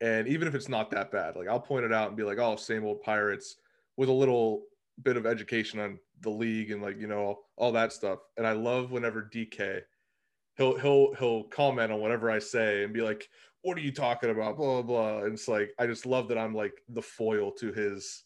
And 0.00 0.26
even 0.26 0.48
if 0.48 0.54
it's 0.54 0.68
not 0.68 0.90
that 0.90 1.12
bad, 1.12 1.36
like 1.36 1.48
I'll 1.48 1.60
point 1.60 1.84
it 1.84 1.92
out 1.92 2.08
and 2.08 2.16
be 2.16 2.24
like, 2.24 2.38
"Oh, 2.38 2.56
same 2.56 2.84
old 2.84 3.02
Pirates," 3.02 3.56
with 3.96 4.08
a 4.08 4.12
little 4.12 4.64
bit 5.02 5.16
of 5.16 5.26
education 5.26 5.78
on 5.80 5.98
the 6.20 6.30
league 6.30 6.70
and 6.70 6.82
like 6.82 6.98
you 6.98 7.06
know 7.06 7.40
all 7.56 7.72
that 7.72 7.92
stuff. 7.92 8.18
And 8.36 8.46
I 8.46 8.52
love 8.52 8.90
whenever 8.90 9.22
DK 9.32 9.82
he'll 10.56 10.78
he'll 10.78 11.14
he'll 11.14 11.44
comment 11.44 11.92
on 11.92 12.00
whatever 12.00 12.30
I 12.30 12.38
say 12.38 12.84
and 12.84 12.92
be 12.92 13.02
like, 13.02 13.28
"What 13.62 13.76
are 13.76 13.80
you 13.82 13.92
talking 13.92 14.30
about?" 14.30 14.56
Blah 14.56 14.82
blah 14.82 15.18
blah. 15.18 15.24
And 15.24 15.34
it's 15.34 15.48
like 15.48 15.72
I 15.78 15.86
just 15.86 16.06
love 16.06 16.28
that 16.28 16.38
I'm 16.38 16.54
like 16.54 16.82
the 16.88 17.02
foil 17.02 17.52
to 17.52 17.72
his 17.72 18.24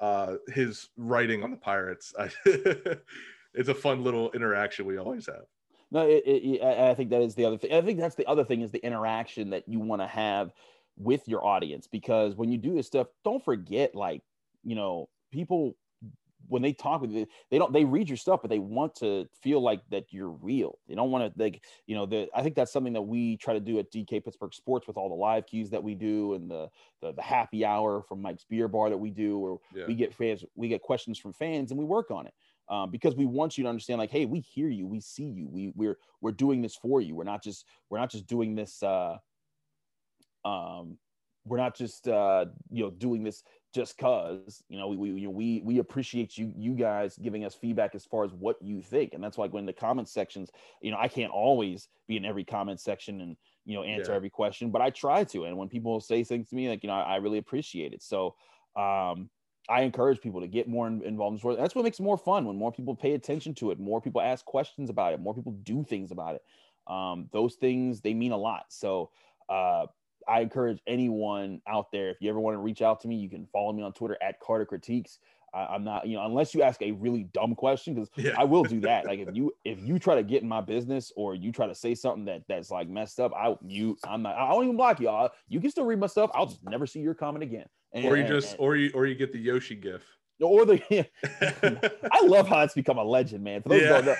uh, 0.00 0.36
his 0.48 0.88
writing 0.96 1.42
on 1.42 1.50
the 1.50 1.56
Pirates. 1.56 2.12
I, 2.18 2.30
it's 3.54 3.68
a 3.68 3.74
fun 3.74 4.02
little 4.04 4.30
interaction 4.32 4.86
we 4.86 4.96
always 4.98 5.26
have. 5.26 5.44
No, 5.90 6.06
it, 6.08 6.22
it, 6.26 6.62
I 6.62 6.90
I 6.90 6.94
think 6.94 7.10
that 7.10 7.22
is 7.22 7.34
the 7.34 7.44
other 7.44 7.58
thing. 7.58 7.72
I 7.72 7.80
think 7.82 7.98
that's 7.98 8.14
the 8.16 8.26
other 8.26 8.44
thing 8.44 8.62
is 8.62 8.70
the 8.70 8.84
interaction 8.84 9.50
that 9.50 9.68
you 9.68 9.80
want 9.80 10.02
to 10.02 10.06
have 10.06 10.52
with 10.96 11.28
your 11.28 11.44
audience 11.44 11.86
because 11.86 12.34
when 12.36 12.50
you 12.50 12.58
do 12.58 12.74
this 12.74 12.86
stuff, 12.86 13.08
don't 13.24 13.44
forget, 13.44 13.94
like, 13.94 14.22
you 14.62 14.74
know, 14.74 15.08
people 15.30 15.76
when 16.48 16.60
they 16.62 16.74
talk 16.74 17.00
with 17.00 17.10
you, 17.10 17.26
they 17.50 17.58
don't 17.58 17.72
they 17.72 17.84
read 17.86 18.08
your 18.08 18.18
stuff, 18.18 18.40
but 18.42 18.50
they 18.50 18.58
want 18.58 18.94
to 18.96 19.28
feel 19.40 19.60
like 19.62 19.82
that 19.90 20.12
you're 20.12 20.30
real. 20.30 20.78
They 20.86 20.94
don't 20.94 21.10
want 21.10 21.34
to 21.34 21.42
like, 21.42 21.64
you 21.86 21.94
know, 21.94 22.06
the 22.06 22.28
I 22.34 22.42
think 22.42 22.54
that's 22.54 22.72
something 22.72 22.92
that 22.94 23.02
we 23.02 23.36
try 23.38 23.54
to 23.54 23.60
do 23.60 23.78
at 23.78 23.90
DK 23.90 24.20
Pittsburgh 24.20 24.52
Sports 24.54 24.86
with 24.86 24.96
all 24.98 25.08
the 25.08 25.14
live 25.14 25.46
cues 25.46 25.70
that 25.70 25.82
we 25.82 25.94
do 25.94 26.34
and 26.34 26.50
the 26.50 26.70
the, 27.00 27.12
the 27.12 27.22
happy 27.22 27.64
hour 27.64 28.02
from 28.02 28.20
Mike's 28.22 28.44
Beer 28.44 28.68
Bar 28.68 28.90
that 28.90 28.98
we 28.98 29.10
do, 29.10 29.38
where 29.38 29.56
Yeah. 29.74 29.84
we 29.86 29.94
get 29.94 30.14
fans, 30.14 30.44
we 30.54 30.68
get 30.68 30.82
questions 30.82 31.18
from 31.18 31.32
fans 31.32 31.70
and 31.70 31.78
we 31.78 31.84
work 31.86 32.10
on 32.10 32.26
it. 32.26 32.34
Um, 32.68 32.90
because 32.90 33.14
we 33.14 33.26
want 33.26 33.58
you 33.58 33.64
to 33.64 33.70
understand, 33.70 33.98
like, 33.98 34.10
hey, 34.10 34.24
we 34.24 34.40
hear 34.40 34.68
you, 34.68 34.86
we 34.86 35.00
see 35.00 35.24
you, 35.24 35.48
we 35.48 35.72
we're 35.74 35.98
we're 36.20 36.32
doing 36.32 36.62
this 36.62 36.74
for 36.76 37.00
you. 37.00 37.14
We're 37.14 37.24
not 37.24 37.42
just 37.42 37.66
we're 37.90 37.98
not 37.98 38.10
just 38.10 38.26
doing 38.26 38.54
this 38.54 38.82
uh 38.82 39.18
um 40.44 40.98
we're 41.46 41.58
not 41.58 41.76
just 41.76 42.08
uh 42.08 42.46
you 42.70 42.84
know 42.84 42.90
doing 42.90 43.22
this 43.22 43.42
just 43.74 43.98
cause 43.98 44.62
you 44.68 44.78
know 44.78 44.88
we 44.88 44.96
we 44.96 45.10
you 45.10 45.26
know, 45.26 45.30
we 45.30 45.60
we 45.64 45.78
appreciate 45.78 46.38
you 46.38 46.52
you 46.56 46.72
guys 46.74 47.18
giving 47.18 47.44
us 47.44 47.54
feedback 47.54 47.94
as 47.94 48.04
far 48.04 48.24
as 48.24 48.32
what 48.32 48.56
you 48.62 48.80
think 48.80 49.12
and 49.12 49.22
that's 49.22 49.36
why 49.36 49.44
like 49.44 49.52
when 49.52 49.66
the 49.66 49.72
comment 49.72 50.08
sections 50.08 50.50
you 50.80 50.90
know 50.90 50.96
i 50.98 51.08
can't 51.08 51.32
always 51.32 51.88
be 52.06 52.16
in 52.16 52.24
every 52.24 52.44
comment 52.44 52.80
section 52.80 53.20
and 53.20 53.36
you 53.64 53.74
know 53.74 53.82
answer 53.82 54.12
Yeah. 54.12 54.16
every 54.16 54.30
question 54.30 54.70
but 54.70 54.80
i 54.80 54.90
try 54.90 55.24
to 55.24 55.44
and 55.44 55.56
when 55.56 55.68
people 55.68 56.00
say 56.00 56.22
things 56.24 56.48
to 56.48 56.54
me 56.54 56.68
like 56.68 56.82
you 56.82 56.88
know 56.88 56.94
i, 56.94 57.14
I 57.14 57.16
really 57.16 57.38
appreciate 57.38 57.92
it 57.92 58.02
so 58.02 58.34
um 58.76 59.28
I 59.68 59.82
encourage 59.82 60.20
people 60.20 60.40
to 60.40 60.46
get 60.46 60.68
more 60.68 60.86
involved 60.86 61.34
in 61.34 61.38
sport. 61.38 61.58
That's 61.58 61.74
what 61.74 61.84
makes 61.84 61.98
it 61.98 62.02
more 62.02 62.18
fun 62.18 62.44
when 62.44 62.56
more 62.56 62.72
people 62.72 62.94
pay 62.94 63.14
attention 63.14 63.54
to 63.56 63.70
it, 63.70 63.78
more 63.80 64.00
people 64.00 64.20
ask 64.20 64.44
questions 64.44 64.90
about 64.90 65.14
it, 65.14 65.20
more 65.20 65.34
people 65.34 65.52
do 65.52 65.84
things 65.84 66.10
about 66.10 66.34
it. 66.36 66.42
Um, 66.86 67.30
those 67.32 67.54
things 67.54 68.02
they 68.02 68.12
mean 68.12 68.32
a 68.32 68.36
lot. 68.36 68.66
So 68.68 69.10
uh, 69.48 69.86
I 70.28 70.40
encourage 70.40 70.80
anyone 70.86 71.62
out 71.66 71.92
there 71.92 72.10
if 72.10 72.18
you 72.20 72.28
ever 72.28 72.40
want 72.40 72.54
to 72.54 72.58
reach 72.58 72.82
out 72.82 73.00
to 73.00 73.08
me, 73.08 73.16
you 73.16 73.30
can 73.30 73.46
follow 73.46 73.72
me 73.72 73.82
on 73.82 73.92
Twitter 73.92 74.18
at 74.22 74.38
Carter 74.40 74.66
Critiques. 74.66 75.18
I, 75.54 75.66
I'm 75.66 75.84
not, 75.84 76.06
you 76.06 76.16
know, 76.16 76.26
unless 76.26 76.52
you 76.54 76.62
ask 76.62 76.82
a 76.82 76.92
really 76.92 77.24
dumb 77.24 77.54
question, 77.54 77.94
because 77.94 78.10
Yeah. 78.16 78.32
I 78.36 78.44
will 78.44 78.64
do 78.64 78.80
that. 78.80 79.06
Like 79.06 79.20
if 79.20 79.34
you 79.34 79.52
if 79.64 79.78
you 79.80 79.98
try 79.98 80.16
to 80.16 80.22
get 80.22 80.42
in 80.42 80.48
my 80.48 80.60
business 80.60 81.12
or 81.16 81.34
you 81.34 81.52
try 81.52 81.66
to 81.66 81.74
say 81.74 81.94
something 81.94 82.24
that 82.26 82.42
that's 82.48 82.70
like 82.70 82.88
messed 82.88 83.20
up, 83.20 83.32
I 83.34 83.56
you 83.64 83.96
I'm 84.04 84.22
not. 84.22 84.36
I 84.36 84.50
don't 84.50 84.64
even 84.64 84.76
block 84.76 85.00
you. 85.00 85.08
all 85.08 85.30
You 85.48 85.60
can 85.60 85.70
still 85.70 85.84
read 85.86 86.00
my 86.00 86.08
stuff. 86.08 86.30
I'll 86.34 86.46
just 86.46 86.62
never 86.64 86.86
see 86.86 87.00
your 87.00 87.14
comment 87.14 87.44
again. 87.44 87.66
And- 87.94 88.04
or 88.04 88.16
you 88.16 88.24
just 88.26 88.56
or 88.58 88.76
you 88.76 88.90
or 88.94 89.06
you 89.06 89.14
get 89.14 89.32
the 89.32 89.38
Yoshi 89.38 89.76
gif. 89.76 90.02
or 90.40 90.66
the 90.66 90.80
I 92.12 92.26
love 92.26 92.48
how 92.48 92.60
it's 92.60 92.74
become 92.74 92.98
a 92.98 93.04
legend, 93.04 93.44
man. 93.44 93.62
For 93.62 93.68
those 93.70 93.82
don't 93.82 94.04
know, 94.06 94.16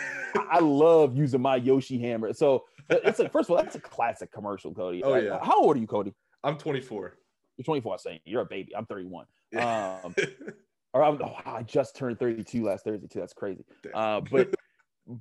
I 0.50 0.60
love 0.60 1.16
using 1.16 1.42
my 1.42 1.56
Yoshi 1.56 1.98
hammer. 1.98 2.32
So 2.32 2.64
it's 2.88 3.18
like 3.18 3.32
first 3.32 3.50
of 3.50 3.56
all, 3.56 3.62
that's 3.62 3.74
a 3.74 3.80
classic 3.80 4.32
commercial, 4.32 4.72
Cody. 4.72 5.02
Oh, 5.02 5.10
Like, 5.10 5.24
yeah. 5.24 5.38
How 5.42 5.60
old 5.60 5.76
are 5.76 5.80
you, 5.80 5.86
Cody? 5.86 6.14
I'm 6.44 6.56
24. 6.56 7.16
You're 7.56 7.64
24. 7.64 7.92
I'm 7.92 7.98
saying 7.98 8.20
you're 8.24 8.42
a 8.42 8.46
baby. 8.46 8.76
I'm 8.76 8.86
31. 8.86 9.26
Yeah. 9.52 9.98
Um, 10.04 10.14
or 10.92 11.02
I'm, 11.02 11.20
oh, 11.22 11.36
I 11.44 11.62
just 11.62 11.96
turned 11.96 12.18
32 12.18 12.64
last 12.64 12.84
Thursday 12.84 13.06
too. 13.08 13.18
That's 13.20 13.32
crazy. 13.32 13.64
Uh, 13.92 14.20
but 14.20 14.54
uh, 15.10 15.14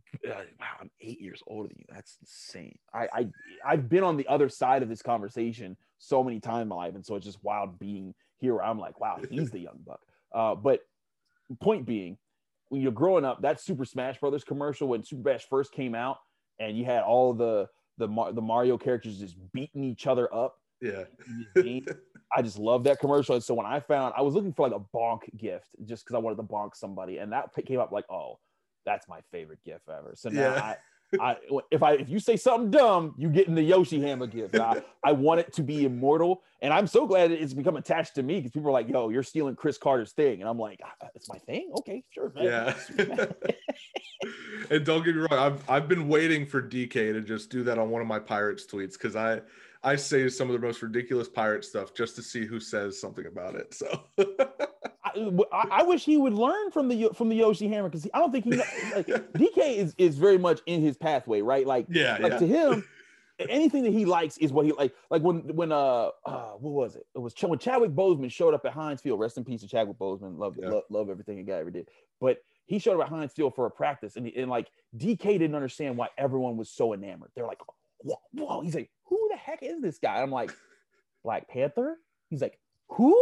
wow, 0.59 0.65
I'm 0.79 0.91
eight 1.01 1.21
years 1.21 1.41
older 1.47 1.69
than 1.69 1.77
you. 1.79 1.85
That's 1.89 2.17
insane. 2.21 2.77
I, 2.93 3.07
I 3.13 3.27
I've 3.65 3.89
been 3.89 4.03
on 4.03 4.17
the 4.17 4.27
other 4.27 4.49
side 4.49 4.83
of 4.83 4.89
this 4.89 5.01
conversation 5.01 5.75
so 5.97 6.23
many 6.23 6.39
times 6.39 6.63
in 6.63 6.67
my 6.67 6.75
life, 6.75 6.95
and 6.95 7.05
so 7.05 7.15
it's 7.15 7.25
just 7.25 7.43
wild 7.43 7.79
being 7.79 8.13
here. 8.43 8.55
Where 8.55 8.63
I'm 8.63 8.77
like, 8.77 8.99
wow, 8.99 9.19
he's 9.29 9.49
the 9.49 9.59
young 9.59 9.79
buck. 9.85 10.01
Uh, 10.33 10.53
but 10.53 10.81
point 11.61 11.85
being, 11.85 12.17
when 12.69 12.81
you're 12.81 12.91
growing 12.91 13.25
up, 13.25 13.41
that 13.41 13.59
Super 13.59 13.85
Smash 13.85 14.19
Brothers 14.19 14.43
commercial 14.43 14.87
when 14.87 15.03
Super 15.03 15.31
Smash 15.31 15.47
first 15.49 15.71
came 15.71 15.95
out, 15.95 16.17
and 16.59 16.77
you 16.77 16.85
had 16.85 17.03
all 17.03 17.33
the 17.33 17.67
the 17.97 18.07
the 18.33 18.41
Mario 18.41 18.77
characters 18.77 19.19
just 19.19 19.37
beating 19.53 19.83
each 19.83 20.05
other 20.05 20.33
up. 20.33 20.57
yeah. 20.81 21.05
in 21.27 21.47
this 21.55 21.63
game, 21.63 21.85
I 22.35 22.41
just 22.41 22.59
love 22.59 22.83
that 22.83 22.99
commercial. 22.99 23.35
And 23.35 23.43
so 23.43 23.53
when 23.53 23.65
I 23.65 23.79
found, 23.79 24.13
I 24.17 24.21
was 24.21 24.33
looking 24.33 24.53
for 24.53 24.67
like 24.67 24.77
a 24.77 24.83
bonk 24.95 25.21
gift 25.37 25.69
just 25.85 26.03
because 26.03 26.15
I 26.15 26.19
wanted 26.19 26.37
to 26.37 26.43
bonk 26.43 26.75
somebody, 26.75 27.19
and 27.19 27.31
that 27.31 27.49
came 27.65 27.79
up 27.79 27.91
like, 27.91 28.05
oh, 28.09 28.39
that's 28.85 29.07
my 29.07 29.21
favorite 29.31 29.59
gift 29.63 29.87
ever. 29.89 30.13
So 30.15 30.29
now 30.29 30.41
Yeah. 30.41 30.75
I, 31.19 31.37
if 31.71 31.83
I, 31.83 31.93
if 31.93 32.09
you 32.09 32.19
say 32.19 32.35
something 32.35 32.71
dumb, 32.71 33.13
you 33.17 33.29
get 33.29 33.47
in 33.47 33.55
the 33.55 33.61
Yoshi 33.61 34.01
Hammer 34.01 34.27
gift. 34.27 34.55
I, 34.55 34.81
I 35.03 35.11
want 35.11 35.39
it 35.39 35.53
to 35.53 35.63
be 35.63 35.85
immortal, 35.85 36.41
and 36.61 36.73
I'm 36.73 36.87
so 36.87 37.05
glad 37.05 37.31
it's 37.31 37.53
become 37.53 37.75
attached 37.75 38.15
to 38.15 38.23
me 38.23 38.37
because 38.37 38.51
people 38.51 38.69
are 38.69 38.73
like, 38.73 38.89
yo, 38.89 39.09
you're 39.09 39.23
stealing 39.23 39.55
Chris 39.55 39.77
Carter's 39.77 40.11
thing, 40.11 40.41
and 40.41 40.49
I'm 40.49 40.59
like, 40.59 40.79
"Ah, 40.83 41.07
it's 41.15 41.29
my 41.29 41.37
thing. 41.39 41.71
Okay, 41.79 42.03
sure, 42.11 42.31
man. 42.35 42.45
Yeah. 42.45 42.73
and 44.69 44.85
don't 44.85 45.03
get 45.03 45.15
me 45.15 45.21
wrong, 45.21 45.39
I've 45.39 45.69
I've 45.69 45.87
been 45.87 46.07
waiting 46.07 46.45
for 46.45 46.61
DK 46.61 47.13
to 47.13 47.21
just 47.21 47.49
do 47.49 47.63
that 47.63 47.77
on 47.77 47.89
one 47.89 48.01
of 48.01 48.07
my 48.07 48.19
Pirates 48.19 48.65
tweets 48.65 48.93
because 48.93 49.15
I 49.15 49.41
I 49.83 49.95
say 49.95 50.29
some 50.29 50.49
of 50.49 50.59
the 50.59 50.65
most 50.65 50.81
ridiculous 50.81 51.27
pirate 51.27 51.65
stuff 51.65 51.93
just 51.93 52.15
to 52.15 52.23
see 52.23 52.45
who 52.45 52.59
says 52.59 52.99
something 52.99 53.25
about 53.25 53.55
it. 53.55 53.73
So 53.73 54.03
I, 55.15 55.67
I- 55.71 55.83
wish 55.83 56.05
he 56.05 56.17
would 56.17 56.33
learn 56.33 56.71
from 56.71 56.87
the 56.87 57.09
from 57.13 57.29
the 57.29 57.35
Yoshi 57.35 57.67
Hammer 57.67 57.89
because 57.89 58.07
I 58.13 58.19
don't 58.19 58.31
think 58.31 58.45
he 58.45 58.51
like 58.55 59.07
DK 59.33 59.77
is 59.77 59.95
is 59.97 60.17
very 60.17 60.37
much 60.37 60.61
in 60.65 60.81
his 60.81 60.97
pathway, 60.97 61.41
right? 61.41 61.65
Like 61.65 61.87
yeah, 61.89 62.17
like 62.19 62.33
yeah. 62.33 62.39
to 62.39 62.47
him, 62.47 62.87
anything 63.49 63.83
that 63.83 63.93
he 63.93 64.05
likes 64.05 64.37
is 64.37 64.51
what 64.51 64.65
he 64.65 64.71
like. 64.73 64.93
Like 65.09 65.21
when 65.21 65.55
when 65.55 65.71
uh, 65.71 66.09
uh 66.25 66.51
what 66.59 66.71
was 66.73 66.95
it? 66.95 67.05
It 67.15 67.19
was 67.19 67.33
Ch- 67.33 67.43
when 67.43 67.59
Chadwick 67.59 67.91
Boseman 67.91 68.31
showed 68.31 68.53
up 68.53 68.65
at 68.65 68.73
Heinz 68.73 69.01
Field. 69.01 69.19
Rest 69.19 69.37
in 69.37 69.43
peace 69.45 69.61
to 69.61 69.67
Chadwick 69.67 69.97
Boseman. 69.97 70.37
Love 70.37 70.57
Yeah. 70.59 70.69
love, 70.69 70.83
love 70.89 71.09
everything 71.09 71.37
the 71.37 71.43
guy 71.43 71.57
ever 71.57 71.71
did. 71.71 71.87
But 72.21 72.37
he 72.65 72.79
showed 72.79 72.99
up 72.99 73.05
at 73.07 73.09
Heinz 73.09 73.33
Field 73.33 73.55
for 73.55 73.65
a 73.65 73.71
practice, 73.71 74.15
and, 74.15 74.25
and 74.27 74.49
like 74.49 74.67
DK 74.97 75.23
didn't 75.23 75.55
understand 75.55 75.97
why 75.97 76.07
everyone 76.17 76.57
was 76.57 76.69
so 76.69 76.93
enamored. 76.93 77.31
They're 77.35 77.45
like, 77.47 77.59
whoa, 77.99 78.15
whoa. 78.33 78.61
He's 78.61 78.75
like, 78.75 78.89
who 79.05 79.27
the 79.31 79.37
heck 79.37 79.59
is 79.61 79.81
this 79.81 79.99
guy? 79.99 80.21
I'm 80.21 80.31
like, 80.31 80.51
Black 81.23 81.49
Panther. 81.49 81.97
He's 82.29 82.41
like, 82.41 82.57
who? 82.89 83.15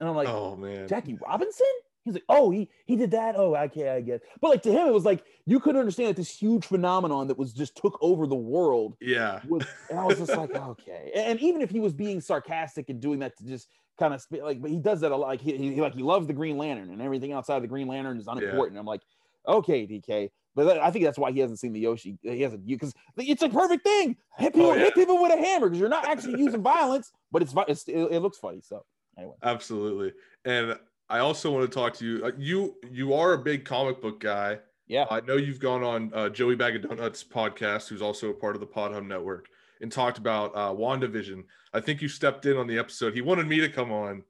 And 0.00 0.08
I'm 0.08 0.16
like, 0.16 0.28
oh 0.28 0.56
man. 0.56 0.88
Jackie 0.88 1.18
Robinson? 1.26 1.66
He's 2.04 2.14
like, 2.14 2.24
oh, 2.28 2.50
he 2.50 2.68
he 2.86 2.96
did 2.96 3.10
that. 3.10 3.34
Oh, 3.36 3.54
okay, 3.54 3.90
I 3.90 4.00
guess. 4.00 4.20
But 4.40 4.48
like 4.48 4.62
to 4.62 4.72
him, 4.72 4.88
it 4.88 4.94
was 4.94 5.04
like 5.04 5.24
you 5.44 5.60
couldn't 5.60 5.78
understand 5.80 6.08
that 6.10 6.16
this 6.16 6.30
huge 6.30 6.64
phenomenon 6.64 7.26
that 7.28 7.36
was 7.38 7.52
just 7.52 7.76
took 7.76 7.98
over 8.00 8.26
the 8.26 8.34
world 8.36 8.96
Yeah. 9.00 9.40
was, 9.46 9.66
and 9.90 9.98
I 9.98 10.04
was 10.04 10.18
just 10.18 10.34
like, 10.34 10.54
okay. 10.54 11.10
And, 11.14 11.38
even 11.40 11.60
if 11.60 11.70
he 11.70 11.80
was 11.80 11.92
being 11.92 12.20
sarcastic 12.20 12.88
and 12.88 13.00
doing 13.00 13.18
that 13.18 13.36
to 13.38 13.44
just 13.44 13.68
kind 13.98 14.14
of 14.14 14.22
spit, 14.22 14.42
like, 14.42 14.62
but 14.62 14.70
he 14.70 14.78
does 14.78 15.00
that 15.00 15.12
a 15.12 15.16
lot. 15.16 15.28
Like 15.28 15.40
he, 15.42 15.56
he 15.56 15.80
like 15.80 15.94
he 15.94 16.02
loves 16.02 16.26
the 16.26 16.32
Green 16.32 16.56
Lantern 16.56 16.90
and 16.90 17.02
everything 17.02 17.32
outside 17.32 17.56
of 17.56 17.62
the 17.62 17.68
Green 17.68 17.88
Lantern 17.88 18.18
is 18.18 18.26
unimportant. 18.26 18.78
I'm 18.78 18.86
like, 18.86 19.02
okay, 19.46 19.86
DK. 19.86 20.30
But 20.54 20.78
I 20.78 20.90
think 20.90 21.04
that's 21.04 21.18
why 21.18 21.30
he 21.30 21.40
hasn't 21.40 21.60
seen 21.60 21.72
the 21.72 21.80
Yoshi. 21.80 22.18
Uh, 22.26 22.32
he 22.32 22.42
hasn't 22.42 22.66
because 22.66 22.94
it's 23.16 23.42
a 23.42 23.48
perfect 23.48 23.84
thing. 23.84 24.16
Hit 24.38 24.48
oh, 24.54 24.58
people, 24.58 24.70
Oh, 24.70 24.74
yeah. 24.74 24.80
hit 24.84 24.94
people 24.94 25.22
with 25.22 25.32
a 25.32 25.36
hammer 25.36 25.66
because 25.68 25.78
you're 25.78 25.88
not 25.88 26.04
actually 26.06 26.40
using 26.40 26.62
violence, 26.62 27.12
but 27.30 27.42
it's, 27.42 27.54
it's 27.68 27.84
it, 27.86 27.96
it 28.12 28.20
looks 28.20 28.38
funny. 28.38 28.60
So 28.62 28.84
anyway, 29.18 29.34
Absolutely. 29.42 30.12
And 30.44 30.78
I 31.10 31.18
also 31.20 31.50
want 31.50 31.70
to 31.70 31.74
talk 31.74 31.94
to 31.94 32.06
you. 32.06 32.24
Uh, 32.24 32.32
you 32.38 32.76
you 32.90 33.14
are 33.14 33.32
a 33.32 33.38
big 33.38 33.64
comic 33.64 34.00
book 34.00 34.20
guy. 34.20 34.58
yeah. 34.86 35.06
I 35.10 35.20
know 35.20 35.36
you've 35.36 35.60
gone 35.60 35.82
on 35.82 36.12
uh, 36.14 36.28
Joey 36.28 36.54
Bag 36.54 36.76
of 36.76 36.88
Donuts 36.88 37.24
podcast, 37.24 37.88
who's 37.88 38.02
also 38.02 38.30
a 38.30 38.34
part 38.34 38.54
of 38.54 38.60
the 38.60 38.66
Pod 38.66 38.92
Hub 38.92 39.04
Network, 39.04 39.46
and 39.80 39.90
talked 39.90 40.18
about 40.18 40.54
uh, 40.54 40.72
WandaVision. 40.72 41.44
I 41.72 41.80
think 41.80 42.02
you 42.02 42.08
stepped 42.08 42.46
in 42.46 42.56
on 42.56 42.66
the 42.66 42.78
episode. 42.78 43.14
He 43.14 43.20
wanted 43.20 43.46
me 43.46 43.60
to 43.60 43.68
come 43.68 43.92
on, 43.92 44.22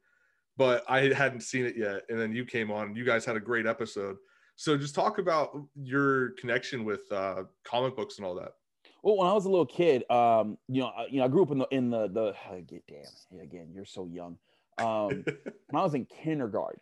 but 0.57 0.85
I 0.89 1.13
hadn't 1.13 1.41
seen 1.41 1.65
it 1.65 1.77
yet. 1.77 2.03
And 2.09 2.19
then 2.19 2.33
you 2.33 2.45
came 2.45 2.71
on. 2.71 2.95
You 2.95 3.05
guys 3.05 3.25
had 3.25 3.37
a 3.37 3.41
great 3.41 3.67
episode. 3.67 4.17
So 4.57 4.77
just 4.77 4.95
talk 4.95 5.19
about 5.19 5.57
your 5.77 6.31
connection 6.31 6.85
with 6.85 7.11
uh, 7.13 7.45
comic 7.65 7.95
books 7.95 8.19
and 8.19 8.27
all 8.27 8.35
that. 8.35 8.55
Well, 9.03 9.17
when 9.17 9.29
I 9.29 9.33
was 9.33 9.45
a 9.45 9.49
little 9.49 9.67
kid, 9.67 10.09
um, 10.11 10.59
you 10.69 10.81
know, 10.81 10.89
I, 10.89 11.07
you 11.07 11.19
know, 11.19 11.25
I 11.25 11.29
grew 11.29 11.43
up 11.43 11.53
in 11.53 11.59
the 11.59 11.69
in 11.71 11.91
the 11.91 12.09
the 12.09 12.35
get 12.69 12.83
damn 13.31 13.41
again, 13.41 13.69
you're 13.73 13.85
so 13.85 14.07
young. 14.07 14.37
Um, 14.79 15.25
when 15.71 15.81
I 15.81 15.83
was 15.83 15.95
in 15.95 16.07
kindergarten, 16.07 16.81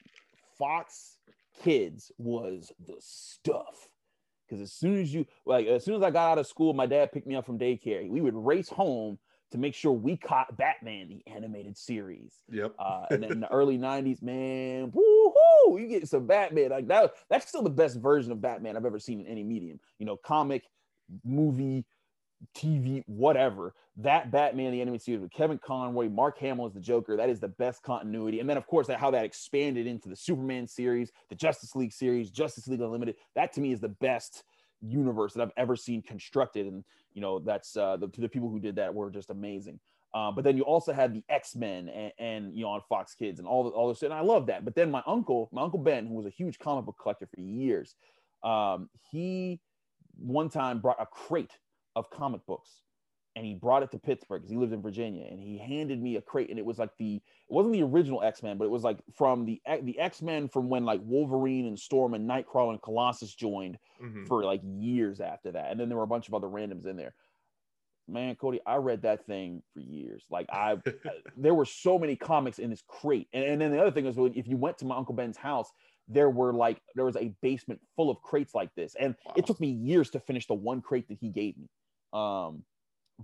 Fox 0.59 1.17
Kids 1.63 2.13
was 2.19 2.73
the 2.87 2.97
stuff. 2.99 3.89
Because 4.47 4.63
as 4.63 4.73
soon 4.73 5.01
as 5.01 5.13
you 5.13 5.27
like, 5.45 5.67
as 5.67 5.85
soon 5.85 5.95
as 5.97 6.03
I 6.03 6.11
got 6.11 6.33
out 6.33 6.39
of 6.39 6.47
school, 6.47 6.73
my 6.73 6.87
dad 6.87 7.11
picked 7.13 7.27
me 7.27 7.35
up 7.35 7.47
from 7.47 7.59
daycare. 7.59 8.09
We 8.09 8.21
would 8.21 8.35
race 8.35 8.69
home 8.69 9.19
to 9.51 9.59
make 9.59 9.75
sure 9.75 9.93
we 9.93 10.17
caught 10.17 10.57
Batman, 10.57 11.09
the 11.09 11.23
animated 11.33 11.77
series. 11.77 12.35
Yep. 12.51 12.75
Uh, 12.79 13.07
and 13.11 13.23
then 13.23 13.33
in 13.33 13.41
the 13.41 13.51
early 13.51 13.77
'90s, 13.77 14.23
man, 14.23 14.93
woohoo! 14.93 15.81
You 15.81 15.89
get 15.89 16.09
some 16.09 16.27
Batman 16.27 16.71
like 16.71 16.87
that. 16.89 17.15
That's 17.29 17.49
still 17.49 17.63
the 17.63 17.71
best 17.71 17.97
version 17.97 18.31
of 18.31 18.41
Batman 18.41 18.77
I've 18.77 18.87
ever 18.87 19.01
seen 19.01 19.21
in 19.21 19.27
any 19.27 19.43
medium. 19.43 19.81
You 19.99 20.07
know, 20.07 20.17
comic, 20.17 20.65
movie, 21.25 21.85
TV, 22.55 23.03
whatever. 23.07 23.75
That 23.97 24.31
Batman 24.31 24.73
the 24.73 24.81
animated 24.81 25.03
series 25.03 25.23
with 25.23 25.33
Kevin 25.33 25.59
Conroy, 25.59 26.09
Mark 26.09 26.39
Hamill 26.39 26.67
as 26.67 26.73
the 26.73 26.81
Joker. 26.81 27.17
That 27.17 27.31
is 27.31 27.41
the 27.41 27.49
best 27.49 27.83
continuity. 27.83 28.41
And 28.41 28.49
then, 28.49 28.57
of 28.57 28.67
course, 28.67 28.87
that 28.89 28.99
how 28.99 29.11
that 29.13 29.25
expanded 29.25 29.87
into 29.87 30.09
the 30.09 30.17
Superman 30.17 30.67
series, 30.67 31.13
the 31.29 31.35
Justice 31.35 31.75
League 31.75 31.93
series, 31.93 32.31
Justice 32.31 32.69
League 32.69 32.81
Unlimited. 32.81 33.17
That 33.35 33.53
to 33.55 33.61
me 33.61 33.73
is 33.73 33.81
the 33.81 33.89
best 33.89 34.45
universe 34.83 35.33
that 35.35 35.43
I've 35.43 35.53
ever 35.57 35.77
seen 35.77 36.03
constructed. 36.03 36.67
And 36.67 36.85
you 37.15 37.23
know, 37.23 37.39
that's 37.39 37.77
uh, 37.77 37.97
the, 37.97 38.09
the 38.09 38.29
people 38.29 38.51
who 38.51 38.61
did 38.61 38.77
that 38.77 38.95
were 38.95 39.11
just 39.11 39.31
amazing. 39.31 39.81
Uh, 40.15 40.31
but 40.31 40.45
then 40.45 40.57
you 40.57 40.63
also 40.63 40.93
had 40.93 41.13
the 41.13 41.23
X 41.29 41.57
Men 41.57 41.89
and, 41.89 42.13
and, 42.19 42.55
you 42.55 42.63
know 42.63 42.71
on 42.71 42.81
Fox 42.89 43.15
Kids 43.15 43.39
and 43.39 43.47
all 43.47 43.65
the, 43.65 43.71
all 43.71 43.89
this. 43.89 44.03
And 44.03 44.15
I 44.15 44.21
love 44.21 44.47
that. 44.47 44.65
But 44.65 44.75
then 44.75 44.91
my 44.91 45.03
uncle, 45.07 45.49
my 45.53 45.63
uncle 45.63 45.79
Ben, 45.79 46.07
who 46.07 46.15
was 46.15 46.27
a 46.27 46.31
huge 46.31 46.59
comic 46.59 46.87
book 46.87 46.97
collector 47.01 47.27
for 47.27 47.41
years, 47.41 47.95
um, 48.43 48.89
he 49.11 49.61
one 50.19 50.49
time 50.49 50.81
brought 50.81 51.01
a 51.01 51.07
crate 51.07 51.53
of 51.97 52.09
comic 52.11 52.47
books 52.47 52.83
and 53.35 53.45
he 53.45 53.55
brought 53.55 53.83
it 53.83 53.91
to 53.91 53.99
Pittsburgh 53.99 54.41
because 54.41 54.51
he 54.51 54.57
lived 54.57 54.73
in 54.73 54.81
Virginia 54.81 55.27
and 55.29 55.39
he 55.41 55.59
handed 55.59 56.01
me 56.01 56.17
a 56.17 56.23
crate 56.23 56.49
and 56.51 56.59
it 56.59 56.65
was 56.65 56.79
like 56.79 56.97
the 56.99 57.17
it 57.17 57.23
wasn't 57.53 57.73
the 57.75 57.83
original 57.83 58.23
X-Men 58.23 58.57
but 58.59 58.65
it 58.67 58.71
was 58.71 58.85
like 58.85 58.99
from 59.15 59.45
the 59.45 59.61
the 59.83 59.99
X-Men 59.99 60.49
from 60.49 60.69
when 60.69 60.85
like 60.85 61.01
Wolverine 61.03 61.67
and 61.67 61.79
Storm 61.79 62.15
and 62.15 62.29
Nightcrawler 62.29 62.71
and 62.71 62.83
Colossus 62.83 63.35
joined 63.35 63.79
Mhm. 64.01 64.27
for 64.29 64.45
like 64.45 64.61
years 64.63 65.21
after 65.21 65.51
that 65.53 65.71
and 65.73 65.81
then 65.81 65.89
there 65.89 65.99
were 65.99 66.05
a 66.05 66.09
bunch 66.09 66.29
of 66.29 66.35
other 66.35 66.47
randoms 66.49 66.87
in 66.87 66.97
there 66.97 67.15
man 68.09 68.37
Cody 68.37 68.61
I 68.67 68.77
read 68.77 69.03
that 69.03 69.27
thing 69.27 69.63
for 69.75 69.81
years 69.81 70.25
like 70.31 70.47
I 70.51 70.81
there 71.37 71.55
were 71.55 71.65
so 71.65 71.99
many 71.99 72.15
comics 72.15 72.59
in 72.59 72.71
this 72.71 72.83
crate 72.87 73.29
and, 73.33 73.45
and 73.45 73.61
then 73.61 73.73
the 73.73 73.81
other 73.81 73.91
thing 73.91 74.05
was 74.05 74.17
if 74.35 74.47
you 74.47 74.57
went 74.57 74.79
to 74.79 74.85
my 74.85 74.97
uncle 74.97 75.15
Ben's 75.15 75.37
house 75.37 75.73
there 76.09 76.31
were 76.31 76.53
like 76.53 76.81
there 76.95 77.05
was 77.05 77.17
a 77.17 77.35
basement 77.43 77.81
full 77.97 78.11
of 78.11 78.23
crates 78.23 78.55
like 78.55 78.73
this 78.77 78.95
and 78.95 79.17
Wow. 79.25 79.35
it 79.37 79.45
took 79.47 79.61
me 79.61 79.71
years 79.71 80.11
to 80.11 80.21
finish 80.21 80.47
the 80.47 80.55
one 80.55 80.81
crate 80.81 81.09
that 81.09 81.19
he 81.21 81.29
gave 81.31 81.59
me 81.59 81.69
um 82.17 82.63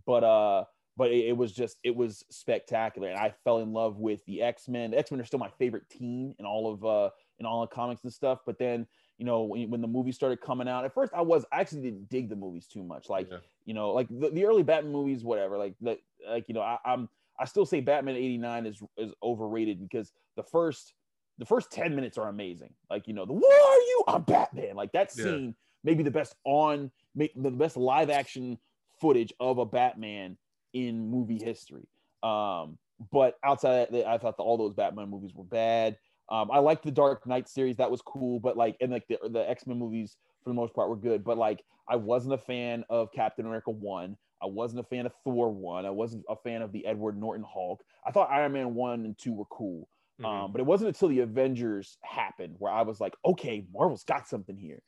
but 0.06 0.24
uh 0.24 0.64
but 0.96 1.10
it, 1.10 1.28
it 1.28 1.36
was 1.36 1.52
just 1.52 1.78
it 1.82 1.94
was 1.96 2.24
spectacular. 2.30 3.08
And 3.08 3.18
i 3.18 3.32
fell 3.44 3.58
in 3.58 3.72
love 3.72 3.98
with 3.98 4.24
the 4.26 4.42
x-men. 4.42 4.90
The 4.90 4.98
x-men 4.98 5.20
are 5.20 5.24
still 5.24 5.38
my 5.38 5.50
favorite 5.58 5.88
team 5.88 6.34
in 6.38 6.44
all 6.46 6.70
of 6.72 6.84
uh 6.84 7.10
in 7.38 7.46
all 7.46 7.62
the 7.62 7.66
comics 7.66 8.04
and 8.04 8.12
stuff. 8.12 8.40
But 8.44 8.58
then 8.58 8.86
you 9.18 9.24
know 9.24 9.42
when, 9.42 9.70
when 9.70 9.80
the 9.80 9.88
movies 9.88 10.16
started 10.16 10.40
coming 10.40 10.68
out 10.68 10.84
at 10.84 10.92
first 10.94 11.12
i 11.14 11.20
was 11.20 11.44
i 11.52 11.60
actually 11.60 11.82
didn't 11.82 12.08
dig 12.08 12.28
the 12.28 12.36
movies 12.36 12.66
too 12.66 12.82
much. 12.82 13.08
Like 13.08 13.28
Yeah. 13.30 13.38
you 13.64 13.74
know 13.74 13.92
like 13.92 14.08
the, 14.10 14.30
the 14.30 14.44
early 14.44 14.62
batman 14.62 14.92
movies 14.92 15.24
whatever. 15.24 15.56
Like 15.58 15.74
the 15.80 15.98
like 16.28 16.48
you 16.48 16.54
know 16.54 16.62
I, 16.62 16.78
i'm 16.84 17.08
i 17.40 17.44
still 17.46 17.66
say 17.66 17.80
batman 17.80 18.16
89 18.16 18.66
is 18.66 18.82
is 18.98 19.12
overrated 19.22 19.80
because 19.80 20.12
the 20.36 20.42
first 20.42 20.94
the 21.38 21.46
first 21.46 21.70
10 21.72 21.94
minutes 21.96 22.18
are 22.18 22.28
amazing. 22.28 22.72
Like 22.90 23.08
you 23.08 23.14
know 23.14 23.24
the 23.24 23.32
what 23.32 23.44
are 23.70 23.80
you? 23.80 24.04
I'm 24.08 24.22
batman. 24.22 24.76
Like 24.76 24.92
that 24.92 25.10
Yeah. 25.16 25.24
scene 25.24 25.54
maybe 25.84 26.02
the 26.02 26.10
best 26.10 26.34
on 26.44 26.90
the 27.16 27.50
best 27.50 27.76
live 27.76 28.10
action 28.10 28.58
footage 29.02 29.34
of 29.40 29.58
a 29.58 29.66
batman 29.66 30.38
in 30.72 31.10
movie 31.10 31.38
history. 31.38 31.86
Um 32.22 32.78
but 33.10 33.36
outside 33.44 33.88
of 33.88 33.92
that 33.92 34.06
i 34.06 34.16
thought 34.16 34.36
that 34.36 34.44
all 34.44 34.56
those 34.56 34.74
batman 34.74 35.10
movies 35.10 35.34
were 35.34 35.44
bad. 35.44 35.98
Um 36.30 36.50
i 36.50 36.58
liked 36.60 36.84
the 36.84 36.90
dark 36.92 37.26
knight 37.26 37.48
series. 37.48 37.76
That 37.76 37.90
was 37.90 38.00
cool 38.00 38.40
but 38.40 38.56
like 38.56 38.76
and 38.80 38.92
like 38.92 39.06
the, 39.08 39.18
the 39.28 39.50
x-men 39.50 39.78
movies 39.78 40.16
for 40.42 40.50
the 40.50 40.54
most 40.54 40.72
part 40.74 40.88
were 40.88 40.96
good. 40.96 41.24
But 41.24 41.36
like 41.36 41.62
i 41.88 41.96
wasn't 41.96 42.34
a 42.34 42.38
fan 42.38 42.84
of 42.88 43.12
captain 43.12 43.44
america 43.44 43.70
1 43.70 44.16
i 44.40 44.46
wasn't 44.46 44.80
a 44.80 44.84
fan 44.84 45.04
of 45.04 45.12
thor 45.24 45.50
1 45.50 45.84
i 45.84 45.90
wasn't 45.90 46.24
a 46.28 46.36
fan 46.36 46.62
of 46.62 46.70
the 46.72 46.86
edward 46.86 47.18
norton 47.18 47.44
hulk. 47.44 47.82
I 48.06 48.12
thought 48.12 48.30
iron 48.30 48.52
man 48.52 48.74
1 48.74 49.04
and 49.04 49.18
2 49.18 49.34
were 49.34 49.44
cool. 49.46 49.88
Mhm. 50.20 50.26
um, 50.26 50.52
but 50.52 50.60
it 50.60 50.66
wasn't 50.66 50.88
until 50.88 51.08
the 51.08 51.20
Avengers 51.20 51.98
happened 52.02 52.54
where 52.58 52.72
I 52.72 52.82
was 52.82 53.00
like, 53.00 53.14
okay, 53.24 53.66
Marvel's 53.72 54.04
got 54.04 54.28
something 54.28 54.56
here. 54.56 54.80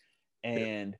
And 0.44 0.96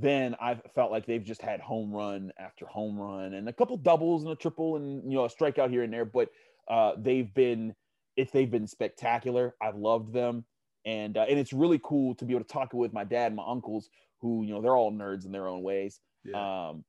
then 0.00 0.36
I 0.40 0.56
felt 0.74 0.90
like 0.90 1.06
they've 1.06 1.24
just 1.24 1.40
had 1.40 1.60
home 1.60 1.92
run 1.92 2.32
after 2.38 2.66
home 2.66 2.98
run 2.98 3.34
and 3.34 3.48
a 3.48 3.52
couple 3.52 3.76
doubles 3.76 4.22
and 4.22 4.32
a 4.32 4.36
triple 4.36 4.76
and 4.76 5.10
you 5.10 5.16
know 5.16 5.24
a 5.24 5.28
strikeout 5.28 5.70
here 5.70 5.82
and 5.82 5.92
there. 5.92 6.04
But 6.04 6.28
uh, 6.68 6.92
they've 6.98 7.32
been 7.32 7.74
if 8.16 8.32
they've 8.32 8.50
been 8.50 8.66
spectacular. 8.66 9.54
I've 9.62 9.76
loved 9.76 10.12
them, 10.12 10.44
and 10.84 11.16
uh, 11.16 11.26
and 11.28 11.38
it's 11.38 11.52
really 11.52 11.80
cool 11.82 12.14
to 12.16 12.24
be 12.24 12.34
able 12.34 12.44
to 12.44 12.52
talk 12.52 12.72
with 12.72 12.92
my 12.92 13.04
dad 13.04 13.28
and 13.28 13.36
my 13.36 13.44
uncles 13.46 13.88
who 14.20 14.42
you 14.44 14.52
know 14.52 14.60
they're 14.60 14.76
all 14.76 14.92
nerds 14.92 15.24
in 15.24 15.32
their 15.32 15.48
own 15.48 15.62
ways 15.62 16.00
yeah. 16.26 16.68
um, 16.68 16.84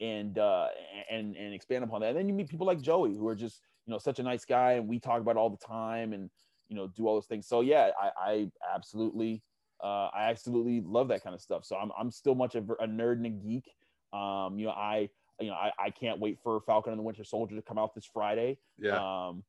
and 0.00 0.38
uh, 0.38 0.68
and 1.10 1.36
and 1.36 1.54
expand 1.54 1.84
upon 1.84 2.00
that. 2.00 2.10
And 2.10 2.18
then 2.18 2.28
you 2.28 2.34
meet 2.34 2.48
people 2.48 2.66
like 2.66 2.80
Joey, 2.80 3.14
who 3.14 3.26
are 3.28 3.34
just 3.34 3.60
you 3.86 3.92
know 3.92 3.98
such 3.98 4.18
a 4.18 4.22
nice 4.22 4.44
guy, 4.44 4.72
and 4.72 4.88
we 4.88 4.98
talk 4.98 5.20
about 5.20 5.32
it 5.32 5.38
all 5.38 5.50
the 5.50 5.64
time, 5.64 6.12
and 6.12 6.30
you 6.68 6.76
know 6.76 6.88
do 6.88 7.06
all 7.06 7.14
those 7.14 7.26
things. 7.26 7.46
So 7.46 7.60
yeah, 7.60 7.90
I, 8.00 8.10
I 8.20 8.50
absolutely, 8.74 9.42
uh, 9.82 10.10
I 10.14 10.30
absolutely 10.30 10.80
love 10.80 11.08
that 11.08 11.22
kind 11.24 11.34
of 11.34 11.40
stuff. 11.40 11.64
So 11.64 11.76
I'm 11.76 11.90
I'm 11.98 12.10
still 12.10 12.34
much 12.34 12.54
of 12.54 12.70
a 12.70 12.86
nerd 12.86 13.14
and 13.14 13.26
a 13.26 13.30
geek. 13.30 13.70
Um, 14.12 14.58
you 14.58 14.66
know, 14.66 14.72
I 14.72 15.08
you 15.40 15.48
know 15.48 15.54
I, 15.54 15.72
I 15.78 15.90
can't 15.90 16.20
wait 16.20 16.38
for 16.42 16.60
Falcon 16.60 16.92
and 16.92 16.98
the 16.98 17.02
Winter 17.02 17.24
Soldier 17.24 17.56
to 17.56 17.62
come 17.62 17.78
out 17.78 17.94
this 17.94 18.08
Friday. 18.12 18.58
yeah. 18.78 19.28
Um, 19.28 19.44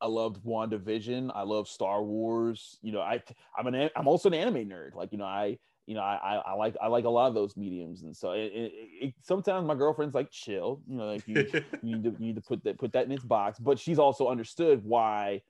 I 0.00 0.06
loved 0.06 0.44
WandaVision. 0.44 1.30
I 1.34 1.42
love 1.42 1.66
Star 1.66 2.02
Wars. 2.02 2.78
You 2.82 2.92
know, 2.92 3.00
I 3.00 3.22
I'm 3.56 3.66
an 3.66 3.90
I'm 3.96 4.06
also 4.06 4.28
an 4.28 4.34
anime 4.34 4.68
nerd. 4.68 4.94
Like 4.94 5.12
you 5.12 5.18
know, 5.18 5.24
I 5.24 5.58
you 5.86 5.94
know 5.94 6.02
I 6.02 6.42
I, 6.46 6.52
like 6.52 6.76
I 6.82 6.88
like 6.88 7.04
a 7.04 7.10
lot 7.10 7.28
of 7.28 7.34
those 7.34 7.56
mediums, 7.56 8.02
and 8.02 8.14
so 8.14 8.32
it, 8.32 8.52
it, 8.54 8.72
it, 9.00 9.14
sometimes 9.22 9.66
my 9.66 9.74
girlfriend's 9.74 10.14
like 10.14 10.30
chill. 10.30 10.82
You 10.86 10.96
know, 10.98 11.06
like 11.06 11.26
you, 11.26 11.46
you 11.50 11.62
need 11.82 12.04
to 12.04 12.10
you 12.10 12.26
need 12.26 12.34
to 12.36 12.42
put 12.42 12.62
that 12.64 12.78
put 12.78 12.92
that 12.92 13.06
in 13.06 13.12
its 13.12 13.24
box. 13.24 13.58
But 13.58 13.78
she's 13.78 13.98
also 13.98 14.28
understood 14.28 14.84
why 14.84 15.42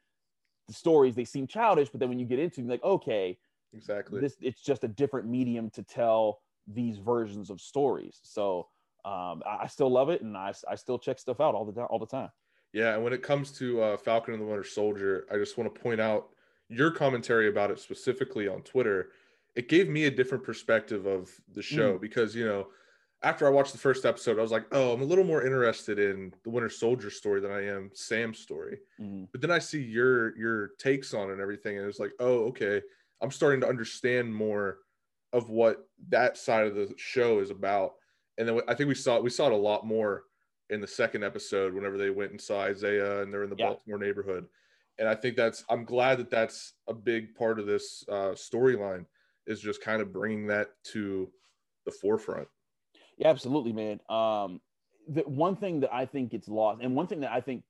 the 0.69 0.75
stories 0.75 1.15
they 1.15 1.25
seem 1.25 1.47
childish, 1.47 1.89
but 1.89 2.01
then 2.01 2.09
when 2.09 2.19
you 2.19 2.27
get 2.27 2.39
into 2.39 2.61
them, 2.61 2.69
like 2.69 2.85
okay, 2.85 3.39
exactly. 3.75 4.20
this 4.20 4.37
it's 4.41 4.61
just 4.61 4.85
a 4.85 4.89
different 4.89 5.29
medium 5.29 5.70
to 5.70 5.83
tell 5.83 6.41
these 6.66 6.99
versions 6.99 7.51
of 7.51 7.61
stories. 7.61 8.20
So 8.22 8.68
um, 9.05 9.43
I, 9.47 9.61
I 9.62 9.66
still 9.66 9.91
love 9.91 10.09
it, 10.09 10.22
and 10.22 10.37
I 10.37 10.53
I 10.68 10.75
still 10.75 10.99
check 10.99 11.18
stuff 11.18 11.41
out 11.41 11.55
all 11.55 11.64
the 11.64 11.72
time 11.72 11.87
all 11.91 11.99
the 11.99 12.07
time. 12.07 12.31
Yeah, 12.72 12.95
and 12.95 13.05
when 13.05 13.12
it 13.12 13.22
comes 13.22 13.53
to 13.59 13.81
uh, 13.81 13.97
Falcon 13.97 14.35
and 14.35 14.43
the 14.43 14.47
Winter 14.47 14.64
Soldier, 14.64 15.27
I 15.31 15.37
just 15.37 15.57
want 15.57 15.72
to 15.72 15.81
point 15.81 16.01
out 16.01 16.31
your 16.68 16.91
commentary 16.91 17.49
about 17.49 17.70
it 17.70 17.79
specifically 17.79 18.49
on 18.49 18.62
Twitter. 18.62 19.11
It 19.55 19.68
gave 19.68 19.89
me 19.89 20.07
a 20.07 20.11
different 20.11 20.43
perspective 20.43 21.07
of 21.07 21.31
the 21.53 21.62
show 21.62 21.99
because 21.99 22.35
you 22.35 22.45
know, 22.45 22.68
after 23.22 23.47
I 23.47 23.51
watched 23.51 23.72
the 23.72 23.79
first 23.79 24.05
episode, 24.05 24.39
I 24.39 24.43
was 24.43 24.51
like, 24.51 24.66
oh, 24.72 24.93
I'm 24.93 25.03
a 25.03 25.05
little 25.05 25.25
more 25.25 25.47
interested 25.47 25.99
in 25.99 26.35
the 26.43 26.51
Winter 26.51 26.68
Soldier 26.68 27.11
story 27.11 27.41
than 27.41 27.53
I 27.53 27.64
am 27.66 27.91
Sam's 27.95 28.39
story. 28.39 28.81
Mhm. 29.01 29.29
But 29.31 29.41
then 29.41 29.51
I 29.51 29.59
see 29.61 29.83
your 29.83 30.37
your 30.37 30.68
takes 30.79 31.14
on 31.14 31.29
it 31.29 31.35
and 31.35 31.41
everything, 31.41 31.79
and 31.79 31.87
it's 31.87 32.01
like, 32.01 32.12
oh, 32.18 32.47
okay, 32.47 32.83
I'm 33.25 33.31
starting 33.31 33.62
to 33.62 33.68
understand 33.68 34.33
more 34.33 34.81
of 35.33 35.49
what 35.49 35.89
that 36.11 36.37
side 36.37 36.66
of 36.66 36.75
the 36.75 36.93
show 36.99 37.39
is 37.41 37.51
about. 37.51 37.95
And 38.37 38.47
then 38.47 38.61
I 38.68 38.75
think 38.75 38.89
we 38.89 38.95
saw 38.95 39.18
we 39.18 39.31
saw 39.31 39.47
it 39.47 39.53
a 39.53 39.57
lot 39.57 39.87
more 39.87 40.25
in 40.68 40.81
the 40.83 40.87
second 40.87 41.25
episode 41.25 41.72
whenever 41.72 41.97
they 41.97 42.11
went 42.11 42.33
and 42.33 42.41
saw 42.41 42.61
Isaiah 42.61 43.22
and 43.22 43.33
they're 43.33 43.45
in 43.45 43.51
the 43.51 43.57
Yeah. 43.59 43.68
Baltimore 43.68 43.99
neighborhood. 43.99 44.47
And 44.99 45.09
I 45.09 45.14
think 45.14 45.37
that's 45.37 45.64
I'm 45.70 45.85
glad 45.87 46.18
that 46.18 46.31
that's 46.31 46.75
a 46.87 46.93
big 46.93 47.35
part 47.35 47.59
of 47.59 47.64
this 47.66 48.05
uh, 48.11 48.33
storyline 48.33 49.07
is 49.47 49.61
just 49.61 49.81
kind 49.83 50.03
of 50.03 50.12
bringing 50.12 50.47
that 50.49 50.68
to 50.93 51.31
the 51.87 51.93
forefront. 51.93 52.47
Yeah, 53.16 53.29
absolutely, 53.29 53.72
man. 53.72 54.01
Um, 54.11 54.61
the 55.09 55.22
one 55.22 55.57
thing 55.57 55.81
that 55.81 55.95
I 55.95 56.05
think 56.05 56.31
gets 56.31 56.49
lost, 56.49 56.83
and 56.83 56.95
one 56.95 57.07
thing 57.07 57.20
that 57.20 57.33
I 57.33 57.41
think 57.41 57.64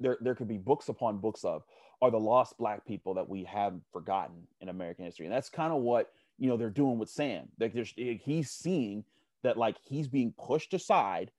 there 0.00 0.16
there 0.22 0.34
could 0.34 0.48
be 0.48 0.58
books 0.58 0.88
upon 0.88 1.18
books 1.18 1.44
of, 1.44 1.62
are 2.02 2.10
the 2.10 2.20
lost 2.20 2.58
black 2.58 2.84
people 2.86 3.14
that 3.14 3.28
we 3.28 3.44
have 3.44 3.74
forgotten 3.92 4.46
in 4.60 4.68
American 4.68 5.04
history, 5.04 5.26
and 5.26 5.34
that's 5.34 5.48
kind 5.48 5.72
of 5.72 5.80
what 5.82 6.10
you 6.38 6.48
know 6.48 6.56
they're 6.56 6.70
doing 6.70 6.98
with 6.98 7.08
Sam. 7.08 7.48
Like 7.58 7.72
there's 7.72 7.92
he's 7.96 8.50
seeing 8.50 9.04
that 9.42 9.56
like 9.56 9.76
he's 9.82 10.08
being 10.08 10.32
pushed 10.32 10.74
aside 10.74 11.30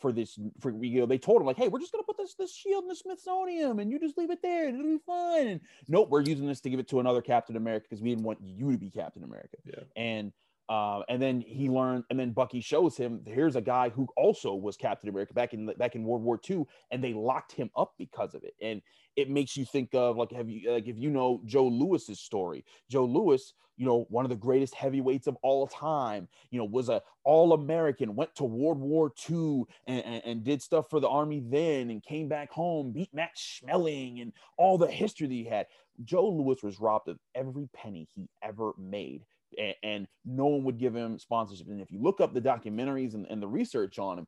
for 0.00 0.10
this 0.12 0.36
for 0.58 0.72
you 0.72 1.00
know 1.00 1.06
they 1.06 1.16
told 1.16 1.40
him 1.40 1.46
like 1.46 1.56
hey 1.56 1.68
we're 1.68 1.78
just 1.78 1.92
gonna 1.92 2.02
put 2.02 2.16
this 2.16 2.34
this 2.34 2.52
shield 2.52 2.82
in 2.82 2.88
the 2.88 2.96
smithsonian 2.96 3.78
and 3.78 3.88
you 3.88 4.00
just 4.00 4.18
leave 4.18 4.30
it 4.30 4.42
there 4.42 4.66
and 4.66 4.76
it'll 4.76 4.90
be 4.90 4.98
fine 5.06 5.46
and 5.46 5.60
nope 5.86 6.08
we're 6.10 6.22
using 6.22 6.44
this 6.44 6.60
to 6.60 6.68
give 6.68 6.80
it 6.80 6.88
to 6.88 6.98
another 6.98 7.22
captain 7.22 7.54
america 7.54 7.86
because 7.88 8.02
we 8.02 8.08
didn't 8.08 8.24
want 8.24 8.38
you 8.42 8.72
to 8.72 8.78
be 8.78 8.90
captain 8.90 9.22
america 9.22 9.56
Yeah. 9.64 9.84
and 9.94 10.32
uh, 10.68 11.02
and 11.08 11.20
then 11.20 11.40
he 11.40 11.68
learned, 11.68 12.04
and 12.10 12.18
then 12.18 12.30
Bucky 12.30 12.60
shows 12.60 12.96
him 12.96 13.20
here's 13.26 13.56
a 13.56 13.60
guy 13.60 13.88
who 13.88 14.06
also 14.16 14.54
was 14.54 14.76
Captain 14.76 15.08
America 15.08 15.34
back 15.34 15.54
in 15.54 15.66
back 15.78 15.96
in 15.96 16.04
World 16.04 16.22
War 16.22 16.40
II, 16.48 16.64
and 16.90 17.02
they 17.02 17.12
locked 17.12 17.52
him 17.52 17.70
up 17.76 17.92
because 17.98 18.34
of 18.34 18.44
it. 18.44 18.54
And 18.62 18.80
it 19.16 19.28
makes 19.28 19.56
you 19.56 19.64
think 19.64 19.94
of 19.94 20.16
like 20.16 20.32
have 20.32 20.48
you 20.48 20.70
like 20.70 20.86
if 20.86 20.96
you 20.98 21.10
know 21.10 21.42
Joe 21.44 21.66
Louis's 21.66 22.20
story. 22.20 22.64
Joe 22.88 23.04
Louis, 23.04 23.52
you 23.76 23.84
know, 23.84 24.06
one 24.08 24.24
of 24.24 24.30
the 24.30 24.36
greatest 24.36 24.74
heavyweights 24.74 25.26
of 25.26 25.36
all 25.42 25.66
time, 25.66 26.28
you 26.50 26.58
know, 26.58 26.64
was 26.64 26.88
a 26.88 27.02
all 27.24 27.52
American, 27.54 28.14
went 28.14 28.34
to 28.36 28.44
World 28.44 28.78
War 28.78 29.12
II 29.28 29.64
and, 29.86 30.04
and, 30.04 30.22
and 30.24 30.44
did 30.44 30.62
stuff 30.62 30.88
for 30.88 31.00
the 31.00 31.08
army 31.08 31.42
then, 31.44 31.90
and 31.90 32.02
came 32.02 32.28
back 32.28 32.50
home, 32.52 32.92
beat 32.92 33.12
Max 33.12 33.40
Schmeling, 33.40 34.22
and 34.22 34.32
all 34.56 34.78
the 34.78 34.86
history 34.86 35.26
that 35.26 35.34
he 35.34 35.44
had. 35.44 35.66
Joe 36.04 36.28
Louis 36.28 36.62
was 36.62 36.80
robbed 36.80 37.08
of 37.08 37.18
every 37.34 37.68
penny 37.74 38.08
he 38.14 38.28
ever 38.42 38.72
made 38.78 39.24
and, 39.58 39.74
and 39.82 40.06
no 40.24 40.46
one 40.46 40.64
would 40.64 40.78
give 40.78 40.94
him 40.94 41.18
sponsorship. 41.18 41.68
And 41.68 41.80
if 41.80 41.90
you 41.90 42.00
look 42.00 42.20
up 42.20 42.34
the 42.34 42.40
documentaries 42.40 43.14
and, 43.14 43.26
and 43.28 43.42
the 43.42 43.48
research 43.48 43.98
on 43.98 44.18
him, 44.18 44.26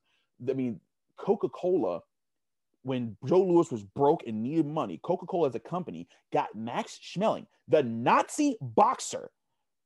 I 0.48 0.52
mean, 0.52 0.80
Coca 1.16 1.48
Cola, 1.48 2.00
when 2.82 3.16
Joe 3.26 3.42
Louis 3.42 3.70
was 3.70 3.82
broke 3.82 4.24
and 4.26 4.42
needed 4.42 4.66
money, 4.66 5.00
Coca 5.02 5.26
Cola 5.26 5.48
as 5.48 5.54
a 5.54 5.60
company 5.60 6.08
got 6.32 6.54
Max 6.54 6.98
Schmeling, 7.02 7.46
the 7.68 7.82
Nazi 7.82 8.56
boxer, 8.60 9.30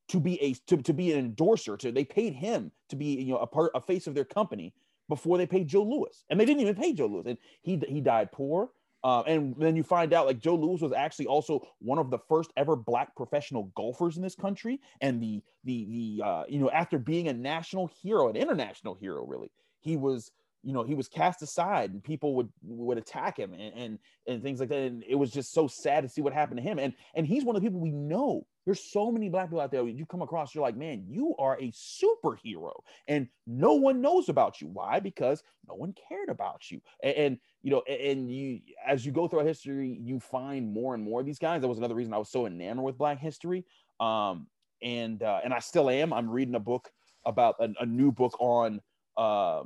to 0.09 0.19
be 0.19 0.41
a 0.41 0.53
to, 0.67 0.77
to 0.81 0.93
be 0.93 1.13
an 1.13 1.19
endorser. 1.19 1.77
To 1.77 1.91
they 1.91 2.03
paid 2.03 2.33
him 2.33 2.71
to 2.89 2.95
be 2.95 3.21
you 3.21 3.33
know 3.33 3.37
a 3.37 3.47
part 3.47 3.71
a 3.75 3.81
face 3.81 4.07
of 4.07 4.15
their 4.15 4.25
company 4.25 4.73
before 5.07 5.37
they 5.37 5.45
paid 5.45 5.67
Joe 5.67 5.83
Louis, 5.83 6.23
and 6.29 6.39
they 6.39 6.45
didn't 6.45 6.61
even 6.61 6.75
pay 6.75 6.93
Joe 6.93 7.07
Louis, 7.07 7.23
and 7.27 7.37
he 7.61 7.81
he 7.87 8.01
died 8.01 8.31
poor. 8.31 8.69
Uh, 9.03 9.21
and 9.21 9.55
then 9.57 9.75
you 9.75 9.83
find 9.83 10.13
out 10.13 10.25
like 10.25 10.39
Joe 10.39 10.55
Louis 10.55 10.81
was 10.81 10.91
actually 10.91 11.27
also 11.27 11.65
one 11.79 11.99
of 11.99 12.09
the 12.09 12.19
first 12.27 12.51
ever 12.57 12.75
black 12.75 13.15
professional 13.15 13.71
golfers 13.75 14.17
in 14.17 14.23
this 14.23 14.35
country, 14.35 14.79
and 15.01 15.21
the 15.21 15.41
the 15.63 15.85
the 16.19 16.25
uh, 16.25 16.43
you 16.49 16.59
know 16.59 16.69
after 16.71 16.99
being 16.99 17.27
a 17.29 17.33
national 17.33 17.89
hero, 18.01 18.29
an 18.29 18.35
international 18.35 18.95
hero, 18.95 19.25
really, 19.25 19.51
he 19.79 19.95
was 19.95 20.31
you 20.63 20.73
know 20.73 20.83
he 20.83 20.93
was 20.93 21.07
cast 21.07 21.41
aside 21.41 21.91
and 21.91 22.03
people 22.03 22.35
would 22.35 22.49
would 22.63 22.97
attack 22.97 23.37
him 23.37 23.53
and, 23.53 23.73
and 23.73 23.99
and 24.27 24.43
things 24.43 24.59
like 24.59 24.69
that. 24.69 24.79
And 24.79 25.03
it 25.07 25.15
was 25.15 25.31
just 25.31 25.53
so 25.53 25.67
sad 25.67 26.01
to 26.01 26.09
see 26.09 26.21
what 26.21 26.33
happened 26.33 26.57
to 26.57 26.63
him. 26.63 26.79
And 26.79 26.93
and 27.15 27.25
he's 27.25 27.45
one 27.45 27.55
of 27.55 27.61
the 27.61 27.65
people 27.65 27.79
we 27.79 27.91
know. 27.91 28.45
There's 28.65 28.83
so 28.83 29.11
many 29.11 29.29
black 29.29 29.47
people 29.47 29.61
out 29.61 29.71
there. 29.71 29.87
You 29.87 30.05
come 30.05 30.21
across 30.21 30.53
you're 30.53 30.61
like 30.61 30.75
man 30.75 31.05
you 31.07 31.35
are 31.39 31.57
a 31.59 31.71
superhero. 31.71 32.73
And 33.07 33.27
no 33.47 33.73
one 33.73 34.01
knows 34.01 34.27
about 34.27 34.59
you. 34.59 34.67
Why? 34.67 34.99
Because 34.99 35.43
no 35.67 35.75
one 35.75 35.93
cared 36.07 36.29
about 36.29 36.69
you. 36.69 36.81
And, 37.03 37.15
and 37.15 37.37
you 37.61 37.71
know 37.71 37.83
and, 37.87 38.01
and 38.01 38.31
you 38.31 38.59
as 38.85 39.05
you 39.05 39.11
go 39.11 39.27
through 39.27 39.45
history 39.45 39.97
you 40.01 40.19
find 40.19 40.73
more 40.73 40.93
and 40.93 41.03
more 41.03 41.21
of 41.21 41.25
these 41.25 41.39
guys. 41.39 41.61
That 41.61 41.67
was 41.67 41.77
another 41.77 41.95
reason 41.95 42.13
i 42.13 42.17
was 42.17 42.29
so 42.29 42.45
enamored 42.45 42.85
with 42.85 42.97
black 42.97 43.19
history. 43.19 43.65
Um 43.99 44.47
and 44.81 45.23
uh, 45.23 45.39
and 45.43 45.53
i 45.53 45.59
still 45.59 45.89
am. 45.89 46.11
I'm 46.11 46.29
reading 46.29 46.55
a 46.55 46.59
book 46.59 46.91
about 47.25 47.55
a, 47.59 47.69
a 47.79 47.85
new 47.85 48.11
book 48.11 48.35
on 48.39 48.81
uh 49.17 49.63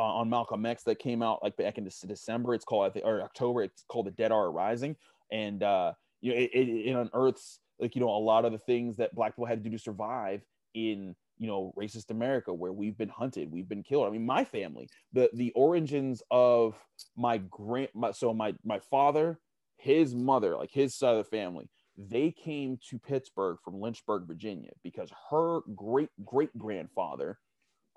uh, 0.00 0.14
on 0.14 0.30
Malcolm 0.30 0.64
X 0.64 0.82
that 0.84 0.98
came 0.98 1.22
out 1.22 1.42
like 1.42 1.56
back 1.58 1.76
in 1.76 1.84
December. 1.84 2.54
It's 2.54 2.64
called 2.64 2.86
I 2.86 2.90
think, 2.90 3.04
or 3.04 3.20
October. 3.20 3.62
It's 3.62 3.84
called 3.86 4.06
The 4.06 4.12
Dead 4.12 4.32
Are 4.32 4.50
Rising, 4.50 4.96
and 5.30 5.62
uh, 5.62 5.92
you 6.22 6.32
know 6.32 6.38
it, 6.38 6.50
it, 6.54 6.68
it 6.68 6.96
unearths 6.96 7.60
like 7.78 7.94
you 7.94 8.00
know 8.00 8.08
a 8.08 8.16
lot 8.16 8.46
of 8.46 8.52
the 8.52 8.58
things 8.58 8.96
that 8.96 9.14
Black 9.14 9.32
people 9.32 9.44
had 9.44 9.62
to 9.62 9.68
do 9.68 9.76
to 9.76 9.82
survive 9.82 10.40
in 10.72 11.14
you 11.36 11.46
know 11.46 11.74
racist 11.78 12.10
America, 12.10 12.52
where 12.54 12.72
we've 12.72 12.96
been 12.96 13.10
hunted, 13.10 13.52
we've 13.52 13.68
been 13.68 13.82
killed. 13.82 14.06
I 14.06 14.10
mean, 14.10 14.24
my 14.24 14.42
family, 14.42 14.88
the 15.12 15.28
the 15.34 15.52
origins 15.52 16.22
of 16.30 16.82
my 17.14 17.36
grand, 17.36 17.88
my, 17.94 18.12
so 18.12 18.32
my 18.32 18.54
my 18.64 18.78
father, 18.90 19.38
his 19.76 20.14
mother, 20.14 20.56
like 20.56 20.70
his 20.72 20.96
side 20.96 21.16
of 21.16 21.18
the 21.18 21.36
family, 21.36 21.68
they 21.98 22.30
came 22.30 22.78
to 22.88 22.98
Pittsburgh 22.98 23.58
from 23.62 23.78
Lynchburg, 23.78 24.26
Virginia, 24.26 24.70
because 24.82 25.10
her 25.30 25.60
great 25.76 26.08
great 26.24 26.56
grandfather 26.56 27.38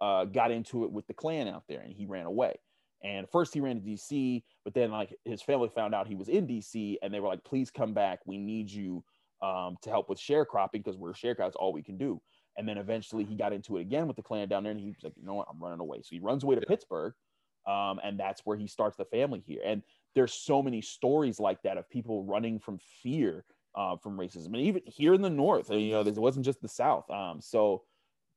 uh, 0.04 0.26
got 0.26 0.52
into 0.52 0.84
it 0.84 0.92
with 0.92 1.08
the 1.08 1.14
Klan 1.14 1.48
out 1.48 1.64
there, 1.70 1.80
and 1.80 1.94
he 1.94 2.06
ran 2.06 2.26
away. 2.26 2.56
And 3.06 3.28
first 3.30 3.54
he 3.54 3.62
ran 3.62 3.80
to 3.80 3.82
DC, 3.82 4.44
but 4.66 4.74
then 4.74 4.92
like 4.92 5.16
his 5.24 5.42
family 5.42 5.70
found 5.74 5.96
out 5.96 6.08
he 6.08 6.16
was 6.16 6.28
in 6.28 6.46
DC, 6.46 6.98
and 7.02 7.14
they 7.14 7.22
were 7.22 7.30
like, 7.30 7.44
"Please 7.46 7.72
come 7.72 7.94
back. 7.94 8.20
We 8.26 8.38
need 8.38 8.70
you 8.70 9.02
um, 9.42 9.78
to 9.82 9.90
help 9.90 10.10
with 10.10 10.20
sharecropping 10.20 10.74
because 10.74 10.98
we're 10.98 11.14
sharecropping. 11.14 11.54
all 11.56 11.72
we 11.72 11.84
can 11.84 11.98
do." 11.98 12.22
And 12.58 12.68
then 12.68 12.78
eventually 12.78 13.24
he 13.24 13.36
got 13.36 13.54
into 13.54 13.78
it 13.78 13.82
again 13.82 14.08
with 14.08 14.18
the 14.18 14.24
Klan 14.24 14.50
down 14.50 14.64
there, 14.64 14.74
and 14.74 14.82
he 14.82 14.90
was 14.90 15.04
like, 15.04 15.14
"You 15.16 15.26
know 15.26 15.36
what? 15.36 15.48
I'm 15.50 15.62
running 15.64 15.80
away." 15.80 16.00
So 16.00 16.10
he 16.12 16.20
runs 16.20 16.44
away 16.44 16.56
to 16.56 16.62
yeah. 16.62 16.68
Pittsburgh, 16.68 17.14
um, 17.66 18.02
and 18.04 18.20
that's 18.20 18.42
where 18.44 18.58
he 18.58 18.68
starts 18.68 18.98
the 18.98 19.06
family 19.06 19.42
here. 19.46 19.62
And 19.66 19.84
there's 20.16 20.34
so 20.34 20.62
many 20.62 20.82
stories 20.82 21.40
like 21.40 21.62
that 21.64 21.78
of 21.78 21.90
people 21.90 22.26
running 22.26 22.60
from 22.60 22.78
fear 23.02 23.46
uh, 23.76 23.96
from 23.96 24.18
racism, 24.18 24.48
and 24.48 24.58
even 24.58 24.82
here 24.86 25.14
in 25.14 25.22
the 25.22 25.30
North, 25.30 25.70
you 25.72 25.92
know, 25.92 26.02
it 26.02 26.18
wasn't 26.18 26.46
just 26.46 26.62
the 26.62 26.68
South. 26.68 27.10
Um, 27.10 27.40
so 27.40 27.84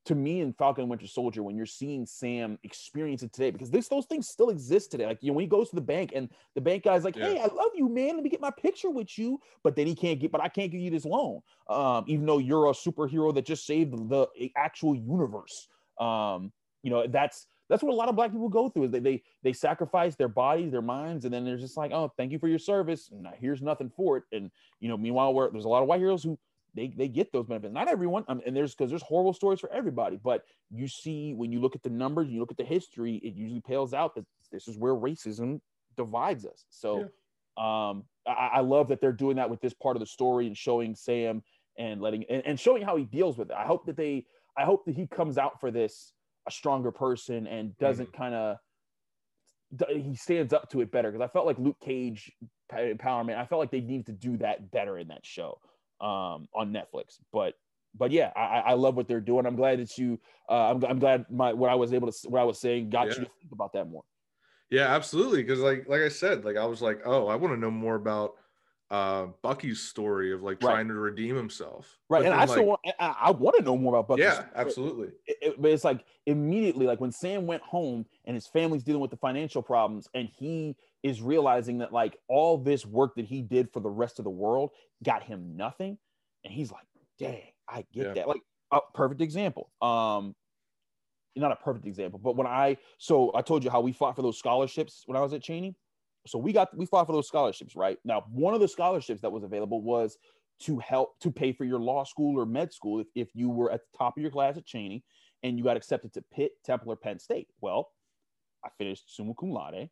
to 0.07 0.15
me 0.15 0.41
in 0.41 0.53
Falcon 0.53 0.83
and 0.83 0.91
Winter 0.91 1.07
Soldier 1.07 1.43
when 1.43 1.57
you're 1.57 1.67
seeing 1.67 2.07
Sam 2.07 2.59
experience 2.63 3.23
it 3.23 3.33
today 3.33 3.51
because 3.51 3.71
this 3.71 3.89
those 3.89 4.07
things 4.07 4.29
still 4.29 4.51
exist 4.51 4.91
today. 4.91 5.07
Like 5.07 5.19
you 5.21 5.31
know 5.31 5.35
when 5.35 5.43
he 5.43 5.49
goes 5.49 5.69
to 5.71 5.75
the 5.75 5.81
bank 5.83 6.13
and 6.15 6.31
the 6.55 6.61
bank 6.61 6.85
guy's 6.85 7.05
like, 7.05 7.17
yeah. 7.17 7.29
"Hey, 7.29 7.39
I 7.39 7.47
love 7.47 7.71
you, 7.75 7.89
man. 7.89 8.15
Let 8.15 8.23
me 8.23 8.31
get 8.31 8.41
my 8.41 8.51
picture 8.51 8.91
with 8.91 9.19
you," 9.19 9.41
but 9.63 9.77
then 9.77 9.87
he 9.87 9.95
can't 9.95 10.19
get, 10.19 10.33
but 10.33 10.41
I 10.41 10.49
can't 10.49 10.71
give 10.71 10.81
you 10.81 10.91
this 10.91 11.05
loan, 11.05 11.41
um, 11.69 12.05
even 12.07 12.27
though 12.27 12.39
you're 12.39 12.67
a 12.67 12.73
superhero 12.73 13.35
that 13.35 13.45
just 13.45 13.67
saved 13.67 13.93
the 14.09 14.29
actual 14.57 14.95
universe. 14.95 15.69
Um, 16.01 16.53
you 16.83 16.91
know 16.91 17.07
that's 17.07 17.47
that's 17.69 17.83
what 17.83 17.93
a 17.93 17.97
lot 17.97 18.09
of 18.09 18.15
black 18.15 18.31
people 18.31 18.49
go 18.49 18.69
through 18.69 18.85
is 18.85 18.91
they 18.93 19.01
they 19.01 19.23
they 19.43 19.53
sacrifice 19.53 20.15
their 20.15 20.29
bodies, 20.29 20.71
their 20.71 20.83
minds, 20.83 21.25
and 21.25 21.35
then 21.35 21.45
they're 21.45 21.57
just 21.57 21.77
like, 21.77 21.91
"Oh, 21.93 22.13
thank 22.17 22.33
you 22.33 22.39
for 22.39 22.49
your 22.49 22.59
service." 22.59 23.11
And 23.11 23.27
here's 23.41 23.63
nothing 23.63 23.91
for 23.91 24.19
it. 24.19 24.25
And 24.33 24.51
you 24.81 24.89
know, 24.89 24.97
meanwhile, 24.97 25.35
where 25.35 25.51
there's 25.51 25.65
a 25.65 25.69
lot 25.69 25.83
of 25.83 25.89
white 25.89 26.01
heroes 26.01 26.23
who 26.23 26.39
they 26.77 26.93
they 26.97 27.09
get 27.09 27.33
those 27.33 27.47
benefits. 27.47 27.73
Not 27.73 27.89
everyone, 27.89 28.25
um, 28.29 28.41
and 28.47 28.55
there's 28.55 28.75
because 28.75 28.91
there's 28.91 29.03
horrible 29.03 29.33
stories 29.33 29.59
for 29.59 29.73
everybody. 29.73 30.21
But 30.23 30.45
you 30.71 30.87
see 30.87 31.33
when 31.33 31.51
you 31.51 31.61
look 31.61 31.75
at 31.75 31.83
the 31.83 31.91
numbers, 31.91 32.29
you 32.29 32.39
look 32.39 32.51
at 32.51 32.59
the 32.59 32.65
history, 32.65 33.17
it 33.25 33.35
usually 33.35 33.63
pales 33.63 33.95
out 33.95 34.15
that 34.15 34.27
this 34.53 34.69
is 34.69 34.77
where 34.77 34.95
racism 34.95 35.61
divides 35.97 36.45
us. 36.45 36.67
So, 36.69 37.09
yeah. 37.59 37.89
um, 37.89 38.05
I, 38.27 38.51
I, 38.55 38.61
love 38.61 38.89
that 38.89 39.01
they're 39.01 39.13
doing 39.13 39.37
that 39.37 39.49
with 39.49 39.61
this 39.63 39.73
part 39.73 39.97
of 39.97 40.01
the 40.01 40.07
story 40.07 40.47
and 40.47 40.57
showing 40.57 40.95
Sam 40.95 41.43
and 41.79 42.03
letting 42.03 42.25
and, 42.29 42.43
and 42.45 42.61
showing 42.61 42.83
how 42.83 42.97
he 42.97 43.05
deals 43.05 43.39
with 43.39 43.51
it. 43.51 43.57
I 43.57 43.65
hope 43.65 43.87
that 43.87 43.97
they, 43.97 44.27
I 44.57 44.65
hope 44.65 44.85
that 44.85 44.95
he 44.95 45.07
comes 45.07 45.39
out 45.39 45.59
for 45.61 45.71
this 45.71 46.13
a 46.47 46.51
stronger 46.51 46.93
person 46.93 47.47
and 47.47 47.77
doesn't 47.79 48.13
mm-hmm. 48.13 48.23
kind 48.23 48.35
of 48.35 48.59
he 49.89 50.15
stands 50.15 50.53
up 50.53 50.71
to 50.71 50.81
it 50.81 50.93
better 50.93 51.11
because 51.11 51.25
I 51.25 51.33
felt 51.33 51.47
like 51.47 51.59
Luke 51.59 51.79
Cage 51.83 52.31
empowerment. 52.73 53.37
I 53.37 53.47
felt 53.47 53.59
like 53.59 53.71
they 53.71 53.81
needed 53.81 54.07
to 54.07 54.13
do 54.13 54.37
that 54.37 54.71
better 54.71 54.99
in 54.99 55.09
that 55.09 55.25
show 55.27 55.59
um, 56.01 56.49
on 56.55 56.73
Netflix. 56.73 57.19
But 57.33 57.55
but 57.99 58.11
yeah, 58.11 58.31
I, 58.37 58.63
I 58.67 58.73
love 58.75 58.95
what 58.95 59.09
they're 59.09 59.21
doing. 59.21 59.47
I'm 59.47 59.57
glad 59.57 59.81
that 59.81 59.97
you. 59.99 60.21
Uh, 60.49 60.71
I'm, 60.71 60.85
I'm 60.85 60.99
glad 60.99 61.27
my 61.31 61.53
what 61.53 61.71
I 61.71 61.75
was 61.75 61.93
able 61.93 62.11
to 62.11 62.29
what 62.29 62.41
I 62.41 62.45
was 62.45 62.59
saying 62.59 62.91
got 62.91 63.07
yeah. 63.07 63.15
you 63.15 63.25
to 63.25 63.31
think 63.41 63.53
about 63.53 63.73
that 63.73 63.89
more. 63.89 64.03
Yeah, 64.71 64.95
absolutely. 64.95 65.43
Because 65.43 65.61
like 65.61 65.89
like 65.89 66.03
I 66.03 66.09
said, 66.09 66.45
like 66.45 66.57
I 66.57 66.67
was 66.67 66.83
like, 66.83 67.01
oh, 67.05 67.29
I 67.29 67.37
want 67.37 67.55
to 67.55 67.61
know 67.61 67.71
more 67.71 67.95
about 67.95 68.35
uh 68.89 69.27
Bucky's 69.43 69.81
story 69.81 70.33
of 70.33 70.43
like 70.43 70.61
trying 70.61 70.89
to 70.89 70.95
redeem 70.95 71.35
himself. 71.35 71.99
Right. 72.09 72.21
But 72.21 72.27
and 72.27 72.35
I 72.35 72.41
like, 72.41 72.51
still 72.51 72.67
want 72.67 72.81
I, 73.01 73.17
I, 73.21 73.31
want 73.33 73.57
to 73.57 73.63
know 73.63 73.77
more 73.77 73.95
about 73.97 74.09
Bucky. 74.09 74.23
Yeah, 74.23 74.45
absolutely. 74.55 75.09
It, 75.27 75.37
it, 75.41 75.63
but 75.63 75.71
it's 75.73 75.85
like 75.85 76.05
immediately, 76.27 76.87
like 76.87 77.01
when 77.01 77.13
Sam 77.13 77.47
went 77.47 77.63
home 77.63 78.07
and 78.25 78.35
his 78.35 78.47
family's 78.47 78.85
dealing 78.85 79.01
with 79.01 79.11
the 79.11 79.17
financial 79.17 79.63
problems, 79.63 80.09
and 80.15 80.29
he 80.37 80.77
is 81.07 81.23
realizing 81.23 81.79
that 81.79 81.93
like 81.93 82.19
all 82.29 82.59
this 82.59 82.85
work 82.85 83.15
that 83.15 83.25
he 83.25 83.41
did 83.41 83.73
for 83.73 83.81
the 83.81 83.89
rest 83.89 84.19
of 84.19 84.25
the 84.25 84.31
world 84.31 84.71
got 85.05 85.23
him 85.23 85.57
nothing. 85.57 85.97
And 86.45 86.53
he's 86.53 86.73
like, 86.73 86.87
dang, 87.19 87.43
I 87.69 87.85
get 87.93 88.07
yeah. 88.07 88.13
that. 88.15 88.29
Like 88.29 88.41
a 88.73 88.81
perfect 88.93 89.21
example. 89.21 89.71
Um, 89.81 90.35
not 91.37 91.53
a 91.53 91.57
perfect 91.57 91.87
example, 91.87 92.19
but 92.19 92.35
when 92.37 92.47
I 92.47 92.79
so 92.99 93.31
I 93.35 93.43
told 93.43 93.63
you 93.63 93.71
how 93.71 93.81
we 93.81 93.93
fought 93.93 94.17
for 94.17 94.23
those 94.23 94.39
scholarships 94.39 95.03
when 95.07 95.17
I 95.17 95.21
was 95.21 95.33
at 95.33 95.43
Cheyney 95.43 95.75
So 96.27 96.39
we 96.39 96.53
got 96.53 96.77
we 96.77 96.87
fought 96.87 97.07
for 97.07 97.13
those 97.13 97.29
scholarships, 97.29 97.77
right? 97.77 97.99
Now, 98.05 98.25
one 98.31 98.55
of 98.55 98.61
the 98.61 98.69
scholarships 98.69 99.21
that 99.21 99.31
was 99.31 99.45
available 99.45 99.83
was 99.83 100.19
to 100.61 100.79
help 100.79 101.19
to 101.21 101.31
pay 101.31 101.53
for 101.53 101.65
your 101.65 101.79
law 101.79 102.05
school 102.05 102.41
or 102.41 102.47
med 102.47 102.73
school 102.73 103.01
if, 103.01 103.07
if 103.15 103.29
you 103.35 103.51
were 103.51 103.71
at 103.71 103.81
the 103.81 103.99
top 103.99 104.17
of 104.17 104.23
your 104.23 104.31
class 104.31 104.57
at 104.57 104.67
Cheyney 104.67 105.03
and 105.43 105.59
you 105.59 105.63
got 105.65 105.77
accepted 105.77 106.13
to 106.15 106.23
Pitt, 106.35 106.53
Temple, 106.65 106.91
or 106.91 106.97
Penn 106.97 107.19
State. 107.19 107.49
Well, 107.61 107.91
I 108.65 108.71
finished 108.79 109.15
summa 109.15 109.35
cum 109.39 109.51
laude. 109.51 109.91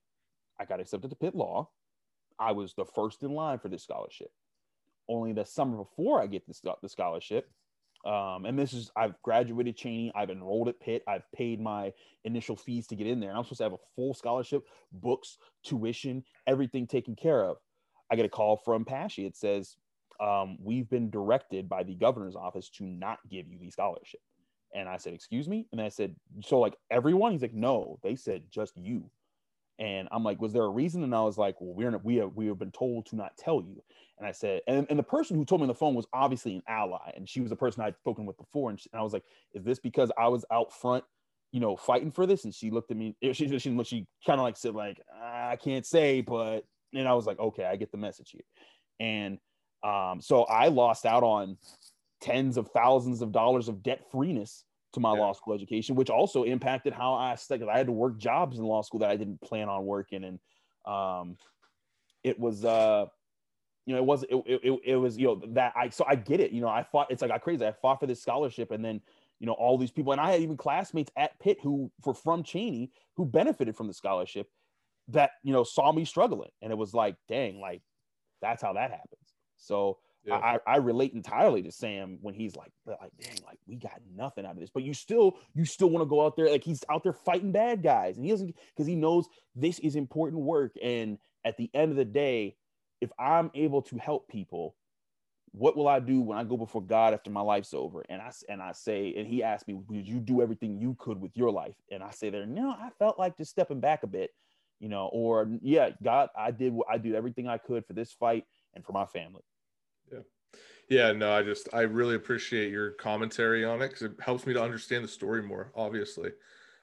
I 0.60 0.64
got 0.64 0.80
accepted 0.80 1.10
to 1.10 1.16
Pitt 1.16 1.34
Law. 1.34 1.70
I 2.38 2.52
was 2.52 2.74
the 2.74 2.84
first 2.84 3.22
in 3.22 3.32
line 3.32 3.58
for 3.58 3.68
this 3.68 3.84
scholarship. 3.84 4.30
Only 5.08 5.32
the 5.32 5.44
summer 5.44 5.76
before 5.76 6.20
I 6.20 6.26
get 6.26 6.46
this 6.46 6.60
the 6.60 6.88
scholarship, 6.88 7.50
um, 8.04 8.44
and 8.44 8.58
this 8.58 8.72
is 8.72 8.90
I've 8.96 9.20
graduated 9.22 9.78
Cheyney, 9.78 10.10
I've 10.14 10.30
enrolled 10.30 10.68
at 10.68 10.80
Pitt, 10.80 11.02
I've 11.08 11.30
paid 11.32 11.60
my 11.60 11.92
initial 12.24 12.56
fees 12.56 12.86
to 12.88 12.96
get 12.96 13.06
in 13.06 13.20
there. 13.20 13.30
And 13.30 13.38
I'm 13.38 13.44
supposed 13.44 13.58
to 13.58 13.64
have 13.64 13.72
a 13.72 13.78
full 13.96 14.14
scholarship, 14.14 14.64
books, 14.92 15.38
tuition, 15.64 16.24
everything 16.46 16.86
taken 16.86 17.16
care 17.16 17.44
of. 17.44 17.56
I 18.10 18.16
get 18.16 18.26
a 18.26 18.30
call 18.30 18.58
from 18.58 18.84
PASSHE. 18.84 19.24
It 19.26 19.36
says, 19.36 19.76
um, 20.20 20.58
We've 20.60 20.88
been 20.88 21.10
directed 21.10 21.68
by 21.68 21.82
the 21.82 21.94
governor's 21.94 22.36
office 22.36 22.68
to 22.70 22.84
not 22.84 23.18
give 23.30 23.48
you 23.48 23.58
the 23.58 23.70
scholarship. 23.70 24.20
And 24.74 24.88
I 24.88 24.98
said, 24.98 25.14
Excuse 25.14 25.48
me? 25.48 25.66
And 25.72 25.80
I 25.80 25.88
said, 25.88 26.14
So, 26.42 26.58
like 26.58 26.76
everyone? 26.90 27.32
He's 27.32 27.42
like, 27.42 27.54
No, 27.54 27.98
they 28.02 28.16
said 28.16 28.42
just 28.50 28.76
you. 28.76 29.10
And 29.78 30.08
I'm 30.12 30.22
like, 30.22 30.40
was 30.40 30.52
there 30.52 30.62
a 30.62 30.68
reason? 30.68 31.02
And 31.02 31.14
I 31.14 31.22
was 31.22 31.36
like, 31.36 31.60
well, 31.60 31.74
we're 31.74 31.98
we 31.98 32.16
have 32.16 32.34
we 32.34 32.46
have 32.46 32.58
been 32.58 32.70
told 32.70 33.06
to 33.06 33.16
not 33.16 33.36
tell 33.36 33.60
you. 33.60 33.82
And 34.18 34.26
I 34.26 34.32
said, 34.32 34.60
and, 34.68 34.86
and 34.88 34.98
the 34.98 35.04
person 35.04 35.36
who 35.36 35.44
told 35.44 35.60
me 35.60 35.64
on 35.64 35.68
the 35.68 35.74
phone 35.74 35.94
was 35.94 36.06
obviously 36.12 36.54
an 36.54 36.62
ally, 36.68 37.10
and 37.16 37.28
she 37.28 37.40
was 37.40 37.50
a 37.50 37.56
person 37.56 37.82
I'd 37.82 37.96
spoken 37.96 38.26
with 38.26 38.36
before. 38.36 38.70
And, 38.70 38.78
she, 38.78 38.88
and 38.92 39.00
I 39.00 39.02
was 39.02 39.12
like, 39.12 39.24
is 39.52 39.64
this 39.64 39.80
because 39.80 40.12
I 40.16 40.28
was 40.28 40.44
out 40.52 40.72
front, 40.72 41.02
you 41.50 41.58
know, 41.58 41.76
fighting 41.76 42.12
for 42.12 42.24
this? 42.24 42.44
And 42.44 42.54
she 42.54 42.70
looked 42.70 42.92
at 42.92 42.96
me. 42.96 43.16
She 43.22 43.32
she, 43.32 43.58
she, 43.58 43.84
she 43.84 44.06
kind 44.24 44.38
of 44.38 44.44
like 44.44 44.56
said 44.56 44.74
like, 44.74 45.00
I 45.20 45.56
can't 45.56 45.84
say, 45.84 46.20
but 46.20 46.64
and 46.92 47.08
I 47.08 47.14
was 47.14 47.26
like, 47.26 47.40
okay, 47.40 47.64
I 47.64 47.74
get 47.74 47.90
the 47.90 47.98
message 47.98 48.30
here. 48.30 48.44
And 49.00 49.38
um, 49.82 50.20
so 50.20 50.44
I 50.44 50.68
lost 50.68 51.04
out 51.04 51.24
on 51.24 51.58
tens 52.20 52.56
of 52.56 52.68
thousands 52.68 53.20
of 53.20 53.32
dollars 53.32 53.68
of 53.68 53.82
debt 53.82 54.10
freeness 54.10 54.64
to 54.94 55.00
my 55.00 55.14
yeah. 55.14 55.20
law 55.20 55.32
school 55.32 55.54
education, 55.54 55.94
which 55.94 56.10
also 56.10 56.44
impacted 56.44 56.92
how 56.92 57.14
I 57.14 57.34
studied. 57.34 57.68
I 57.68 57.76
had 57.76 57.86
to 57.86 57.92
work 57.92 58.18
jobs 58.18 58.58
in 58.58 58.64
law 58.64 58.82
school 58.82 59.00
that 59.00 59.10
I 59.10 59.16
didn't 59.16 59.40
plan 59.40 59.68
on 59.68 59.84
working, 59.84 60.24
and 60.24 60.38
um, 60.92 61.36
it 62.22 62.38
was 62.38 62.64
uh, 62.64 63.06
you 63.86 63.94
know, 63.94 64.00
it 64.00 64.04
was 64.04 64.22
it, 64.24 64.36
it, 64.46 64.80
it 64.84 64.96
was 64.96 65.18
you 65.18 65.26
know 65.26 65.42
that 65.48 65.72
I 65.76 65.90
so 65.90 66.04
I 66.08 66.14
get 66.14 66.40
it. 66.40 66.52
You 66.52 66.60
know, 66.60 66.68
I 66.68 66.82
fought. 66.82 67.10
It's 67.10 67.22
like 67.22 67.30
I 67.30 67.38
crazy. 67.38 67.66
I 67.66 67.72
fought 67.72 68.00
for 68.00 68.06
this 68.06 68.22
scholarship, 68.22 68.70
and 68.70 68.84
then 68.84 69.00
you 69.40 69.46
know 69.46 69.52
all 69.52 69.76
these 69.76 69.90
people, 69.90 70.12
and 70.12 70.20
I 70.20 70.32
had 70.32 70.40
even 70.40 70.56
classmates 70.56 71.10
at 71.16 71.38
Pitt 71.40 71.58
who 71.62 71.90
were 72.04 72.14
from 72.14 72.42
Cheyney 72.42 72.90
who 73.16 73.26
benefited 73.26 73.76
from 73.76 73.88
the 73.88 73.94
scholarship 73.94 74.48
that 75.08 75.32
you 75.42 75.52
know 75.52 75.64
saw 75.64 75.92
me 75.92 76.04
struggling, 76.04 76.50
and 76.62 76.72
it 76.72 76.76
was 76.76 76.94
like, 76.94 77.16
dang, 77.28 77.60
like 77.60 77.82
that's 78.40 78.62
how 78.62 78.72
that 78.72 78.90
happens. 78.90 79.34
So 79.56 79.98
yeah. 80.26 80.36
I, 80.36 80.58
I 80.66 80.76
relate 80.76 81.12
entirely 81.12 81.62
to 81.62 81.72
Sam 81.72 82.18
when 82.22 82.34
he's 82.34 82.56
like, 82.56 82.72
like, 82.86 83.12
dang, 83.20 83.38
like 83.46 83.58
we 83.66 83.76
got 83.76 84.00
nothing 84.14 84.46
out 84.46 84.52
of 84.52 84.60
this. 84.60 84.70
But 84.72 84.82
you 84.82 84.94
still, 84.94 85.36
you 85.54 85.64
still 85.64 85.90
want 85.90 86.02
to 86.02 86.08
go 86.08 86.24
out 86.24 86.36
there, 86.36 86.50
like 86.50 86.64
he's 86.64 86.82
out 86.90 87.02
there 87.02 87.12
fighting 87.12 87.52
bad 87.52 87.82
guys, 87.82 88.16
and 88.16 88.24
he 88.24 88.30
doesn't 88.30 88.54
because 88.74 88.86
he 88.86 88.96
knows 88.96 89.26
this 89.54 89.78
is 89.80 89.96
important 89.96 90.42
work. 90.42 90.72
And 90.82 91.18
at 91.44 91.56
the 91.56 91.70
end 91.74 91.90
of 91.90 91.96
the 91.96 92.04
day, 92.04 92.56
if 93.00 93.10
I'm 93.18 93.50
able 93.54 93.82
to 93.82 93.98
help 93.98 94.28
people, 94.28 94.76
what 95.52 95.76
will 95.76 95.86
I 95.86 96.00
do 96.00 96.20
when 96.20 96.36
I 96.36 96.42
go 96.42 96.56
before 96.56 96.82
God 96.82 97.14
after 97.14 97.30
my 97.30 97.40
life's 97.40 97.74
over? 97.74 98.04
And 98.08 98.20
I 98.20 98.32
and 98.48 98.60
I 98.60 98.72
say, 98.72 99.14
and 99.16 99.26
he 99.26 99.42
asked 99.42 99.68
me, 99.68 99.78
did 99.90 100.08
you 100.08 100.18
do 100.18 100.42
everything 100.42 100.80
you 100.80 100.96
could 100.98 101.20
with 101.20 101.36
your 101.36 101.50
life? 101.50 101.76
And 101.92 102.02
I 102.02 102.10
say 102.10 102.30
there, 102.30 102.44
no, 102.44 102.70
I 102.70 102.90
felt 102.98 103.18
like 103.18 103.36
just 103.36 103.50
stepping 103.52 103.78
back 103.78 104.02
a 104.02 104.08
bit, 104.08 104.30
you 104.80 104.88
know, 104.88 105.08
or 105.12 105.48
yeah, 105.62 105.90
God, 106.02 106.28
I 106.36 106.50
did 106.50 106.72
what 106.72 106.88
I 106.90 106.98
did 106.98 107.14
everything 107.14 107.46
I 107.46 107.58
could 107.58 107.86
for 107.86 107.92
this 107.92 108.12
fight 108.12 108.44
and 108.74 108.84
for 108.84 108.92
my 108.92 109.06
family. 109.06 109.42
Yeah. 110.12 110.18
Yeah, 110.88 111.12
no, 111.12 111.32
I 111.32 111.42
just 111.42 111.68
I 111.72 111.82
really 111.82 112.14
appreciate 112.14 112.70
your 112.70 112.90
commentary 112.92 113.64
on 113.64 113.80
it 113.80 113.88
because 113.88 114.02
it 114.02 114.12
helps 114.20 114.46
me 114.46 114.52
to 114.54 114.62
understand 114.62 115.02
the 115.02 115.08
story 115.08 115.42
more, 115.42 115.72
obviously. 115.74 116.30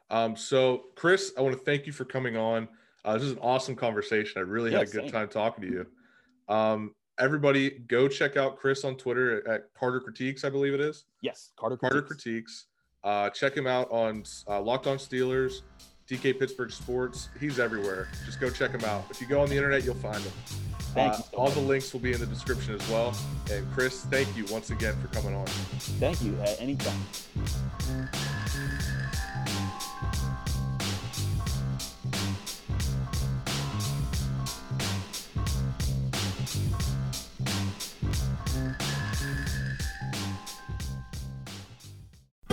Um, 0.10 0.36
so 0.36 0.86
Chris, 0.96 1.32
I 1.38 1.42
want 1.42 1.58
to 1.58 1.64
thank 1.64 1.86
you 1.86 1.94
for 1.94 2.06
coming 2.06 2.36
on. 2.36 2.68
Uh, 3.06 3.14
this 3.14 3.24
is 3.24 3.32
an 3.32 3.40
awesome 3.40 3.76
conversation. 3.76 4.40
I 4.40 4.42
really 4.42 4.72
had 4.72 4.84
a 4.84 4.86
good 4.86 5.04
same. 5.04 5.12
time 5.12 5.28
talking 5.28 5.64
to 5.64 5.70
you. 5.70 6.54
Um, 6.54 6.96
everybody, 7.20 7.70
go 7.70 8.08
check 8.08 8.38
out 8.38 8.58
Chris 8.58 8.84
on 8.84 8.98
Twitter 8.98 9.48
at 9.48 9.74
Carter 9.74 10.00
Critiques, 10.00 10.44
I 10.44 10.50
believe 10.50 10.74
it 10.74 10.82
is. 10.82 11.06
Yes, 11.22 11.52
Carter 11.56 11.78
Carter 11.78 12.02
Critiques. 12.02 12.24
Critiques. 12.24 12.66
Uh, 13.04 13.30
check 13.30 13.56
him 13.56 13.68
out 13.68 13.90
on 13.92 14.24
uh, 14.48 14.62
Locked 14.62 14.88
On 14.88 14.98
Steelers, 14.98 15.62
DK 16.08 16.38
Pittsburgh 16.38 16.72
Sports. 16.72 17.30
He's 17.40 17.60
everywhere. 17.60 18.10
Just 18.26 18.40
go 18.40 18.50
check 18.50 18.72
him 18.72 18.84
out. 18.84 19.06
If 19.10 19.22
you 19.22 19.28
go 19.28 19.42
on 19.42 19.50
the 19.50 19.56
internet, 19.56 19.84
you'll 19.84 19.96
find 19.96 20.22
him. 20.22 20.71
Thank 20.94 21.14
Uh, 21.14 21.18
you 21.18 21.24
so 21.32 21.38
all 21.38 21.46
much. 21.46 21.54
the 21.56 21.62
links 21.62 21.94
will 21.94 22.00
be 22.02 22.12
in 22.14 22.20
the 22.20 22.26
description 22.26 22.76
as 22.76 22.90
well. 22.90 23.16
And 23.52 23.66
Chris, 23.74 24.04
thank 24.06 24.36
you 24.36 24.46
once 24.52 24.70
again 24.72 24.96
for 25.02 25.08
coming 25.08 25.34
on. 25.36 25.46
Thank 25.48 26.22
you. 26.22 26.38
At 26.42 26.60
any 26.60 26.76
time. 26.76 28.12